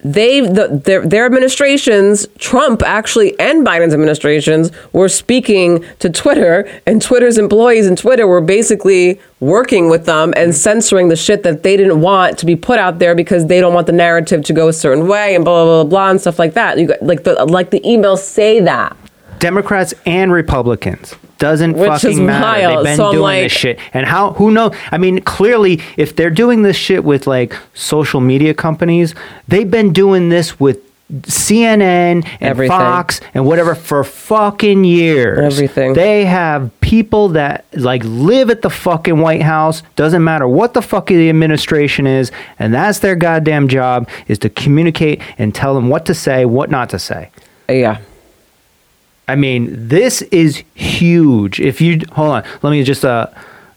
they 0.00 0.40
the, 0.40 0.80
their 0.84 1.04
their 1.06 1.26
administrations, 1.26 2.26
Trump 2.38 2.82
actually 2.82 3.38
and 3.40 3.66
Biden's 3.66 3.92
administrations 3.92 4.70
were 4.92 5.08
speaking 5.08 5.84
to 5.98 6.08
Twitter, 6.08 6.68
and 6.86 7.02
Twitter's 7.02 7.36
employees 7.36 7.86
and 7.86 7.98
Twitter 7.98 8.26
were 8.26 8.40
basically 8.40 9.20
working 9.40 9.88
with 9.90 10.06
them 10.06 10.32
and 10.36 10.54
censoring 10.54 11.08
the 11.08 11.16
shit 11.16 11.42
that 11.42 11.64
they 11.64 11.76
didn't 11.76 12.00
want 12.00 12.38
to 12.38 12.46
be 12.46 12.54
put 12.54 12.78
out 12.78 13.00
there 13.00 13.14
because 13.14 13.46
they 13.46 13.60
don't 13.60 13.74
want 13.74 13.86
the 13.86 13.92
narrative 13.92 14.44
to 14.44 14.52
go 14.52 14.68
a 14.68 14.72
certain 14.72 15.08
way 15.08 15.34
and 15.34 15.44
blah 15.44 15.64
blah 15.64 15.82
blah, 15.82 15.90
blah 15.90 16.10
and 16.10 16.20
stuff 16.20 16.38
like 16.38 16.54
that. 16.54 16.78
You 16.78 16.86
got, 16.86 17.02
like 17.02 17.24
the 17.24 17.44
like 17.46 17.70
the 17.70 17.80
emails 17.80 18.18
say 18.18 18.60
that. 18.60 18.96
Democrats 19.40 19.94
and 20.06 20.32
Republicans. 20.32 21.16
Doesn't 21.38 21.74
Which 21.74 21.88
fucking 21.88 22.26
matter. 22.26 22.42
wild. 22.68 22.78
They've 22.78 22.84
been 22.90 22.96
So 22.96 23.10
doing 23.12 23.22
like- 23.22 23.42
this 23.44 23.52
shit. 23.52 23.78
And 23.94 24.06
how 24.06 24.32
who 24.32 24.50
knows? 24.50 24.72
I 24.90 24.98
mean, 24.98 25.20
clearly 25.20 25.80
if 25.96 26.16
they're 26.16 26.30
doing 26.30 26.62
this 26.62 26.76
shit 26.76 27.04
with 27.04 27.26
like 27.26 27.54
social 27.74 28.20
media 28.20 28.54
companies, 28.54 29.14
they've 29.46 29.70
been 29.70 29.92
doing 29.92 30.28
this 30.30 30.58
with 30.58 30.78
CNN 31.22 31.80
and 31.80 32.26
Everything. 32.42 32.76
Fox 32.76 33.20
and 33.32 33.46
whatever 33.46 33.74
for 33.74 34.04
fucking 34.04 34.84
years. 34.84 35.38
Everything. 35.54 35.94
They 35.94 36.26
have 36.26 36.70
people 36.82 37.28
that 37.30 37.64
like 37.74 38.02
live 38.04 38.50
at 38.50 38.60
the 38.62 38.68
fucking 38.68 39.18
White 39.18 39.40
House, 39.42 39.82
doesn't 39.96 40.22
matter 40.22 40.46
what 40.46 40.74
the 40.74 40.82
fuck 40.82 41.06
the 41.06 41.30
administration 41.30 42.06
is, 42.06 42.30
and 42.58 42.74
that's 42.74 42.98
their 42.98 43.16
goddamn 43.16 43.68
job 43.68 44.06
is 44.26 44.38
to 44.40 44.50
communicate 44.50 45.22
and 45.38 45.54
tell 45.54 45.74
them 45.74 45.88
what 45.88 46.04
to 46.06 46.14
say, 46.14 46.44
what 46.44 46.70
not 46.70 46.90
to 46.90 46.98
say. 46.98 47.30
Yeah. 47.70 47.98
I 49.28 49.36
mean, 49.36 49.88
this 49.88 50.22
is 50.22 50.64
huge. 50.74 51.60
If 51.60 51.80
you 51.80 52.00
hold 52.12 52.30
on, 52.30 52.44
let 52.62 52.70
me 52.70 52.82
just 52.82 53.04
uh, 53.04 53.26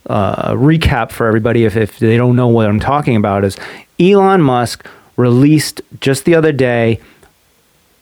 uh, 0.08 0.52
recap 0.52 1.12
for 1.12 1.26
everybody 1.26 1.64
if, 1.64 1.76
if 1.76 1.98
they 1.98 2.16
don't 2.16 2.34
know 2.34 2.48
what 2.48 2.66
I'm 2.66 2.80
talking 2.80 3.16
about. 3.16 3.44
Is 3.44 3.56
Elon 4.00 4.40
Musk 4.40 4.86
released 5.16 5.82
just 6.00 6.24
the 6.24 6.34
other 6.34 6.52
day 6.52 7.00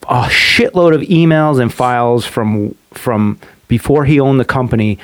a 0.09 0.23
shitload 0.25 0.95
of 0.95 1.03
emails 1.03 1.61
and 1.61 1.75
files 1.75 2.25
from 2.25 2.77
from 2.93 3.39
before 3.69 4.05
he 4.05 4.21
owned 4.21 4.39
the 4.39 4.45
company, 4.45 4.99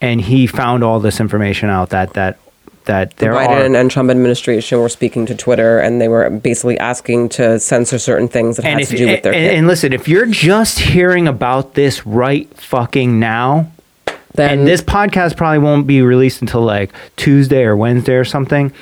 and 0.00 0.20
he 0.20 0.46
found 0.46 0.84
all 0.84 1.00
this 1.00 1.18
information 1.18 1.70
out 1.70 1.90
that 1.90 2.12
that 2.12 2.38
that 2.84 3.16
The 3.16 3.26
Biden 3.26 3.74
are. 3.74 3.76
and 3.76 3.90
Trump 3.90 4.10
administration 4.10 4.78
were 4.80 4.88
speaking 4.88 5.26
to 5.26 5.34
Twitter, 5.34 5.78
and 5.78 6.00
they 6.00 6.08
were 6.08 6.28
basically 6.30 6.78
asking 6.78 7.30
to 7.30 7.58
censor 7.58 7.98
certain 7.98 8.28
things 8.28 8.56
that 8.56 8.80
if, 8.80 8.88
to 8.90 8.96
do 8.96 9.06
with 9.06 9.22
their 9.22 9.32
and, 9.32 9.56
and 9.58 9.66
listen, 9.66 9.92
if 9.92 10.08
you're 10.08 10.26
just 10.26 10.78
hearing 10.78 11.26
about 11.26 11.74
this 11.74 12.06
right 12.06 12.48
fucking 12.58 13.18
now, 13.18 13.70
Then 14.34 14.58
and 14.60 14.68
this 14.68 14.82
podcast 14.82 15.36
probably 15.36 15.60
won't 15.60 15.86
be 15.86 16.02
released 16.02 16.40
until 16.42 16.62
like 16.62 16.92
Tuesday 17.16 17.62
or 17.62 17.76
Wednesday 17.76 18.14
or 18.14 18.24
something, 18.24 18.72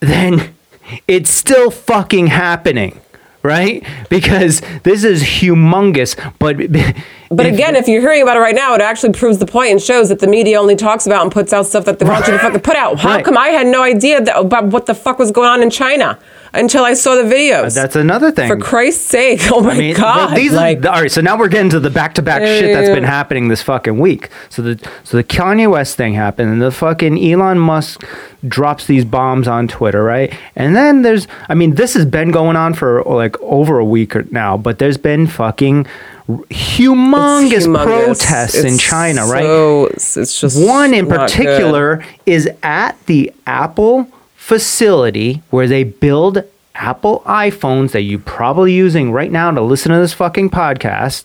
then 0.00 0.54
it's 1.08 1.30
still 1.30 1.70
fucking 1.70 2.28
happening, 2.28 3.00
right? 3.42 3.84
Because 4.08 4.62
this 4.84 5.04
is 5.04 5.22
humongous. 5.22 6.16
But 6.38 6.56
But 7.30 7.46
if- 7.46 7.54
again, 7.54 7.76
if 7.76 7.88
you're 7.88 8.00
hearing 8.00 8.22
about 8.22 8.36
it 8.36 8.40
right 8.40 8.54
now, 8.54 8.74
it 8.74 8.80
actually 8.80 9.12
proves 9.12 9.38
the 9.38 9.46
point 9.46 9.70
and 9.70 9.80
shows 9.82 10.08
that 10.08 10.18
the 10.20 10.26
media 10.26 10.58
only 10.58 10.76
talks 10.76 11.06
about 11.06 11.22
and 11.22 11.30
puts 11.32 11.52
out 11.52 11.66
stuff 11.66 11.84
that 11.84 11.98
they 11.98 12.06
want 12.06 12.26
you 12.26 12.32
to 12.32 12.38
fucking 12.38 12.60
put 12.60 12.76
out. 12.76 12.98
How 12.98 13.16
Right. 13.16 13.24
come 13.24 13.36
I 13.36 13.48
had 13.48 13.66
no 13.66 13.82
idea 13.82 14.20
that, 14.22 14.38
about 14.38 14.66
what 14.66 14.86
the 14.86 14.94
fuck 14.94 15.18
was 15.18 15.30
going 15.30 15.48
on 15.48 15.62
in 15.62 15.68
China 15.68 16.18
until 16.54 16.84
I 16.84 16.94
saw 16.94 17.16
the 17.16 17.22
videos? 17.24 17.76
Uh, 17.76 17.82
that's 17.82 17.96
another 17.96 18.30
thing. 18.30 18.48
For 18.48 18.56
Christ's 18.56 19.04
sake! 19.06 19.40
Oh 19.52 19.60
my 19.60 19.72
I 19.72 19.78
mean, 19.78 19.94
god! 19.94 20.34
these 20.36 20.52
like, 20.54 20.84
are, 20.86 20.88
all 20.94 21.00
right. 21.02 21.10
So 21.12 21.20
now 21.20 21.36
we're 21.36 21.48
getting 21.48 21.70
to 21.70 21.80
the 21.80 21.90
back-to-back 21.90 22.40
Yeah, 22.40 22.58
shit 22.60 22.72
that's 22.74 22.88
been 22.88 23.04
happening 23.04 23.48
this 23.48 23.60
fucking 23.62 23.98
week. 23.98 24.30
So 24.48 24.62
the 24.62 24.78
so 25.04 25.16
the 25.18 25.24
Kanye 25.24 25.70
West 25.70 25.96
thing 25.96 26.14
happened, 26.14 26.50
and 26.50 26.62
the 26.62 26.70
fucking 26.70 27.18
Elon 27.22 27.58
Musk 27.58 28.04
drops 28.46 28.86
these 28.86 29.04
bombs 29.04 29.46
on 29.48 29.68
Twitter, 29.68 30.02
right? 30.04 30.32
And 30.56 30.74
then 30.76 31.02
there's, 31.02 31.26
I 31.48 31.54
mean, 31.54 31.74
this 31.74 31.92
has 31.94 32.06
been 32.06 32.30
going 32.30 32.56
on 32.56 32.72
for 32.72 33.02
like 33.04 33.36
over 33.42 33.78
a 33.78 33.84
week 33.84 34.14
or 34.16 34.24
now, 34.30 34.56
but 34.56 34.78
there's 34.78 34.96
been 34.96 35.26
fucking 35.26 35.86
humongous, 36.28 37.66
humongous. 37.66 37.84
protests 37.86 38.62
in 38.62 38.76
China, 38.78 39.26
right? 39.26 39.42
So 39.42 39.86
it's 39.86 40.16
it's 40.16 40.40
just 40.40 40.62
One 40.64 40.92
in 40.92 41.08
not 41.08 41.30
good. 41.30 41.30
particular 41.30 42.04
is 42.26 42.48
at 42.62 42.92
the 43.06 43.32
Apple 43.46 44.08
facility 44.36 45.42
where 45.50 45.66
they 45.66 45.84
build 45.84 46.42
Apple 46.74 47.20
iPhones 47.26 47.92
that 47.92 48.02
you're 48.02 48.18
probably 48.20 48.72
using 48.72 49.10
right 49.10 49.32
now 49.32 49.50
to 49.50 49.60
listen 49.60 49.90
to 49.92 49.98
this 49.98 50.12
fucking 50.12 50.50
podcast. 50.50 51.24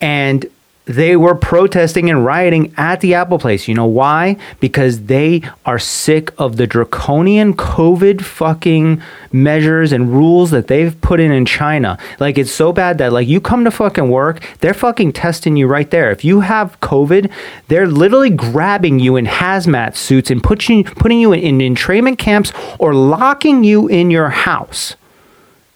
And 0.00 0.46
they 0.88 1.16
were 1.16 1.34
protesting 1.34 2.08
and 2.08 2.24
rioting 2.24 2.72
at 2.78 3.00
the 3.00 3.12
Apple 3.12 3.38
place. 3.38 3.68
You 3.68 3.74
know 3.74 3.86
why? 3.86 4.38
Because 4.58 5.02
they 5.02 5.42
are 5.66 5.78
sick 5.78 6.32
of 6.38 6.56
the 6.56 6.66
draconian 6.66 7.52
COVID 7.54 8.22
fucking 8.22 9.02
measures 9.30 9.92
and 9.92 10.10
rules 10.10 10.50
that 10.50 10.66
they've 10.68 10.98
put 11.02 11.20
in 11.20 11.30
in 11.30 11.44
China. 11.44 11.98
Like 12.18 12.38
it's 12.38 12.50
so 12.50 12.72
bad 12.72 12.96
that 12.98 13.12
like 13.12 13.28
you 13.28 13.38
come 13.38 13.64
to 13.64 13.70
fucking 13.70 14.08
work, 14.08 14.42
they're 14.60 14.72
fucking 14.72 15.12
testing 15.12 15.56
you 15.58 15.66
right 15.66 15.90
there. 15.90 16.10
If 16.10 16.24
you 16.24 16.40
have 16.40 16.80
COVID, 16.80 17.30
they're 17.68 17.86
literally 17.86 18.30
grabbing 18.30 18.98
you 18.98 19.16
in 19.16 19.26
hazmat 19.26 19.94
suits 19.94 20.30
and 20.30 20.42
putting 20.42 20.84
putting 20.84 21.20
you 21.20 21.34
in, 21.34 21.60
in 21.60 21.74
entrainment 21.74 22.16
camps 22.16 22.50
or 22.78 22.94
locking 22.94 23.62
you 23.62 23.88
in 23.88 24.10
your 24.10 24.30
house. 24.30 24.96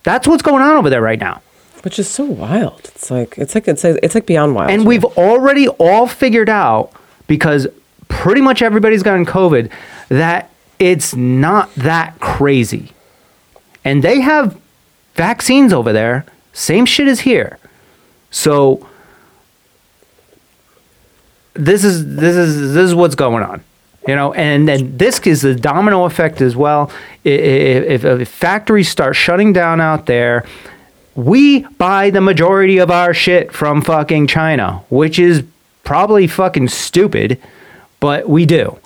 That's 0.04 0.26
what's 0.26 0.42
going 0.42 0.62
on 0.62 0.76
over 0.76 0.88
there 0.88 1.02
right 1.02 1.20
now. 1.20 1.42
Which 1.82 1.98
is 1.98 2.08
so 2.08 2.24
wild. 2.24 2.80
It's 2.94 3.10
like 3.10 3.36
it's 3.38 3.54
like 3.54 3.68
it's 3.68 3.84
like, 3.84 3.98
it's 4.02 4.14
like 4.14 4.26
beyond 4.26 4.54
wild. 4.54 4.70
And 4.70 4.86
we've 4.86 5.04
already 5.04 5.68
all 5.68 6.06
figured 6.06 6.48
out 6.48 6.92
because 7.26 7.66
pretty 8.08 8.40
much 8.40 8.62
everybody's 8.62 9.02
gotten 9.02 9.24
COVID 9.26 9.70
that 10.08 10.50
it's 10.78 11.14
not 11.14 11.74
that 11.76 12.18
crazy. 12.20 12.92
And 13.84 14.02
they 14.04 14.20
have 14.20 14.58
vaccines 15.14 15.72
over 15.72 15.92
there, 15.92 16.24
same 16.52 16.86
shit 16.86 17.08
as 17.08 17.20
here. 17.20 17.58
So 18.30 18.86
this 21.54 21.84
is 21.84 22.16
this 22.16 22.36
is 22.36 22.74
this 22.74 22.84
is 22.84 22.94
what's 22.94 23.14
going 23.14 23.42
on. 23.42 23.62
You 24.08 24.16
know, 24.16 24.32
and 24.32 24.66
then 24.66 24.96
this 24.96 25.20
is 25.20 25.42
the 25.42 25.54
domino 25.54 26.04
effect 26.06 26.40
as 26.40 26.56
well. 26.56 26.90
I- 27.24 27.28
i- 27.28 27.32
If, 27.32 28.04
if 28.04 28.28
factories 28.28 28.88
start 28.88 29.14
shutting 29.14 29.52
down 29.52 29.80
out 29.80 30.06
there, 30.06 30.44
we 31.14 31.60
buy 31.60 32.10
the 32.10 32.20
majority 32.20 32.78
of 32.78 32.90
our 32.90 33.12
shit 33.12 33.52
from 33.52 33.82
fucking 33.82 34.26
China, 34.26 34.82
which 34.88 35.18
is 35.18 35.44
probably 35.84 36.26
fucking 36.26 36.68
stupid, 36.68 37.38
but 38.00 38.28
we 38.28 38.46
do. 38.46 38.78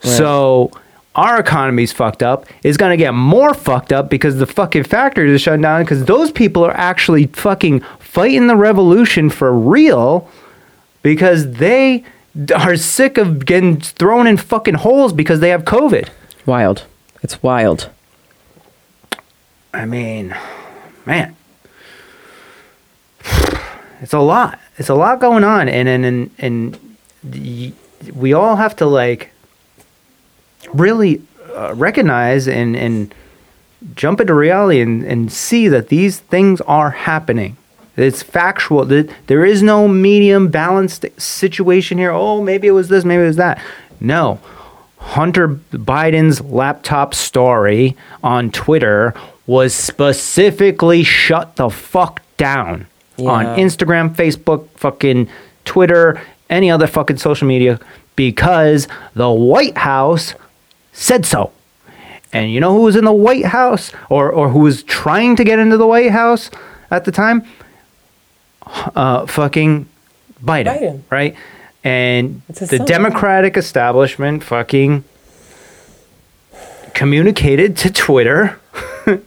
So 0.00 0.70
our 1.14 1.40
economy's 1.40 1.92
fucked 1.92 2.22
up. 2.22 2.46
It's 2.62 2.76
gonna 2.76 2.96
get 2.96 3.14
more 3.14 3.54
fucked 3.54 3.92
up 3.92 4.10
because 4.10 4.36
the 4.36 4.46
fucking 4.46 4.84
factories 4.84 5.34
are 5.34 5.38
shutting 5.38 5.62
down 5.62 5.82
because 5.82 6.04
those 6.04 6.30
people 6.30 6.64
are 6.64 6.76
actually 6.76 7.26
fucking 7.28 7.80
fighting 7.98 8.46
the 8.46 8.56
revolution 8.56 9.30
for 9.30 9.52
real 9.52 10.28
because 11.02 11.52
they 11.52 12.04
are 12.54 12.76
sick 12.76 13.16
of 13.16 13.46
getting 13.46 13.80
thrown 13.80 14.26
in 14.26 14.36
fucking 14.36 14.74
holes 14.74 15.12
because 15.12 15.40
they 15.40 15.48
have 15.50 15.62
COVID. 15.64 16.08
wild. 16.46 16.84
It's 17.22 17.42
wild. 17.42 17.88
I 19.72 19.86
mean, 19.86 20.36
man, 21.06 21.34
it's 24.04 24.12
a 24.12 24.18
lot. 24.18 24.60
It's 24.76 24.90
a 24.90 24.94
lot 24.94 25.18
going 25.18 25.44
on, 25.44 25.66
and 25.66 25.88
and 25.88 26.04
and, 26.04 26.30
and 26.38 27.72
we 28.14 28.34
all 28.34 28.56
have 28.56 28.76
to 28.76 28.84
like 28.84 29.30
really 30.74 31.22
uh, 31.54 31.74
recognize 31.74 32.46
and 32.46 32.76
and 32.76 33.14
jump 33.94 34.20
into 34.20 34.34
reality 34.34 34.82
and 34.82 35.04
and 35.04 35.32
see 35.32 35.68
that 35.68 35.88
these 35.88 36.20
things 36.20 36.60
are 36.66 36.90
happening. 36.90 37.56
It's 37.96 38.22
factual. 38.22 38.84
There 38.84 39.44
is 39.46 39.62
no 39.62 39.88
medium 39.88 40.48
balanced 40.48 41.06
situation 41.18 41.96
here. 41.96 42.10
Oh, 42.10 42.42
maybe 42.42 42.68
it 42.68 42.72
was 42.72 42.90
this, 42.90 43.06
maybe 43.06 43.22
it 43.22 43.28
was 43.28 43.36
that. 43.36 43.58
No. 44.00 44.38
Hunter 44.98 45.48
Biden's 45.48 46.42
laptop 46.42 47.14
story 47.14 47.96
on 48.22 48.50
Twitter 48.50 49.14
was 49.46 49.74
specifically 49.74 51.04
shut 51.04 51.56
the 51.56 51.70
fuck 51.70 52.20
down 52.36 52.86
on 53.18 53.46
Instagram, 53.58 54.14
Facebook, 54.14 54.68
fucking 54.70 55.28
Twitter, 55.64 56.20
any 56.50 56.70
other 56.70 56.86
fucking 56.86 57.16
social 57.16 57.46
media 57.46 57.80
because 58.16 58.88
the 59.14 59.30
White 59.30 59.76
House 59.78 60.34
said 60.92 61.26
so. 61.26 61.52
And 62.32 62.52
you 62.52 62.60
know 62.60 62.72
who 62.72 62.82
was 62.82 62.96
in 62.96 63.04
the 63.04 63.12
White 63.12 63.46
House 63.46 63.92
or, 64.10 64.30
or 64.30 64.48
who 64.48 64.60
was 64.60 64.82
trying 64.82 65.36
to 65.36 65.44
get 65.44 65.58
into 65.58 65.76
the 65.76 65.86
White 65.86 66.10
House 66.10 66.50
at 66.90 67.04
the 67.04 67.12
time? 67.12 67.44
Uh, 68.66 69.26
fucking 69.26 69.86
Biden, 70.42 70.64
Biden. 70.66 71.02
right? 71.10 71.36
And 71.84 72.42
the 72.48 72.66
son. 72.66 72.86
Democratic 72.86 73.56
establishment 73.56 74.42
fucking 74.42 75.04
communicated 76.94 77.76
to 77.78 77.92
Twitter 77.92 78.58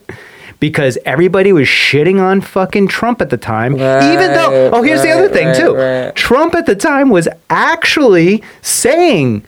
because 0.59 0.97
everybody 1.05 1.53
was 1.53 1.67
shitting 1.67 2.19
on 2.21 2.41
fucking 2.41 2.88
Trump 2.88 3.21
at 3.21 3.29
the 3.29 3.38
time. 3.38 3.73
even 3.73 4.34
though, 4.34 4.71
oh, 4.73 4.81
here's 4.81 5.01
the 5.03 5.11
other 5.11 5.29
thing 5.29 5.47
right, 5.47 5.55
too. 5.55 5.73
right. 5.75 6.15
Trump 6.15 6.55
at 6.55 6.65
the 6.65 6.75
time 6.75 7.09
was 7.09 7.27
actually 7.49 8.43
saying 8.61 9.43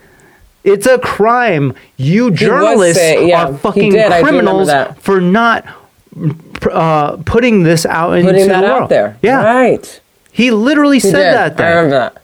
it's 0.64 0.86
a 0.86 1.00
crime. 1.00 1.74
You 1.98 2.32
journalists 2.32 3.02
saying- 3.02 3.30
yeah, 3.30 3.46
are 3.48 3.54
fucking 3.58 3.92
did. 3.94 4.12
I 4.12 4.20
do 4.22 4.26
remember 4.28 4.52
criminals 4.52 4.98
for 5.02 5.20
not 5.22 5.66
uh, 6.72 7.18
putting 7.26 7.64
this 7.64 7.86
out 7.86 8.14
into 8.18 8.32
Putting 8.32 8.48
that 8.50 8.62
the 8.62 8.68
out 8.68 8.78
world. 8.80 8.90
there. 8.90 9.18
Yeah, 9.22 9.44
Right. 9.44 10.02
he 10.32 10.52
literally 10.52 10.98
He 10.98 11.10
said 11.10 11.48
did. 11.48 11.58
that. 11.58 11.62
I 11.66 11.70
remember 11.70 11.90
that. 11.92 12.22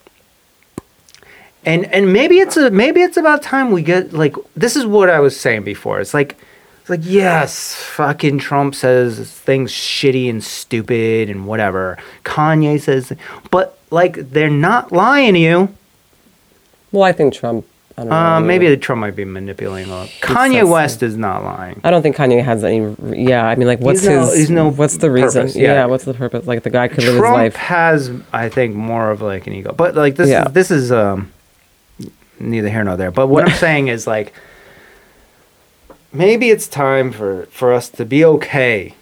And 1.65 1.85
and 1.85 2.13
maybe 2.13 2.37
it's 2.37 2.57
a 2.57 2.69
maybe 2.69 3.01
it's 3.01 3.17
about 3.17 3.41
time 3.41 3.71
we 3.71 3.81
get 3.81 4.13
like 4.13 4.35
this 4.55 4.75
is 4.75 4.85
what 4.85 5.09
I 5.09 5.19
was 5.19 5.39
saying 5.39 5.63
before. 5.63 5.99
It's 5.99 6.13
like 6.13 6.35
it's 6.85 6.89
like 6.91 6.99
yes, 7.03 7.73
fucking 7.75 8.37
Trump 8.37 8.75
says 8.75 9.31
things 9.31 9.71
shitty 9.71 10.29
and 10.29 10.43
stupid 10.43 11.31
and 11.31 11.47
whatever. 11.47 11.97
Kanye 12.23 12.79
says 12.79 13.11
but 13.49 13.79
like 13.89 14.29
they're 14.29 14.51
not 14.51 14.91
lying 14.91 15.33
to 15.33 15.39
you. 15.39 15.75
Well, 16.91 17.01
I 17.03 17.11
think 17.11 17.33
Trump. 17.33 17.65
I 17.97 18.01
don't 18.01 18.09
know. 18.09 18.15
Uh, 18.15 18.39
maybe 18.41 18.77
Trump 18.77 18.99
might 18.99 19.15
be 19.15 19.25
manipulating 19.25 19.89
a 19.91 19.95
lot. 19.95 20.09
Kanye 20.21 20.59
says 20.61 20.69
West 20.69 21.01
is 21.03 21.17
not 21.17 21.43
lying. 21.43 21.81
I 21.83 21.89
don't 21.89 22.03
think 22.03 22.15
Kanye 22.17 22.43
has 22.43 22.63
any. 22.63 22.95
Yeah, 23.25 23.45
I 23.47 23.55
mean, 23.55 23.67
like, 23.67 23.79
what's 23.79 24.01
He's 24.01 24.09
no- 24.09 24.25
his? 24.27 24.35
he's 24.37 24.49
no 24.51 24.69
What's 24.69 24.97
the 24.97 25.09
reason? 25.09 25.43
purpose, 25.43 25.55
yeah. 25.55 25.73
yeah. 25.73 25.85
what's 25.85 26.03
the 26.05 26.13
purpose? 26.13 26.45
Like, 26.45 26.61
the 26.63 26.69
guy 26.69 26.87
could 26.89 27.03
live 27.05 27.13
his 27.15 27.21
life. 27.21 27.53
Trump 27.53 27.67
has, 27.67 28.11
I 28.31 28.49
think, 28.49 28.75
more 28.75 29.09
of 29.11 29.21
like 29.21 29.47
an 29.47 29.53
ego. 29.53 29.73
But 29.73 29.95
like 29.95 30.17
this, 30.17 30.29
Yeah. 30.29 30.43
this 30.43 30.69
is 30.71 30.91
um, 30.91 31.31
neither 32.39 32.69
here 32.69 32.83
nor 32.83 32.97
there. 32.97 33.11
But 33.11 33.27
what 33.27 33.43
I'm 33.47 33.55
saying 33.65 33.87
is 33.87 34.05
like, 34.05 34.33
maybe 36.15 36.49
it's 36.49 36.67
time 36.67 37.11
for 37.11 37.45
for 37.47 37.73
us 37.73 37.89
to 37.89 38.05
be 38.05 38.23
okay 38.25 38.95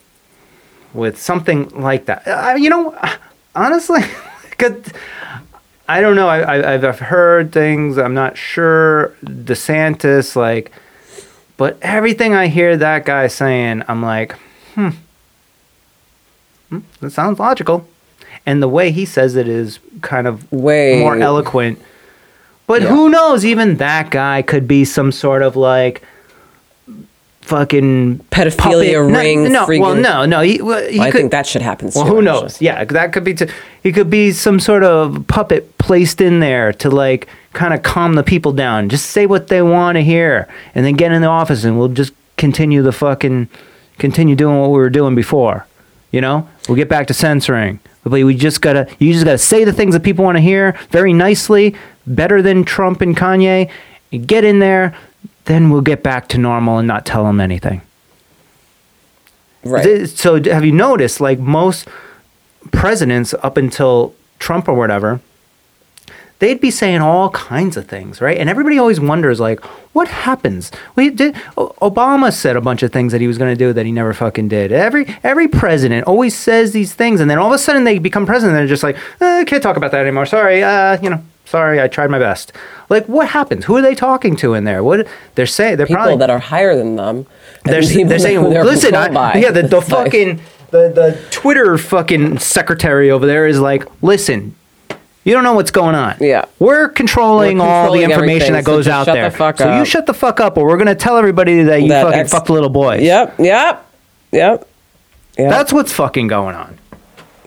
with 0.93 1.17
something 1.21 1.69
like 1.69 2.05
that. 2.05 2.27
I, 2.27 2.55
you 2.55 2.69
know, 2.69 2.95
honestly, 3.55 4.01
I 5.87 6.01
don't 6.01 6.15
know. 6.15 6.27
I, 6.27 6.39
I, 6.39 6.73
I've 6.73 6.83
I've 6.85 6.99
heard 6.99 7.51
things. 7.51 7.97
I'm 7.97 8.13
not 8.13 8.37
sure. 8.37 9.09
DeSantis, 9.23 10.35
like, 10.35 10.71
but 11.57 11.77
everything 11.81 12.33
I 12.33 12.47
hear 12.47 12.77
that 12.77 13.05
guy 13.05 13.27
saying, 13.27 13.83
I'm 13.87 14.01
like, 14.01 14.33
hmm, 14.75 14.89
hmm 16.69 16.79
that 17.01 17.11
sounds 17.11 17.39
logical. 17.39 17.87
And 18.45 18.61
the 18.61 18.67
way 18.67 18.91
he 18.91 19.05
says 19.05 19.35
it 19.35 19.47
is 19.47 19.79
kind 20.01 20.27
of 20.27 20.51
Way 20.51 20.99
more 20.99 21.15
eloquent. 21.17 21.79
But 22.67 22.81
Yeah. 22.81 22.89
who 22.89 23.09
knows? 23.09 23.45
Even 23.45 23.77
that 23.77 24.09
guy 24.09 24.41
could 24.41 24.67
be 24.67 24.83
some 24.85 25.11
sort 25.11 25.41
of 25.43 25.55
like 25.55 26.01
fucking 27.53 28.17
Pedophilia 28.31 28.57
puppet. 28.57 29.11
No, 29.11 29.19
ring, 29.19 29.51
No, 29.51 29.65
well, 29.67 29.95
no, 29.95 30.25
no. 30.25 30.41
He, 30.41 30.59
well, 30.61 30.87
he 30.89 30.99
I 30.99 31.11
could, 31.11 31.19
think 31.19 31.31
that 31.31 31.45
should 31.45 31.61
happen. 31.61 31.91
well, 31.93 32.05
who 32.05 32.17
actually. 32.17 32.25
knows? 32.25 32.61
Yeah, 32.61 32.83
that 32.83 33.13
could 33.13 33.23
be. 33.23 33.35
T- 33.35 33.47
he 33.83 33.91
could 33.91 34.09
be 34.09 34.31
some 34.31 34.59
sort 34.59 34.83
of 34.83 35.27
puppet 35.27 35.77
placed 35.77 36.19
in 36.19 36.39
there 36.39 36.73
to 36.73 36.89
like 36.89 37.27
kind 37.53 37.73
of 37.73 37.83
calm 37.83 38.15
the 38.15 38.23
people 38.23 38.53
down. 38.53 38.89
Just 38.89 39.11
say 39.11 39.27
what 39.27 39.49
they 39.49 39.61
want 39.61 39.97
to 39.97 40.01
hear, 40.01 40.47
and 40.73 40.83
then 40.83 40.95
get 40.95 41.11
in 41.11 41.21
the 41.21 41.27
office, 41.27 41.63
and 41.63 41.77
we'll 41.77 41.89
just 41.89 42.13
continue 42.37 42.81
the 42.81 42.91
fucking 42.91 43.47
continue 43.99 44.35
doing 44.35 44.59
what 44.59 44.71
we 44.71 44.77
were 44.77 44.89
doing 44.89 45.13
before. 45.13 45.67
You 46.11 46.21
know, 46.21 46.47
we'll 46.67 46.75
get 46.77 46.89
back 46.89 47.07
to 47.07 47.13
censoring. 47.13 47.79
But 48.03 48.11
we 48.11 48.35
just 48.35 48.61
gotta, 48.61 48.87
you 48.99 49.13
just 49.13 49.23
gotta 49.25 49.37
say 49.37 49.63
the 49.63 49.71
things 49.71 49.93
that 49.93 50.03
people 50.03 50.25
want 50.25 50.35
to 50.37 50.41
hear 50.41 50.77
very 50.89 51.13
nicely, 51.13 51.75
better 52.05 52.41
than 52.41 52.65
Trump 52.65 53.01
and 53.01 53.15
Kanye. 53.15 53.69
Get 54.25 54.43
in 54.43 54.59
there, 54.59 54.93
then 55.45 55.69
we'll 55.69 55.81
get 55.81 56.03
back 56.03 56.27
to 56.29 56.37
normal 56.37 56.77
and 56.77 56.87
not 56.87 57.05
tell 57.05 57.23
them 57.25 57.39
anything. 57.39 57.81
Right. 59.63 60.07
So 60.09 60.41
have 60.43 60.65
you 60.65 60.71
noticed, 60.71 61.21
like 61.21 61.39
most 61.39 61.87
presidents 62.71 63.33
up 63.41 63.57
until 63.57 64.13
Trump 64.39 64.67
or 64.67 64.73
whatever, 64.73 65.21
they'd 66.39 66.59
be 66.59 66.71
saying 66.71 66.99
all 66.99 67.29
kinds 67.29 67.77
of 67.77 67.87
things, 67.87 68.19
right? 68.19 68.37
And 68.37 68.49
everybody 68.49 68.77
always 68.77 68.99
wonders, 68.99 69.39
like, 69.39 69.61
what 69.93 70.09
happens? 70.09 70.71
We 70.95 71.09
did. 71.09 71.35
Obama 71.55 72.33
said 72.33 72.57
a 72.57 72.61
bunch 72.61 72.83
of 72.83 72.91
things 72.91 73.13
that 73.13 73.21
he 73.21 73.27
was 73.27 73.37
going 73.37 73.53
to 73.53 73.57
do 73.57 73.71
that 73.71 73.85
he 73.85 73.91
never 73.91 74.13
fucking 74.13 74.49
did. 74.49 74.71
Every 74.73 75.05
every 75.23 75.47
president 75.47 76.07
always 76.07 76.35
says 76.35 76.73
these 76.73 76.93
things, 76.93 77.21
and 77.21 77.29
then 77.29 77.37
all 77.37 77.47
of 77.47 77.53
a 77.53 77.57
sudden 77.57 77.85
they 77.85 77.99
become 77.99 78.25
president. 78.25 78.57
and 78.57 78.61
They're 78.67 78.73
just 78.73 78.83
like, 78.83 78.97
eh, 79.21 79.45
can't 79.45 79.63
talk 79.63 79.77
about 79.77 79.91
that 79.91 80.01
anymore. 80.01 80.25
Sorry, 80.25 80.63
uh, 80.63 80.99
you 81.01 81.09
know. 81.09 81.23
Sorry, 81.45 81.81
I 81.81 81.87
tried 81.87 82.09
my 82.09 82.19
best. 82.19 82.51
Like, 82.89 83.05
what 83.07 83.27
happens? 83.29 83.65
Who 83.65 83.75
are 83.75 83.81
they 83.81 83.95
talking 83.95 84.35
to 84.37 84.53
in 84.53 84.63
there? 84.63 84.83
What 84.83 85.07
they're 85.35 85.45
saying? 85.45 85.77
They're 85.77 85.85
people 85.85 86.03
probably 86.03 86.17
that 86.17 86.29
are 86.29 86.39
higher 86.39 86.75
than 86.75 86.95
them. 86.95 87.25
they're, 87.63 87.81
they're 87.83 88.19
saying, 88.19 88.43
they're 88.49 88.63
listen, 88.63 88.95
I, 88.95 89.37
yeah, 89.37 89.51
the, 89.51 89.63
the 89.63 89.81
fucking 89.81 90.41
the, 90.71 90.89
the 90.89 91.27
Twitter 91.29 91.77
fucking 91.77 92.39
secretary 92.39 93.11
over 93.11 93.25
there 93.25 93.45
is 93.45 93.59
like, 93.59 93.85
listen, 94.01 94.55
you 95.23 95.33
don't 95.33 95.43
know 95.43 95.53
what's 95.53 95.71
going 95.71 95.95
on. 95.95 96.17
Yeah. 96.19 96.45
we're 96.59 96.89
controlling, 96.89 97.59
We're 97.59 97.65
all 97.65 97.93
the 97.93 98.03
information 98.03 98.53
that 98.53 98.65
goes 98.65 98.85
just 98.85 98.93
out 98.93 99.05
shut 99.05 99.15
the 99.15 99.21
there. 99.21 99.31
fuck 99.31 99.57
so 99.57 99.77
you 99.77 99.85
shut 99.85 100.05
the 100.05 100.13
fuck 100.13 100.39
up, 100.39 100.57
or 100.57 100.65
we're 100.65 100.77
gonna 100.77 100.95
tell 100.95 101.17
everybody 101.17 101.63
that 101.63 101.81
you 101.81 101.89
That 101.89 102.05
fucking 102.05 102.19
ex- 102.19 102.31
fucked 102.31 102.49
little 102.49 102.69
boys. 102.69 103.01
Yep. 103.01 103.35
Yep. 103.39 103.91
Yep. 104.31 104.67
Yep. 105.37 105.49
That's 105.49 105.71
what's 105.71 105.91
fucking 105.93 106.27
going 106.27 106.55
on. 106.55 106.77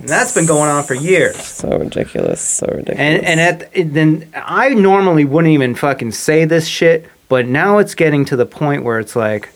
And 0.07 0.13
that's 0.13 0.33
been 0.33 0.47
going 0.47 0.71
on 0.71 0.85
for 0.85 0.95
years. 0.95 1.37
so 1.37 1.69
ridiculous. 1.77 2.41
So 2.41 2.67
ridiculous. 2.69 3.01
And 3.01 3.25
and 3.25 3.41
at 3.41 3.93
then 3.93 4.33
I 4.37 4.69
normally 4.69 5.25
wouldn't 5.25 5.53
even 5.53 5.75
fucking 5.75 6.13
say 6.13 6.45
this 6.45 6.69
shit, 6.69 7.11
but 7.29 7.49
now 7.49 7.79
it's 7.79 7.97
getting 7.97 8.25
to 8.27 8.37
the 8.37 8.47
point 8.47 8.85
where 8.85 9.01
it's 9.01 9.17
like 9.17 9.49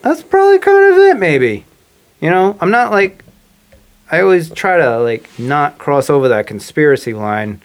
that's 0.00 0.22
probably 0.22 0.58
kind 0.60 0.94
of 0.94 0.98
it 1.00 1.18
maybe. 1.18 1.66
You 2.22 2.30
know, 2.30 2.56
I'm 2.58 2.70
not 2.70 2.90
like 2.90 3.22
I 4.10 4.22
always 4.22 4.48
try 4.48 4.78
to 4.78 4.98
like 5.00 5.28
not 5.38 5.76
cross 5.76 6.08
over 6.08 6.28
that 6.28 6.46
conspiracy 6.46 7.12
line 7.12 7.60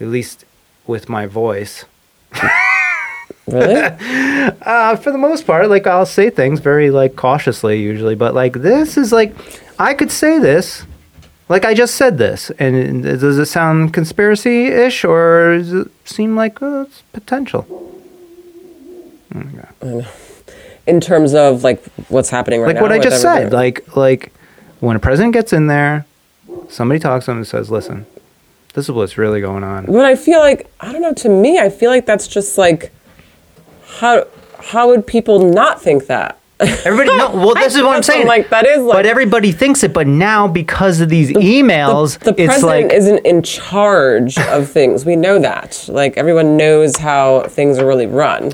at 0.00 0.06
least 0.06 0.46
with 0.86 1.10
my 1.10 1.26
voice. 1.26 1.84
really? 3.46 3.94
Uh, 4.62 4.96
for 4.96 5.12
the 5.12 5.18
most 5.18 5.46
part, 5.46 5.68
like 5.68 5.86
I'll 5.86 6.06
say 6.06 6.30
things 6.30 6.60
very 6.60 6.90
like 6.90 7.16
cautiously 7.16 7.80
usually, 7.80 8.14
but 8.14 8.34
like 8.34 8.54
this 8.54 8.96
is 8.96 9.12
like 9.12 9.34
I 9.78 9.94
could 9.94 10.10
say 10.10 10.38
this, 10.38 10.84
like 11.48 11.64
I 11.64 11.72
just 11.72 11.94
said 11.94 12.18
this, 12.18 12.50
and 12.58 13.02
does 13.02 13.38
it 13.38 13.46
sound 13.46 13.94
conspiracy-ish 13.94 15.04
or 15.04 15.58
does 15.58 15.72
it 15.72 15.88
seem 16.04 16.36
like 16.36 16.60
oh, 16.60 16.82
it's 16.82 17.02
potential? 17.12 17.66
In 20.86 21.00
terms 21.00 21.34
of 21.34 21.64
like 21.64 21.84
what's 22.08 22.30
happening 22.30 22.60
right 22.60 22.66
now, 22.66 22.68
like 22.68 22.76
now. 22.76 22.82
what 22.82 22.92
I 22.92 22.98
just 22.98 23.22
said, 23.22 23.52
like 23.52 23.96
like 23.96 24.32
when 24.80 24.96
a 24.96 24.98
president 24.98 25.34
gets 25.34 25.52
in 25.52 25.66
there, 25.66 26.06
somebody 26.68 26.98
talks 26.98 27.26
to 27.26 27.32
him 27.32 27.38
and 27.38 27.46
says, 27.46 27.70
"Listen, 27.70 28.06
this 28.74 28.86
is 28.86 28.92
what's 28.92 29.18
really 29.18 29.40
going 29.40 29.64
on." 29.64 29.86
But 29.86 30.04
I 30.04 30.16
feel 30.16 30.40
like 30.40 30.70
I 30.80 30.92
don't 30.92 31.02
know. 31.02 31.12
To 31.14 31.28
me, 31.28 31.58
I 31.58 31.68
feel 31.68 31.90
like 31.90 32.06
that's 32.06 32.26
just 32.26 32.58
like 32.58 32.92
how 33.98 34.26
how 34.60 34.88
would 34.88 35.06
people 35.06 35.50
not 35.50 35.80
think 35.80 36.06
that? 36.06 36.37
Everybody, 36.60 37.16
no, 37.16 37.30
well, 37.30 37.54
this 37.54 37.76
is 37.76 37.82
what 37.82 37.94
I'm 37.96 38.02
saying. 38.12 38.26
Like, 38.26 38.48
that 38.50 38.66
is 38.66 38.78
like- 38.82 38.96
but 38.98 39.06
everybody 39.06 39.52
thinks 39.52 39.84
it. 39.84 39.92
But 39.92 40.06
now, 40.08 40.48
because 40.48 41.00
of 41.00 41.08
these 41.08 41.30
emails, 41.30 42.18
the, 42.18 42.32
the 42.32 42.42
it's 42.42 42.54
president 42.54 42.88
like 42.88 42.92
isn't 42.92 43.18
in 43.26 43.42
charge 43.42 44.36
of 44.38 44.68
things. 44.68 45.04
We 45.04 45.14
know 45.16 45.38
that. 45.38 45.84
Like 45.88 46.16
everyone 46.16 46.56
knows 46.56 46.96
how 46.96 47.42
things 47.44 47.78
are 47.78 47.86
really 47.86 48.06
run. 48.06 48.52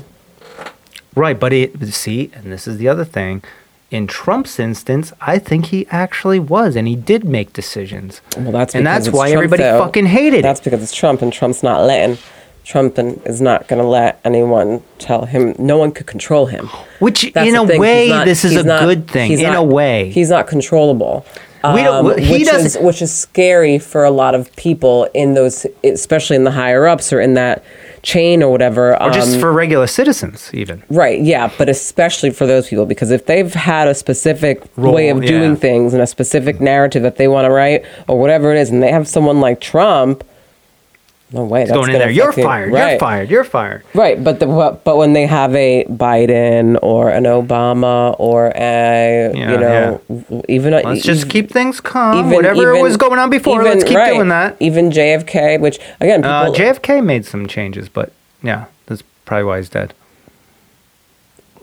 Right, 1.15 1.39
but 1.39 1.53
it 1.53 1.81
see, 1.93 2.29
and 2.33 2.51
this 2.51 2.67
is 2.67 2.77
the 2.77 2.87
other 2.87 3.05
thing. 3.05 3.43
In 3.91 4.07
Trump's 4.07 4.59
instance, 4.59 5.13
I 5.21 5.39
think 5.39 5.67
he 5.67 5.87
actually 5.89 6.39
was, 6.39 6.75
and 6.75 6.87
he 6.87 6.95
did 6.95 7.23
make 7.23 7.53
decisions. 7.53 8.19
Well, 8.35 8.51
that's 8.51 8.75
and 8.75 8.83
because 8.83 9.05
that's 9.05 9.15
why 9.15 9.27
Trump, 9.31 9.35
everybody 9.45 9.63
though. 9.63 9.79
fucking 9.79 10.07
hated 10.07 10.43
That's 10.43 10.59
because 10.59 10.83
it's 10.83 10.93
Trump, 10.93 11.21
and 11.21 11.31
Trump's 11.31 11.63
not 11.63 11.85
letting. 11.85 12.17
Trump 12.65 12.97
and 12.97 13.21
is 13.25 13.39
not 13.41 13.67
going 13.67 13.81
to 13.81 13.87
let 13.87 14.19
anyone 14.25 14.81
tell 14.97 15.25
him. 15.25 15.55
No 15.59 15.77
one 15.77 15.91
could 15.91 16.07
control 16.07 16.47
him. 16.47 16.67
Which, 16.99 17.31
That's 17.33 17.47
in 17.47 17.55
a 17.55 17.65
thing. 17.67 17.79
way, 17.79 18.09
not- 18.09 18.25
this 18.25 18.43
is 18.43 18.55
a 18.55 18.63
not- 18.63 18.81
good 18.81 19.07
thing. 19.09 19.31
In 19.33 19.43
not- 19.43 19.57
a 19.57 19.63
way, 19.63 20.09
he's 20.09 20.29
not 20.31 20.47
controllable. 20.47 21.25
We 21.73 21.81
don't- 21.81 22.05
Um, 22.11 22.17
he 22.17 22.31
which 22.33 22.45
doesn't- 22.45 22.65
is 22.65 22.77
which 22.77 23.01
is 23.01 23.11
scary 23.11 23.79
for 23.79 24.03
a 24.03 24.11
lot 24.11 24.35
of 24.35 24.55
people 24.55 25.07
in 25.15 25.33
those, 25.33 25.65
especially 25.83 26.35
in 26.35 26.43
the 26.43 26.51
higher 26.51 26.85
ups 26.87 27.11
or 27.11 27.19
in 27.19 27.33
that 27.35 27.63
chain 28.03 28.43
or 28.43 28.51
whatever. 28.51 29.01
or 29.01 29.09
just 29.09 29.35
um, 29.35 29.39
for 29.39 29.51
regular 29.51 29.87
citizens, 29.87 30.51
even. 30.53 30.83
Right, 30.91 31.19
yeah, 31.21 31.49
but 31.57 31.67
especially 31.69 32.29
for 32.29 32.45
those 32.45 32.67
people 32.67 32.85
because 32.85 33.09
if 33.09 33.25
they've 33.25 33.51
had 33.51 33.87
a 33.87 33.95
specific 33.95 34.61
Role, 34.75 34.93
way 34.93 35.09
of 35.09 35.21
doing 35.25 35.51
yeah. 35.51 35.55
things 35.55 35.93
and 35.95 36.03
a 36.03 36.07
specific 36.07 36.61
narrative 36.61 37.01
that 37.01 37.17
they 37.17 37.27
want 37.27 37.45
to 37.45 37.51
write 37.51 37.83
or 38.07 38.19
whatever 38.19 38.51
it 38.53 38.59
is, 38.59 38.69
and 38.69 38.83
they 38.83 38.91
have 38.91 39.07
someone 39.07 39.39
like 39.41 39.59
Trump, 39.59 40.23
No 41.31 41.43
way. 41.43 41.61
That's 41.65 41.71
going 41.71 41.89
in 41.91 41.97
there. 41.99 42.09
You're 42.11 42.31
fired. 42.31 42.71
You're 42.71 42.99
fired. 42.99 43.29
You're 43.31 43.43
fired. 43.43 43.83
Right, 43.95 44.23
but 44.23 44.39
the, 44.39 44.45
but 44.83 44.95
when 44.97 45.13
they 45.13 45.25
have 45.25 45.53
a 45.55 45.83
Biden 45.85 46.77
or 46.83 47.09
an 47.09 47.23
Obama 47.23 48.15
or 48.19 48.51
a 48.55 49.31
Yeah, 49.33 49.51
you 49.51 49.57
know 49.57 50.01
w- 50.07 50.43
even 50.47 50.73
a, 50.75 50.81
Let's 50.81 51.01
just 51.03 51.27
keep 51.29 51.49
things 51.49 51.81
calm. 51.81 52.19
even- 52.19 52.31
Whatever 52.31 52.71
even- 52.73 52.81
was 52.83 52.95
going 52.95 53.17
on 53.19 53.29
before, 53.31 53.55
even- 53.61 53.65
let's 53.65 53.83
keep 53.83 53.97
right, 53.97 54.13
doing 54.13 54.29
that. 54.29 54.55
Even 54.59 54.91
JFK, 54.91 55.57
which 55.59 55.79
again, 55.99 56.21
people, 56.21 56.31
Uh, 56.31 56.51
JFK 56.53 57.01
made 57.03 57.25
some 57.25 57.47
changes, 57.47 57.89
but 57.89 58.11
yeah, 58.43 58.65
that's 58.85 59.01
probably 59.25 59.45
why 59.45 59.57
he's 59.57 59.69
dead. 59.69 59.93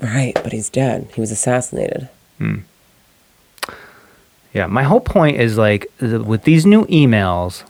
right, 0.02 0.34
but 0.42 0.50
he's 0.52 0.68
dead. 0.68 1.06
He 1.14 1.20
was 1.20 1.30
assassinated. 1.30 2.08
Yeah, 4.52 4.66
my 4.66 4.82
whole 4.82 5.00
point 5.00 5.40
is 5.40 5.56
like 5.56 5.86
with 6.00 6.42
these 6.42 6.66
new 6.66 6.84
emails, 6.86 7.62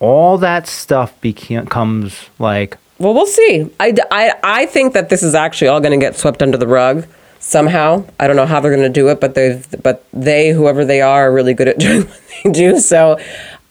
all 0.00 0.38
that 0.38 0.66
stuff 0.66 1.18
becomes 1.20 2.28
like 2.38 2.76
Well, 2.98 3.14
we'll 3.14 3.26
see. 3.26 3.70
i, 3.80 3.94
I, 4.10 4.32
I 4.42 4.66
think 4.66 4.92
that 4.94 5.08
this 5.08 5.22
is 5.22 5.34
actually 5.34 5.68
all 5.68 5.80
going 5.80 5.98
to 5.98 6.04
get 6.04 6.16
swept 6.16 6.42
under 6.42 6.56
the 6.58 6.66
rug 6.66 7.06
somehow. 7.40 8.04
I 8.18 8.26
don't 8.26 8.36
know 8.36 8.46
how 8.46 8.60
they're 8.60 8.74
going 8.74 8.82
to 8.90 9.00
do 9.00 9.08
it, 9.08 9.20
but 9.20 9.34
they 9.34 9.62
but 9.82 10.04
they 10.12 10.50
whoever 10.50 10.84
they 10.84 11.00
are 11.02 11.28
are 11.28 11.32
really 11.32 11.54
good 11.54 11.68
at 11.68 11.78
doing 11.86 12.06
what 12.06 12.20
they 12.42 12.50
do. 12.50 12.78
So 12.78 13.18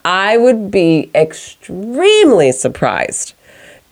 I 0.06 0.38
would 0.38 0.70
be 0.72 1.10
extremely 1.16 2.52
surprised 2.52 3.34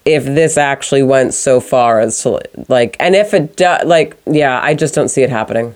if 0.04 0.26
this 0.26 0.58
actually 0.58 1.04
went 1.04 1.34
so 1.34 1.60
far 1.60 2.00
as 2.00 2.22
to 2.24 2.40
like 2.70 2.96
and 3.00 3.16
if 3.16 3.34
it 3.34 3.56
does 3.56 3.86
like 3.86 4.18
yeah, 4.26 4.60
I 4.62 4.74
just 4.74 4.94
don't 4.94 5.10
see 5.10 5.24
it 5.24 5.30
happening. 5.30 5.76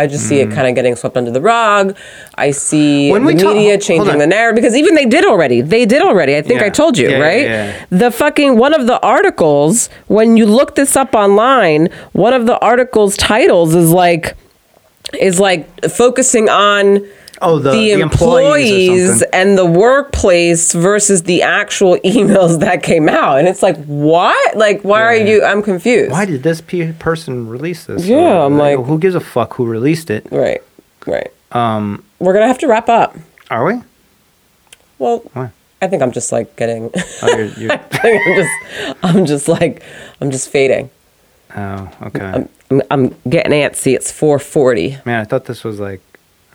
I 0.00 0.06
just 0.06 0.28
see 0.28 0.40
it 0.40 0.50
kind 0.50 0.66
of 0.66 0.74
getting 0.74 0.96
swept 0.96 1.16
under 1.16 1.30
the 1.30 1.40
rug. 1.40 1.96
I 2.36 2.50
see 2.52 3.10
Mm. 3.10 3.12
When 3.12 3.24
the 3.24 3.34
media 3.34 3.70
hold 3.72 3.82
changing 3.82 4.18
the 4.18 4.26
narrative 4.26 4.56
because 4.60 4.76
even 4.76 4.94
they 4.94 5.04
did 5.16 5.24
already. 5.24 5.60
They 5.60 5.84
did 5.86 6.02
already. 6.02 6.36
I 6.36 6.42
think 6.42 6.62
I 6.62 6.70
told 6.70 6.96
you, 6.98 7.08
Yeah, 7.10 7.18
yeah, 7.18 7.28
right? 7.28 7.42
yeah. 7.42 7.84
The 7.90 8.10
fucking 8.10 8.56
one 8.56 8.72
of 8.74 8.86
the 8.86 8.98
articles, 9.00 9.88
when 10.06 10.36
you 10.38 10.46
look 10.46 10.74
this 10.74 10.96
up 10.96 11.14
online, 11.14 11.88
one 12.12 12.32
of 12.32 12.46
the 12.46 12.58
articles' 12.60 13.16
titles 13.16 13.74
is 13.74 13.90
like 13.90 14.36
is 15.20 15.40
like 15.40 15.62
focusing 15.90 16.48
on 16.48 17.04
Oh, 17.42 17.58
the- 17.58 17.70
the, 17.70 17.76
the 17.94 18.00
employees 18.00 18.70
employees 18.70 19.22
and 19.32 19.56
the 19.56 19.64
workplace 19.64 20.72
versus 20.72 21.22
the 21.22 21.42
actual 21.42 21.96
emails 22.04 22.60
that 22.60 22.82
came 22.82 23.08
out. 23.08 23.38
And 23.38 23.48
it's 23.48 23.62
like, 23.62 23.82
what? 23.86 24.56
Like, 24.56 24.82
why 24.82 25.02
are 25.02 25.14
you? 25.16 25.42
I'm 25.44 25.62
confused. 25.62 26.10
why 26.12 26.24
did 26.26 26.42
this 26.42 26.60
pe- 26.60 26.92
person 26.92 27.48
release 27.48 27.86
this? 27.86 28.04
Yeah, 28.06 28.16
Or, 28.40 28.46
I'm 28.46 28.58
like- 28.58 28.78
who 28.78 28.98
gives 28.98 29.14
a 29.14 29.20
fuck 29.20 29.54
who 29.54 29.66
released 29.66 30.10
it? 30.10 30.26
Right, 30.30 30.62
right. 31.06 31.30
Um, 31.52 32.04
We're 32.18 32.32
gonna 32.34 32.46
have 32.46 32.58
to 32.58 32.68
wrap 32.68 32.88
up. 32.88 33.16
Are 33.50 33.64
we? 33.64 33.80
Well, 34.98 35.18
Why? 35.32 35.50
I 35.82 35.88
think 35.88 36.02
I'm 36.02 36.12
just 36.12 36.30
like 36.32 36.54
getting. 36.56 36.90
Oh, 37.22 37.36
you're, 37.36 37.46
you're, 37.58 37.72
I 37.72 37.76
think 37.78 38.26
I'm 38.26 38.34
just, 38.36 38.96
I'm 39.02 39.26
just 39.26 39.48
like, 39.48 39.82
I'm 40.20 40.30
just 40.30 40.50
fading. 40.50 40.90
oh, 41.56 41.90
okay. 42.02 42.46
I'm, 42.70 42.82
I'm 42.90 43.16
getting 43.28 43.52
antsy. 43.52 43.94
It's 43.96 44.12
4:40. 44.12 45.04
Man, 45.06 45.20
I 45.20 45.24
thought 45.24 45.46
this 45.46 45.64
was 45.64 45.80
like 45.80 46.00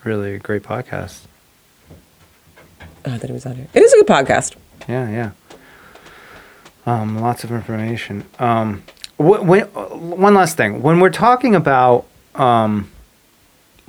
really 0.05 0.35
a 0.35 0.39
great 0.39 0.63
podcast. 0.63 1.21
Oh, 3.05 3.17
that 3.17 3.25
he 3.27 3.33
was 3.33 3.45
out 3.45 3.55
here. 3.55 3.67
It 3.73 3.81
is 3.83 3.93
a 3.93 3.97
good 3.97 4.07
podcast. 4.07 4.55
Yeah, 4.87 5.09
yeah. 5.09 5.31
Um, 6.85 7.19
lots 7.19 7.43
of 7.43 7.51
information. 7.51 8.25
Um, 8.39 8.83
wh- 9.17 9.43
when, 9.43 9.63
one 9.65 10.33
last 10.35 10.57
thing. 10.57 10.81
When 10.81 10.99
we're 10.99 11.09
talking 11.09 11.55
about, 11.55 12.05
um, 12.35 12.89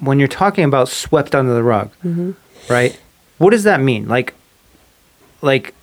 when 0.00 0.18
you're 0.18 0.28
talking 0.28 0.64
about 0.64 0.88
swept 0.88 1.34
under 1.34 1.54
the 1.54 1.62
rug, 1.62 1.90
Mm-hmm. 2.04 2.32
right? 2.72 2.98
What 3.38 3.50
does 3.50 3.64
that 3.64 3.80
mean? 3.80 4.08
Like, 4.08 4.32
like, 5.42 5.74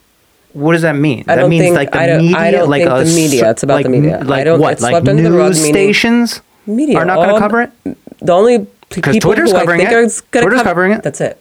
what 0.53 0.73
does 0.73 0.81
that 0.81 0.95
mean? 0.95 1.19
I 1.27 1.35
that 1.35 1.41
don't 1.41 1.49
means 1.51 1.63
think- 1.65 1.75
like 1.75 1.91
the 1.91 1.99
I 1.99 2.07
don't- 2.07 2.21
media, 2.21 2.37
I 2.37 2.51
don't 2.51 2.69
like 2.69 2.81
think 2.83 2.91
a 2.93 3.03
the 3.03 3.15
media. 3.15 3.49
It's 3.51 3.63
about 3.63 3.75
like, 3.75 3.83
the 3.85 3.89
media. 3.89 4.17
I 4.19 4.21
Like 4.23 4.45
don't- 4.45 4.59
what? 4.59 4.81
Like 4.81 4.91
swept 4.91 5.07
under 5.07 5.21
the 5.23 5.31
rug, 5.31 5.49
news 5.53 5.63
stations 5.63 6.41
Media 6.65 6.97
are 6.97 7.05
not 7.05 7.15
going 7.17 7.33
to 7.33 7.39
cover 7.39 7.61
it. 7.61 7.71
The 8.21 8.31
only 8.31 8.67
p- 8.95 9.01
'Cause 9.01 9.13
people 9.15 9.31
Twitter's 9.33 9.51
covering 9.51 9.81
it. 9.81 9.87
are 9.87 9.91
Twitter's 9.91 10.21
cover 10.31 10.63
covering 10.63 10.91
it. 10.93 11.03
That's 11.03 11.19
it. 11.21 11.37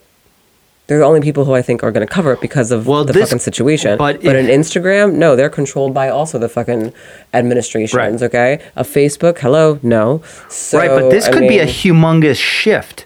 They're 0.87 0.99
the 0.99 1.05
only 1.05 1.21
people 1.21 1.45
who 1.45 1.53
I 1.53 1.61
think 1.61 1.81
are 1.81 1.91
going 1.91 2.05
to 2.05 2.11
cover 2.13 2.33
it 2.33 2.41
because 2.41 2.69
of 2.69 2.87
Well, 2.87 3.05
the 3.05 3.13
this- 3.13 3.29
fucking 3.29 3.39
situation. 3.39 3.97
but 3.97 4.21
But, 4.21 4.35
an 4.35 4.47
Instagram, 4.47 5.13
no, 5.13 5.35
they're 5.37 5.49
controlled 5.49 5.93
by 5.93 6.09
also 6.09 6.37
the 6.37 6.49
fucking 6.49 6.91
administrations. 7.33 7.93
Right. 7.95 8.21
Okay, 8.21 8.59
a 8.75 8.83
Facebook, 8.83 9.39
hello, 9.39 9.79
no. 9.81 10.21
So, 10.49 10.77
right, 10.77 10.89
but 10.89 11.09
this 11.09 11.27
I 11.27 11.31
could 11.31 11.47
be 11.47 11.59
a 11.59 11.65
humongous 11.65 12.35
shift, 12.37 13.05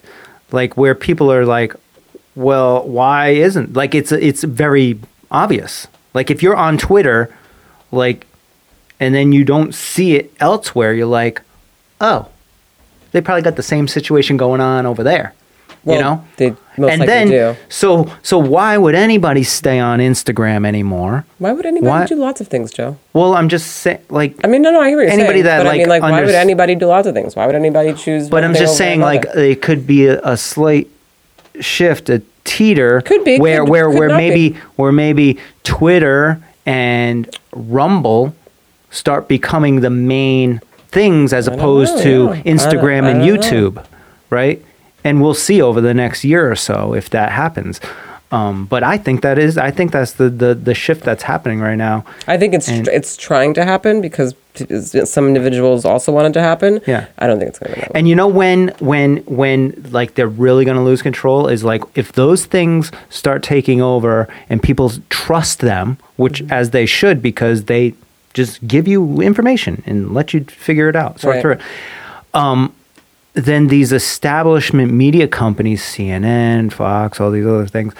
like 0.50 0.76
where 0.76 0.94
people 0.96 1.30
are 1.32 1.46
like, 1.46 1.72
"Well, 2.34 2.82
why 2.86 3.28
isn't 3.28 3.76
like 3.76 3.94
it's 3.94 4.10
it's 4.10 4.42
very 4.42 4.98
obvious. 5.30 5.86
Like 6.14 6.30
if 6.32 6.42
you're 6.42 6.56
on 6.56 6.78
Twitter, 6.78 7.30
like, 7.92 8.26
and 8.98 9.14
then 9.14 9.30
you 9.32 9.44
don't 9.44 9.72
see 9.74 10.16
it 10.16 10.32
elsewhere, 10.40 10.92
you're 10.94 11.06
like, 11.06 11.42
oh, 12.00 12.26
they 13.12 13.20
probably 13.20 13.42
got 13.42 13.56
the 13.56 13.62
same 13.62 13.88
situation 13.88 14.36
going 14.36 14.60
on 14.60 14.86
over 14.86 15.02
there, 15.02 15.32
Well, 15.84 15.96
you 15.96 16.02
know." 16.02 16.24
they 16.36 16.50
most 16.76 16.92
and 16.92 17.00
likely 17.00 17.06
then, 17.06 17.28
do. 17.28 17.56
so 17.68 18.12
so 18.22 18.38
why 18.38 18.76
would 18.78 18.94
anybody 18.94 19.42
stay 19.42 19.78
on 19.80 19.98
Instagram 19.98 20.64
anymore? 20.66 21.24
Why 21.38 21.52
would 21.52 21.66
anybody 21.66 21.88
why- 21.90 22.06
do 22.06 22.14
lots 22.16 22.40
of 22.40 22.46
things, 22.48 22.70
Joe? 22.72 22.96
Well, 23.14 23.34
I'm 23.34 23.48
just 23.48 23.66
saying, 23.78 23.98
like, 24.10 24.34
I 24.44 24.46
mean, 24.46 24.62
no, 24.62 24.70
no, 24.70 24.80
I 24.80 24.88
hear 24.88 24.98
what 24.98 25.02
you're 25.04 25.10
Anybody 25.12 25.42
saying. 25.42 25.44
that, 25.46 25.58
but 25.58 25.66
I 25.66 25.70
like, 25.70 25.78
mean, 25.80 25.88
like, 25.88 26.02
why 26.02 26.20
would 26.24 26.34
anybody 26.34 26.74
do 26.76 26.86
lots 26.86 27.08
of 27.08 27.14
things? 27.14 27.34
Why 27.34 27.46
would 27.46 27.54
anybody 27.56 27.94
choose? 27.94 28.28
But 28.28 28.44
I'm 28.44 28.54
just 28.54 28.76
saying, 28.76 29.00
like, 29.00 29.24
it 29.34 29.60
could 29.62 29.86
be 29.86 30.06
a, 30.06 30.20
a 30.22 30.36
slight 30.36 30.88
shift, 31.60 32.08
a 32.10 32.22
teeter, 32.44 33.00
Could 33.02 33.24
be, 33.24 33.38
where 33.38 33.60
could- 33.62 33.68
where 33.70 33.90
could 33.90 33.98
where 33.98 34.08
maybe 34.16 34.50
be. 34.50 34.58
where 34.76 34.92
maybe 34.92 35.38
Twitter 35.64 36.40
and 36.64 37.28
Rumble 37.52 38.34
start 38.90 39.26
becoming 39.28 39.80
the 39.80 39.90
main 39.90 40.60
things 40.88 41.32
as 41.32 41.46
opposed 41.46 41.96
know, 41.96 42.02
to 42.02 42.24
yeah. 42.24 42.30
I 42.30 42.42
Instagram 42.42 43.00
don't- 43.02 43.04
I 43.04 43.10
and 43.10 43.20
don't 43.26 43.40
know. 43.52 43.70
YouTube, 43.72 43.84
right? 44.30 44.64
And 45.04 45.22
we'll 45.22 45.34
see 45.34 45.62
over 45.62 45.80
the 45.80 45.94
next 45.94 46.24
year 46.24 46.50
or 46.50 46.56
so 46.56 46.94
if 46.94 47.08
that 47.10 47.32
happens. 47.32 47.80
Um, 48.30 48.66
but 48.66 48.82
I 48.82 48.98
think 48.98 49.22
that 49.22 49.38
is, 49.38 49.56
I 49.56 49.70
think 49.70 49.90
that's 49.92 50.12
the, 50.12 50.28
the, 50.28 50.54
the 50.54 50.74
shift 50.74 51.02
that's 51.02 51.22
happening 51.22 51.60
right 51.60 51.76
now. 51.76 52.04
I 52.26 52.36
think 52.36 52.52
it's 52.52 52.68
and- 52.68 52.86
it's 52.88 53.16
trying 53.16 53.54
to 53.54 53.64
happen 53.64 54.02
because 54.02 54.34
some 55.04 55.28
individuals 55.28 55.84
also 55.84 56.10
want 56.12 56.26
it 56.26 56.32
to 56.34 56.42
happen. 56.42 56.80
Yeah. 56.86 57.06
I 57.18 57.26
don't 57.26 57.38
think 57.38 57.50
it's 57.50 57.58
going 57.60 57.72
to 57.74 57.80
happen. 57.80 57.96
And 57.96 58.08
you 58.08 58.14
know 58.16 58.26
when 58.26 58.68
when 58.80 59.18
when 59.18 59.86
like 59.92 60.14
they're 60.14 60.26
really 60.28 60.64
going 60.66 60.76
to 60.76 60.82
lose 60.82 61.00
control 61.00 61.46
is 61.48 61.62
like 61.64 61.82
if 61.94 62.12
those 62.12 62.44
things 62.44 62.90
start 63.08 63.42
taking 63.42 63.80
over 63.80 64.28
and 64.50 64.62
people 64.62 64.92
trust 65.10 65.60
them, 65.60 65.96
which 66.16 66.42
Mm-hmm. 66.42 66.52
as 66.52 66.70
they 66.70 66.84
should 66.86 67.22
because 67.22 67.64
they 67.64 67.94
just 68.42 68.66
give 68.66 68.86
you 68.88 69.20
information 69.20 69.82
and 69.86 70.14
let 70.14 70.32
you 70.32 70.40
figure 70.44 70.88
it 70.88 70.96
out, 70.96 71.20
sort 71.20 71.34
Right. 71.34 71.42
through 71.42 71.52
it. 71.52 71.60
Um, 72.34 72.72
then 73.34 73.68
these 73.68 73.92
establishment 73.92 74.92
media 74.92 75.28
companies, 75.28 75.82
CNN, 75.82 76.72
Fox, 76.72 77.20
all 77.20 77.30
these 77.30 77.46
other 77.46 77.66
things, 77.66 77.92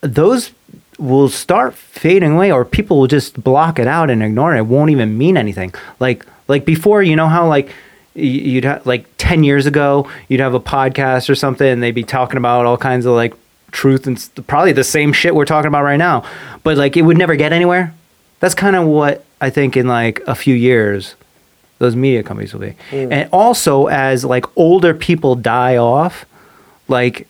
those 0.00 0.52
will 0.98 1.28
start 1.28 1.74
fading 1.74 2.32
away 2.32 2.50
or 2.50 2.64
people 2.64 2.98
will 2.98 3.06
just 3.06 3.42
block 3.42 3.78
it 3.78 3.86
out 3.86 4.10
and 4.10 4.22
ignore 4.22 4.54
it. 4.54 4.58
It 4.58 4.66
won't 4.66 4.90
even 4.90 5.16
mean 5.18 5.36
anything. 5.36 5.72
Like 6.00 6.24
like 6.48 6.64
before, 6.64 7.02
you 7.02 7.14
know 7.16 7.28
how 7.28 7.46
like 7.48 7.68
you'd 8.14 8.64
have 8.64 8.84
like 8.86 9.04
10 9.18 9.44
years 9.44 9.66
ago, 9.66 10.08
you'd 10.28 10.40
have 10.40 10.54
a 10.54 10.60
podcast 10.60 11.28
or 11.30 11.34
something 11.34 11.66
and 11.68 11.82
they'd 11.82 11.94
be 11.94 12.02
talking 12.02 12.36
about 12.38 12.66
all 12.66 12.76
kinds 12.76 13.06
of 13.06 13.12
like 13.14 13.34
truth 13.70 14.06
and 14.06 14.18
st- 14.18 14.46
probably 14.46 14.72
the 14.72 14.82
same 14.82 15.12
shit 15.12 15.34
we're 15.34 15.44
talking 15.44 15.68
about 15.68 15.84
right 15.84 15.98
now. 15.98 16.24
But 16.64 16.76
like 16.78 16.96
it 16.96 17.02
would 17.02 17.18
never 17.18 17.36
get 17.36 17.52
anywhere. 17.52 17.92
That's 18.40 18.54
kind 18.54 18.76
of 18.76 18.86
what 18.86 19.24
I 19.40 19.50
think 19.50 19.76
in 19.76 19.86
like 19.86 20.20
a 20.26 20.34
few 20.34 20.54
years 20.54 21.14
those 21.78 21.94
media 21.94 22.22
companies 22.22 22.52
will 22.52 22.60
be. 22.60 22.74
Mm. 22.90 23.12
And 23.12 23.30
also 23.32 23.86
as 23.86 24.24
like 24.24 24.44
older 24.56 24.94
people 24.94 25.36
die 25.36 25.76
off, 25.76 26.26
like 26.88 27.26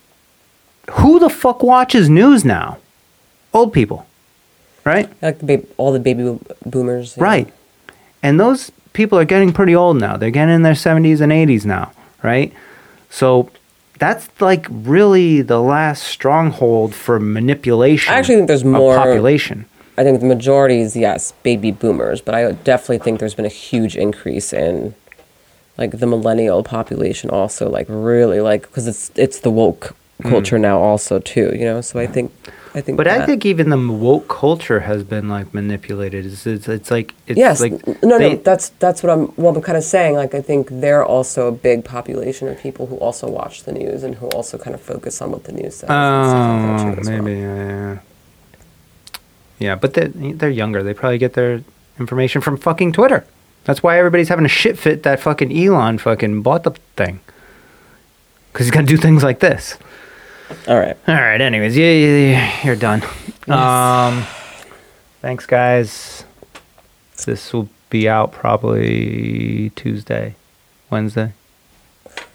who 0.91 1.19
the 1.19 1.29
fuck 1.29 1.61
watches 1.63 2.09
news 2.09 2.43
now? 2.43 2.79
Old 3.53 3.73
people, 3.73 4.05
right? 4.83 5.09
like 5.21 5.39
the 5.39 5.65
all 5.77 5.91
the 5.91 5.99
baby 5.99 6.37
boomers. 6.65 7.17
Right. 7.17 7.51
And 8.21 8.39
those 8.39 8.71
people 8.93 9.17
are 9.17 9.25
getting 9.25 9.53
pretty 9.53 9.75
old 9.75 9.97
now. 9.97 10.17
They're 10.17 10.31
getting 10.31 10.53
in 10.53 10.63
their 10.63 10.73
70s 10.73 11.21
and 11.21 11.31
80s 11.31 11.65
now, 11.65 11.91
right? 12.21 12.53
So 13.09 13.49
that's 13.97 14.29
like 14.39 14.67
really 14.69 15.41
the 15.41 15.61
last 15.61 16.03
stronghold 16.03 16.93
for 16.93 17.19
manipulation. 17.19 18.13
I 18.13 18.17
actually 18.17 18.35
think 18.35 18.47
there's 18.47 18.65
more- 18.65 18.95
population. 18.95 19.65
I 19.99 20.03
think 20.03 20.19
the 20.21 20.25
majority 20.25 20.79
is 20.79 20.95
yes, 20.95 21.33
baby 21.43 21.71
boomers, 21.71 22.21
but 22.21 22.33
I 22.33 22.51
definitely 22.53 22.99
think 22.99 23.19
there's 23.19 23.35
been 23.35 23.45
a 23.45 23.49
huge 23.69 23.95
increase 23.97 24.53
in 24.53 24.95
like 25.77 25.91
the 25.99 26.07
millennial 26.07 26.63
population 26.63 27.29
also 27.29 27.69
like 27.69 27.87
really 27.89 28.39
like 28.41 28.61
because 28.63 28.87
it's 28.87 29.11
it's 29.15 29.39
the 29.41 29.51
woke 29.51 29.95
culture 30.23 30.57
now 30.59 30.79
also 30.79 31.19
too, 31.19 31.47
you 31.59 31.65
know. 31.69 31.81
So 31.81 31.99
I 31.99 32.07
think 32.07 32.31
I 32.75 32.81
think 32.81 32.95
Mm. 32.95 33.03
But 33.03 33.07
I 33.07 33.25
think 33.25 33.45
even 33.45 33.69
the 33.69 33.77
woke 34.07 34.27
culture 34.27 34.81
has 34.81 35.03
been 35.03 35.27
like 35.27 35.53
manipulated. 35.53 36.25
It's, 36.25 36.45
it's, 36.45 36.67
it's 36.67 36.91
like 36.91 37.13
it's 37.27 37.37
yes, 37.37 37.59
like 37.61 37.73
no, 38.03 38.17
they- 38.19 38.35
no, 38.35 38.41
that's 38.49 38.69
that's 38.79 39.01
what 39.03 39.09
I'm. 39.11 39.33
Well, 39.37 39.55
I'm 39.55 39.61
kind 39.61 39.77
of 39.77 39.83
saying. 39.83 40.13
Like, 40.15 40.33
I 40.35 40.41
think 40.41 40.67
they're 40.83 41.03
also 41.05 41.47
a 41.47 41.51
big 41.51 41.83
population 41.83 42.47
of 42.47 42.57
people 42.59 42.85
who 42.87 42.95
also 42.97 43.27
watch 43.29 43.63
the 43.63 43.71
news 43.73 44.03
and 44.03 44.15
who 44.15 44.27
also 44.37 44.57
kind 44.57 44.73
of 44.75 44.81
focus 44.81 45.21
on 45.21 45.31
what 45.31 45.43
the 45.45 45.51
news 45.51 45.75
says. 45.77 45.89
and 45.89 46.29
stuff 46.29 46.49
like 46.49 46.61
that 46.61 46.87
Oh, 46.87 46.95
too 46.95 47.01
as 47.01 47.07
well. 47.09 47.21
maybe. 47.23 47.39
Yeah, 47.41 47.99
Yeah, 49.59 49.75
but 49.75 49.93
they're, 49.93 50.07
they're 50.07 50.49
younger. 50.49 50.81
They 50.83 50.93
probably 50.93 51.17
get 51.17 51.33
their 51.33 51.61
information 51.99 52.41
from 52.41 52.57
fucking 52.57 52.93
Twitter. 52.93 53.25
That's 53.65 53.83
why 53.83 53.97
everybody's 53.99 54.29
having 54.29 54.45
a 54.45 54.49
shit 54.49 54.79
fit 54.79 55.03
that 55.03 55.19
fucking 55.19 55.55
Elon 55.55 55.97
fucking 55.97 56.41
bought 56.41 56.63
the 56.63 56.71
thing. 56.95 57.19
Because 58.51 58.65
he's 58.67 58.71
going 58.71 58.85
to 58.85 58.91
do 58.91 58.97
things 58.97 59.21
like 59.21 59.39
this. 59.39 59.77
All 60.67 60.79
right. 60.79 60.97
All 61.07 61.13
right, 61.15 61.39
anyways, 61.39 61.77
yeah, 61.77 61.91
yeah, 61.91 62.65
you're 62.65 62.75
done. 62.75 63.03
Um, 63.47 64.25
thanks, 65.21 65.45
guys. 65.45 66.23
This 67.25 67.53
will 67.53 67.69
be 67.89 68.07
out 68.09 68.31
probably 68.31 69.71
Tuesday, 69.75 70.35
Wednesday. 70.89 71.33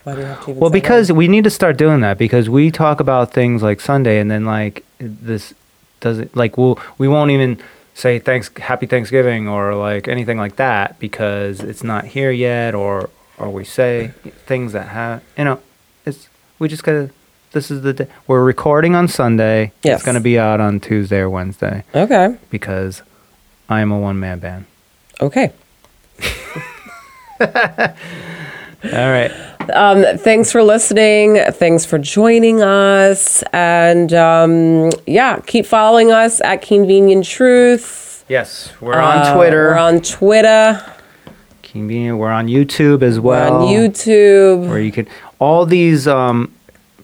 Why 0.05 0.15
do 0.15 0.21
you 0.21 0.27
have 0.27 0.45
to 0.45 0.51
Well, 0.53 0.71
because 0.71 1.09
that? 1.09 1.15
we 1.15 1.27
need 1.27 1.45
to 1.45 1.51
start 1.51 1.77
doing 1.77 2.01
that 2.01 2.19
because 2.19 2.49
we 2.51 2.71
talk 2.71 3.01
about 3.01 3.33
things 3.33 3.63
like 3.63 3.81
Sunday 3.81 4.21
and 4.21 4.31
then 4.31 4.45
like 4.45 4.85
this 4.99 5.55
doesn't 6.05 6.37
like 6.37 6.57
we'll 6.59 6.79
we 6.99 7.09
won't 7.09 7.31
even 7.33 7.59
say 7.95 8.19
thanks 8.19 8.51
happy 8.59 8.85
Thanksgiving 8.87 9.49
or 9.49 9.75
like 9.75 10.07
anything 10.07 10.37
like 10.39 10.57
that 10.57 10.99
because 10.99 11.61
it's 11.61 11.83
not 11.83 12.05
here 12.05 12.31
yet 12.31 12.75
or 12.75 13.09
or 13.39 13.49
we 13.51 13.65
say 13.65 14.09
things 14.47 14.73
that 14.75 14.89
have 14.89 15.23
you 15.39 15.45
know 15.45 15.59
it's 16.05 16.29
we 16.59 16.69
just 16.69 16.85
gotta 16.85 17.09
this 17.53 17.71
is 17.71 17.81
the 17.83 17.93
day 17.95 18.07
we're 18.27 18.45
recording 18.45 18.95
on 18.95 19.09
Sunday 19.09 19.73
Yes. 19.83 20.01
it's 20.01 20.07
gonna 20.07 20.21
be 20.21 20.39
out 20.39 20.61
on 20.61 20.79
Tuesday 20.79 21.19
or 21.21 21.31
Wednesday 21.31 21.83
Okay. 21.95 22.37
because 22.51 23.01
I 23.69 23.81
am 23.81 23.91
a 23.91 23.99
one 23.99 24.21
man 24.21 24.39
band 24.41 24.67
Okay. 25.21 25.53
all 28.85 29.11
right 29.11 29.33
Um, 29.73 30.05
thanks 30.19 30.53
for 30.53 30.63
listening. 30.63 31.39
Thanks 31.53 31.87
for 31.87 31.99
joining 31.99 32.61
us. 32.61 33.43
And 33.55 34.13
um, 34.13 34.91
yeah, 35.07 35.41
keep 35.47 35.65
following 35.65 36.13
us 36.13 36.43
at 36.43 36.61
Convenient 36.61 37.25
Truth. 37.25 38.25
yes 38.29 38.73
we're 38.81 38.95
on 39.01 39.19
Uh, 39.19 39.35
Twitter 39.37 39.69
We're 39.71 39.79
on 39.79 40.01
Twitter. 40.03 40.83
convenient 41.63 42.19
we're 42.19 42.31
on 42.31 42.47
YouTube 42.49 43.03
as 43.03 43.19
We're 43.19 43.31
well 43.37 43.63
on 43.63 43.69
YouTube. 43.75 44.69
where 44.69 44.81
you 44.81 44.93
can 44.93 45.09
all 45.39 45.65
these 45.67 46.07
um, 46.07 46.53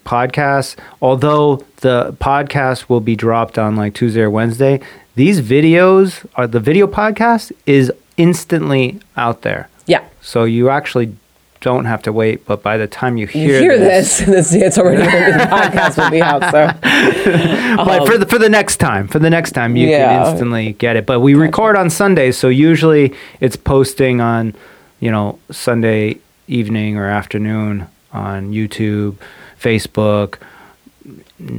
podcasts 0.05 0.75
although 1.01 1.65
the 1.77 2.15
podcast 2.19 2.89
will 2.89 3.01
be 3.01 3.15
dropped 3.15 3.57
on 3.57 3.75
like 3.75 3.93
tuesday 3.93 4.21
or 4.21 4.29
wednesday 4.29 4.79
these 5.15 5.41
videos 5.41 6.25
are 6.35 6.47
the 6.47 6.59
video 6.59 6.87
podcast 6.87 7.51
is 7.65 7.91
instantly 8.17 8.99
out 9.17 9.41
there 9.43 9.67
yeah. 9.87 10.03
so 10.21 10.43
you 10.43 10.69
actually 10.69 11.15
don't 11.61 11.85
have 11.85 12.01
to 12.01 12.11
wait 12.11 12.45
but 12.45 12.61
by 12.63 12.75
the 12.77 12.87
time 12.87 13.17
you 13.17 13.27
You 13.27 13.31
hear, 13.31 13.59
hear, 13.61 13.77
this, 13.79 14.17
this, 14.19 14.53
it's 14.65 14.77
already 14.77 15.03
the 15.03 15.07
podcast 15.57 15.95
will 15.97 16.09
be 16.09 16.21
out. 16.21 16.41
So 16.51 16.67
but 17.85 18.05
for 18.07 18.17
the 18.17 18.25
for 18.25 18.37
the 18.39 18.49
next 18.49 18.77
time 18.77 19.07
for 19.07 19.19
the 19.19 19.29
next 19.29 19.51
time 19.51 19.75
you 19.75 19.87
Yeah. 19.87 20.07
can 20.23 20.27
instantly 20.31 20.73
get 20.73 20.95
it 20.95 21.05
but 21.05 21.19
we 21.19 21.35
record 21.35 21.75
on 21.75 21.89
sundays 21.89 22.35
so 22.37 22.49
usually 22.49 23.13
it's 23.39 23.55
posting 23.55 24.19
on 24.21 24.53
you 24.99 25.11
know 25.11 25.37
sunday 25.51 26.17
evening 26.47 26.97
or 26.97 27.07
afternoon 27.07 27.87
on 28.11 28.51
youtube 28.51 29.15
facebook 29.59 30.37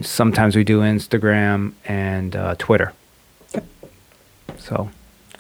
sometimes 0.02 0.54
we 0.56 0.64
do 0.64 0.80
instagram 0.80 1.72
and 1.86 2.34
uh, 2.36 2.54
twitter 2.58 2.92
so 4.58 4.90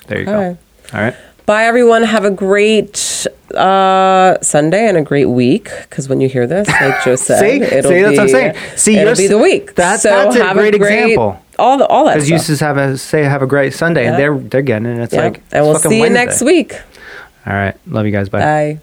there 0.06 0.20
you 0.20 0.28
Okay. 0.28 0.56
go 0.92 0.96
all 0.98 1.04
right 1.04 1.16
bye, 1.46 1.64
everyone. 1.66 2.02
Have 2.04 2.24
a 2.24 2.30
great 2.30 3.26
uh, 3.54 4.40
Sunday 4.42 4.88
and 4.88 4.96
a 4.96 5.02
great 5.02 5.26
week. 5.26 5.70
Because 5.82 6.08
when 6.08 6.20
you 6.20 6.28
hear 6.28 6.46
this, 6.46 6.68
like 6.68 7.04
Joe 7.04 7.16
said, 7.28 7.40
See? 7.40 7.60
it'll 7.62 7.90
See, 7.90 8.00
that's 8.02 8.10
be, 8.12 8.16
what 8.16 8.18
I'm 8.20 8.28
saying. 8.28 8.54
See, 8.76 8.96
it'll 8.96 9.16
be 9.16 9.26
the 9.26 9.38
week. 9.38 9.74
that- 9.76 10.00
so 10.00 10.08
that's 10.10 10.36
a 10.36 10.44
have 10.44 10.56
great 10.56 10.74
example. 10.74 11.38
All 11.58 11.76
the 11.78 11.86
all 11.86 12.06
that 12.06 12.14
because 12.14 12.30
you 12.30 12.38
just 12.38 12.60
have 12.60 12.76
a 12.78 12.96
say 12.98 13.22
have 13.24 13.42
a 13.42 13.46
great 13.46 13.72
sunday 13.74 14.06
and 14.06 14.18
they're 14.18 14.36
they're 14.36 14.62
getting 14.62 14.86
it 14.86 14.98
it's 14.98 15.12
Yeah. 15.12 15.24
like 15.26 15.42
and 15.52 15.64
we'll 15.64 15.76
it's 15.76 15.84
see 15.86 15.96
you 15.96 16.00
Wednesday. 16.00 16.24
next 16.24 16.42
week. 16.42 16.80
all 17.46 17.52
right 17.52 17.76
love 17.86 18.06
you 18.06 18.10
guys 18.10 18.30
bye 18.30 18.40
Bye. 18.40 18.80